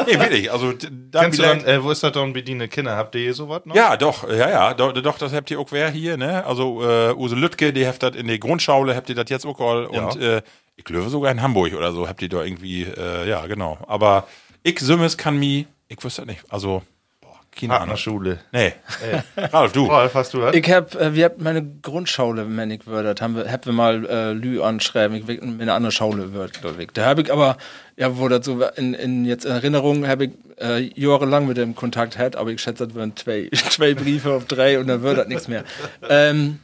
Nee, 0.07 0.19
wirklich. 0.19 0.51
Also 0.53 0.73
d- 0.73 0.89
da 1.11 1.23
kennst 1.23 1.39
du 1.39 1.43
dann, 1.43 1.65
äh, 1.65 1.83
wo 1.83 1.91
ist 1.91 2.03
das 2.03 2.13
dann 2.13 2.33
bediene 2.33 2.69
Kinder? 2.69 2.97
Habt 2.97 3.15
ihr 3.15 3.33
sowas 3.35 3.63
noch? 3.65 3.75
Ja, 3.77 3.97
doch, 3.97 4.29
ja, 4.29 4.49
ja, 4.49 4.75
doch, 4.75 4.93
doch 4.93 5.19
das 5.19 5.33
habt 5.33 5.51
ihr 5.51 5.59
auch 5.61 5.71
wer 5.73 5.91
hier, 5.91 6.17
ne? 6.17 6.45
Also 6.47 6.83
äh, 6.83 7.13
Use 7.15 7.35
Lütke, 7.35 7.73
die 7.73 7.87
habt 7.87 8.03
das 8.03 8.15
in 8.17 8.27
der 8.27 8.39
Grundschule, 8.39 8.95
habt 8.97 9.09
ihr 9.09 9.15
das 9.15 9.29
jetzt 9.31 9.45
auch 9.47 9.59
all 9.61 9.87
und 9.87 10.17
äh, 10.21 10.43
ich 10.77 10.85
glaube 10.85 11.09
sogar 11.09 11.31
in 11.33 11.43
Hamburg 11.43 11.75
oder 11.75 11.93
so 11.93 12.09
habt 12.09 12.23
ihr 12.23 12.29
da 12.29 12.43
irgendwie, 12.43 12.83
äh, 12.85 13.29
ja, 13.29 13.45
genau. 13.47 13.79
Aber 13.87 14.27
ich 14.63 14.79
Sümmes 14.81 15.17
kann 15.17 15.39
mi, 15.39 15.67
ich 15.89 16.03
wüsste 16.03 16.25
nicht, 16.27 16.43
also, 16.49 16.83
keine 17.61 17.75
Ahnung. 17.75 17.89
Partnerschule. 17.89 18.39
Nee. 18.53 18.73
Ralf, 19.37 19.73
du. 19.73 19.87
Ralf, 19.87 20.15
hast 20.15 20.35
du 20.35 20.41
das? 20.41 20.55
Ich 20.55 20.71
hab, 20.71 20.95
äh, 20.95 21.15
wir 21.15 21.27
haben 21.27 21.43
meine 21.43 21.65
Grundschule, 21.83 22.47
wenn 22.49 22.71
ich 22.71 22.87
würde, 22.87 23.15
haben 23.21 23.37
wir, 23.37 23.51
hab 23.51 23.67
wir 23.67 23.73
mal 23.73 24.07
äh, 24.07 24.33
Lü 24.33 24.63
anschreiben, 24.63 25.17
ich 25.17 25.27
will 25.27 25.41
mir 25.41 25.63
eine 25.63 25.73
andere 25.73 25.93
Schule 25.93 26.33
wird, 26.33 26.61
glaube 26.61 26.83
ich. 26.83 26.91
Da 26.93 27.05
habe 27.07 27.23
ich 27.23 27.33
aber, 27.33 27.57
ja, 27.97 28.17
wo 28.19 28.29
das 28.29 28.45
so 28.45 28.63
in, 28.77 28.95
in 28.95 29.25
jetzt 29.25 29.45
Erinnerung 29.45 30.07
habe 30.07 30.27
ich 30.27 30.31
äh, 30.61 30.91
jahrelang 30.95 31.47
mit 31.47 31.57
dem 31.57 31.75
Kontakt 31.75 32.19
hat, 32.19 32.37
aber 32.37 32.51
ich 32.51 32.61
schätze, 32.61 32.87
das 32.87 32.95
wären 32.97 33.17
zwei, 33.17 33.49
zwei 33.53 33.95
Briefe 33.95 34.33
auf 34.33 34.45
drei 34.47 34.79
und 34.79 34.87
dann 34.87 35.03
wird 35.03 35.19
das 35.19 35.29
nichts 35.29 35.49
mehr. 35.49 35.65
Ähm, 36.09 36.61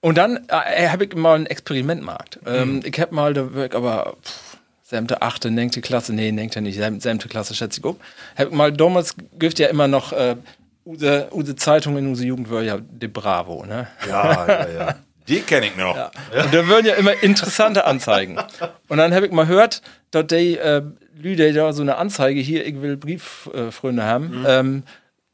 und 0.00 0.18
dann 0.18 0.46
äh, 0.48 0.88
habe 0.88 1.04
ich 1.06 1.16
mal 1.16 1.34
ein 1.34 1.46
Experiment 1.46 2.02
gemacht. 2.02 2.38
Ähm, 2.46 2.80
Ich 2.84 3.00
habe 3.00 3.14
mal, 3.14 3.34
da 3.34 3.48
aber 3.72 4.16
pff, 4.22 4.45
sämte 4.88 5.20
achte, 5.20 5.50
nenkte 5.50 5.80
Klasse, 5.80 6.14
nee, 6.14 6.30
nenkte 6.30 6.60
nicht, 6.60 6.78
säm- 6.80 7.00
sämte 7.00 7.28
Klasse 7.28 7.54
schätze 7.54 7.80
ich 7.80 7.84
auch. 7.84 7.96
Hab 8.36 8.52
mal 8.52 8.72
damals 8.72 9.16
gibt 9.36 9.58
ja 9.58 9.66
immer 9.66 9.88
noch 9.88 10.12
äh, 10.12 10.36
use, 10.84 11.28
use 11.32 11.56
Zeitung 11.56 11.96
in 11.98 12.06
use 12.06 12.24
Jugend 12.24 12.48
war 12.50 12.62
ja 12.62 12.78
De 12.80 13.08
Bravo, 13.08 13.66
ne? 13.66 13.88
Ja, 14.08 14.46
ja, 14.46 14.68
ja. 14.68 14.94
Die 15.26 15.40
kenne 15.40 15.66
ich 15.66 15.76
noch. 15.76 15.96
Und 15.96 16.54
da 16.54 16.68
würden 16.68 16.86
ja 16.86 16.94
immer 16.94 17.20
interessante 17.20 17.84
Anzeigen. 17.84 18.38
Und 18.86 18.98
dann 18.98 19.12
habe 19.12 19.26
ich 19.26 19.32
mal 19.32 19.44
gehört, 19.46 19.82
dass 20.12 20.28
die 20.28 20.56
äh, 20.56 20.82
Lüde 21.16 21.52
da 21.52 21.72
so 21.72 21.82
eine 21.82 21.96
Anzeige 21.96 22.38
hier, 22.38 22.64
ich 22.64 22.80
will 22.80 22.96
Brieffreunde 22.96 24.04
haben, 24.04 24.44
ähm, 24.46 24.82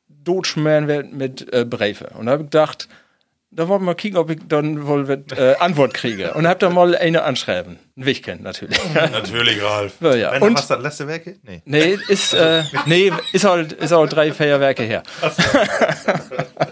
Dotschmann 0.08 0.88
wird 0.88 1.12
mit 1.12 1.52
äh, 1.52 1.66
Briefe. 1.66 2.06
Und 2.18 2.24
da 2.24 2.32
habe 2.32 2.44
ich 2.44 2.50
gedacht, 2.50 2.88
da 3.54 3.68
wollen 3.68 3.82
wir 3.82 3.86
mal 3.86 3.94
kicken, 3.94 4.18
ob 4.18 4.30
ich 4.30 4.38
dann 4.48 4.86
wohl 4.86 5.24
äh, 5.36 5.54
Antwort 5.56 5.92
kriege. 5.92 6.32
Und 6.34 6.48
hab 6.48 6.58
da 6.58 6.70
mal 6.70 6.96
eine 6.96 7.22
anschreiben. 7.22 7.78
Ein 7.96 8.06
Wichken 8.06 8.42
natürlich. 8.42 8.78
Natürlich, 8.94 9.62
Ralf. 9.62 9.94
ja, 10.00 10.14
ja. 10.14 10.32
Wenn 10.32 10.42
Und 10.42 10.54
was 10.56 10.68
das 10.68 10.82
letzte 10.82 11.06
Werke? 11.06 11.36
Nee. 11.42 11.62
nee, 11.66 11.98
ist 12.08 12.32
äh, 12.32 12.62
nee, 12.86 13.12
ist 13.32 13.44
halt 13.44 13.72
ist 13.74 13.92
halt 13.92 14.12
drei 14.14 14.32
Feierwerke 14.32 14.82
her. 14.84 15.02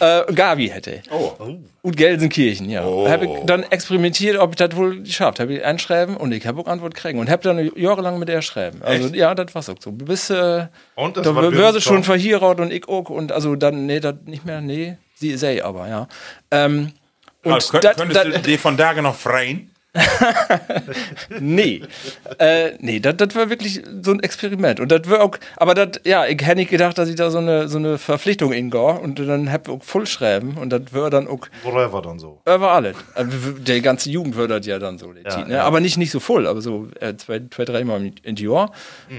äh, 0.00 0.32
Gavi 0.32 0.68
hätte. 0.68 1.02
Oh. 1.10 1.32
Und 1.80 1.96
Gelsenkirchen, 1.96 2.68
ja. 2.68 2.84
Oh. 2.84 3.08
Habe 3.08 3.24
ich 3.24 3.30
dann 3.46 3.62
experimentiert, 3.62 4.36
ob 4.38 4.50
ich 4.50 4.56
das 4.56 4.76
wohl 4.76 5.02
geschafft 5.02 5.40
habe. 5.40 5.54
Ich 5.54 5.64
einschreiben 5.64 6.18
und 6.18 6.32
ich 6.32 6.46
habe 6.46 6.60
auch 6.60 6.66
Antwort 6.66 6.94
kriegen. 6.94 7.18
Und 7.18 7.30
habe 7.30 7.42
dann 7.42 7.70
jahrelang 7.76 8.18
mit 8.18 8.28
der 8.28 8.42
schreiben. 8.42 8.82
Also, 8.82 9.06
Echt? 9.06 9.16
ja, 9.16 9.34
das 9.34 9.54
war 9.54 9.62
auch 9.62 9.80
so. 9.80 9.92
Bis, 9.92 10.28
äh, 10.28 10.66
Und 10.96 11.16
das 11.16 11.24
da 11.24 11.34
war 11.34 11.80
schon 11.80 12.04
verhierat 12.04 12.60
und 12.60 12.72
ich 12.72 12.86
auch. 12.88 13.08
Und 13.08 13.32
also 13.32 13.56
dann, 13.56 13.86
nee, 13.86 14.00
das 14.00 14.16
nicht 14.26 14.44
mehr, 14.44 14.60
nee. 14.60 14.98
Sie 15.18 15.36
sei 15.36 15.64
aber, 15.64 15.88
ja. 15.88 16.08
Ähm, 16.50 16.92
und 17.42 17.52
Ralf, 17.52 17.68
könnt, 17.70 17.84
dat- 17.84 17.96
könntest 17.96 18.24
dat- 18.24 18.34
du 18.36 18.40
die 18.42 18.58
von 18.58 18.76
Tage 18.76 19.02
noch 19.02 19.16
freien? 19.16 19.70
Nee. 21.40 21.82
äh, 22.38 22.72
nee, 22.80 23.00
das 23.00 23.16
das 23.16 23.34
war 23.34 23.50
wirklich 23.50 23.82
so 24.02 24.12
ein 24.12 24.20
Experiment. 24.20 24.80
Und 24.80 24.90
das 24.92 25.08
war 25.08 25.22
auch, 25.22 25.36
aber 25.56 25.74
das, 25.74 26.00
ja, 26.04 26.26
ich 26.26 26.40
hätte 26.44 26.56
nicht 26.56 26.70
gedacht, 26.70 26.98
dass 26.98 27.08
ich 27.08 27.16
da 27.16 27.30
so 27.30 27.38
eine, 27.38 27.68
so 27.68 27.78
eine 27.78 27.98
Verpflichtung 27.98 28.52
in 28.52 28.70
gehe 28.70 28.80
und 28.80 29.18
dann 29.18 29.50
hab 29.50 29.68
ich 29.68 29.74
auch 29.74 29.82
voll 29.82 30.06
schreiben 30.06 30.56
und 30.56 30.70
das 30.70 30.82
war 30.92 31.10
dann 31.10 31.26
auch 31.28 31.40
Woher 31.62 31.92
war 31.92 32.02
dann 32.02 32.18
so? 32.18 32.40
über 32.46 32.70
alles. 32.70 32.96
Äh, 33.14 33.24
Der 33.60 33.80
ganze 33.80 34.10
Jugend 34.10 34.36
wird 34.36 34.50
das 34.50 34.66
ja 34.66 34.78
dann 34.78 34.98
so, 34.98 35.12
die 35.12 35.24
Zeit, 35.24 35.48
ne? 35.48 35.54
ja. 35.54 35.64
aber 35.64 35.80
nicht, 35.80 35.96
nicht 35.96 36.10
so 36.10 36.20
voll, 36.20 36.46
aber 36.46 36.60
so 36.60 36.88
äh, 37.00 37.16
zwei, 37.16 37.40
zwei, 37.50 37.64
dreimal 37.64 38.00
im 38.04 38.12
in 38.22 38.36
die 38.36 38.44
Jahr 38.44 38.72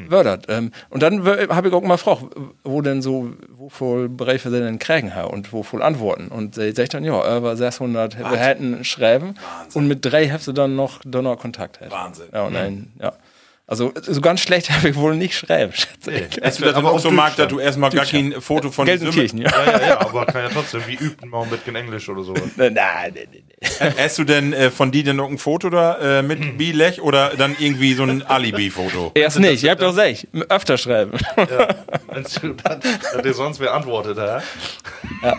wird 0.07 0.25
das. 0.25 0.39
Ähm, 0.47 0.71
und 0.89 1.03
dann 1.03 1.25
habe 1.25 1.67
ich 1.67 1.73
auch 1.73 1.81
mal 1.81 1.95
gefragt, 1.95 2.23
wo 2.63 2.81
denn 2.81 3.01
so, 3.01 3.33
wo 3.49 3.69
voll 3.69 4.09
Briefe 4.09 4.49
sie 4.49 4.59
denn 4.59 4.79
kriegen 4.79 5.15
haben 5.15 5.31
und 5.31 5.53
wo 5.53 5.63
voll 5.63 5.81
Antworten. 5.81 6.27
Und 6.29 6.55
sie 6.55 6.71
sagt 6.71 6.93
dann, 6.93 7.03
ja, 7.03 7.37
über 7.37 7.55
600 7.55 8.17
wir 8.19 8.37
hätten 8.37 8.83
schreiben 8.83 9.35
und 9.73 9.87
mit 9.87 10.05
drei 10.05 10.27
du 10.47 10.51
dann 10.59 10.75
noch, 10.75 11.01
dann 11.05 11.23
noch 11.23 11.37
Kontakt. 11.37 11.81
Hat. 11.81 11.91
Wahnsinn. 11.91 12.29
Ja, 12.31 12.43
und 12.43 12.55
ein, 12.55 12.93
ja. 12.99 13.13
Also 13.69 13.93
so 14.01 14.19
ganz 14.19 14.41
schlecht 14.41 14.71
habe 14.71 14.89
ich 14.89 14.95
wohl 14.95 15.15
nicht 15.15 15.37
schreiben, 15.37 15.71
schätze 15.73 16.11
ich. 16.11 16.41
Hast 16.43 16.59
du 16.59 16.65
das 16.65 16.73
aber 16.73 16.91
auch 16.91 16.99
so 16.99 17.11
mag, 17.11 17.35
dass 17.35 17.49
du 17.49 17.59
erstmal 17.59 17.91
gar 17.91 18.05
kein 18.05 18.41
Foto 18.41 18.71
von 18.71 18.87
Gelsenkirchen, 18.87 19.41
ja. 19.41 19.51
Ja, 19.51 19.71
ja, 19.71 19.87
ja, 19.89 20.01
aber 20.01 20.25
kann 20.25 20.41
ja 20.41 20.49
trotzdem, 20.49 20.81
wie 20.87 20.95
übt 20.95 21.23
man 21.27 21.47
mit 21.51 21.63
kein 21.63 21.75
Englisch 21.75 22.09
oder 22.09 22.23
so. 22.23 22.33
Nein, 22.55 22.73
nein, 22.73 23.13
nein. 23.13 23.93
Hast 23.95 24.17
du 24.17 24.23
denn 24.23 24.53
äh, 24.53 24.71
von 24.71 24.91
die 24.91 25.03
denn 25.03 25.17
noch 25.17 25.29
ein 25.29 25.37
Foto 25.37 25.69
da 25.69 26.19
äh, 26.19 26.23
mit 26.23 26.39
Bilech 26.57 26.99
oder 27.01 27.33
dann 27.37 27.55
irgendwie 27.59 27.93
so 27.93 28.03
ein 28.03 28.23
Alibi-Foto? 28.25 29.11
Erst 29.15 29.39
nicht, 29.39 29.63
ihr 29.63 29.69
habt 29.69 29.83
doch 29.83 29.93
sech, 29.93 30.27
öfter 30.49 30.77
schreiben. 30.79 31.11
Ja. 31.37 31.67
Wenn 32.07 32.23
du 32.23 32.53
dann, 32.63 32.79
dass 32.81 33.21
dir 33.21 33.33
sonst 33.35 33.59
wer 33.59 33.75
antwortet, 33.75 34.17
hä? 34.17 34.41
Ja. 35.23 35.37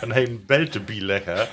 Dann 0.00 0.14
haben 0.14 0.46
Belte 0.46 0.78
Bi 0.78 1.00
lecker. 1.00 1.48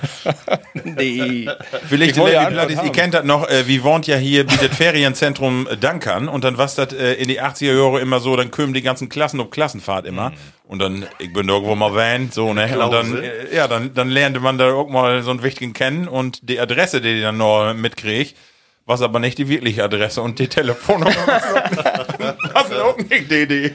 nee. 0.84 1.48
Vielleicht, 1.88 2.16
Ich 2.16 2.22
ihr 2.22 2.40
haben. 2.40 2.92
kennt 2.92 3.14
das 3.14 3.24
noch, 3.24 3.48
äh, 3.48 3.66
wie 3.66 3.82
wohnt 3.82 4.06
ja 4.06 4.16
hier 4.16 4.46
bei 4.46 4.56
das 4.56 4.76
Ferienzentrum 5.16 5.66
äh, 5.70 5.76
Dankern 5.76 6.28
und 6.28 6.44
dann 6.44 6.58
war 6.58 6.66
das 6.66 6.92
äh, 6.92 7.14
in 7.14 7.28
die 7.28 7.40
80er 7.40 7.76
Jahre 7.76 8.00
immer 8.00 8.20
so, 8.20 8.36
dann 8.36 8.50
kümmern 8.50 8.74
die 8.74 8.82
ganzen 8.82 9.08
Klassen 9.08 9.40
auf 9.40 9.50
Klassenfahrt 9.50 10.06
immer 10.06 10.32
und 10.64 10.78
dann, 10.78 11.06
ich 11.18 11.32
bin 11.32 11.48
irgendwo 11.48 11.74
mal 11.74 11.94
van, 11.94 12.30
so, 12.30 12.52
ne, 12.52 12.78
und 12.78 12.90
dann, 12.92 13.22
äh, 13.22 13.54
ja, 13.54 13.68
dann, 13.68 13.94
dann 13.94 14.08
lernte 14.08 14.40
man 14.40 14.58
da 14.58 14.72
auch 14.72 14.88
mal 14.88 15.22
so 15.22 15.30
einen 15.30 15.42
wichtigen 15.42 15.72
kennen 15.72 16.08
und 16.08 16.48
die 16.48 16.60
Adresse, 16.60 17.00
die 17.00 17.16
die 17.16 17.22
dann 17.22 17.36
noch 17.36 17.74
mitkriegt, 17.74 18.36
was 18.84 19.02
aber 19.02 19.18
nicht 19.18 19.38
die 19.38 19.48
wirkliche 19.48 19.84
Adresse 19.84 20.22
und 20.22 20.38
die 20.38 20.48
Telefonnummer, 20.48 21.14
was 22.52 22.72
auch 22.72 22.96
nicht 22.98 23.30
die 23.30 23.42
Idee. 23.42 23.74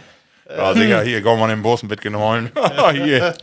Ja, 0.50 0.74
sicher, 0.74 1.02
hier, 1.02 1.22
komm 1.22 1.40
mal 1.40 1.48
den 1.48 1.62
Bus 1.62 1.82
mitgenommen. 1.84 2.52
hier. 2.92 3.34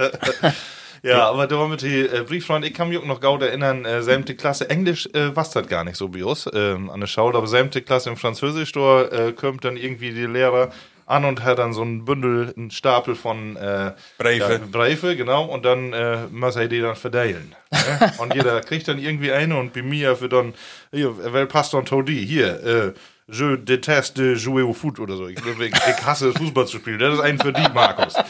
Ja, 1.02 1.28
aber 1.28 1.46
da 1.46 1.58
war 1.58 1.68
mit 1.68 1.82
die 1.82 2.00
äh, 2.00 2.24
Brieffreund, 2.26 2.64
ich 2.64 2.74
kann 2.74 2.88
mich 2.88 2.98
auch 2.98 3.04
noch 3.04 3.20
gut 3.20 3.42
erinnern, 3.42 3.84
äh, 3.84 4.02
sämte 4.02 4.34
Klasse 4.34 4.68
Englisch 4.70 5.06
äh, 5.14 5.34
was 5.34 5.50
das 5.50 5.66
gar 5.68 5.84
nicht 5.84 5.96
so 5.96 6.08
bei 6.08 6.24
uns 6.24 6.48
ähm, 6.52 6.90
an 6.90 7.00
der 7.00 7.06
Schau, 7.06 7.28
aber 7.28 7.46
sämte 7.46 7.82
Klasse 7.82 8.10
im 8.10 8.16
Französisch, 8.16 8.72
da 8.72 9.02
äh, 9.04 9.32
kommt 9.32 9.64
dann 9.64 9.76
irgendwie 9.76 10.12
die 10.12 10.26
Lehrer 10.26 10.70
an 11.06 11.24
und 11.24 11.42
hat 11.42 11.58
dann 11.58 11.72
so 11.72 11.82
ein 11.82 12.04
Bündel, 12.04 12.52
einen 12.56 12.70
Stapel 12.70 13.14
von 13.14 13.56
äh, 13.56 13.92
Briefe. 14.18 14.52
Ja, 14.52 14.58
Briefe, 14.70 15.16
genau, 15.16 15.44
und 15.46 15.64
dann 15.64 15.92
äh, 15.92 16.26
muss 16.30 16.56
er 16.56 16.68
die 16.68 16.80
dann 16.80 16.96
verteilen. 16.96 17.54
ne? 17.70 18.12
und 18.18 18.34
jeder 18.34 18.60
kriegt 18.60 18.88
dann 18.88 18.98
irgendwie 18.98 19.32
eine 19.32 19.56
und 19.56 19.72
bei 19.72 19.82
mir 19.82 20.16
für 20.16 20.28
dann, 20.28 20.54
hier, 20.92 21.14
wer 21.32 21.46
passt 21.46 21.72
dann 21.72 21.86
Todi? 21.86 22.26
Hier, 22.26 22.64
äh, 22.64 22.92
Je 23.30 23.58
déteste 23.58 24.36
jouer 24.36 24.64
au 24.64 24.72
foot 24.72 24.98
oder 24.98 25.14
so. 25.14 25.28
Ich, 25.28 25.36
ich, 25.36 25.60
ich 25.60 26.06
hasse 26.06 26.32
Fußball 26.32 26.66
zu 26.66 26.78
spielen. 26.78 26.98
Das 26.98 27.12
ist 27.12 27.20
ein 27.20 27.38
für 27.38 27.52
die, 27.52 27.68
Markus. 27.74 28.14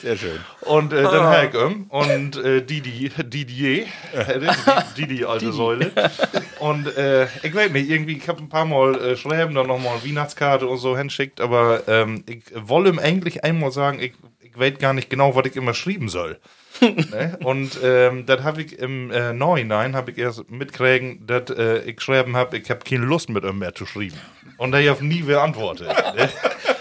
Sehr 0.00 0.16
schön. 0.16 0.38
Und 0.62 0.92
äh, 0.92 1.02
dann 1.02 1.26
Hack 1.26 1.54
um 1.54 1.84
und 1.88 2.36
äh, 2.36 2.62
Didi, 2.62 3.10
Didier, 3.16 3.86
äh, 4.12 5.06
die 5.08 5.24
alte 5.24 5.52
Säule. 5.52 5.90
Und 6.60 6.96
äh, 6.96 7.26
ich 7.42 7.52
weiß 7.52 7.72
nicht, 7.72 7.90
irgendwie, 7.90 8.16
ich 8.16 8.28
habe 8.28 8.40
ein 8.40 8.48
paar 8.48 8.64
Mal 8.64 8.94
äh, 8.94 9.16
schreiben, 9.16 9.54
dann 9.56 9.66
nochmal 9.66 9.94
eine 9.94 10.04
Weihnachtskarte 10.04 10.68
und 10.68 10.78
so 10.78 10.96
hinschickt, 10.96 11.40
aber 11.40 11.82
ähm, 11.88 12.22
ich 12.28 12.44
wolle 12.54 12.88
ihm 12.88 13.00
eigentlich 13.00 13.42
einmal 13.42 13.72
sagen, 13.72 13.98
ich, 14.00 14.12
ich 14.40 14.56
weiß 14.56 14.78
gar 14.78 14.92
nicht 14.92 15.10
genau, 15.10 15.34
was 15.34 15.46
ich 15.46 15.56
immer 15.56 15.74
schreiben 15.74 16.08
soll. 16.08 16.38
ne? 16.80 17.36
Und 17.42 17.80
ähm, 17.82 18.26
das 18.26 18.44
habe 18.44 18.62
ich 18.62 18.78
im 18.78 19.10
äh, 19.10 19.32
Nachhinein, 19.32 19.96
habe 19.96 20.12
ich 20.12 20.18
erst 20.18 20.48
mitkriegen, 20.50 21.26
dass 21.26 21.50
äh, 21.50 21.78
ich 21.80 22.00
schreiben 22.00 22.36
habe, 22.36 22.56
ich 22.56 22.70
habe 22.70 22.80
keine 22.88 23.04
Lust 23.06 23.28
mit 23.28 23.44
ihm 23.44 23.58
mehr 23.58 23.74
zu 23.74 23.84
schreiben. 23.84 24.20
Und 24.56 24.72
er 24.72 24.88
hat 24.88 25.02
nie 25.02 25.24
wer 25.26 25.42
antwortet. 25.42 25.88
ne? 26.16 26.28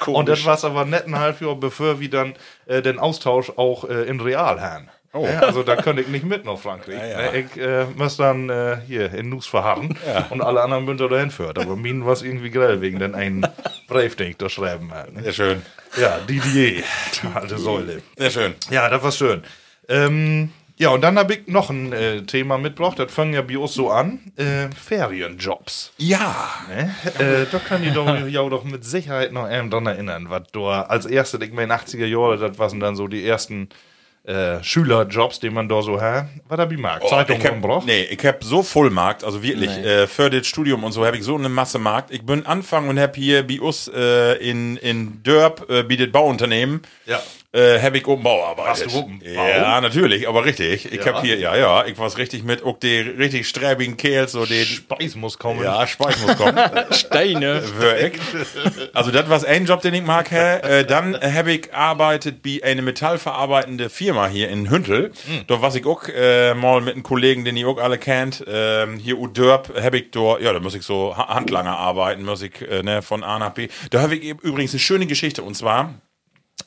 Und 0.07 0.29
das 0.29 0.45
war 0.45 0.63
aber 0.63 0.85
nicht 0.85 1.05
ein 1.05 1.19
halbes 1.19 1.41
Jahr, 1.41 1.55
bevor 1.55 1.99
wir 1.99 2.09
dann 2.09 2.35
äh, 2.65 2.81
den 2.81 2.99
Austausch 2.99 3.51
auch 3.55 3.87
äh, 3.89 4.03
in 4.03 4.19
Real 4.19 4.61
haben. 4.61 4.89
Oh. 5.13 5.25
Ja, 5.25 5.39
also 5.41 5.61
da 5.61 5.75
könnte 5.75 6.01
ich 6.01 6.07
nicht 6.07 6.23
mit 6.23 6.45
nach 6.45 6.57
Frankreich. 6.57 6.95
ja. 6.95 7.31
Ne? 7.31 7.39
Ich 7.39 7.61
äh, 7.61 7.85
muss 7.95 8.15
dann 8.15 8.49
äh, 8.49 8.77
hier 8.87 9.13
in 9.13 9.29
Nus 9.29 9.45
verharren 9.45 9.97
und 10.29 10.41
alle 10.41 10.61
anderen 10.61 10.85
Münter 10.85 11.09
dahin 11.09 11.31
führt. 11.31 11.59
Aber 11.59 11.75
mir 11.75 12.05
war 12.05 12.13
es 12.13 12.21
irgendwie 12.21 12.49
grell 12.49 12.79
wegen 12.79 12.99
den 12.99 13.13
einen 13.13 13.45
Brief, 13.87 14.15
den 14.15 14.29
ich 14.29 14.37
da 14.37 14.47
schreiben 14.47 14.93
habe. 14.93 15.11
Ne? 15.13 15.23
Sehr 15.23 15.33
schön. 15.33 15.61
Ja, 15.99 16.17
Didier, 16.19 16.83
die 17.13 17.27
alte 17.33 17.57
Säule. 17.57 18.01
Sehr 18.15 18.29
schön. 18.29 18.55
Ja, 18.69 18.89
das 18.89 19.03
war 19.03 19.11
schön. 19.11 19.43
Ähm, 19.89 20.53
ja, 20.81 20.89
und 20.89 21.01
dann 21.01 21.19
habe 21.19 21.35
ich 21.35 21.47
noch 21.47 21.69
ein 21.69 21.93
äh, 21.93 22.23
Thema 22.23 22.57
mitgebracht. 22.57 22.97
Das 22.97 23.13
fangen 23.13 23.33
ja 23.33 23.43
bei 23.43 23.55
uns 23.55 23.75
so 23.75 23.91
an. 23.91 24.19
Äh, 24.35 24.67
Ferienjobs. 24.75 25.93
Ja. 25.97 26.49
Ne? 26.67 26.95
Äh, 27.19 27.45
da 27.51 27.59
kann 27.59 27.83
ich 27.83 27.93
doch, 27.93 28.07
ja 28.27 28.49
doch 28.49 28.63
mit 28.63 28.83
Sicherheit 28.83 29.31
noch 29.31 29.43
einem 29.43 29.69
dran 29.69 29.85
erinnern, 29.85 30.25
was 30.29 30.43
da 30.51 30.81
als 30.81 31.05
erste, 31.05 31.37
ich 31.45 31.53
meine, 31.53 31.75
80er 31.75 32.07
Jahre, 32.07 32.37
das 32.39 32.57
waren 32.57 32.79
dann 32.79 32.95
so 32.95 33.07
die 33.07 33.23
ersten 33.23 33.69
äh, 34.23 34.63
Schülerjobs, 34.63 35.39
die 35.39 35.51
man 35.51 35.69
da 35.69 35.83
so 35.83 36.01
hat. 36.01 36.25
Was 36.47 36.59
hab 36.59 36.71
ich 36.71 36.79
mag? 36.79 37.07
Zeitung 37.07 37.37
ich 37.37 37.45
hab, 37.45 37.85
nee, 37.85 38.03
ich 38.03 38.25
hab 38.25 38.43
so 38.43 38.63
Vollmarkt, 38.63 39.23
also 39.23 39.43
wirklich, 39.43 39.69
äh, 39.69 40.07
für 40.07 40.31
das 40.31 40.47
Studium 40.47 40.83
und 40.83 40.93
so 40.93 41.05
habe 41.05 41.15
ich 41.15 41.23
so 41.23 41.35
eine 41.35 41.49
Masse 41.49 41.77
Markt. 41.77 42.09
Ich 42.09 42.23
bin 42.23 42.43
Anfang 42.47 42.89
und 42.89 42.99
hab 42.99 43.15
hier 43.15 43.45
bei 43.45 43.61
uns 43.61 43.87
äh, 43.87 44.33
in, 44.37 44.77
in 44.77 45.21
Dörp, 45.21 45.69
äh, 45.69 45.83
bietet 45.83 46.11
Bauunternehmen, 46.11 46.81
Ja. 47.05 47.21
Äh, 47.53 47.79
hab 47.81 47.95
ich 47.95 48.07
oben 48.07 48.23
Bauarbeit. 48.23 48.65
Warst 48.65 48.85
du 48.85 48.97
oben 48.99 49.19
Bau? 49.19 49.25
Ja, 49.47 49.81
natürlich, 49.81 50.27
aber 50.27 50.45
richtig. 50.45 50.85
Ich 50.91 51.03
Ja. 51.03 51.13
hab 51.13 51.21
hier, 51.21 51.37
ja, 51.37 51.55
ja, 51.55 51.85
ich 51.85 51.97
war's 51.97 52.17
richtig 52.17 52.43
mit, 52.43 52.63
auch 52.63 52.77
die 52.79 52.97
richtig 52.99 53.47
sträbigen 53.47 53.97
Kerls, 53.97 54.31
so 54.31 54.45
die, 54.45 54.63
Speis 54.63 55.15
muss 55.15 55.37
kommen. 55.37 55.63
ja, 55.63 55.85
Speis 55.87 56.19
muss 56.25 56.37
kommen. 56.37 56.57
Steine. 56.91 57.61
Wirklich. 57.77 58.21
Also 58.93 59.11
das 59.11 59.29
war 59.29 59.43
ein 59.45 59.65
Job, 59.65 59.81
den 59.81 59.93
ich 59.93 60.03
mag. 60.03 60.31
Hä? 60.31 60.57
Äh, 60.79 60.85
dann 60.85 61.19
habe 61.19 61.51
ich 61.53 61.73
arbeitet 61.73 62.41
bei 62.41 62.59
einer 62.63 62.81
metallverarbeitende 62.81 63.89
Firma 63.89 64.27
hier 64.27 64.49
in 64.49 64.69
Hüntel. 64.69 65.11
Da 65.47 65.61
was 65.61 65.75
ich 65.75 65.85
auch 65.85 66.03
äh, 66.07 66.53
mal 66.53 66.81
mit 66.81 66.93
einem 66.93 67.03
Kollegen, 67.03 67.43
den 67.45 67.57
ihr 67.57 67.67
auch 67.67 67.77
alle 67.77 67.97
kennt, 67.97 68.43
ähm, 68.47 68.97
hier 68.97 69.17
U 69.17 69.27
Dörp, 69.27 69.73
habe 69.81 69.97
ich 69.97 70.11
da, 70.11 70.37
ja, 70.39 70.53
da 70.53 70.59
muss 70.59 70.75
ich 70.75 70.83
so 70.83 71.15
Ha- 71.17 71.27
Handlanger 71.27 71.77
arbeiten, 71.77 72.23
muss 72.23 72.41
ich 72.41 72.61
äh, 72.61 72.81
ne, 72.83 73.01
von 73.01 73.23
A 73.23 73.39
nach 73.39 73.51
B. 73.51 73.67
Da 73.89 74.01
habe 74.01 74.15
ich 74.15 74.23
übrigens 74.41 74.71
eine 74.73 74.79
schöne 74.79 75.05
Geschichte 75.05 75.43
und 75.43 75.55
zwar 75.55 75.93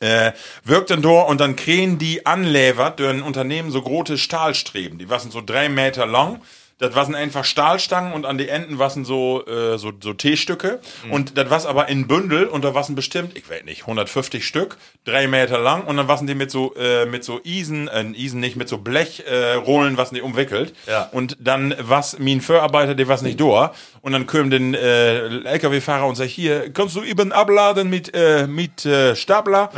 äh, 0.05 0.33
wirkt 0.65 0.91
dann 0.91 1.03
da 1.03 1.23
und 1.23 1.41
dann 1.41 1.57
kriegen 1.57 1.99
die 1.99 2.27
anlevert 2.27 3.01
durch 3.01 3.11
ein 3.11 3.23
Unternehmen 3.23 3.71
so 3.71 3.81
große 3.81 4.19
Stahlstreben. 4.19 4.99
Die 4.99 5.09
waren 5.09 5.31
so 5.31 5.41
drei 5.41 5.69
Meter 5.69 6.07
lang. 6.07 6.41
Das 6.79 6.95
waren 6.97 7.15
einfach 7.15 7.45
Stahlstangen 7.45 8.13
und 8.13 8.27
an 8.27 8.37
die 8.37 8.49
Enden 8.49 8.81
waren 8.81 9.05
so, 9.05 9.47
äh, 9.47 9.79
so, 9.79 9.93
so 10.03 10.13
T-Stücke. 10.13 10.81
Und 11.09 11.39
das 11.39 11.49
war 11.49 11.67
aber 11.67 11.89
in 11.89 12.09
Bündel 12.09 12.47
und 12.47 12.65
da 12.65 12.75
waren 12.75 12.97
bestimmt, 12.97 13.39
ich 13.39 13.49
weiß 13.49 13.65
nicht, 13.65 13.83
150 13.83 14.45
Stück, 14.45 14.77
drei 15.05 15.29
Meter 15.29 15.59
lang. 15.59 15.85
Und 15.85 15.97
dann 15.97 16.09
waren 16.09 16.27
die 16.27 16.35
mit 16.35 16.51
so, 16.51 16.75
äh, 16.75 17.07
mit 17.07 17.23
so 17.23 17.41
Isen, 17.45 17.87
äh, 17.87 18.05
Isen 18.17 18.41
nicht, 18.41 18.57
mit 18.57 18.69
so 18.69 18.79
Blechrollen, 18.79 19.95
äh, 19.95 19.97
was 19.97 20.11
die 20.11 20.21
umwickelt. 20.21 20.75
Ja. 20.89 21.09
Und 21.13 21.37
dann 21.39 21.75
was 21.79 22.19
mein 22.19 22.41
Förarbeiter, 22.41 22.97
der 22.97 23.07
was 23.07 23.23
nicht 23.23 23.41
da. 23.41 23.73
Und 24.03 24.13
dann 24.13 24.27
kam 24.27 24.51
den 24.51 24.75
äh, 24.75 25.29
LKW-Fahrer 25.45 26.07
und 26.07 26.17
sagt, 26.17 26.31
hier, 26.31 26.73
kannst 26.73 26.97
du 26.97 27.05
eben 27.05 27.31
abladen 27.31 27.89
mit, 27.89 28.13
äh, 28.15 28.49
mit 28.49 28.85
äh, 28.85 29.15
Stapler? 29.15 29.71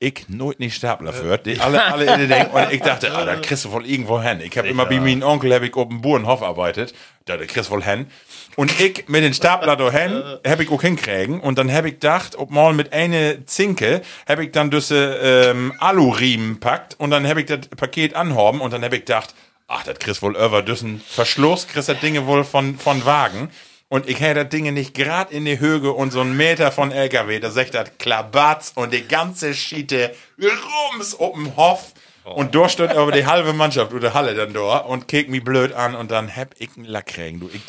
Ich 0.00 0.28
nooit 0.28 0.60
nicht 0.60 0.76
Stapler 0.76 1.12
führt. 1.12 1.46
Die 1.46 1.58
alle, 1.58 1.82
alle 1.84 2.12
in 2.12 2.20
den 2.20 2.28
denken, 2.28 2.54
und 2.54 2.72
ich 2.72 2.80
dachte, 2.82 3.12
ah, 3.12 3.24
das 3.24 3.42
kriegst 3.42 3.64
du 3.64 3.72
wohl 3.72 3.84
irgendwo 3.84 4.20
hin. 4.20 4.40
Ich 4.40 4.56
habe 4.56 4.68
immer 4.68 4.86
bei 4.86 5.00
meinem 5.00 5.22
Onkel, 5.22 5.52
hab 5.52 5.62
ich 5.62 5.74
auf 5.74 5.88
dem 5.88 6.00
Burenhof 6.00 6.42
arbeitet. 6.42 6.94
Da, 7.24 7.36
da 7.36 7.44
kriegst 7.44 7.68
du 7.68 7.74
wohl 7.74 7.82
hin. 7.82 8.06
Und 8.54 8.80
ich 8.80 9.08
mit 9.08 9.24
den 9.24 9.34
Stapler 9.34 9.76
dahin, 9.76 10.22
hab 10.46 10.60
ich 10.60 10.70
auch 10.70 10.82
hinkriegen. 10.82 11.40
Und 11.40 11.58
dann 11.58 11.72
hab 11.72 11.84
ich 11.84 11.94
gedacht, 11.94 12.36
ob 12.36 12.50
mal 12.50 12.72
mit 12.74 12.92
eine 12.92 13.44
Zinke, 13.46 14.02
hab 14.28 14.38
ich 14.38 14.52
dann 14.52 14.70
diese 14.70 15.18
ähm, 15.22 15.72
Aluriemen 15.78 16.60
packt 16.60 16.94
und 16.98 17.10
dann 17.10 17.26
hab 17.26 17.36
ich 17.36 17.46
das 17.46 17.68
Paket 17.68 18.14
anhaben 18.14 18.60
und 18.60 18.72
dann 18.72 18.84
hab 18.84 18.92
ich 18.92 19.00
gedacht, 19.00 19.34
ach, 19.66 19.82
das 19.82 19.98
kriegst 19.98 20.22
wohl 20.22 20.36
über 20.36 20.62
düssen 20.62 21.00
Verschluss, 21.06 21.66
kriegst 21.66 21.88
das 21.88 21.98
Dinge 22.00 22.26
wohl 22.26 22.44
von, 22.44 22.78
von 22.78 23.04
Wagen. 23.04 23.50
Und 23.90 24.06
ich 24.06 24.20
hätte 24.20 24.44
das 24.44 24.50
Ding 24.50 24.72
nicht 24.74 24.94
grad 24.94 25.30
in 25.30 25.46
die 25.46 25.60
Höhe 25.60 25.92
und 25.92 26.10
so 26.12 26.20
einen 26.20 26.36
Meter 26.36 26.70
von 26.72 26.92
LKW, 26.92 27.40
da 27.40 27.50
sagt 27.50 27.72
das 27.74 27.90
Klabatz 27.98 28.72
und 28.74 28.92
die 28.92 29.08
ganze 29.08 29.54
Schiete 29.54 30.14
rums 30.38 31.14
auf 31.14 31.32
dem 31.32 31.56
Hof. 31.56 31.94
Und 32.24 32.54
da 32.54 32.68
stand 32.68 32.92
aber 32.92 33.12
die 33.12 33.24
halbe 33.24 33.54
Mannschaft 33.54 33.94
oder 33.94 34.12
Halle 34.12 34.34
dann 34.34 34.52
da 34.52 34.78
und 34.78 35.08
keek 35.08 35.30
mich 35.30 35.42
blöd 35.42 35.72
an 35.72 35.94
und 35.94 36.10
dann 36.10 36.36
hab 36.36 36.48
ich 36.58 36.68
einen 36.76 36.84
Lackkrägen, 36.84 37.40
du. 37.40 37.48
Ich, 37.50 37.62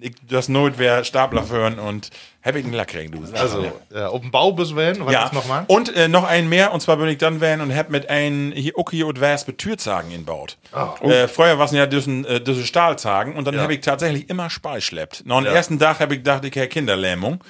ich, 0.00 0.12
das 0.28 0.50
Not 0.50 0.76
wäre 0.76 1.06
Stapler 1.06 1.44
führen 1.44 1.78
und 1.78 2.10
hab 2.44 2.56
ich 2.56 2.64
einen 2.64 2.74
Lackkrägen, 2.74 3.12
du. 3.12 3.38
Also, 3.38 3.70
ja, 3.94 4.08
auf 4.08 4.20
dem 4.20 4.32
Bau 4.32 4.52
bis 4.52 4.74
wenn, 4.74 5.04
was 5.06 5.12
ja. 5.12 5.30
nochmal? 5.32 5.64
Und 5.68 5.94
äh, 5.94 6.08
noch 6.08 6.24
einen 6.24 6.48
mehr, 6.48 6.72
und 6.72 6.80
zwar 6.80 6.96
bin 6.96 7.08
ich 7.08 7.18
dann 7.18 7.40
werden 7.40 7.60
und 7.60 7.74
hab 7.74 7.90
mit 7.90 8.10
einem 8.10 8.50
hier 8.50 8.76
okay 8.76 9.04
und 9.04 9.20
Wespe 9.20 9.56
Türzagen 9.56 10.10
inbaut. 10.10 10.56
Äh, 11.02 11.28
früher 11.28 11.58
waren 11.58 11.66
es 11.66 11.72
ja 11.72 11.86
diese, 11.86 12.10
äh, 12.10 12.40
diese 12.40 12.64
Stahlzagen 12.64 13.36
und 13.36 13.46
dann 13.46 13.60
hab 13.60 13.70
ich 13.70 13.80
tatsächlich 13.80 14.28
immer 14.28 14.50
Speis 14.50 14.82
schleppt. 14.82 15.24
Noch 15.24 15.38
am 15.38 15.46
ersten 15.46 15.78
Tag 15.78 16.00
hab 16.00 16.10
ich 16.10 16.18
gedacht, 16.18 16.44
ich 16.44 16.54
hätte 16.56 16.68
Kinderlähmung. 16.68 17.42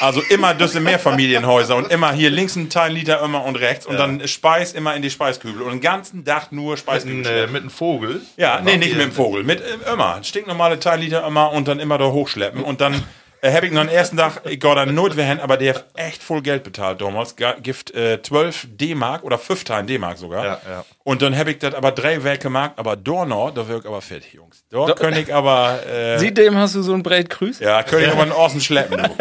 Also 0.00 0.20
immer 0.30 0.54
diese 0.54 0.80
Mehrfamilienhäuser 0.80 1.76
und 1.76 1.90
immer 1.92 2.12
hier 2.12 2.30
links 2.30 2.56
ein 2.56 2.70
Teil 2.70 2.92
Liter 2.92 3.22
immer 3.22 3.44
und 3.44 3.56
rechts 3.56 3.86
und 3.86 3.98
dann 3.98 4.26
Speis 4.26 4.72
immer 4.72 4.96
in 4.96 5.02
die 5.02 5.10
Speiskübel 5.10 5.62
und 5.62 5.70
den 5.70 5.80
ganzen 5.80 6.24
Tag 6.24 6.50
nur 6.50 6.76
Speiskübel. 6.76 7.18
Mit, 7.18 7.26
äh, 7.26 7.46
mit 7.46 7.62
einem 7.62 7.70
Vogel. 7.70 8.22
Ja, 8.36 8.60
nee, 8.60 8.76
nicht 8.76 8.94
mit 8.94 9.02
dem 9.02 9.12
Vogel. 9.12 9.44
Mit 9.44 9.60
äh, 9.60 9.92
immer. 9.92 10.18
Stinknormale 10.24 10.80
Teilliter 10.80 11.24
immer 11.26 11.52
und 11.52 11.68
dann 11.68 11.78
immer 11.78 11.98
da 11.98 12.06
hochschleppen. 12.06 12.64
Und 12.64 12.80
dann 12.80 13.04
äh, 13.42 13.52
habe 13.52 13.66
ich 13.66 13.72
noch 13.72 13.80
am 13.82 13.88
ersten 13.88 14.16
Tag, 14.16 14.42
ich 14.44 14.60
gehe 14.60 14.74
dann 14.74 14.94
Not 14.94 15.14
hin, 15.14 15.40
aber 15.40 15.56
der 15.56 15.74
hat 15.74 15.86
echt 15.94 16.22
voll 16.22 16.42
Geld 16.42 16.62
bezahlt 16.62 17.00
damals. 17.00 17.36
Ga- 17.36 17.56
Gift 17.60 17.94
äh, 17.94 18.20
12 18.22 18.68
D-Mark 18.72 19.22
oder 19.24 19.38
15 19.38 19.86
D-Mark 19.86 20.18
sogar. 20.18 20.44
Ja, 20.44 20.60
ja. 20.68 20.84
Und 21.04 21.22
dann 21.22 21.36
habe 21.36 21.50
ich 21.52 21.58
das 21.58 21.74
aber 21.74 21.92
drei 21.92 22.22
Werke 22.22 22.44
gemacht, 22.44 22.72
aber 22.76 22.96
da 22.96 23.24
noch, 23.24 23.50
da 23.52 23.66
wirkt 23.66 23.86
aber 23.86 24.00
fit, 24.00 24.24
Jungs. 24.32 24.64
Da 24.70 24.92
könnte 24.92 25.20
ich 25.20 25.34
aber, 25.34 25.80
äh, 25.86 26.18
Sieh 26.18 26.32
dem 26.32 26.56
hast 26.56 26.74
du 26.74 26.82
so 26.82 26.92
ein 26.92 27.02
breit 27.02 27.30
Grüß? 27.30 27.60
ja, 27.60 27.82
könnte 27.82 28.06
ich 28.06 28.12
aber 28.12 28.22
einen 28.22 28.32
Außen 28.32 28.60
schleppen. 28.60 29.00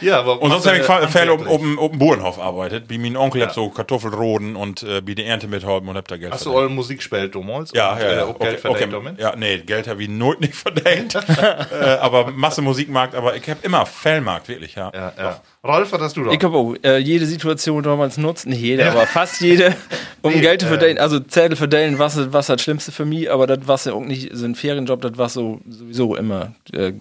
Ja, 0.00 0.20
aber 0.20 0.40
Und 0.42 0.50
sonst 0.50 0.66
habe 0.66 0.76
ich 0.76 0.82
auf 0.82 0.88
handwerklich. 0.88 1.46
dem 1.48 1.78
auf 1.78 1.90
dem 1.90 1.98
Bauernhof 1.98 2.38
arbeitet. 2.38 2.84
Wie 2.88 2.98
mein 2.98 3.16
Onkel 3.16 3.42
hab 3.42 3.52
so 3.52 3.70
Kartoffelroden 3.70 4.56
und 4.56 4.82
äh, 4.82 5.02
wie 5.06 5.14
die 5.14 5.24
Ernte 5.24 5.48
mithalten 5.48 5.88
und 5.88 5.96
hab 5.96 6.06
da 6.08 6.16
Geld 6.16 6.32
Hast 6.32 6.44
du 6.46 6.50
verdient. 6.50 6.64
eure 6.66 6.74
Musik 6.74 6.98
gespielt 6.98 7.34
damals? 7.34 7.72
Ja, 7.74 7.98
ja, 7.98 8.04
äh, 8.06 8.16
ja. 8.16 8.24
auch 8.26 8.38
Geld 8.38 8.60
verdient 8.60 8.92
damit? 8.92 9.18
Ja, 9.18 9.34
nee, 9.36 9.58
Geld 9.58 9.88
habe 9.88 10.02
ich 10.02 10.08
nooit 10.08 10.40
nicht 10.40 10.54
verdient. 10.56 11.14
äh, 11.28 11.84
aber 12.00 12.30
Masse 12.30 12.62
Musikmarkt, 12.62 13.14
aber 13.14 13.36
ich 13.36 13.48
habe 13.48 13.60
immer 13.62 13.86
Fellmarkt, 13.86 14.48
wirklich, 14.48 14.74
ja. 14.74 14.90
Ja, 14.94 15.12
ja. 15.16 15.40
Rolf, 15.64 15.90
was 15.92 16.00
hast 16.00 16.16
du 16.16 16.24
da? 16.24 16.30
Ich 16.30 16.42
habe 16.44 16.56
auch 16.56 16.74
äh, 16.84 16.98
jede 16.98 17.26
Situation 17.26 17.82
damals 17.82 18.18
nutzt, 18.18 18.46
nicht 18.46 18.60
jede, 18.60 18.88
aber 18.88 19.06
fast 19.06 19.40
jede, 19.40 19.74
um 20.22 20.32
Nee, 20.32 20.40
Geld 20.40 20.60
zu 20.60 20.66
äh, 20.66 20.70
verdienen. 20.70 20.98
Also 20.98 21.18
Zettel 21.20 21.56
verdienen, 21.56 21.98
was, 21.98 22.32
was 22.32 22.46
das 22.46 22.62
Schlimmste 22.62 22.92
für 22.92 23.04
mich, 23.04 23.30
aber 23.30 23.46
das 23.48 23.66
war 23.66 23.78
ja 23.84 23.92
auch 23.92 24.04
nicht 24.04 24.30
so 24.32 24.44
ein 24.44 24.54
Ferienjob, 24.54 25.00
das 25.00 25.18
war 25.18 25.28
so 25.28 25.60
sowieso 25.68 26.14
immer 26.14 26.52
äh, 26.72 26.92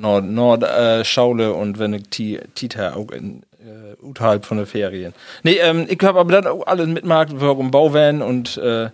Nord, 0.00 0.24
Nord 0.24 0.62
äh, 0.62 1.04
Schaule 1.04 1.52
und 1.52 1.78
wenn 1.78 1.94
ich 1.94 2.08
Tita 2.54 2.94
auch 2.94 3.10
in 3.10 3.42
äh, 3.58 3.94
unterhalb 4.00 4.46
von 4.46 4.58
der 4.58 4.66
Ferien. 4.66 5.12
Nee, 5.42 5.58
ähm, 5.60 5.86
ich 5.88 6.00
habe 6.02 6.18
aber 6.18 6.32
dann 6.32 6.46
auch 6.46 6.66
alles 6.66 6.86
mitgemacht, 6.86 7.40
wir 7.40 7.58
im 7.58 7.70
Bauvan 7.70 8.22
und 8.22 8.56
äh, 8.58 8.90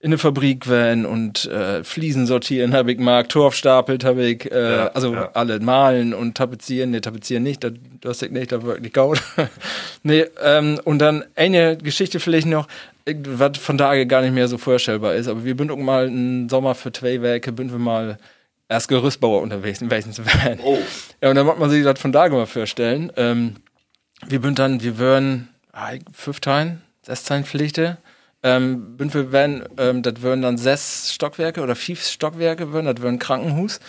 in 0.00 0.10
der 0.10 0.18
Fabrik 0.18 0.68
van 0.68 1.04
und 1.04 1.46
äh, 1.46 1.82
Fliesen 1.82 2.26
sortieren 2.26 2.72
habe 2.72 2.92
ich 2.92 2.98
gemacht, 2.98 3.30
Torf 3.30 3.54
stapelt 3.54 4.04
habe 4.04 4.24
ich, 4.24 4.50
äh, 4.50 4.88
also 4.94 5.12
ja. 5.12 5.30
alle 5.34 5.58
malen 5.58 6.14
und 6.14 6.36
tapezieren, 6.36 6.92
nee, 6.92 7.00
tapezieren 7.00 7.42
nicht, 7.42 7.64
das, 7.64 7.72
das 8.00 8.22
ich 8.22 8.30
nicht, 8.30 8.52
da 8.52 8.62
wirklich 8.62 8.92
gaut. 8.92 9.20
nee, 10.04 10.24
ähm, 10.42 10.80
und 10.84 11.00
dann 11.00 11.24
eine 11.34 11.76
Geschichte 11.76 12.20
vielleicht 12.20 12.46
noch, 12.46 12.68
was 13.04 13.58
von 13.58 13.76
da 13.76 14.04
gar 14.04 14.22
nicht 14.22 14.34
mehr 14.34 14.46
so 14.46 14.56
vorstellbar 14.56 15.14
ist, 15.14 15.26
aber 15.26 15.44
wir 15.44 15.56
auch 15.70 15.76
mal 15.76 16.06
einen 16.06 16.48
Sommer 16.48 16.76
für 16.76 16.92
zwei 16.92 17.20
Werke, 17.20 17.52
sind 17.56 17.72
wir 17.72 17.78
mal 17.78 18.18
erst 18.68 18.88
Gerüstbauer 18.88 19.42
unterwegs 19.42 19.80
in 19.80 19.90
welchen 19.90 20.16
Van. 20.16 20.60
Oh. 20.62 20.78
Ja, 21.20 21.30
und 21.30 21.36
dann 21.36 21.46
muss 21.46 21.58
man 21.58 21.70
sich 21.70 21.84
das 21.84 21.98
von 21.98 22.12
da 22.12 22.28
mal 22.28 22.46
vorstellen. 22.46 23.12
Ähm, 23.16 23.56
wir 24.26 24.40
sind 24.40 24.58
dann, 24.58 24.82
wir 24.82 24.98
würden 24.98 25.48
ah, 25.72 25.92
fünf 26.12 26.40
Teilen, 26.40 26.82
sechs 27.02 27.24
Teilen 27.24 27.44
Pflichte. 27.44 27.98
Ähm, 28.42 28.96
bin 28.96 29.12
wir 29.12 29.32
werden, 29.32 29.64
ähm, 29.78 30.02
das 30.02 30.22
würden 30.22 30.42
dann 30.42 30.58
sechs 30.58 31.12
Stockwerke 31.12 31.60
oder 31.60 31.74
fünf 31.74 32.04
Stockwerke 32.04 32.72
würden, 32.72 32.86
das 32.86 33.02
würden 33.02 33.18
Krankenhus. 33.18 33.80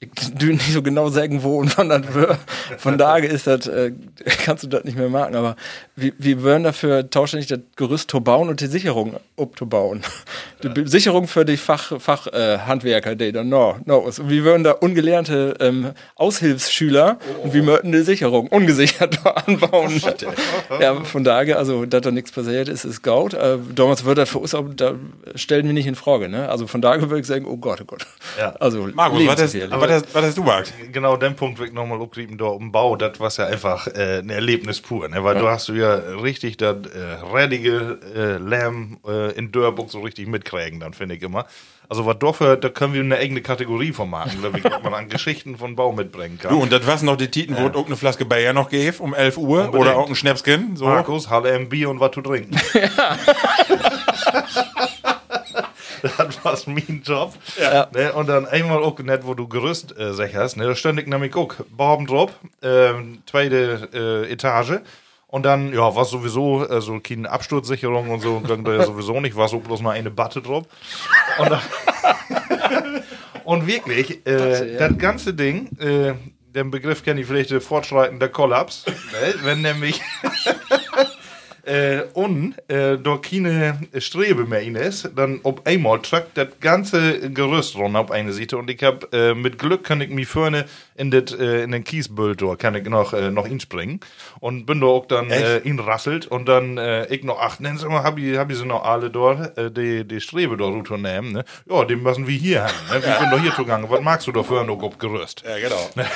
Ich 0.00 0.10
dü 0.34 0.52
nicht 0.52 0.72
so 0.72 0.82
genau 0.82 1.10
sagen, 1.10 1.42
wo 1.42 1.58
und 1.58 1.76
wann 1.76 1.88
das 1.88 2.14
wär. 2.14 2.38
Von 2.78 2.96
daher 2.96 3.28
ist 3.28 3.46
das, 3.46 3.66
äh, 3.66 3.92
kannst 4.44 4.62
du 4.64 4.68
das 4.68 4.84
nicht 4.84 4.96
mehr 4.96 5.10
machen, 5.10 5.34
aber 5.34 5.56
wir, 6.00 6.12
wir 6.18 6.42
würden 6.42 6.64
dafür 6.64 7.08
tauschständig 7.10 7.48
das 7.48 7.60
Gerüst 7.76 8.10
zu 8.10 8.20
bauen 8.20 8.48
und 8.48 8.60
die 8.60 8.66
Sicherung 8.66 9.16
abzubauen. 9.36 10.02
Die 10.62 10.68
Be- 10.68 10.86
Sicherung 10.86 11.26
für 11.28 11.44
die 11.44 11.56
Fach, 11.56 12.00
Fach 12.00 12.26
äh, 12.28 12.58
Handwerker, 12.58 13.14
die 13.14 13.32
dann 13.32 13.48
no, 13.48 13.76
no. 13.84 14.08
wir 14.22 14.44
würden 14.44 14.64
da 14.64 14.72
ungelernte 14.72 15.54
ähm, 15.60 15.92
Aushilfsschüler 16.16 17.18
und 17.42 17.52
wir 17.52 17.66
würden 17.66 17.92
die 17.92 18.02
Sicherung 18.02 18.48
ungesichert 18.48 19.18
anbauen. 19.46 20.00
ja, 20.80 20.94
von 21.04 21.24
daher, 21.24 21.58
also, 21.58 21.86
dass 21.86 22.02
da 22.02 22.10
nichts 22.10 22.32
passiert 22.32 22.68
ist, 22.68 22.84
ist 22.84 23.02
Gaut. 23.02 23.34
Äh, 23.34 23.58
damals 23.74 24.04
wird 24.04 24.18
das 24.18 24.28
für 24.30 24.38
uns 24.38 24.54
auch, 24.54 24.64
da 24.74 24.94
stellen 25.34 25.66
wir 25.66 25.72
nicht 25.72 25.86
in 25.86 25.94
Frage, 25.94 26.28
ne? 26.28 26.48
Also 26.48 26.66
von 26.66 26.80
daher 26.80 27.02
würde 27.02 27.20
ich 27.20 27.26
sagen, 27.26 27.46
oh 27.46 27.56
Gott, 27.56 27.80
oh 27.82 27.84
Gott. 27.84 28.06
Ja. 28.38 28.54
Also, 28.60 28.88
Markus, 28.94 29.26
was 29.26 29.42
hast, 29.42 29.70
was, 29.70 29.90
hast, 29.90 30.14
was 30.14 30.24
hast 30.24 30.38
du 30.38 30.42
gemacht? 30.42 30.72
genau 30.92 31.16
den 31.16 31.34
Punkt 31.36 31.58
will 31.58 31.66
ich 31.68 31.72
nochmal 31.72 32.00
aufgrieben, 32.00 32.38
da 32.38 32.46
um 32.46 32.72
Bau, 32.72 32.96
das 32.96 33.18
war 33.20 33.30
ja 33.36 33.46
einfach 33.46 33.86
äh, 33.88 34.18
ein 34.18 34.30
Erlebnis 34.30 34.80
pur, 34.80 35.08
ne? 35.08 35.22
weil 35.24 35.38
du 35.38 35.48
hast 35.48 35.68
du 35.68 35.74
ja 35.74 35.87
richtig 35.88 36.56
das 36.56 36.76
äh, 36.86 37.24
redige 37.32 37.98
äh, 38.14 38.38
Lärm 38.38 38.98
äh, 39.06 39.32
in 39.32 39.52
Dörrburg 39.52 39.90
so 39.90 40.00
richtig 40.00 40.26
mitkriegen, 40.26 40.80
dann 40.80 40.94
finde 40.94 41.16
ich 41.16 41.22
immer. 41.22 41.46
Also 41.88 42.04
was 42.04 42.18
dafür, 42.18 42.56
da 42.56 42.68
können 42.68 42.92
wir 42.92 43.00
eine 43.00 43.16
eigene 43.16 43.40
Kategorie 43.40 43.92
von 43.92 44.10
machen, 44.10 44.42
ne? 44.42 44.52
wie 44.52 44.60
man 44.82 44.92
an 44.92 45.08
Geschichten 45.08 45.56
von 45.56 45.74
Bau 45.74 45.92
mitbringen 45.92 46.38
kann. 46.38 46.52
Du, 46.52 46.60
und 46.60 46.70
das 46.70 46.86
was 46.86 47.02
noch 47.02 47.16
die 47.16 47.28
Titen, 47.28 47.56
wo 47.56 47.66
es 47.66 47.74
auch 47.74 47.86
eine 47.86 47.96
Flaske 47.96 48.26
Bayer 48.26 48.52
noch 48.52 48.68
gäbe 48.68 49.02
um 49.02 49.14
11 49.14 49.38
Uhr 49.38 49.64
Unbedingt. 49.64 49.74
oder 49.74 49.96
auch 49.96 50.08
ein 50.08 50.14
Schnäpskin. 50.14 50.76
So. 50.76 50.84
Markus, 50.84 51.30
Halle 51.30 51.50
im 51.56 51.70
Bier 51.70 51.88
und 51.88 51.98
was 51.98 52.10
zu 52.12 52.20
trinken. 52.20 52.56
das 56.18 56.44
war 56.44 56.58
mein 56.66 57.02
Job. 57.04 57.34
Ne, 57.92 58.12
und 58.12 58.28
dann 58.28 58.46
einmal 58.46 58.82
auch 58.82 58.98
nicht, 58.98 59.26
wo 59.26 59.34
du 59.34 59.48
Gerüst 59.48 59.98
äh, 59.98 60.12
sicherst. 60.12 60.56
Ne, 60.56 60.66
da 60.66 60.74
stand 60.74 61.00
ich 61.00 61.06
nämlich 61.06 61.34
auch 61.34 61.54
drauf, 61.74 62.32
ähm, 62.62 63.22
zweite 63.26 63.88
äh, 63.92 64.32
Etage. 64.32 64.80
Und 65.30 65.44
dann, 65.44 65.74
ja, 65.74 65.94
war 65.94 66.06
sowieso 66.06 66.66
äh, 66.66 66.80
so 66.80 66.98
keine 67.00 67.30
Absturzsicherung 67.30 68.08
und 68.08 68.20
so, 68.20 68.40
dann 68.40 68.64
da 68.64 68.82
sowieso 68.82 69.20
nicht, 69.20 69.36
war 69.36 69.46
so 69.48 69.58
bloß 69.60 69.82
mal 69.82 69.90
eine 69.90 70.10
Batte 70.10 70.40
drauf. 70.40 70.64
Und, 71.38 71.50
dann, 71.50 71.60
und 73.44 73.66
wirklich, 73.66 74.26
äh, 74.26 74.78
das 74.78 74.96
ganze 74.96 75.34
Ding, 75.34 75.68
äh, 75.78 76.14
den 76.54 76.70
Begriff 76.70 77.04
kenne 77.04 77.20
ich 77.20 77.26
vielleicht, 77.26 77.50
äh, 77.50 77.60
fortschreitender 77.60 78.30
Kollaps, 78.30 78.86
ne, 78.86 79.34
wenn 79.42 79.60
nämlich 79.60 80.00
äh, 81.68 82.02
und 82.14 82.54
äh, 82.68 82.96
da 82.98 83.18
keine 83.18 83.78
Strebe 83.98 84.44
mehr 84.46 84.60
in 84.62 84.74
ist, 84.74 85.10
dann 85.14 85.40
ob 85.42 85.66
einmal 85.66 86.00
tragt 86.00 86.36
das 86.38 86.48
ganze 86.60 87.30
Gerüst 87.30 87.76
runter 87.76 88.00
auf 88.00 88.10
eine 88.10 88.32
Seite 88.32 88.56
und 88.56 88.70
ich 88.70 88.82
hab 88.82 89.12
äh, 89.14 89.34
mit 89.34 89.58
Glück 89.58 89.84
kann 89.84 90.00
ich 90.00 90.10
mich 90.10 90.26
vorne 90.26 90.64
in, 90.96 91.10
das, 91.10 91.32
äh, 91.38 91.62
in 91.62 91.72
den 91.72 91.84
Kiesbüll 91.84 92.34
da 92.36 92.56
kann 92.56 92.74
ich 92.74 92.84
noch, 92.88 93.12
äh, 93.12 93.30
noch 93.30 93.46
inspringen 93.46 94.00
und 94.40 94.66
bin 94.66 94.80
da 94.80 94.86
auch 94.86 95.06
dann 95.06 95.30
äh, 95.30 95.58
inrasselt 95.58 96.26
und 96.26 96.46
dann 96.46 96.78
äh, 96.78 97.06
ich 97.14 97.22
noch, 97.22 97.38
ach, 97.40 97.60
nennen 97.60 97.78
Sie 97.78 97.86
mal, 97.86 98.02
hab 98.02 98.18
ich, 98.18 98.36
hab 98.36 98.50
ich 98.50 98.56
sie 98.56 98.66
noch 98.66 98.84
alle 98.84 99.10
dort, 99.10 99.56
äh, 99.58 99.70
die, 99.70 100.04
die 100.06 100.20
Strebe 100.20 100.56
da 100.56 100.64
runternehmen, 100.64 101.32
ne? 101.32 101.44
Ja, 101.70 101.84
die 101.84 101.96
müssen 101.96 102.26
wir 102.26 102.36
hier 102.36 102.64
haben, 102.64 102.72
ne? 102.90 103.02
Wir 103.04 103.18
sind 103.18 103.30
doch 103.32 103.40
hier 103.40 103.54
zugange, 103.54 103.88
was 103.90 104.00
magst 104.00 104.26
du 104.26 104.32
da 104.32 104.42
für 104.42 104.64
noch 104.64 104.82
auf 104.82 104.98
Gerüst? 104.98 105.44
Ja, 105.46 105.58
genau. 105.58 105.90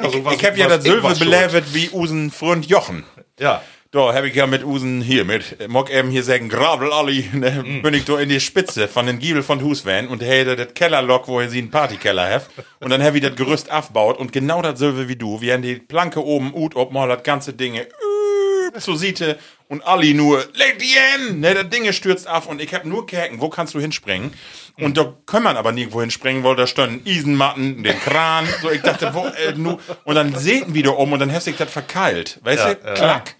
Also, 0.00 0.24
was- 0.24 0.34
ich 0.36 0.44
habe 0.44 0.56
ja 0.56 0.66
was 0.66 0.76
das 0.76 0.84
ich 0.86 0.92
Silber 0.92 1.14
belebt 1.14 1.74
wie 1.74 1.90
usen 1.90 2.30
Freund 2.30 2.64
Jochen. 2.66 3.02
Ja. 3.40 3.60
Da 3.92 4.14
habe 4.14 4.28
ich 4.28 4.36
ja 4.36 4.46
mit 4.46 4.62
Usen 4.62 5.02
hier, 5.02 5.24
mit, 5.24 5.68
mag 5.68 5.90
eben 5.90 6.10
hier 6.10 6.22
sagen, 6.22 6.48
Gravel 6.48 6.92
Ali, 6.92 7.28
ne, 7.32 7.80
bin 7.82 7.92
ich 7.92 8.04
da 8.04 8.20
in 8.20 8.28
die 8.28 8.38
Spitze 8.38 8.86
von 8.86 9.04
den 9.06 9.18
Giebel 9.18 9.42
von 9.42 9.64
Husvan 9.64 10.06
und 10.06 10.22
hätte 10.22 10.54
das 10.54 10.74
Kellerlock, 10.74 11.26
wo 11.26 11.40
ihr 11.40 11.50
sie 11.50 11.58
einen 11.58 11.72
Partykeller 11.72 12.30
habt. 12.30 12.50
Und 12.78 12.90
dann 12.90 13.02
habe 13.02 13.16
ich 13.16 13.24
das 13.24 13.34
Gerüst 13.34 13.68
aufgebaut 13.72 14.16
und 14.18 14.32
genau 14.32 14.62
dasselbe 14.62 15.08
wie 15.08 15.16
du. 15.16 15.40
Wir 15.40 15.54
haben 15.54 15.62
die 15.62 15.74
Planke 15.74 16.24
oben, 16.24 16.54
ut, 16.54 16.76
ob 16.76 16.92
mal 16.92 17.08
das 17.08 17.24
ganze 17.24 17.52
Dinge, 17.52 17.80
üb, 17.80 18.80
so 18.80 18.94
siete 18.94 19.36
und 19.66 19.84
Ali 19.84 20.14
nur, 20.14 20.44
die 20.80 20.84
hin, 21.26 21.40
ne, 21.40 21.54
das 21.54 21.68
Ding 21.70 21.92
stürzt 21.92 22.28
auf 22.28 22.46
und 22.46 22.62
ich 22.62 22.72
hab 22.72 22.84
nur 22.84 23.08
Kerken, 23.08 23.40
wo 23.40 23.48
kannst 23.48 23.74
du 23.74 23.80
hinspringen? 23.80 24.32
Und 24.78 24.98
da 24.98 25.14
kann 25.26 25.42
man 25.42 25.56
aber 25.56 25.72
nirgendwo 25.72 26.00
hinspringen, 26.00 26.44
weil 26.44 26.54
da 26.54 26.68
standen 26.68 27.04
Isenmatten, 27.08 27.82
den 27.82 27.98
Kran, 27.98 28.46
so 28.62 28.70
ich 28.70 28.82
dachte, 28.82 29.12
wo, 29.14 29.26
äh, 29.26 29.52
nu, 29.56 29.78
und 30.04 30.14
dann 30.14 30.32
säten 30.36 30.74
wieder 30.74 30.96
um 30.96 31.12
und 31.12 31.18
dann 31.18 31.32
hast 31.32 31.48
du 31.48 31.52
das 31.52 31.72
verkeilt, 31.72 32.38
weißt 32.44 32.64
du, 32.66 32.76
klack. 32.94 33.34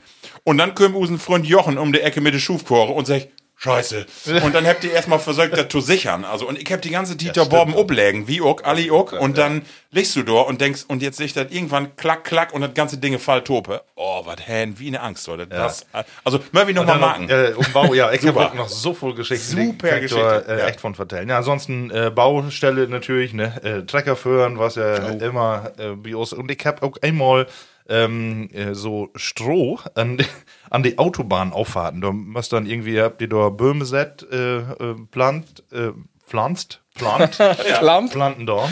Und 0.44 0.58
dann 0.58 0.74
kommt 0.74 0.94
unseren 0.94 1.18
Freund 1.18 1.46
Jochen 1.46 1.78
um 1.78 1.92
die 1.92 2.00
Ecke 2.00 2.20
mit 2.20 2.34
der 2.34 2.38
Schufkore 2.38 2.92
und 2.92 3.06
sagt, 3.06 3.28
Scheiße. 3.62 4.06
Und 4.42 4.54
dann 4.54 4.66
habt 4.66 4.84
ihr 4.84 4.92
erstmal 4.92 5.18
versucht, 5.18 5.52
das 5.52 5.68
zu 5.68 5.82
sichern. 5.82 6.24
Also, 6.24 6.48
und 6.48 6.58
ich 6.58 6.72
hab 6.72 6.80
die 6.80 6.88
ganze 6.88 7.14
Dieter 7.14 7.44
Borben 7.44 7.74
umlegen, 7.74 8.26
wie 8.26 8.40
auch, 8.40 8.64
alle 8.64 8.90
auch. 8.90 9.12
Und 9.12 9.36
dann 9.36 9.66
legst 9.90 10.16
du 10.16 10.22
da 10.22 10.32
und 10.32 10.62
denkst, 10.62 10.84
und 10.88 11.02
jetzt 11.02 11.18
sehe 11.18 11.26
ich 11.26 11.34
das 11.34 11.50
irgendwann 11.50 11.94
klack, 11.96 12.24
klack 12.24 12.54
und 12.54 12.62
das 12.62 12.72
ganze 12.72 12.96
Ding 12.96 13.18
fall 13.18 13.44
tope. 13.44 13.82
Oh, 13.96 14.22
was 14.24 14.36
hän, 14.48 14.78
wie 14.78 14.86
eine 14.86 15.02
Angst, 15.02 15.28
oder? 15.28 15.44
Das, 15.44 15.84
also, 16.24 16.40
mal 16.52 16.68
wie 16.68 16.72
noch 16.72 16.86
mal 16.86 16.92
Dann 16.92 17.00
machen. 17.00 17.28
äh, 17.28 17.52
Umbau, 17.54 17.92
ja, 17.92 18.10
ich 18.12 18.26
habe 18.26 18.56
noch 18.56 18.70
so 18.70 18.94
viel 18.94 19.12
Geschichten. 19.12 19.66
Super 19.66 19.96
ich 19.96 20.02
Geschichte, 20.04 20.44
äh, 20.48 20.58
ja. 20.58 20.66
echt 20.66 20.80
von 20.80 20.94
vertellen. 20.94 21.28
Ja, 21.28 21.36
ansonsten 21.36 21.90
äh, 21.90 22.10
Baustelle 22.10 22.88
natürlich, 22.88 23.34
ne, 23.34 23.62
äh, 23.62 23.82
Trecker 23.84 24.16
führen, 24.16 24.58
was 24.58 24.76
ja 24.76 24.94
immer 25.10 25.70
äh, 25.76 25.90
bei 25.96 26.16
uns. 26.16 26.32
Und 26.32 26.50
ich 26.50 26.64
habe 26.64 26.82
auch 26.82 26.96
einmal 27.02 27.46
ähm, 27.90 28.48
äh, 28.52 28.74
so 28.74 29.10
Stroh 29.16 29.78
an 29.94 30.16
die, 30.16 30.26
an 30.70 30.82
die 30.82 30.96
Autobahn 30.98 31.52
auffahrten. 31.52 32.00
Da 32.00 32.12
müsst 32.12 32.52
dann 32.52 32.66
irgendwie, 32.66 33.00
habt 33.00 33.20
ihr 33.20 33.28
da 33.28 33.50
Böhme 33.50 33.84
set, 33.84 34.26
äh, 34.30 34.58
äh, 34.58 34.94
plant, 35.10 35.64
äh, 35.72 35.90
pflanzt, 36.26 36.80
plant, 36.94 37.36
Plant? 37.80 38.12
planten 38.12 38.46
da. 38.46 38.68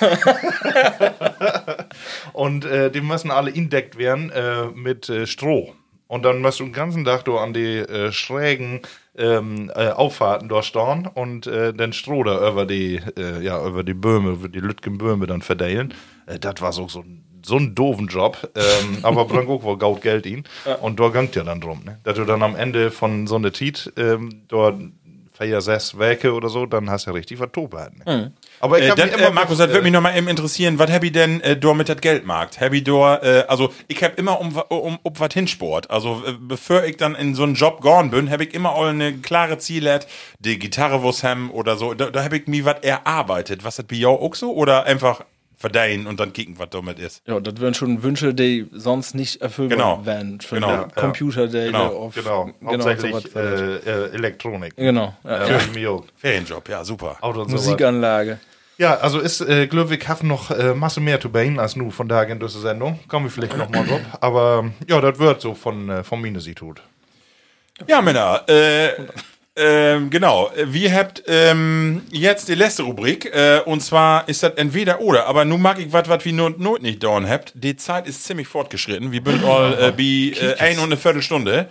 Und 2.32 2.64
äh, 2.64 2.90
die 2.90 3.00
müssen 3.00 3.30
alle 3.30 3.50
indeckt 3.50 3.98
werden 3.98 4.30
äh, 4.30 4.66
mit 4.66 5.08
äh, 5.08 5.26
Stroh. 5.26 5.74
Und 6.06 6.24
dann 6.24 6.40
musst 6.40 6.60
du 6.60 6.64
den 6.64 6.72
ganzen 6.72 7.04
Tag 7.04 7.24
da 7.24 7.36
an 7.36 7.52
die 7.52 7.78
äh, 7.78 8.10
schrägen 8.10 8.80
ähm, 9.16 9.70
äh, 9.74 9.90
Auffahrten 9.90 10.48
da 10.48 10.62
stehen 10.62 11.06
und 11.06 11.46
äh, 11.46 11.72
den 11.72 11.92
Stroh 11.92 12.24
da 12.24 12.48
über 12.48 12.66
die, 12.66 13.00
ja, 13.40 13.64
über 13.64 13.84
die 13.84 13.94
Böhme, 13.94 14.30
über 14.30 14.48
die 14.48 14.58
Lütgen 14.58 14.98
Böhme 14.98 15.26
dann 15.28 15.42
verteilen. 15.42 15.94
Äh, 16.26 16.38
das 16.40 16.60
war 16.60 16.72
so, 16.72 16.88
so 16.88 17.00
ein 17.00 17.29
so 17.44 17.56
ein 17.56 17.74
doofen 17.74 18.08
Job, 18.08 18.50
ähm, 18.54 18.98
aber 19.02 19.22
auch 19.22 19.62
wohl 19.62 19.78
Gaut 19.78 20.02
Geld 20.02 20.26
ihn. 20.26 20.44
Und 20.80 21.00
da 21.00 21.08
gönnt 21.08 21.36
ja 21.36 21.44
dann 21.44 21.60
drum, 21.60 21.82
ne? 21.84 21.98
Dass 22.04 22.16
du 22.16 22.24
dann 22.24 22.42
am 22.42 22.56
Ende 22.56 22.90
von 22.90 23.26
so 23.26 23.36
einer 23.36 23.52
Tit, 23.52 23.92
ähm, 23.96 24.42
dort 24.48 24.76
vier, 25.40 25.60
sechs 25.60 25.98
Werke 25.98 26.34
oder 26.34 26.48
so, 26.48 26.66
dann 26.66 26.90
hast 26.90 27.06
du 27.06 27.10
ja 27.10 27.14
richtig 27.14 27.40
was 27.40 27.50
Tobe. 27.52 27.90
Ne? 28.04 28.32
Aber 28.60 28.78
ich 28.78 28.84
Äh, 28.84 28.90
hab 28.90 28.96
dann, 28.96 29.10
mich 29.10 29.20
äh, 29.20 29.30
Markus, 29.30 29.58
das 29.58 29.68
würde 29.68 29.82
mich 29.82 29.92
noch 29.92 30.02
mal 30.02 30.16
eben 30.16 30.28
interessieren, 30.28 30.78
was 30.78 30.90
hab 30.90 31.02
ich 31.02 31.12
denn 31.12 31.40
äh, 31.40 31.56
da 31.56 31.72
mit 31.72 31.88
das 31.88 32.00
Geldmarkt? 32.00 32.60
Hab 32.60 32.72
ich 32.72 32.84
da, 32.84 33.16
äh, 33.16 33.44
also 33.48 33.72
ich 33.88 34.02
hab 34.04 34.18
immer 34.18 34.38
um, 34.38 34.54
um, 34.68 34.98
um 35.02 35.12
was 35.18 35.32
hinsport. 35.32 35.90
Also 35.90 36.22
äh, 36.26 36.34
bevor 36.38 36.84
ich 36.84 36.98
dann 36.98 37.14
in 37.14 37.34
so 37.34 37.44
einen 37.44 37.54
Job 37.54 37.80
gorn 37.80 38.10
bin, 38.10 38.30
hab 38.30 38.40
ich 38.42 38.52
immer 38.52 38.74
auch 38.74 38.84
eine 38.84 39.14
klare 39.14 39.56
Ziele, 39.56 40.00
die 40.40 40.58
Gitarre 40.58 41.02
was 41.02 41.22
hem 41.22 41.50
oder 41.50 41.76
so. 41.76 41.94
Da, 41.94 42.10
da 42.10 42.22
hab 42.22 42.32
ich 42.34 42.46
mir 42.46 42.66
was 42.66 42.80
erarbeitet. 42.82 43.64
Was 43.64 43.76
das 43.76 43.86
bei 43.86 43.96
jou 43.96 44.16
auch 44.16 44.34
so? 44.34 44.52
Oder 44.52 44.84
einfach 44.84 45.24
verdienen 45.60 46.06
und 46.06 46.18
dann 46.18 46.32
kicken, 46.32 46.58
was 46.58 46.70
damit 46.70 46.98
ist? 46.98 47.22
Ja, 47.26 47.38
das 47.38 47.60
wären 47.60 47.74
schon 47.74 48.02
Wünsche, 48.02 48.32
die 48.32 48.66
sonst 48.72 49.14
nicht 49.14 49.42
erfüllbar 49.42 49.76
Genau. 49.76 50.06
wären. 50.06 50.40
Für 50.40 50.54
Genau. 50.56 50.68
Ja, 50.70 50.88
Computer, 50.94 51.46
der 51.48 51.66
Genau, 51.66 51.86
auf, 51.96 52.14
Genau, 52.14 52.50
genau 52.60 52.72
hauptsächlich 52.72 53.34
wird. 53.34 53.36
äh, 53.36 54.06
äh, 54.06 54.10
Elektronik. 54.14 54.74
genau. 54.74 55.14
Ja, 55.22 55.46
Ja. 55.46 55.56
ich 55.58 55.72
mir 55.74 55.90
auch. 55.92 56.04
Ferienjob, 56.16 56.66
ja, 56.70 56.82
super. 56.82 57.18
Auto 57.20 57.42
und 57.42 57.50
so 57.50 57.56
Musikanlage. 57.56 58.40
Ja, 58.78 58.94
also 58.96 59.20
ist 59.20 59.42
äh, 59.42 59.66
Glöwig 59.66 60.08
hat 60.08 60.22
noch 60.22 60.50
äh, 60.50 60.72
Masse 60.72 61.00
mehr 61.00 61.20
zu 61.20 61.28
bein 61.30 61.58
als 61.58 61.76
nur 61.76 61.92
von 61.92 62.08
daher 62.08 62.28
in 62.30 62.40
dieser 62.40 62.60
Sendung. 62.60 62.98
Kommen 63.08 63.26
wir 63.26 63.30
vielleicht 63.30 63.58
noch 63.58 63.68
mal 63.68 63.84
drauf. 63.86 64.00
Aber 64.22 64.70
ja, 64.88 64.98
das 65.02 65.18
wird 65.18 65.42
so 65.42 65.52
von, 65.54 65.90
äh, 65.90 66.02
von 66.02 66.18
Mine 66.22 66.40
sie 66.40 66.54
tut. 66.54 66.80
Ja, 67.86 68.00
Männer, 68.00 68.42
äh, 68.48 68.92
ähm, 69.56 70.10
genau. 70.10 70.50
Wir 70.64 70.94
habt 70.94 71.24
ähm, 71.26 72.02
jetzt 72.10 72.48
die 72.48 72.54
letzte 72.54 72.84
Rubrik 72.84 73.26
äh, 73.26 73.60
und 73.64 73.80
zwar 73.80 74.28
ist 74.28 74.42
das 74.42 74.54
entweder 74.54 75.00
oder. 75.00 75.26
Aber 75.26 75.44
nun 75.44 75.60
mag 75.60 75.78
ich 75.80 75.92
was, 75.92 76.08
was 76.08 76.24
wir 76.24 76.32
nur 76.32 76.50
not 76.50 76.82
nicht 76.82 77.02
dauern 77.02 77.28
habt. 77.28 77.52
Die 77.54 77.76
Zeit 77.76 78.06
ist 78.06 78.24
ziemlich 78.24 78.46
fortgeschritten. 78.46 79.10
Wir 79.10 79.22
sind 79.24 79.44
all 79.44 79.74
äh, 79.74 79.92
bei 79.96 80.40
äh, 80.40 80.54
ein 80.58 80.78
und 80.78 80.84
eine 80.84 80.96
Viertelstunde. 80.96 81.68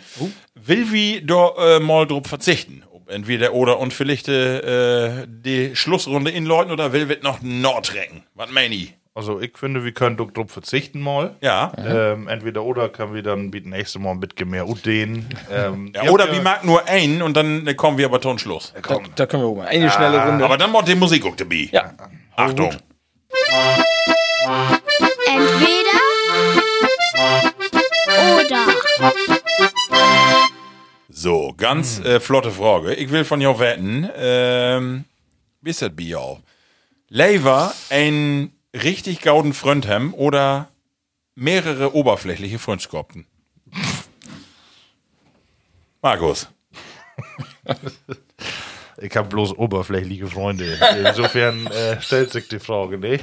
Will 0.55 0.91
wir 0.91 1.25
da 1.25 1.77
äh, 1.77 1.79
mal 1.79 2.05
drauf 2.05 2.27
verzichten? 2.27 2.83
Entweder 3.07 3.53
oder 3.53 3.79
und 3.79 3.91
vielleicht 3.91 4.27
äh, 4.27 5.25
die 5.27 5.75
Schlussrunde 5.75 6.29
inläuten 6.29 6.71
oder 6.71 6.93
will 6.93 7.09
wir 7.09 7.17
noch 7.23 7.41
Nordrecken? 7.41 8.23
Was 8.35 8.51
meine 8.51 8.75
ich? 8.75 8.93
Also 9.19 9.41
ich 9.41 9.57
finde, 9.57 9.83
wir 9.83 9.91
können 9.91 10.15
doch 10.15 10.31
drauf 10.31 10.49
verzichten 10.49 11.01
mal. 11.01 11.35
Ja. 11.41 11.73
Ähm, 11.77 12.29
entweder 12.29 12.63
oder 12.63 12.87
können 12.87 13.13
wir 13.13 13.21
dann 13.21 13.51
bieten 13.51 13.71
nächste 13.71 13.99
Mal 13.99 14.11
ein 14.11 14.21
bisschen 14.21 14.49
mehr 14.49 14.65
Udeen. 14.65 15.27
Ähm, 15.51 15.91
ja 15.93 16.09
oder 16.09 16.31
wir 16.31 16.41
mag 16.41 16.63
nur 16.63 16.87
einen 16.87 17.21
und 17.21 17.35
dann 17.35 17.65
kommen 17.75 17.97
wir 17.97 18.05
aber 18.05 18.21
zum 18.21 18.37
Schluss. 18.37 18.73
Da, 18.81 18.97
da 19.15 19.25
können 19.25 19.43
wir 19.43 19.47
auch 19.47 19.55
mal. 19.57 19.67
Eine 19.67 19.91
schnelle 19.91 20.25
Runde. 20.25 20.45
Aber 20.45 20.55
dann 20.57 20.71
macht 20.71 20.87
die 20.87 20.95
Musik 20.95 21.25
auch 21.25 21.35
dabei. 21.35 21.67
ja. 21.69 21.91
Achtung. 22.37 22.71
Entweder 25.27 25.99
oder. 28.37 28.67
So, 31.09 31.53
ganz 31.57 31.99
äh, 32.05 32.21
flotte 32.21 32.51
Frage. 32.51 32.93
Ich 32.93 33.11
will 33.11 33.25
von 33.25 33.41
jou 33.41 33.59
wetten, 33.59 34.09
ähm, 34.15 35.03
wie 35.59 35.71
ist 35.71 35.81
das 35.81 35.93
bei 35.93 36.03
jou? 36.03 36.39
Lever 37.09 37.73
ein 37.89 38.53
richtig 38.73 39.21
gauden 39.21 39.53
haben 39.87 40.13
oder 40.13 40.69
mehrere 41.35 41.95
oberflächliche 41.95 42.59
Freundschaften? 42.59 43.25
Markus. 46.01 46.47
Ich 49.01 49.15
habe 49.15 49.29
bloß 49.29 49.57
oberflächliche 49.57 50.27
Freunde. 50.27 50.65
Insofern 51.05 51.67
äh, 51.71 52.01
stellt 52.01 52.31
sich 52.31 52.47
die 52.49 52.59
Frage, 52.59 52.97
ne? 52.97 53.19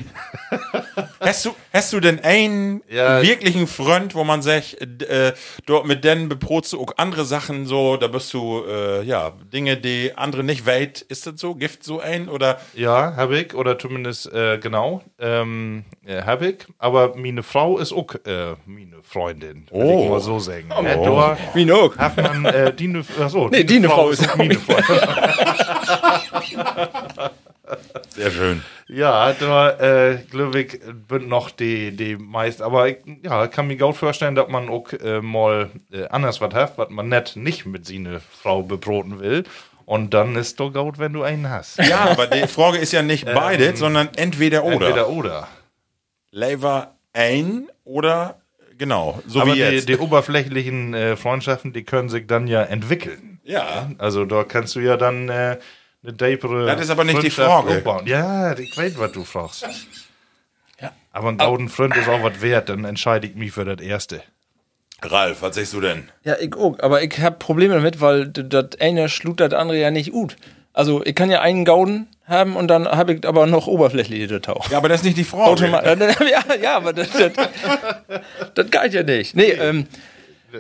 Hast 1.20 1.44
du, 1.44 1.54
hast 1.72 1.92
du 1.92 2.00
denn 2.00 2.20
einen 2.20 2.82
Ja. 2.88 3.20
wirklichen 3.22 3.66
Freund, 3.66 4.14
wo 4.14 4.24
man 4.24 4.42
sagt, 4.42 4.76
äh, 5.02 5.32
dort 5.66 5.86
mit 5.86 6.04
denen 6.04 6.28
beprotst 6.28 6.72
du 6.72 6.80
auch 6.80 6.92
andere 6.96 7.24
Sachen 7.24 7.66
so, 7.66 7.96
da 7.96 8.06
bist 8.06 8.32
du, 8.32 8.64
äh, 8.66 9.02
ja, 9.02 9.32
Dinge, 9.52 9.76
die 9.76 10.12
andere 10.16 10.44
nicht 10.44 10.66
weit, 10.66 11.00
ist 11.02 11.26
das 11.26 11.38
so? 11.40 11.54
Gift 11.54 11.84
so 11.84 12.00
ein 12.00 12.28
oder? 12.28 12.58
Ja, 12.74 13.14
habe 13.16 13.38
ich, 13.38 13.54
oder 13.54 13.78
zumindest 13.78 14.32
äh, 14.32 14.58
genau, 14.58 15.02
ähm, 15.18 15.84
äh, 16.06 16.22
habe 16.22 16.48
ich. 16.48 16.56
Aber 16.78 17.14
meine 17.16 17.42
Frau 17.42 17.78
ist 17.78 17.92
auch 17.92 18.14
äh, 18.24 18.54
meine 18.64 18.96
Freundin, 19.02 19.66
Oh. 19.70 20.04
ich 20.04 20.10
mal 20.10 20.20
so 20.20 20.38
sagen. 20.38 20.68
Oh. 20.76 20.82
Äh, 20.82 20.96
da 21.04 21.36
Wie 21.54 21.64
noch? 21.64 21.96
hat 21.98 22.16
man 22.16 22.44
äh, 22.46 22.72
die 22.74 22.88
ne, 22.88 23.04
achso, 23.20 23.48
Nee, 23.48 23.64
die 23.64 23.80
ne 23.80 23.88
Frau 23.88 24.08
ist 24.10 24.28
auch 24.28 24.36
meine 24.36 24.54
Freundin. 24.58 24.96
Sehr 28.08 28.30
schön. 28.30 28.62
Ja, 28.88 29.32
da 29.32 29.70
äh, 29.70 30.18
glaube 30.30 30.60
ich, 30.60 30.80
bin 31.08 31.28
noch 31.28 31.50
die, 31.50 31.90
die 31.96 32.16
meist, 32.16 32.62
aber 32.62 32.88
ich, 32.88 32.98
ja, 33.22 33.48
kann 33.48 33.66
mir 33.66 33.76
gut 33.76 33.96
vorstellen, 33.96 34.36
dass 34.36 34.48
man 34.48 34.68
auch 34.68 34.92
äh, 34.92 35.20
mal 35.20 35.70
äh, 35.92 36.06
anders 36.08 36.40
was 36.40 36.54
hat, 36.54 36.78
was 36.78 36.90
man 36.90 37.08
nicht 37.08 37.36
nicht 37.36 37.66
mit 37.66 37.86
seiner 37.86 38.20
Frau 38.20 38.62
bebroten 38.62 39.18
will. 39.20 39.44
Und 39.84 40.14
dann 40.14 40.34
ist 40.34 40.58
doch 40.58 40.72
gut, 40.72 40.98
wenn 40.98 41.12
du 41.12 41.22
einen 41.22 41.48
hast. 41.48 41.78
Ja, 41.78 42.10
aber 42.10 42.26
die 42.26 42.48
Frage 42.48 42.78
ist 42.78 42.92
ja 42.92 43.02
nicht 43.02 43.24
beide, 43.24 43.76
sondern 43.76 44.08
entweder 44.16 44.64
oder. 44.64 44.86
Entweder 44.86 45.08
oder. 45.08 45.48
Lever 46.32 46.96
ein 47.12 47.68
oder 47.84 48.40
genau, 48.76 49.22
so 49.26 49.40
aber 49.40 49.52
wie 49.52 49.54
die, 49.54 49.60
jetzt. 49.60 49.88
die 49.88 49.96
oberflächlichen 49.96 50.92
äh, 50.92 51.16
Freundschaften, 51.16 51.72
die 51.72 51.84
können 51.84 52.08
sich 52.08 52.26
dann 52.26 52.46
ja 52.46 52.62
entwickeln. 52.62 53.35
Ja. 53.46 53.90
Also 53.98 54.24
da 54.24 54.44
kannst 54.44 54.74
du 54.76 54.80
ja 54.80 54.96
dann 54.96 55.28
äh, 55.28 55.58
eine 56.02 56.12
deepere 56.12 56.66
Das 56.66 56.80
ist 56.80 56.90
aber 56.90 57.04
nicht 57.04 57.22
die 57.22 57.30
Freundschaft 57.30 57.64
Frage. 57.64 57.78
aufbauen. 57.78 58.06
Ja, 58.06 58.56
ich 58.58 58.76
weiß, 58.76 58.98
was 58.98 59.12
du 59.12 59.24
fragst. 59.24 59.66
Aber 61.12 61.30
ein 61.30 61.38
gauden 61.38 61.70
Freund 61.70 61.96
ist 61.96 62.10
auch 62.10 62.22
was 62.22 62.42
wert, 62.42 62.68
dann 62.68 62.84
entscheide 62.84 63.26
ich 63.26 63.34
mich 63.34 63.52
für 63.52 63.64
das 63.64 63.80
Erste. 63.80 64.22
Ralf, 65.00 65.40
was 65.40 65.56
sagst 65.56 65.72
du 65.72 65.80
denn? 65.80 66.10
Ja, 66.24 66.36
ich 66.38 66.54
auch. 66.54 66.78
Aber 66.80 67.02
ich 67.02 67.18
habe 67.20 67.36
Probleme 67.38 67.72
damit, 67.74 68.02
weil 68.02 68.28
das 68.28 68.78
eine 68.80 69.08
schlut 69.08 69.40
das 69.40 69.54
andere 69.54 69.78
ja 69.78 69.90
nicht 69.90 70.12
gut. 70.12 70.36
Also 70.74 71.02
ich 71.06 71.14
kann 71.14 71.30
ja 71.30 71.40
einen 71.40 71.64
Gauden 71.64 72.08
haben 72.26 72.54
und 72.54 72.68
dann 72.68 72.86
habe 72.86 73.14
ich 73.14 73.26
aber 73.26 73.46
noch 73.46 73.66
oberflächliche 73.66 74.42
Tauch. 74.42 74.70
Ja, 74.70 74.76
aber 74.76 74.90
das 74.90 75.00
ist 75.00 75.04
nicht 75.04 75.16
die 75.16 75.24
Frage. 75.24 75.44
Automa 75.44 75.82
ja, 75.84 76.44
ja, 76.60 76.76
aber 76.76 76.92
das, 76.92 77.08
das, 77.12 77.32
das 78.54 78.70
geht 78.70 78.92
ja 78.92 79.02
nicht. 79.02 79.34
Nee, 79.34 79.52
ähm, 79.52 79.86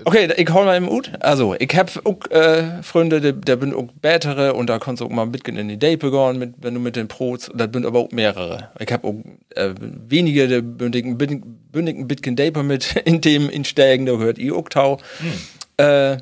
okay, 0.04 0.32
ich 0.36 0.52
hol 0.52 0.64
mal 0.64 0.76
im 0.76 0.88
Ut. 0.88 1.10
Also, 1.20 1.54
ich 1.58 1.74
hab 1.76 2.04
auch 2.06 2.30
äh, 2.30 2.82
Freunde, 2.82 3.20
die, 3.20 3.32
der 3.32 3.56
bin 3.56 3.74
auch 3.74 3.88
bätere 4.00 4.54
und 4.54 4.68
da 4.68 4.78
kannst 4.78 5.00
du 5.00 5.06
auch 5.06 5.10
mal 5.10 5.26
mitgehen 5.26 5.56
in 5.56 5.68
die 5.68 5.78
Dape 5.78 6.10
gehen, 6.10 6.38
mit, 6.38 6.54
wenn 6.60 6.74
du 6.74 6.80
mit 6.80 6.96
den 6.96 7.08
Pros, 7.08 7.50
das 7.54 7.68
sind 7.72 7.86
aber 7.86 8.00
auch 8.00 8.10
mehrere. 8.10 8.70
Ich 8.78 8.92
hab 8.92 9.04
auch 9.04 9.14
äh, 9.54 9.74
wenige, 9.80 10.48
der 10.48 10.62
bündigen, 10.62 11.16
bündigen 11.18 12.08
Bitcoin 12.08 12.36
Dape 12.36 12.62
mit 12.62 12.96
in 13.04 13.20
dem 13.20 13.48
insteigen, 13.48 14.06
da 14.06 14.12
gehört 14.12 14.38
ich 14.38 14.52
auch 14.52 14.68
tau. 14.68 14.98
Äh, 15.76 16.18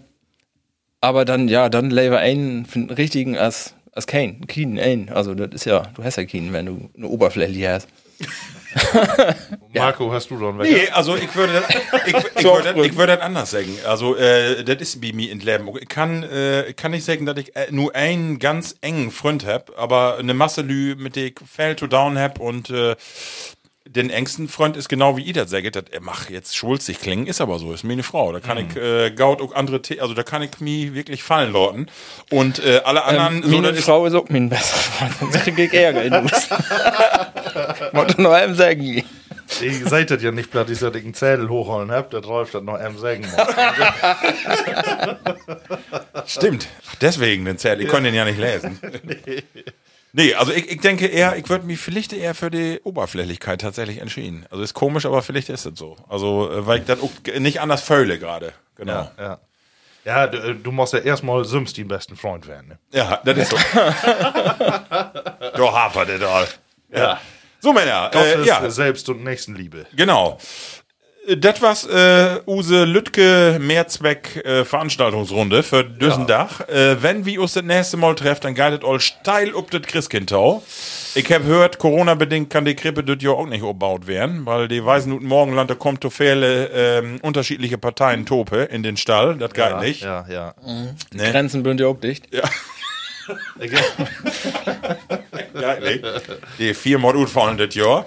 aber 1.01 1.25
dann, 1.25 1.49
ja, 1.49 1.69
dann 1.69 1.91
lever 1.91 2.19
einen 2.19 2.65
für 2.67 2.79
den 2.79 2.91
richtigen 2.91 3.37
als, 3.37 3.75
als 3.93 4.07
kein, 4.07 4.47
keinen 4.47 4.79
ein. 4.79 5.11
Also, 5.11 5.35
das 5.35 5.51
ist 5.53 5.67
ja, 5.67 5.83
du 5.95 6.03
hast 6.03 6.17
ja 6.17 6.25
keinen, 6.25 6.53
wenn 6.53 6.67
du 6.67 6.91
eine 6.97 7.09
Oberfläche 7.09 7.73
hast. 7.73 7.89
Marco, 9.75 10.13
hast 10.13 10.31
du 10.31 10.41
Wecker? 10.41 10.63
Nee, 10.63 10.89
also 10.91 11.17
ich 11.17 11.35
würde 11.35 11.53
das, 11.55 11.75
ich, 12.07 12.15
ich 12.15 12.45
würde 12.45 12.75
das, 12.75 12.87
ich 12.87 12.97
würde 12.97 13.17
das 13.17 13.21
anders 13.25 13.51
sagen. 13.51 13.77
Also 13.87 14.17
äh, 14.17 14.65
das 14.65 14.77
ist 14.81 15.01
bei 15.01 15.13
mir 15.13 15.31
in 15.31 15.41
Leben. 15.41 15.69
Ich 15.81 15.89
kann, 15.89 16.23
äh, 16.23 16.67
ich 16.67 16.77
kann 16.77 16.93
nicht 16.93 17.05
sagen, 17.05 17.27
dass 17.27 17.39
ich 17.39 17.55
äh, 17.57 17.67
nur 17.71 17.95
einen 17.95 18.39
ganz 18.39 18.77
engen 18.81 19.11
Freund 19.11 19.47
hab, 19.47 19.79
aber 19.79 20.19
eine 20.19 20.35
Masse 20.35 20.63
Lü, 20.63 20.95
mit 20.97 21.17
der 21.17 21.27
ich 21.27 21.35
Fell 21.45 21.77
to 21.77 21.87
Down 21.87 22.19
hab 22.19 22.39
und 22.41 22.71
äh, 22.71 22.97
den 23.95 24.11
engsten 24.11 24.49
Freund 24.49 24.77
ist 24.77 24.89
genau 24.89 25.17
wie 25.17 25.23
ihr 25.23 25.33
das 25.33 25.51
sagt, 25.51 25.77
dat 25.77 25.91
er 25.91 26.01
mach 26.01 26.29
jetzt 26.29 26.57
schwulzig 26.57 27.01
klingen, 27.01 27.27
ist 27.27 27.41
aber 27.41 27.59
so, 27.59 27.73
ist 27.73 27.85
mir 27.85 27.93
eine 27.93 28.03
Frau. 28.03 28.33
Da 28.33 28.41
kann 28.41 28.59
ich 28.59 28.77
äh, 28.77 29.11
gaut 29.11 29.41
auch 29.41 29.55
andere, 29.55 29.81
The 29.85 30.01
also 30.01 30.15
da 30.15 30.23
kann 30.23 30.43
ich 30.43 30.61
mich 30.61 30.95
wirklich 30.95 31.23
fallen 31.23 31.53
lauten. 31.53 31.87
Und 32.31 32.65
äh, 32.65 32.81
alle 32.85 33.05
anderen, 33.05 33.45
Ähm, 33.45 33.51
so, 33.51 33.61
meine 33.61 33.77
Frau 33.77 34.07
ist 34.07 34.15
auch 34.15 34.29
mein 34.29 34.49
bester 34.49 34.77
Freund, 34.77 35.15
sonst 35.21 35.45
krieg 35.45 35.59
ich 35.59 35.73
Ärger 35.73 36.03
in 36.03 36.13
uns. 36.13 36.51
Wollte 37.93 38.21
nur 38.21 38.35
einem 38.35 38.55
sagen. 38.55 39.05
Ihr 39.61 39.89
seid 39.89 40.11
das 40.11 40.23
ja 40.23 40.33
nicht 40.33 40.51
platt, 40.51 40.69
dass 40.71 40.83
ich 40.83 40.85
einen 40.85 41.15
Zettel 41.15 41.49
hochholen 41.49 41.93
habt, 41.93 42.15
das 42.15 42.27
Rolf 42.27 42.51
das 42.51 42.63
noch 42.63 42.75
einem 42.75 42.99
sagen 42.99 43.25
muss. 43.31 43.47
stimmt. 46.27 46.67
Ach, 46.89 46.95
deswegen 46.97 47.45
den 47.45 47.59
Zettel, 47.59 47.85
ich 47.85 47.89
konnte 47.89 48.11
den 48.11 48.15
ja 48.15 48.25
nicht 48.25 48.39
lesen. 48.39 48.81
Nee, 50.17 50.33
also 50.35 50.53
ich, 50.53 50.71
ich 50.71 50.81
denke 50.81 51.09
eher, 51.09 51.37
ich 51.37 51.49
würde 51.49 51.67
mich 51.67 51.81
vielleicht 51.81 52.13
eher 52.13 52.37
für 52.37 52.49
die 52.49 52.81
Oberflächlichkeit 52.85 53.61
tatsächlich 53.61 53.99
entschieden. 53.99 54.47
Also 54.49 54.63
ist 54.63 54.73
komisch, 54.73 55.07
aber 55.07 55.23
vielleicht 55.23 55.49
ist 55.49 55.67
es 55.67 55.77
so. 55.77 55.97
Also, 56.09 56.53
äh, 56.53 56.65
weil 56.65 56.79
ich 56.79 56.85
das 56.85 57.01
nicht 57.41 57.61
anders 57.61 57.83
fühle 57.83 58.21
gerade. 58.21 58.53
Genau. 58.77 59.11
Ja, 59.19 59.21
ja. 59.25 59.41
Ja, 60.05 60.27
du, 60.29 60.39
äh, 60.39 60.55
du 60.55 60.71
musst 60.71 60.93
ja 60.93 61.01
erstmal 61.01 61.45
Sims 61.45 61.73
den 61.73 61.89
besten 61.89 62.15
Freund 62.15 62.47
werden. 62.47 62.69
Ne? 62.69 62.79
Ja, 62.93 63.21
das 63.25 63.39
ist 63.39 63.51
so. 63.51 63.57
du 65.57 65.73
hapert 65.73 66.11
das 66.11 66.23
all. 66.23 66.47
Ja. 66.93 67.21
So, 67.59 67.73
Männer, 67.73 68.09
Gottes 68.13 68.35
äh, 68.35 68.47
ja, 68.47 68.71
Selbst- 68.71 69.09
und 69.09 69.25
Nächstenliebe. 69.25 69.87
genau. 69.97 70.39
Das 71.39 71.63
war's, 71.63 71.87
äh, 71.87 72.41
Use 72.47 72.85
Lütke 72.85 73.59
Mehrzweck 73.59 74.45
äh, 74.45 74.65
Veranstaltungsrunde 74.65 75.63
für 75.63 75.83
Düssendach. 75.83 76.69
Äh, 76.69 77.03
wenn 77.03 77.25
wir 77.25 77.41
uns 77.41 77.55
das 77.55 77.63
nächste 77.63 77.97
Mal 77.97 78.15
treffen, 78.15 78.43
dann 78.43 78.55
geilet 78.55 78.85
all 78.85 79.01
steil 79.01 79.57
up 79.57 79.71
das 79.71 79.83
Christkindtau. 79.83 80.63
Ich 81.15 81.33
hab 81.33 81.43
gehört, 81.43 81.79
Corona-bedingt 81.79 82.51
kann 82.51 82.67
die 82.67 82.75
Krippe 82.75 83.03
dort 83.03 83.23
ja 83.23 83.31
auch 83.31 83.47
nicht 83.47 83.63
umbaut 83.63 84.07
werden, 84.07 84.45
weil 84.45 84.69
die 84.69 84.85
Weißen 84.85 85.11
guten 85.13 85.27
Morgenland, 85.27 85.71
da 85.71 85.75
kommt 85.75 86.03
so 86.03 86.11
viele 86.11 86.67
ähm, 86.67 87.21
unterschiedliche 87.23 87.79
Parteien 87.79 88.27
Tope 88.27 88.65
in 88.65 88.83
den 88.83 88.99
Stall. 88.99 89.37
Das 89.37 89.55
geht 89.55 89.81
nicht. 89.81 90.03
Ja, 90.03 90.27
ja. 90.29 90.55
Ne? 90.65 91.31
Grenzen 91.31 91.63
bünd 91.63 91.81
ja 91.81 91.87
auch 91.87 92.01
dicht. 92.01 92.35
Ja, 92.35 92.43
nee. 95.81 96.03
Die 96.59 96.75
viermal 96.75 97.17
utfallen 97.17 97.57
das 97.57 97.75
Jahr. 97.75 98.05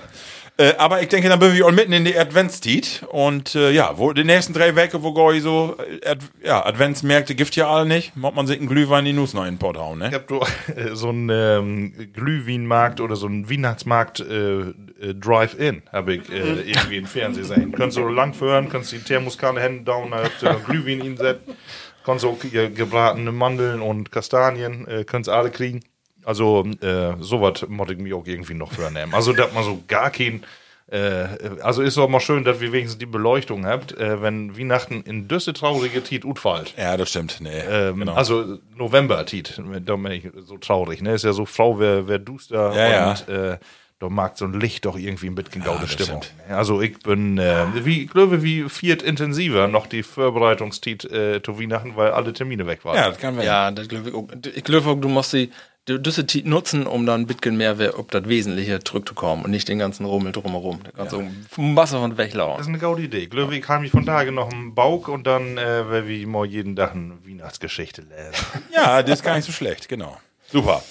Äh, 0.60 0.74
aber 0.78 1.04
ich 1.04 1.08
denke, 1.10 1.30
dann 1.30 1.40
bin 1.40 1.54
ich 1.54 1.64
auch 1.64 1.72
mitten 1.72 1.94
in 1.94 2.04
die 2.04 2.18
Adventstiet. 2.18 3.06
Und 3.12 3.54
äh, 3.54 3.72
ja, 3.72 3.98
wo 3.98 4.12
die 4.12 4.24
nächsten 4.24 4.54
drei 4.54 4.76
Wochen, 4.76 5.04
wo 5.04 5.14
gehe 5.14 5.38
ich 5.38 5.44
so, 5.44 5.78
äh, 6.02 6.10
Ad, 6.10 6.26
ja, 6.44 6.66
Adventsmärkte 6.66 7.36
gibt 7.36 7.56
ja 7.56 7.70
alle 7.70 7.86
nicht. 7.86 8.16
Macht 8.16 8.36
man 8.36 8.48
sich 8.48 8.58
einen 8.58 8.68
Glühwein 8.68 9.06
die 9.06 9.14
Nuss 9.14 9.36
noch 9.36 9.44
in 9.44 9.54
den 9.54 9.60
Pott 9.60 9.78
hauen, 9.78 10.02
Ich 10.02 10.10
ne? 10.10 10.16
hab 10.16 10.28
du 10.28 10.40
äh, 10.76 10.96
so 10.96 11.10
einen 11.10 11.30
ähm, 11.30 12.12
Glühweinmarkt 12.12 13.02
oder 13.02 13.16
so 13.16 13.28
einen 13.28 13.50
Weihnachtsmarkt 13.50 14.20
äh, 14.20 14.60
äh, 14.62 14.74
Drive-In, 15.14 15.84
habe 15.92 16.16
ich 16.16 16.30
äh, 16.32 16.62
irgendwie 16.62 16.98
im 16.98 17.06
Fernsehen 17.06 17.48
gesehen. 17.48 17.72
Könntest 17.72 17.98
du 17.98 18.08
lang 18.08 18.34
führen, 18.34 18.70
kannst 18.70 18.92
die 18.92 19.00
Thermoskanne 19.00 19.60
Hände 19.60 19.84
down, 19.84 20.10
da 20.10 20.24
habt 20.24 20.42
ihr 20.42 20.60
Glühwein 20.66 21.02
hinsetzen. 21.02 21.56
Kannst 22.04 22.24
auch 22.24 22.38
gebratene 22.40 23.34
Mandeln 23.34 23.82
und 23.82 24.12
Kastanien, 24.14 24.88
äh, 24.88 25.04
kannst 25.04 25.30
alle 25.30 25.52
kriegen. 25.52 25.82
Also, 26.28 26.66
äh, 26.82 27.14
sowas 27.22 27.66
muss 27.70 27.90
ich 27.90 27.98
mir 27.98 28.16
auch 28.18 28.26
irgendwie 28.28 28.54
noch 28.54 28.74
vornehmen. 28.74 29.14
Also, 29.14 29.32
dass 29.34 29.54
man 29.54 29.64
so 29.64 29.82
gar 29.88 30.10
kein. 30.12 30.44
Äh, 30.90 31.28
also 31.62 31.82
ist 31.82 31.98
auch 31.98 32.08
mal 32.08 32.20
schön, 32.22 32.44
dass 32.46 32.60
wir 32.62 32.72
wenigstens 32.72 32.98
die 33.00 33.06
Beleuchtung 33.06 33.66
habt, 33.66 33.92
äh, 33.98 34.22
wenn 34.22 34.58
Weihnachten 34.58 35.02
in 35.06 35.28
düsse 35.28 35.52
traurige 35.54 36.02
Tiet 36.02 36.24
utfallt. 36.24 36.74
Ja, 36.78 36.96
das 36.96 37.10
stimmt. 37.10 37.40
Nee, 37.42 37.60
Ähm, 37.70 38.00
genau. 38.00 38.14
Also 38.14 38.60
November 38.76 39.26
Tiet, 39.26 39.60
da 39.86 39.96
bin 39.98 40.12
ich 40.12 40.30
so 40.46 40.58
traurig, 40.58 41.02
ne? 41.02 41.14
Ist 41.14 41.26
ja 41.26 41.34
so 41.34 41.46
Frau, 41.46 41.78
wer, 41.80 42.08
wer 42.08 42.20
duster 42.20 42.74
Ja, 42.74 43.10
und 43.12 43.28
äh, 43.28 43.58
da 44.00 44.10
mag 44.10 44.38
so 44.38 44.46
ein 44.46 44.60
Licht 44.60 44.86
doch 44.86 44.98
irgendwie 44.98 45.28
ein 45.28 45.36
bisschen 45.36 45.62
das 45.64 45.92
Stimmung. 45.92 46.22
stimmt. 46.24 46.48
ne? 46.50 46.56
Also 46.56 46.82
ich 46.82 47.00
bin, 47.00 47.38
äh, 47.38 47.66
wie, 47.84 48.04
ich 48.04 48.10
glaube, 48.10 48.42
wie 48.44 48.70
viert 48.70 49.02
intensiver 49.02 49.68
noch 49.68 49.88
die 49.88 50.04
Vorbereitungstiet 50.04 51.04
äh, 51.06 51.42
zu 51.44 51.60
Weihnachten, 51.60 51.98
weil 51.98 52.12
alle 52.12 52.32
Termine 52.32 52.66
weg 52.68 52.86
waren. 52.86 52.96
ja, 52.96 53.10
das 53.10 53.18
kann 53.18 53.36
werden. 53.36 53.46
Ja, 53.46 53.72
das 53.72 53.88
glaube 53.90 54.10
ich 54.10 54.16
auch. 54.16 54.28
Ich 54.56 54.64
glaube 54.64 54.90
auch, 54.90 54.96
du 54.96 55.10
musst 55.10 55.34
die, 55.34 55.50
du 55.88 56.00
Zeit 56.28 56.46
nutzen, 56.46 56.86
um 56.86 57.06
dann 57.06 57.22
ein 57.22 57.28
bisschen 57.28 57.58
mehr 57.58 57.78
ob 57.98 58.12
das 58.12 58.28
Wesentliche 58.28 58.80
zurückzukommen 58.80 59.46
und 59.46 59.52
nicht 59.52 59.68
den 59.68 59.80
ganzen 59.80 60.06
Rummel 60.06 60.32
drumherum. 60.34 60.82
Der 60.84 60.92
ganze 60.94 61.28
Masse 61.58 61.98
von 61.98 62.12
Das 62.12 62.20
weglaufen. 62.20 62.62
ist 62.62 62.68
eine 62.68 62.78
gaude 62.78 63.02
Idee. 63.04 63.20
Ich 63.20 63.30
glaube, 63.30 63.56
ich 63.56 63.62
kann 63.62 63.82
mich 63.82 63.92
von 63.92 64.06
daher 64.06 64.32
noch 64.32 64.52
einen 64.52 64.76
Bauch 64.76 65.08
und 65.08 65.26
dann 65.26 65.58
äh, 65.58 65.90
werde 65.90 66.10
ich 66.12 66.26
mal 66.26 66.46
jeden 66.46 66.76
Tag 66.76 66.92
eine 66.94 67.14
Weihnachtsgeschichte 67.26 68.02
lesen. 68.02 68.46
Ja, 68.76 69.02
das 69.02 69.20
ist 69.20 69.24
gar 69.24 69.36
nicht 69.36 69.46
so 69.46 69.52
schlecht, 69.52 69.88
genau. 69.88 70.18
Super. 70.52 70.84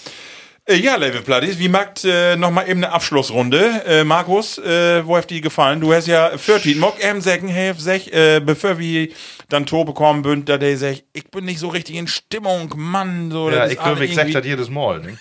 Äh, 0.69 0.77
ja, 0.77 0.97
Level 0.97 1.23
Plattis, 1.23 1.61
wie 1.61 1.69
macht 1.69 2.05
äh, 2.05 2.35
noch 2.35 2.51
mal 2.51 2.69
eben 2.69 2.83
eine 2.83 2.93
Abschlussrunde? 2.93 3.85
Äh, 3.87 4.03
Markus, 4.03 4.59
äh, 4.59 5.07
wo 5.07 5.17
hat 5.17 5.31
die 5.31 5.41
gefallen? 5.41 5.81
Du 5.81 5.93
hast 5.93 6.09
ja 6.09 6.37
14. 6.37 6.81
Mock 6.81 6.97
em 7.03 7.21
sagen, 7.21 7.47
hey, 7.47 7.73
sech, 7.79 8.13
äh, 8.13 8.41
bevor 8.41 8.77
wir 8.81 9.09
dann 9.49 9.65
Tor 9.65 9.85
bekommen 9.85 10.23
bünd, 10.23 10.49
da 10.49 10.59
der 10.59 10.77
sech, 10.77 11.05
ich 11.13 11.31
bin 11.31 11.45
nicht 11.45 11.61
so 11.61 11.69
richtig 11.69 11.95
in 11.95 12.09
Stimmung, 12.09 12.75
Mann, 12.77 13.31
so. 13.31 13.49
Ja, 13.49 13.69
ich 13.69 13.79
glaube, 13.79 14.05
ich 14.05 14.17
sag 14.17 14.33
das 14.33 14.45
jedes 14.45 14.69
Mal. 14.69 14.99
Ne? 14.99 15.17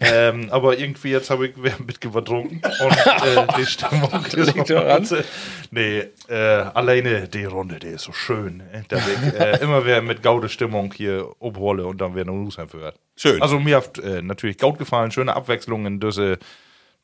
Ähm, 0.00 0.48
aber 0.50 0.78
irgendwie 0.78 1.10
jetzt 1.10 1.30
habe 1.30 1.46
ich 1.46 1.56
wieder 1.56 1.76
ein 1.78 1.86
bisschen 1.86 2.12
getrunken 2.12 2.60
und 2.62 3.06
äh, 3.06 3.46
die 3.58 3.66
Stimmung 3.66 4.24
ist 4.26 4.54
liegt 4.54 4.70
daran. 4.70 5.06
Nee, 5.70 6.04
äh, 6.28 6.34
alleine 6.34 7.28
die 7.28 7.44
Runde, 7.44 7.78
die 7.78 7.88
ist 7.88 8.02
so 8.02 8.12
schön, 8.12 8.58
ne? 8.58 8.84
dass 8.88 9.02
ich 9.08 9.40
äh, 9.40 9.58
immer 9.62 9.84
wieder 9.84 10.02
mit 10.02 10.22
gaude 10.22 10.48
Stimmung 10.48 10.92
hier 10.92 11.28
obhole 11.38 11.86
und 11.86 12.00
dann 12.00 12.14
wieder 12.14 12.30
eine 12.30 12.32
News 12.32 12.58
hört. 12.58 12.98
Schön. 13.16 13.40
Also 13.40 13.58
mir 13.58 13.76
hat 13.76 13.98
äh, 13.98 14.20
natürlich 14.20 14.58
Gaut 14.58 14.78
gefallen, 14.78 15.10
schöne 15.10 15.34
Abwechslung 15.34 15.86
in 15.86 16.00
diese 16.00 16.38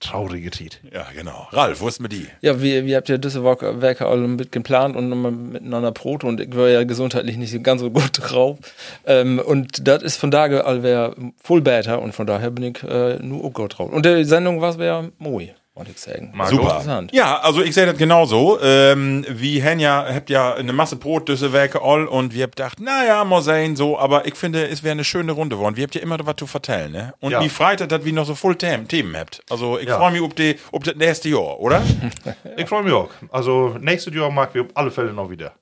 traurige 0.02 0.50
Tiet. 0.50 0.80
Ja, 0.92 1.06
genau. 1.14 1.48
Ralf, 1.52 1.80
wo 1.80 1.88
ist 1.88 2.00
mit 2.00 2.12
die? 2.12 2.26
Ja, 2.40 2.60
wir, 2.60 2.84
wir 2.84 2.96
habt 2.96 3.08
ja 3.08 3.18
diese 3.18 3.42
Woche- 3.42 3.80
Werke 3.80 4.06
alle 4.06 4.26
mit 4.28 4.52
geplant 4.52 4.96
und 4.96 5.08
nochmal 5.08 5.32
miteinander 5.32 5.92
Brot 5.92 6.24
und 6.24 6.40
ich 6.40 6.54
war 6.56 6.68
ja 6.68 6.84
gesundheitlich 6.84 7.36
nicht 7.36 7.62
ganz 7.62 7.80
so 7.80 7.90
gut 7.90 8.10
drauf. 8.20 8.58
Ähm, 9.06 9.38
und 9.38 9.86
das 9.86 10.02
ist 10.02 10.16
von 10.16 10.30
daher 10.30 10.66
allwer 10.66 11.14
voll 11.42 11.60
better 11.62 12.02
und 12.02 12.12
von 12.14 12.26
daher 12.26 12.50
bin 12.50 12.64
ich 12.64 12.82
äh, 12.82 13.18
nur 13.22 13.44
auch 13.44 13.52
gut 13.52 13.78
drauf. 13.78 13.90
Und 13.92 14.04
die 14.04 14.24
Sendung 14.24 14.60
war 14.60 14.72
sehr 14.72 15.10
moi, 15.18 15.48
wollte 15.74 15.90
ich 15.92 15.98
sagen. 15.98 16.32
Marco? 16.34 16.50
Super. 16.56 16.64
Interessant. 16.70 17.12
Ja, 17.14 17.38
also 17.40 17.62
ich 17.62 17.74
sehe 17.74 17.86
das 17.86 17.96
genauso. 17.96 18.58
Ähm, 18.62 19.24
wie 19.28 19.62
Henja 19.62 20.06
habt 20.12 20.28
ja 20.30 20.54
eine 20.54 20.72
Masse 20.72 20.96
Brot, 20.96 21.28
düsse 21.28 21.52
Werke 21.52 21.80
all 21.82 22.06
und 22.06 22.34
wir 22.34 22.44
habt 22.44 22.56
gedacht, 22.56 22.78
naja, 22.80 23.24
mal 23.24 23.40
sehen, 23.42 23.74
so, 23.76 23.98
aber 23.98 24.26
ich 24.26 24.34
finde, 24.34 24.68
es 24.68 24.82
wäre 24.82 24.92
eine 24.92 25.04
schöne 25.04 25.32
Runde 25.32 25.56
geworden. 25.56 25.76
Wir 25.76 25.84
habt 25.84 25.94
ja 25.94 26.02
immer 26.02 26.18
was 26.24 26.36
zu 26.36 26.46
vertellen, 26.46 26.92
ne? 26.92 27.14
Und 27.20 27.32
Ja. 27.32 27.42
wie 27.42 27.48
freut 27.48 27.80
dass 27.90 28.04
wir 28.04 28.12
noch 28.12 28.26
so 28.26 28.34
voll 28.34 28.54
Themen, 28.56 28.86
Themen 28.86 29.16
habt. 29.16 29.40
Also 29.50 29.78
ich 29.78 29.88
Ja. 29.88 29.96
freue 29.98 30.12
mich 30.12 30.20
auf, 30.20 30.34
die, 30.34 30.56
auf 30.72 30.82
das 30.82 30.94
nächste 30.96 31.28
Jahr, 31.30 31.58
oder? 31.58 31.82
Ich 32.56 32.68
freue 32.68 32.82
mich 32.82 32.92
auch. 32.92 33.08
Also 33.30 33.76
nächstes 33.80 34.14
Jahr 34.14 34.30
mag 34.30 34.54
wir 34.54 34.62
auf 34.62 34.68
alle 34.74 34.90
Fälle 34.90 35.12
noch 35.12 35.30
wieder. 35.30 35.52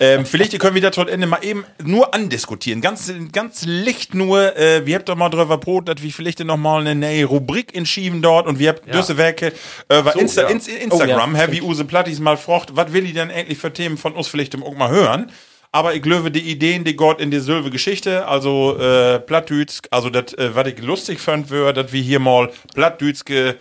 Ähm, 0.00 0.26
vielleicht 0.26 0.58
können 0.58 0.74
wir 0.74 0.82
das 0.82 0.96
heute 0.96 1.10
Ende 1.12 1.26
mal 1.26 1.42
eben 1.44 1.64
nur 1.82 2.12
andiskutieren. 2.14 2.80
Ganz, 2.80 3.12
ganz 3.32 3.64
licht 3.64 4.14
nur, 4.14 4.56
äh, 4.56 4.84
wir 4.84 4.96
habt 4.96 5.08
doch 5.08 5.16
mal 5.16 5.28
drüber 5.30 5.58
Brot, 5.58 5.88
dass 5.88 6.02
wir 6.02 6.12
vielleicht 6.12 6.40
noch 6.40 6.56
mal 6.56 6.80
eine 6.80 6.94
neue 6.94 7.24
Rubrik 7.24 7.74
entschieden 7.74 8.20
dort 8.20 8.46
und 8.46 8.58
wir 8.58 8.70
habt 8.70 8.86
Ja. 8.86 8.92
düsse 8.92 9.16
Werke 9.16 9.52
äh, 9.88 10.02
So, 10.02 10.18
Insta, 10.18 10.42
ja. 10.42 10.48
Ins- 10.48 10.68
Instagram, 10.68 11.34
Oh, 11.34 11.36
ja, 11.36 11.42
Heavy 11.42 11.60
Use 11.62 11.84
Plattis 11.84 12.18
mal 12.18 12.36
frocht, 12.36 12.70
was 12.76 12.92
will 12.92 13.04
ich 13.06 13.14
denn 13.14 13.30
endlich 13.30 13.58
für 13.58 13.72
Themen 13.72 13.96
von 13.96 14.12
uns 14.12 14.26
vielleicht 14.28 14.54
auch 14.60 14.74
mal 14.74 14.90
hören? 14.90 15.30
Aber 15.72 15.94
ich 15.94 16.02
glaube, 16.02 16.30
die 16.30 16.40
Ideen, 16.50 16.84
die 16.84 16.94
Gott 16.94 17.20
in 17.20 17.30
die 17.32 17.40
Sylve 17.40 17.70
Geschichte, 17.70 18.26
also 18.28 18.78
äh, 18.78 19.18
Plattdütsch, 19.18 19.80
also 19.90 20.08
das, 20.10 20.32
äh, 20.34 20.54
was 20.54 20.68
ich 20.68 20.78
lustig 20.80 21.20
fand, 21.20 21.50
wäre, 21.50 21.72
dass 21.72 21.92
wir 21.92 22.00
hier 22.00 22.20
mal 22.20 22.50
Plattdütschke 22.74 23.56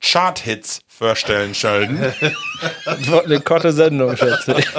Chart-Hits 0.00 0.80
vorstellen. 1.00 1.52
Das 2.84 3.10
war 3.10 3.24
eine 3.24 3.40
korte 3.40 3.72
Sendung, 3.72 4.16
schätze 4.16 4.56
ich. 4.58 4.66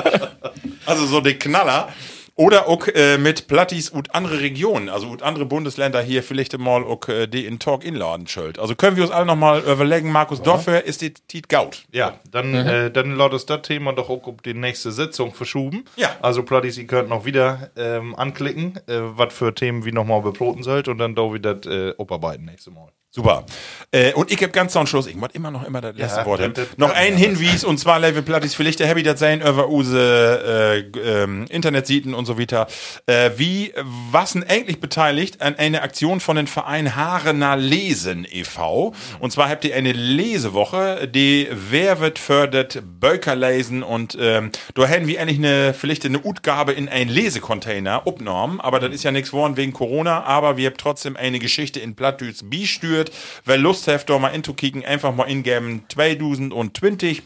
Also 0.83 1.05
so 1.05 1.21
die 1.21 1.35
Knaller. 1.35 1.89
Oder 2.35 2.67
auch 2.67 2.87
äh, 2.87 3.17
mit 3.17 3.47
Plattis 3.47 3.89
und 3.89 4.15
andere 4.15 4.39
Regionen, 4.39 4.89
also 4.89 5.07
und 5.07 5.21
andere 5.21 5.45
Bundesländer 5.45 6.01
hier 6.01 6.23
vielleicht 6.23 6.57
mal 6.57 6.83
auch 6.83 7.07
äh, 7.07 7.27
die 7.27 7.45
in 7.45 7.59
Talk 7.59 7.85
inladen 7.85 8.25
schuld. 8.25 8.57
Also 8.57 8.73
können 8.73 8.95
wir 8.97 9.03
uns 9.03 9.11
alle 9.11 9.27
noch 9.27 9.35
mal 9.35 9.59
überlegen, 9.59 10.11
Markus, 10.11 10.41
dafür 10.41 10.83
ist 10.83 11.01
die 11.01 11.13
Tiet 11.13 11.49
Gaut. 11.49 11.85
Ja, 11.91 12.19
dann, 12.31 12.55
äh, 12.55 12.89
dann 12.89 13.15
laut 13.15 13.33
es 13.33 13.45
das 13.45 13.61
Thema 13.61 13.93
doch 13.93 14.09
auch 14.09 14.25
auf 14.25 14.41
die 14.43 14.55
nächste 14.55 14.91
Sitzung 14.91 15.33
verschoben. 15.33 15.85
Ja. 15.97 16.09
Also 16.21 16.41
Plattis, 16.41 16.77
ihr 16.77 16.87
könnt 16.87 17.09
noch 17.09 17.25
wieder 17.25 17.69
ähm, 17.77 18.15
anklicken, 18.15 18.77
äh, 18.87 19.01
was 19.17 19.33
für 19.33 19.53
Themen 19.53 19.85
wir 19.85 19.93
nochmal 19.93 20.21
beproten 20.21 20.63
sollt 20.63 20.87
und 20.87 20.97
dann 20.97 21.13
da 21.15 21.33
wieder 21.33 21.59
äh, 21.65 21.93
abarbeiten 21.99 22.45
nächste 22.45 22.71
Mal. 22.71 22.91
Super. 23.13 23.45
Äh, 23.91 24.13
und 24.13 24.31
ich 24.31 24.41
hab 24.41 24.53
ganz 24.53 24.71
zum 24.71 24.87
Schluss, 24.87 25.05
ich 25.05 25.17
muss 25.17 25.31
immer 25.33 25.51
noch 25.51 25.65
immer 25.67 25.81
das 25.81 25.97
letzte 25.97 26.21
Ja, 26.21 26.25
Wort 26.25 26.39
haben. 26.39 26.53
das- 26.53 26.69
das- 26.69 26.77
Noch 26.77 26.91
ein 26.95 27.17
Hinweis, 27.17 27.65
und 27.65 27.77
zwar 27.77 27.99
Level 27.99 28.21
Plattis, 28.21 28.55
vielleicht 28.55 28.79
der 28.79 28.87
Happy 28.87 29.03
das 29.03 29.19
sein 29.19 29.41
über 29.41 29.67
unsere 29.67 30.85
äh, 30.95 31.23
ähm, 31.23 31.45
Internetseiten 31.49 32.13
und 32.13 32.25
so 32.25 32.39
weiter. 32.39 32.67
Äh, 33.07 33.31
wie, 33.35 33.73
was 34.11 34.31
denn 34.31 34.45
eigentlich 34.47 34.79
beteiligt 34.79 35.41
an 35.41 35.55
einer 35.57 35.83
Aktion 35.83 36.21
von 36.21 36.37
dem 36.37 36.47
Verein 36.47 36.95
Haarener 36.95 37.57
Lesen 37.57 38.25
e.V. 38.31 38.93
Und 39.19 39.31
zwar 39.31 39.49
habt 39.49 39.65
ihr 39.65 39.75
eine 39.75 39.91
Lesewoche, 39.91 41.09
die 41.09 41.49
wer 41.51 41.99
wird 41.99 42.17
fördert 42.17 42.81
Böker 43.01 43.35
lesen 43.35 43.83
und 43.83 44.17
ähm, 44.21 44.51
da 44.73 44.85
hätten 44.85 45.07
wir 45.07 45.19
eigentlich 45.21 45.37
eine, 45.39 45.73
vielleicht 45.73 46.05
eine 46.05 46.23
Utgabe 46.23 46.71
in 46.71 46.87
einen 46.87 47.09
Lesecontainer 47.09 48.07
abgenommen, 48.07 48.61
aber 48.61 48.79
das 48.79 48.93
ist 48.93 49.03
ja 49.03 49.11
nichts 49.11 49.31
geworden 49.31 49.57
wegen 49.57 49.73
Corona, 49.73 50.23
aber 50.23 50.55
wir 50.55 50.67
haben 50.69 50.77
trotzdem 50.77 51.17
eine 51.17 51.39
Geschichte 51.39 51.81
in 51.81 51.93
Plattdütsch 51.95 52.39
Bistür 52.45 53.00
hört. 53.01 53.11
Wer 53.45 53.57
Lust 53.57 53.87
hat, 53.87 54.09
da 54.09 54.19
mal 54.19 54.29
inzukicken, 54.29 54.85
einfach 54.85 55.13
mal 55.13 55.29
ingeben 55.29 55.83
2020. 55.89 57.23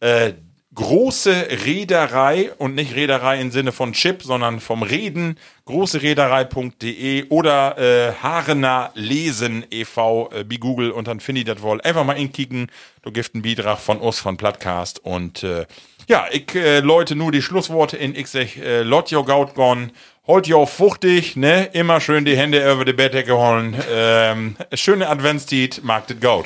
Äh, 0.00 0.34
große 0.74 1.46
Reederei 1.64 2.52
und 2.58 2.74
nicht 2.74 2.96
Reederei 2.96 3.40
im 3.40 3.52
Sinne 3.52 3.70
von 3.70 3.92
Chip, 3.92 4.22
sondern 4.24 4.58
vom 4.58 4.82
Reden, 4.82 5.38
großereederei.de 5.66 7.28
oder 7.28 7.78
äh, 7.78 8.12
Harener 8.20 8.90
Lesen 8.94 9.64
e.V. 9.70 10.30
Äh, 10.32 10.42
bei 10.42 10.56
Google 10.56 10.90
und 10.90 11.06
dann 11.06 11.20
finde 11.20 11.42
ich 11.42 11.46
das 11.46 11.62
wohl. 11.62 11.80
Einfach 11.80 12.04
mal 12.04 12.14
inkicken, 12.14 12.72
du 13.02 13.12
gift 13.12 13.34
einen 13.34 13.42
Beitrag 13.42 13.78
von 13.78 13.98
uns 13.98 14.18
von 14.18 14.36
Plattcast 14.36 14.98
und 14.98 15.44
äh, 15.44 15.66
ja, 16.08 16.26
ich 16.30 16.54
äh, 16.54 16.80
Leute 16.80 17.16
nur 17.16 17.32
die 17.32 17.42
Schlussworte 17.42 17.96
in 17.96 18.14
ich 18.14 18.28
sag, 18.28 18.56
äh, 18.56 18.82
lot 18.82 19.12
your 19.12 19.24
gout 19.24 19.54
gone, 19.54 19.90
holt 20.26 20.48
your 20.48 20.66
fuchtig, 20.66 21.36
ne, 21.36 21.70
immer 21.72 22.00
schön 22.00 22.24
die 22.24 22.36
Hände 22.36 22.70
über 22.70 22.84
die 22.84 22.92
Bettdecke 22.92 23.36
holen, 23.36 23.76
ähm, 23.90 24.56
schöne 24.72 25.08
Adventstiet, 25.08 25.82
mag 25.82 26.06
das 26.06 26.20
Gout. 26.20 26.44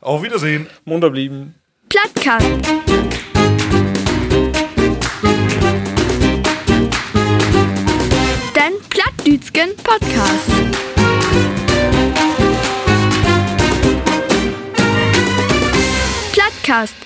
Auf 0.00 0.22
Wiedersehen. 0.22 0.68
Munter 0.84 1.10
blieben. 1.10 1.56
Plattkast. 1.88 2.46
Den 8.54 8.72
Plattdütschen 8.88 9.76
Podcast. 9.82 10.50
Plattkast. 16.32 17.05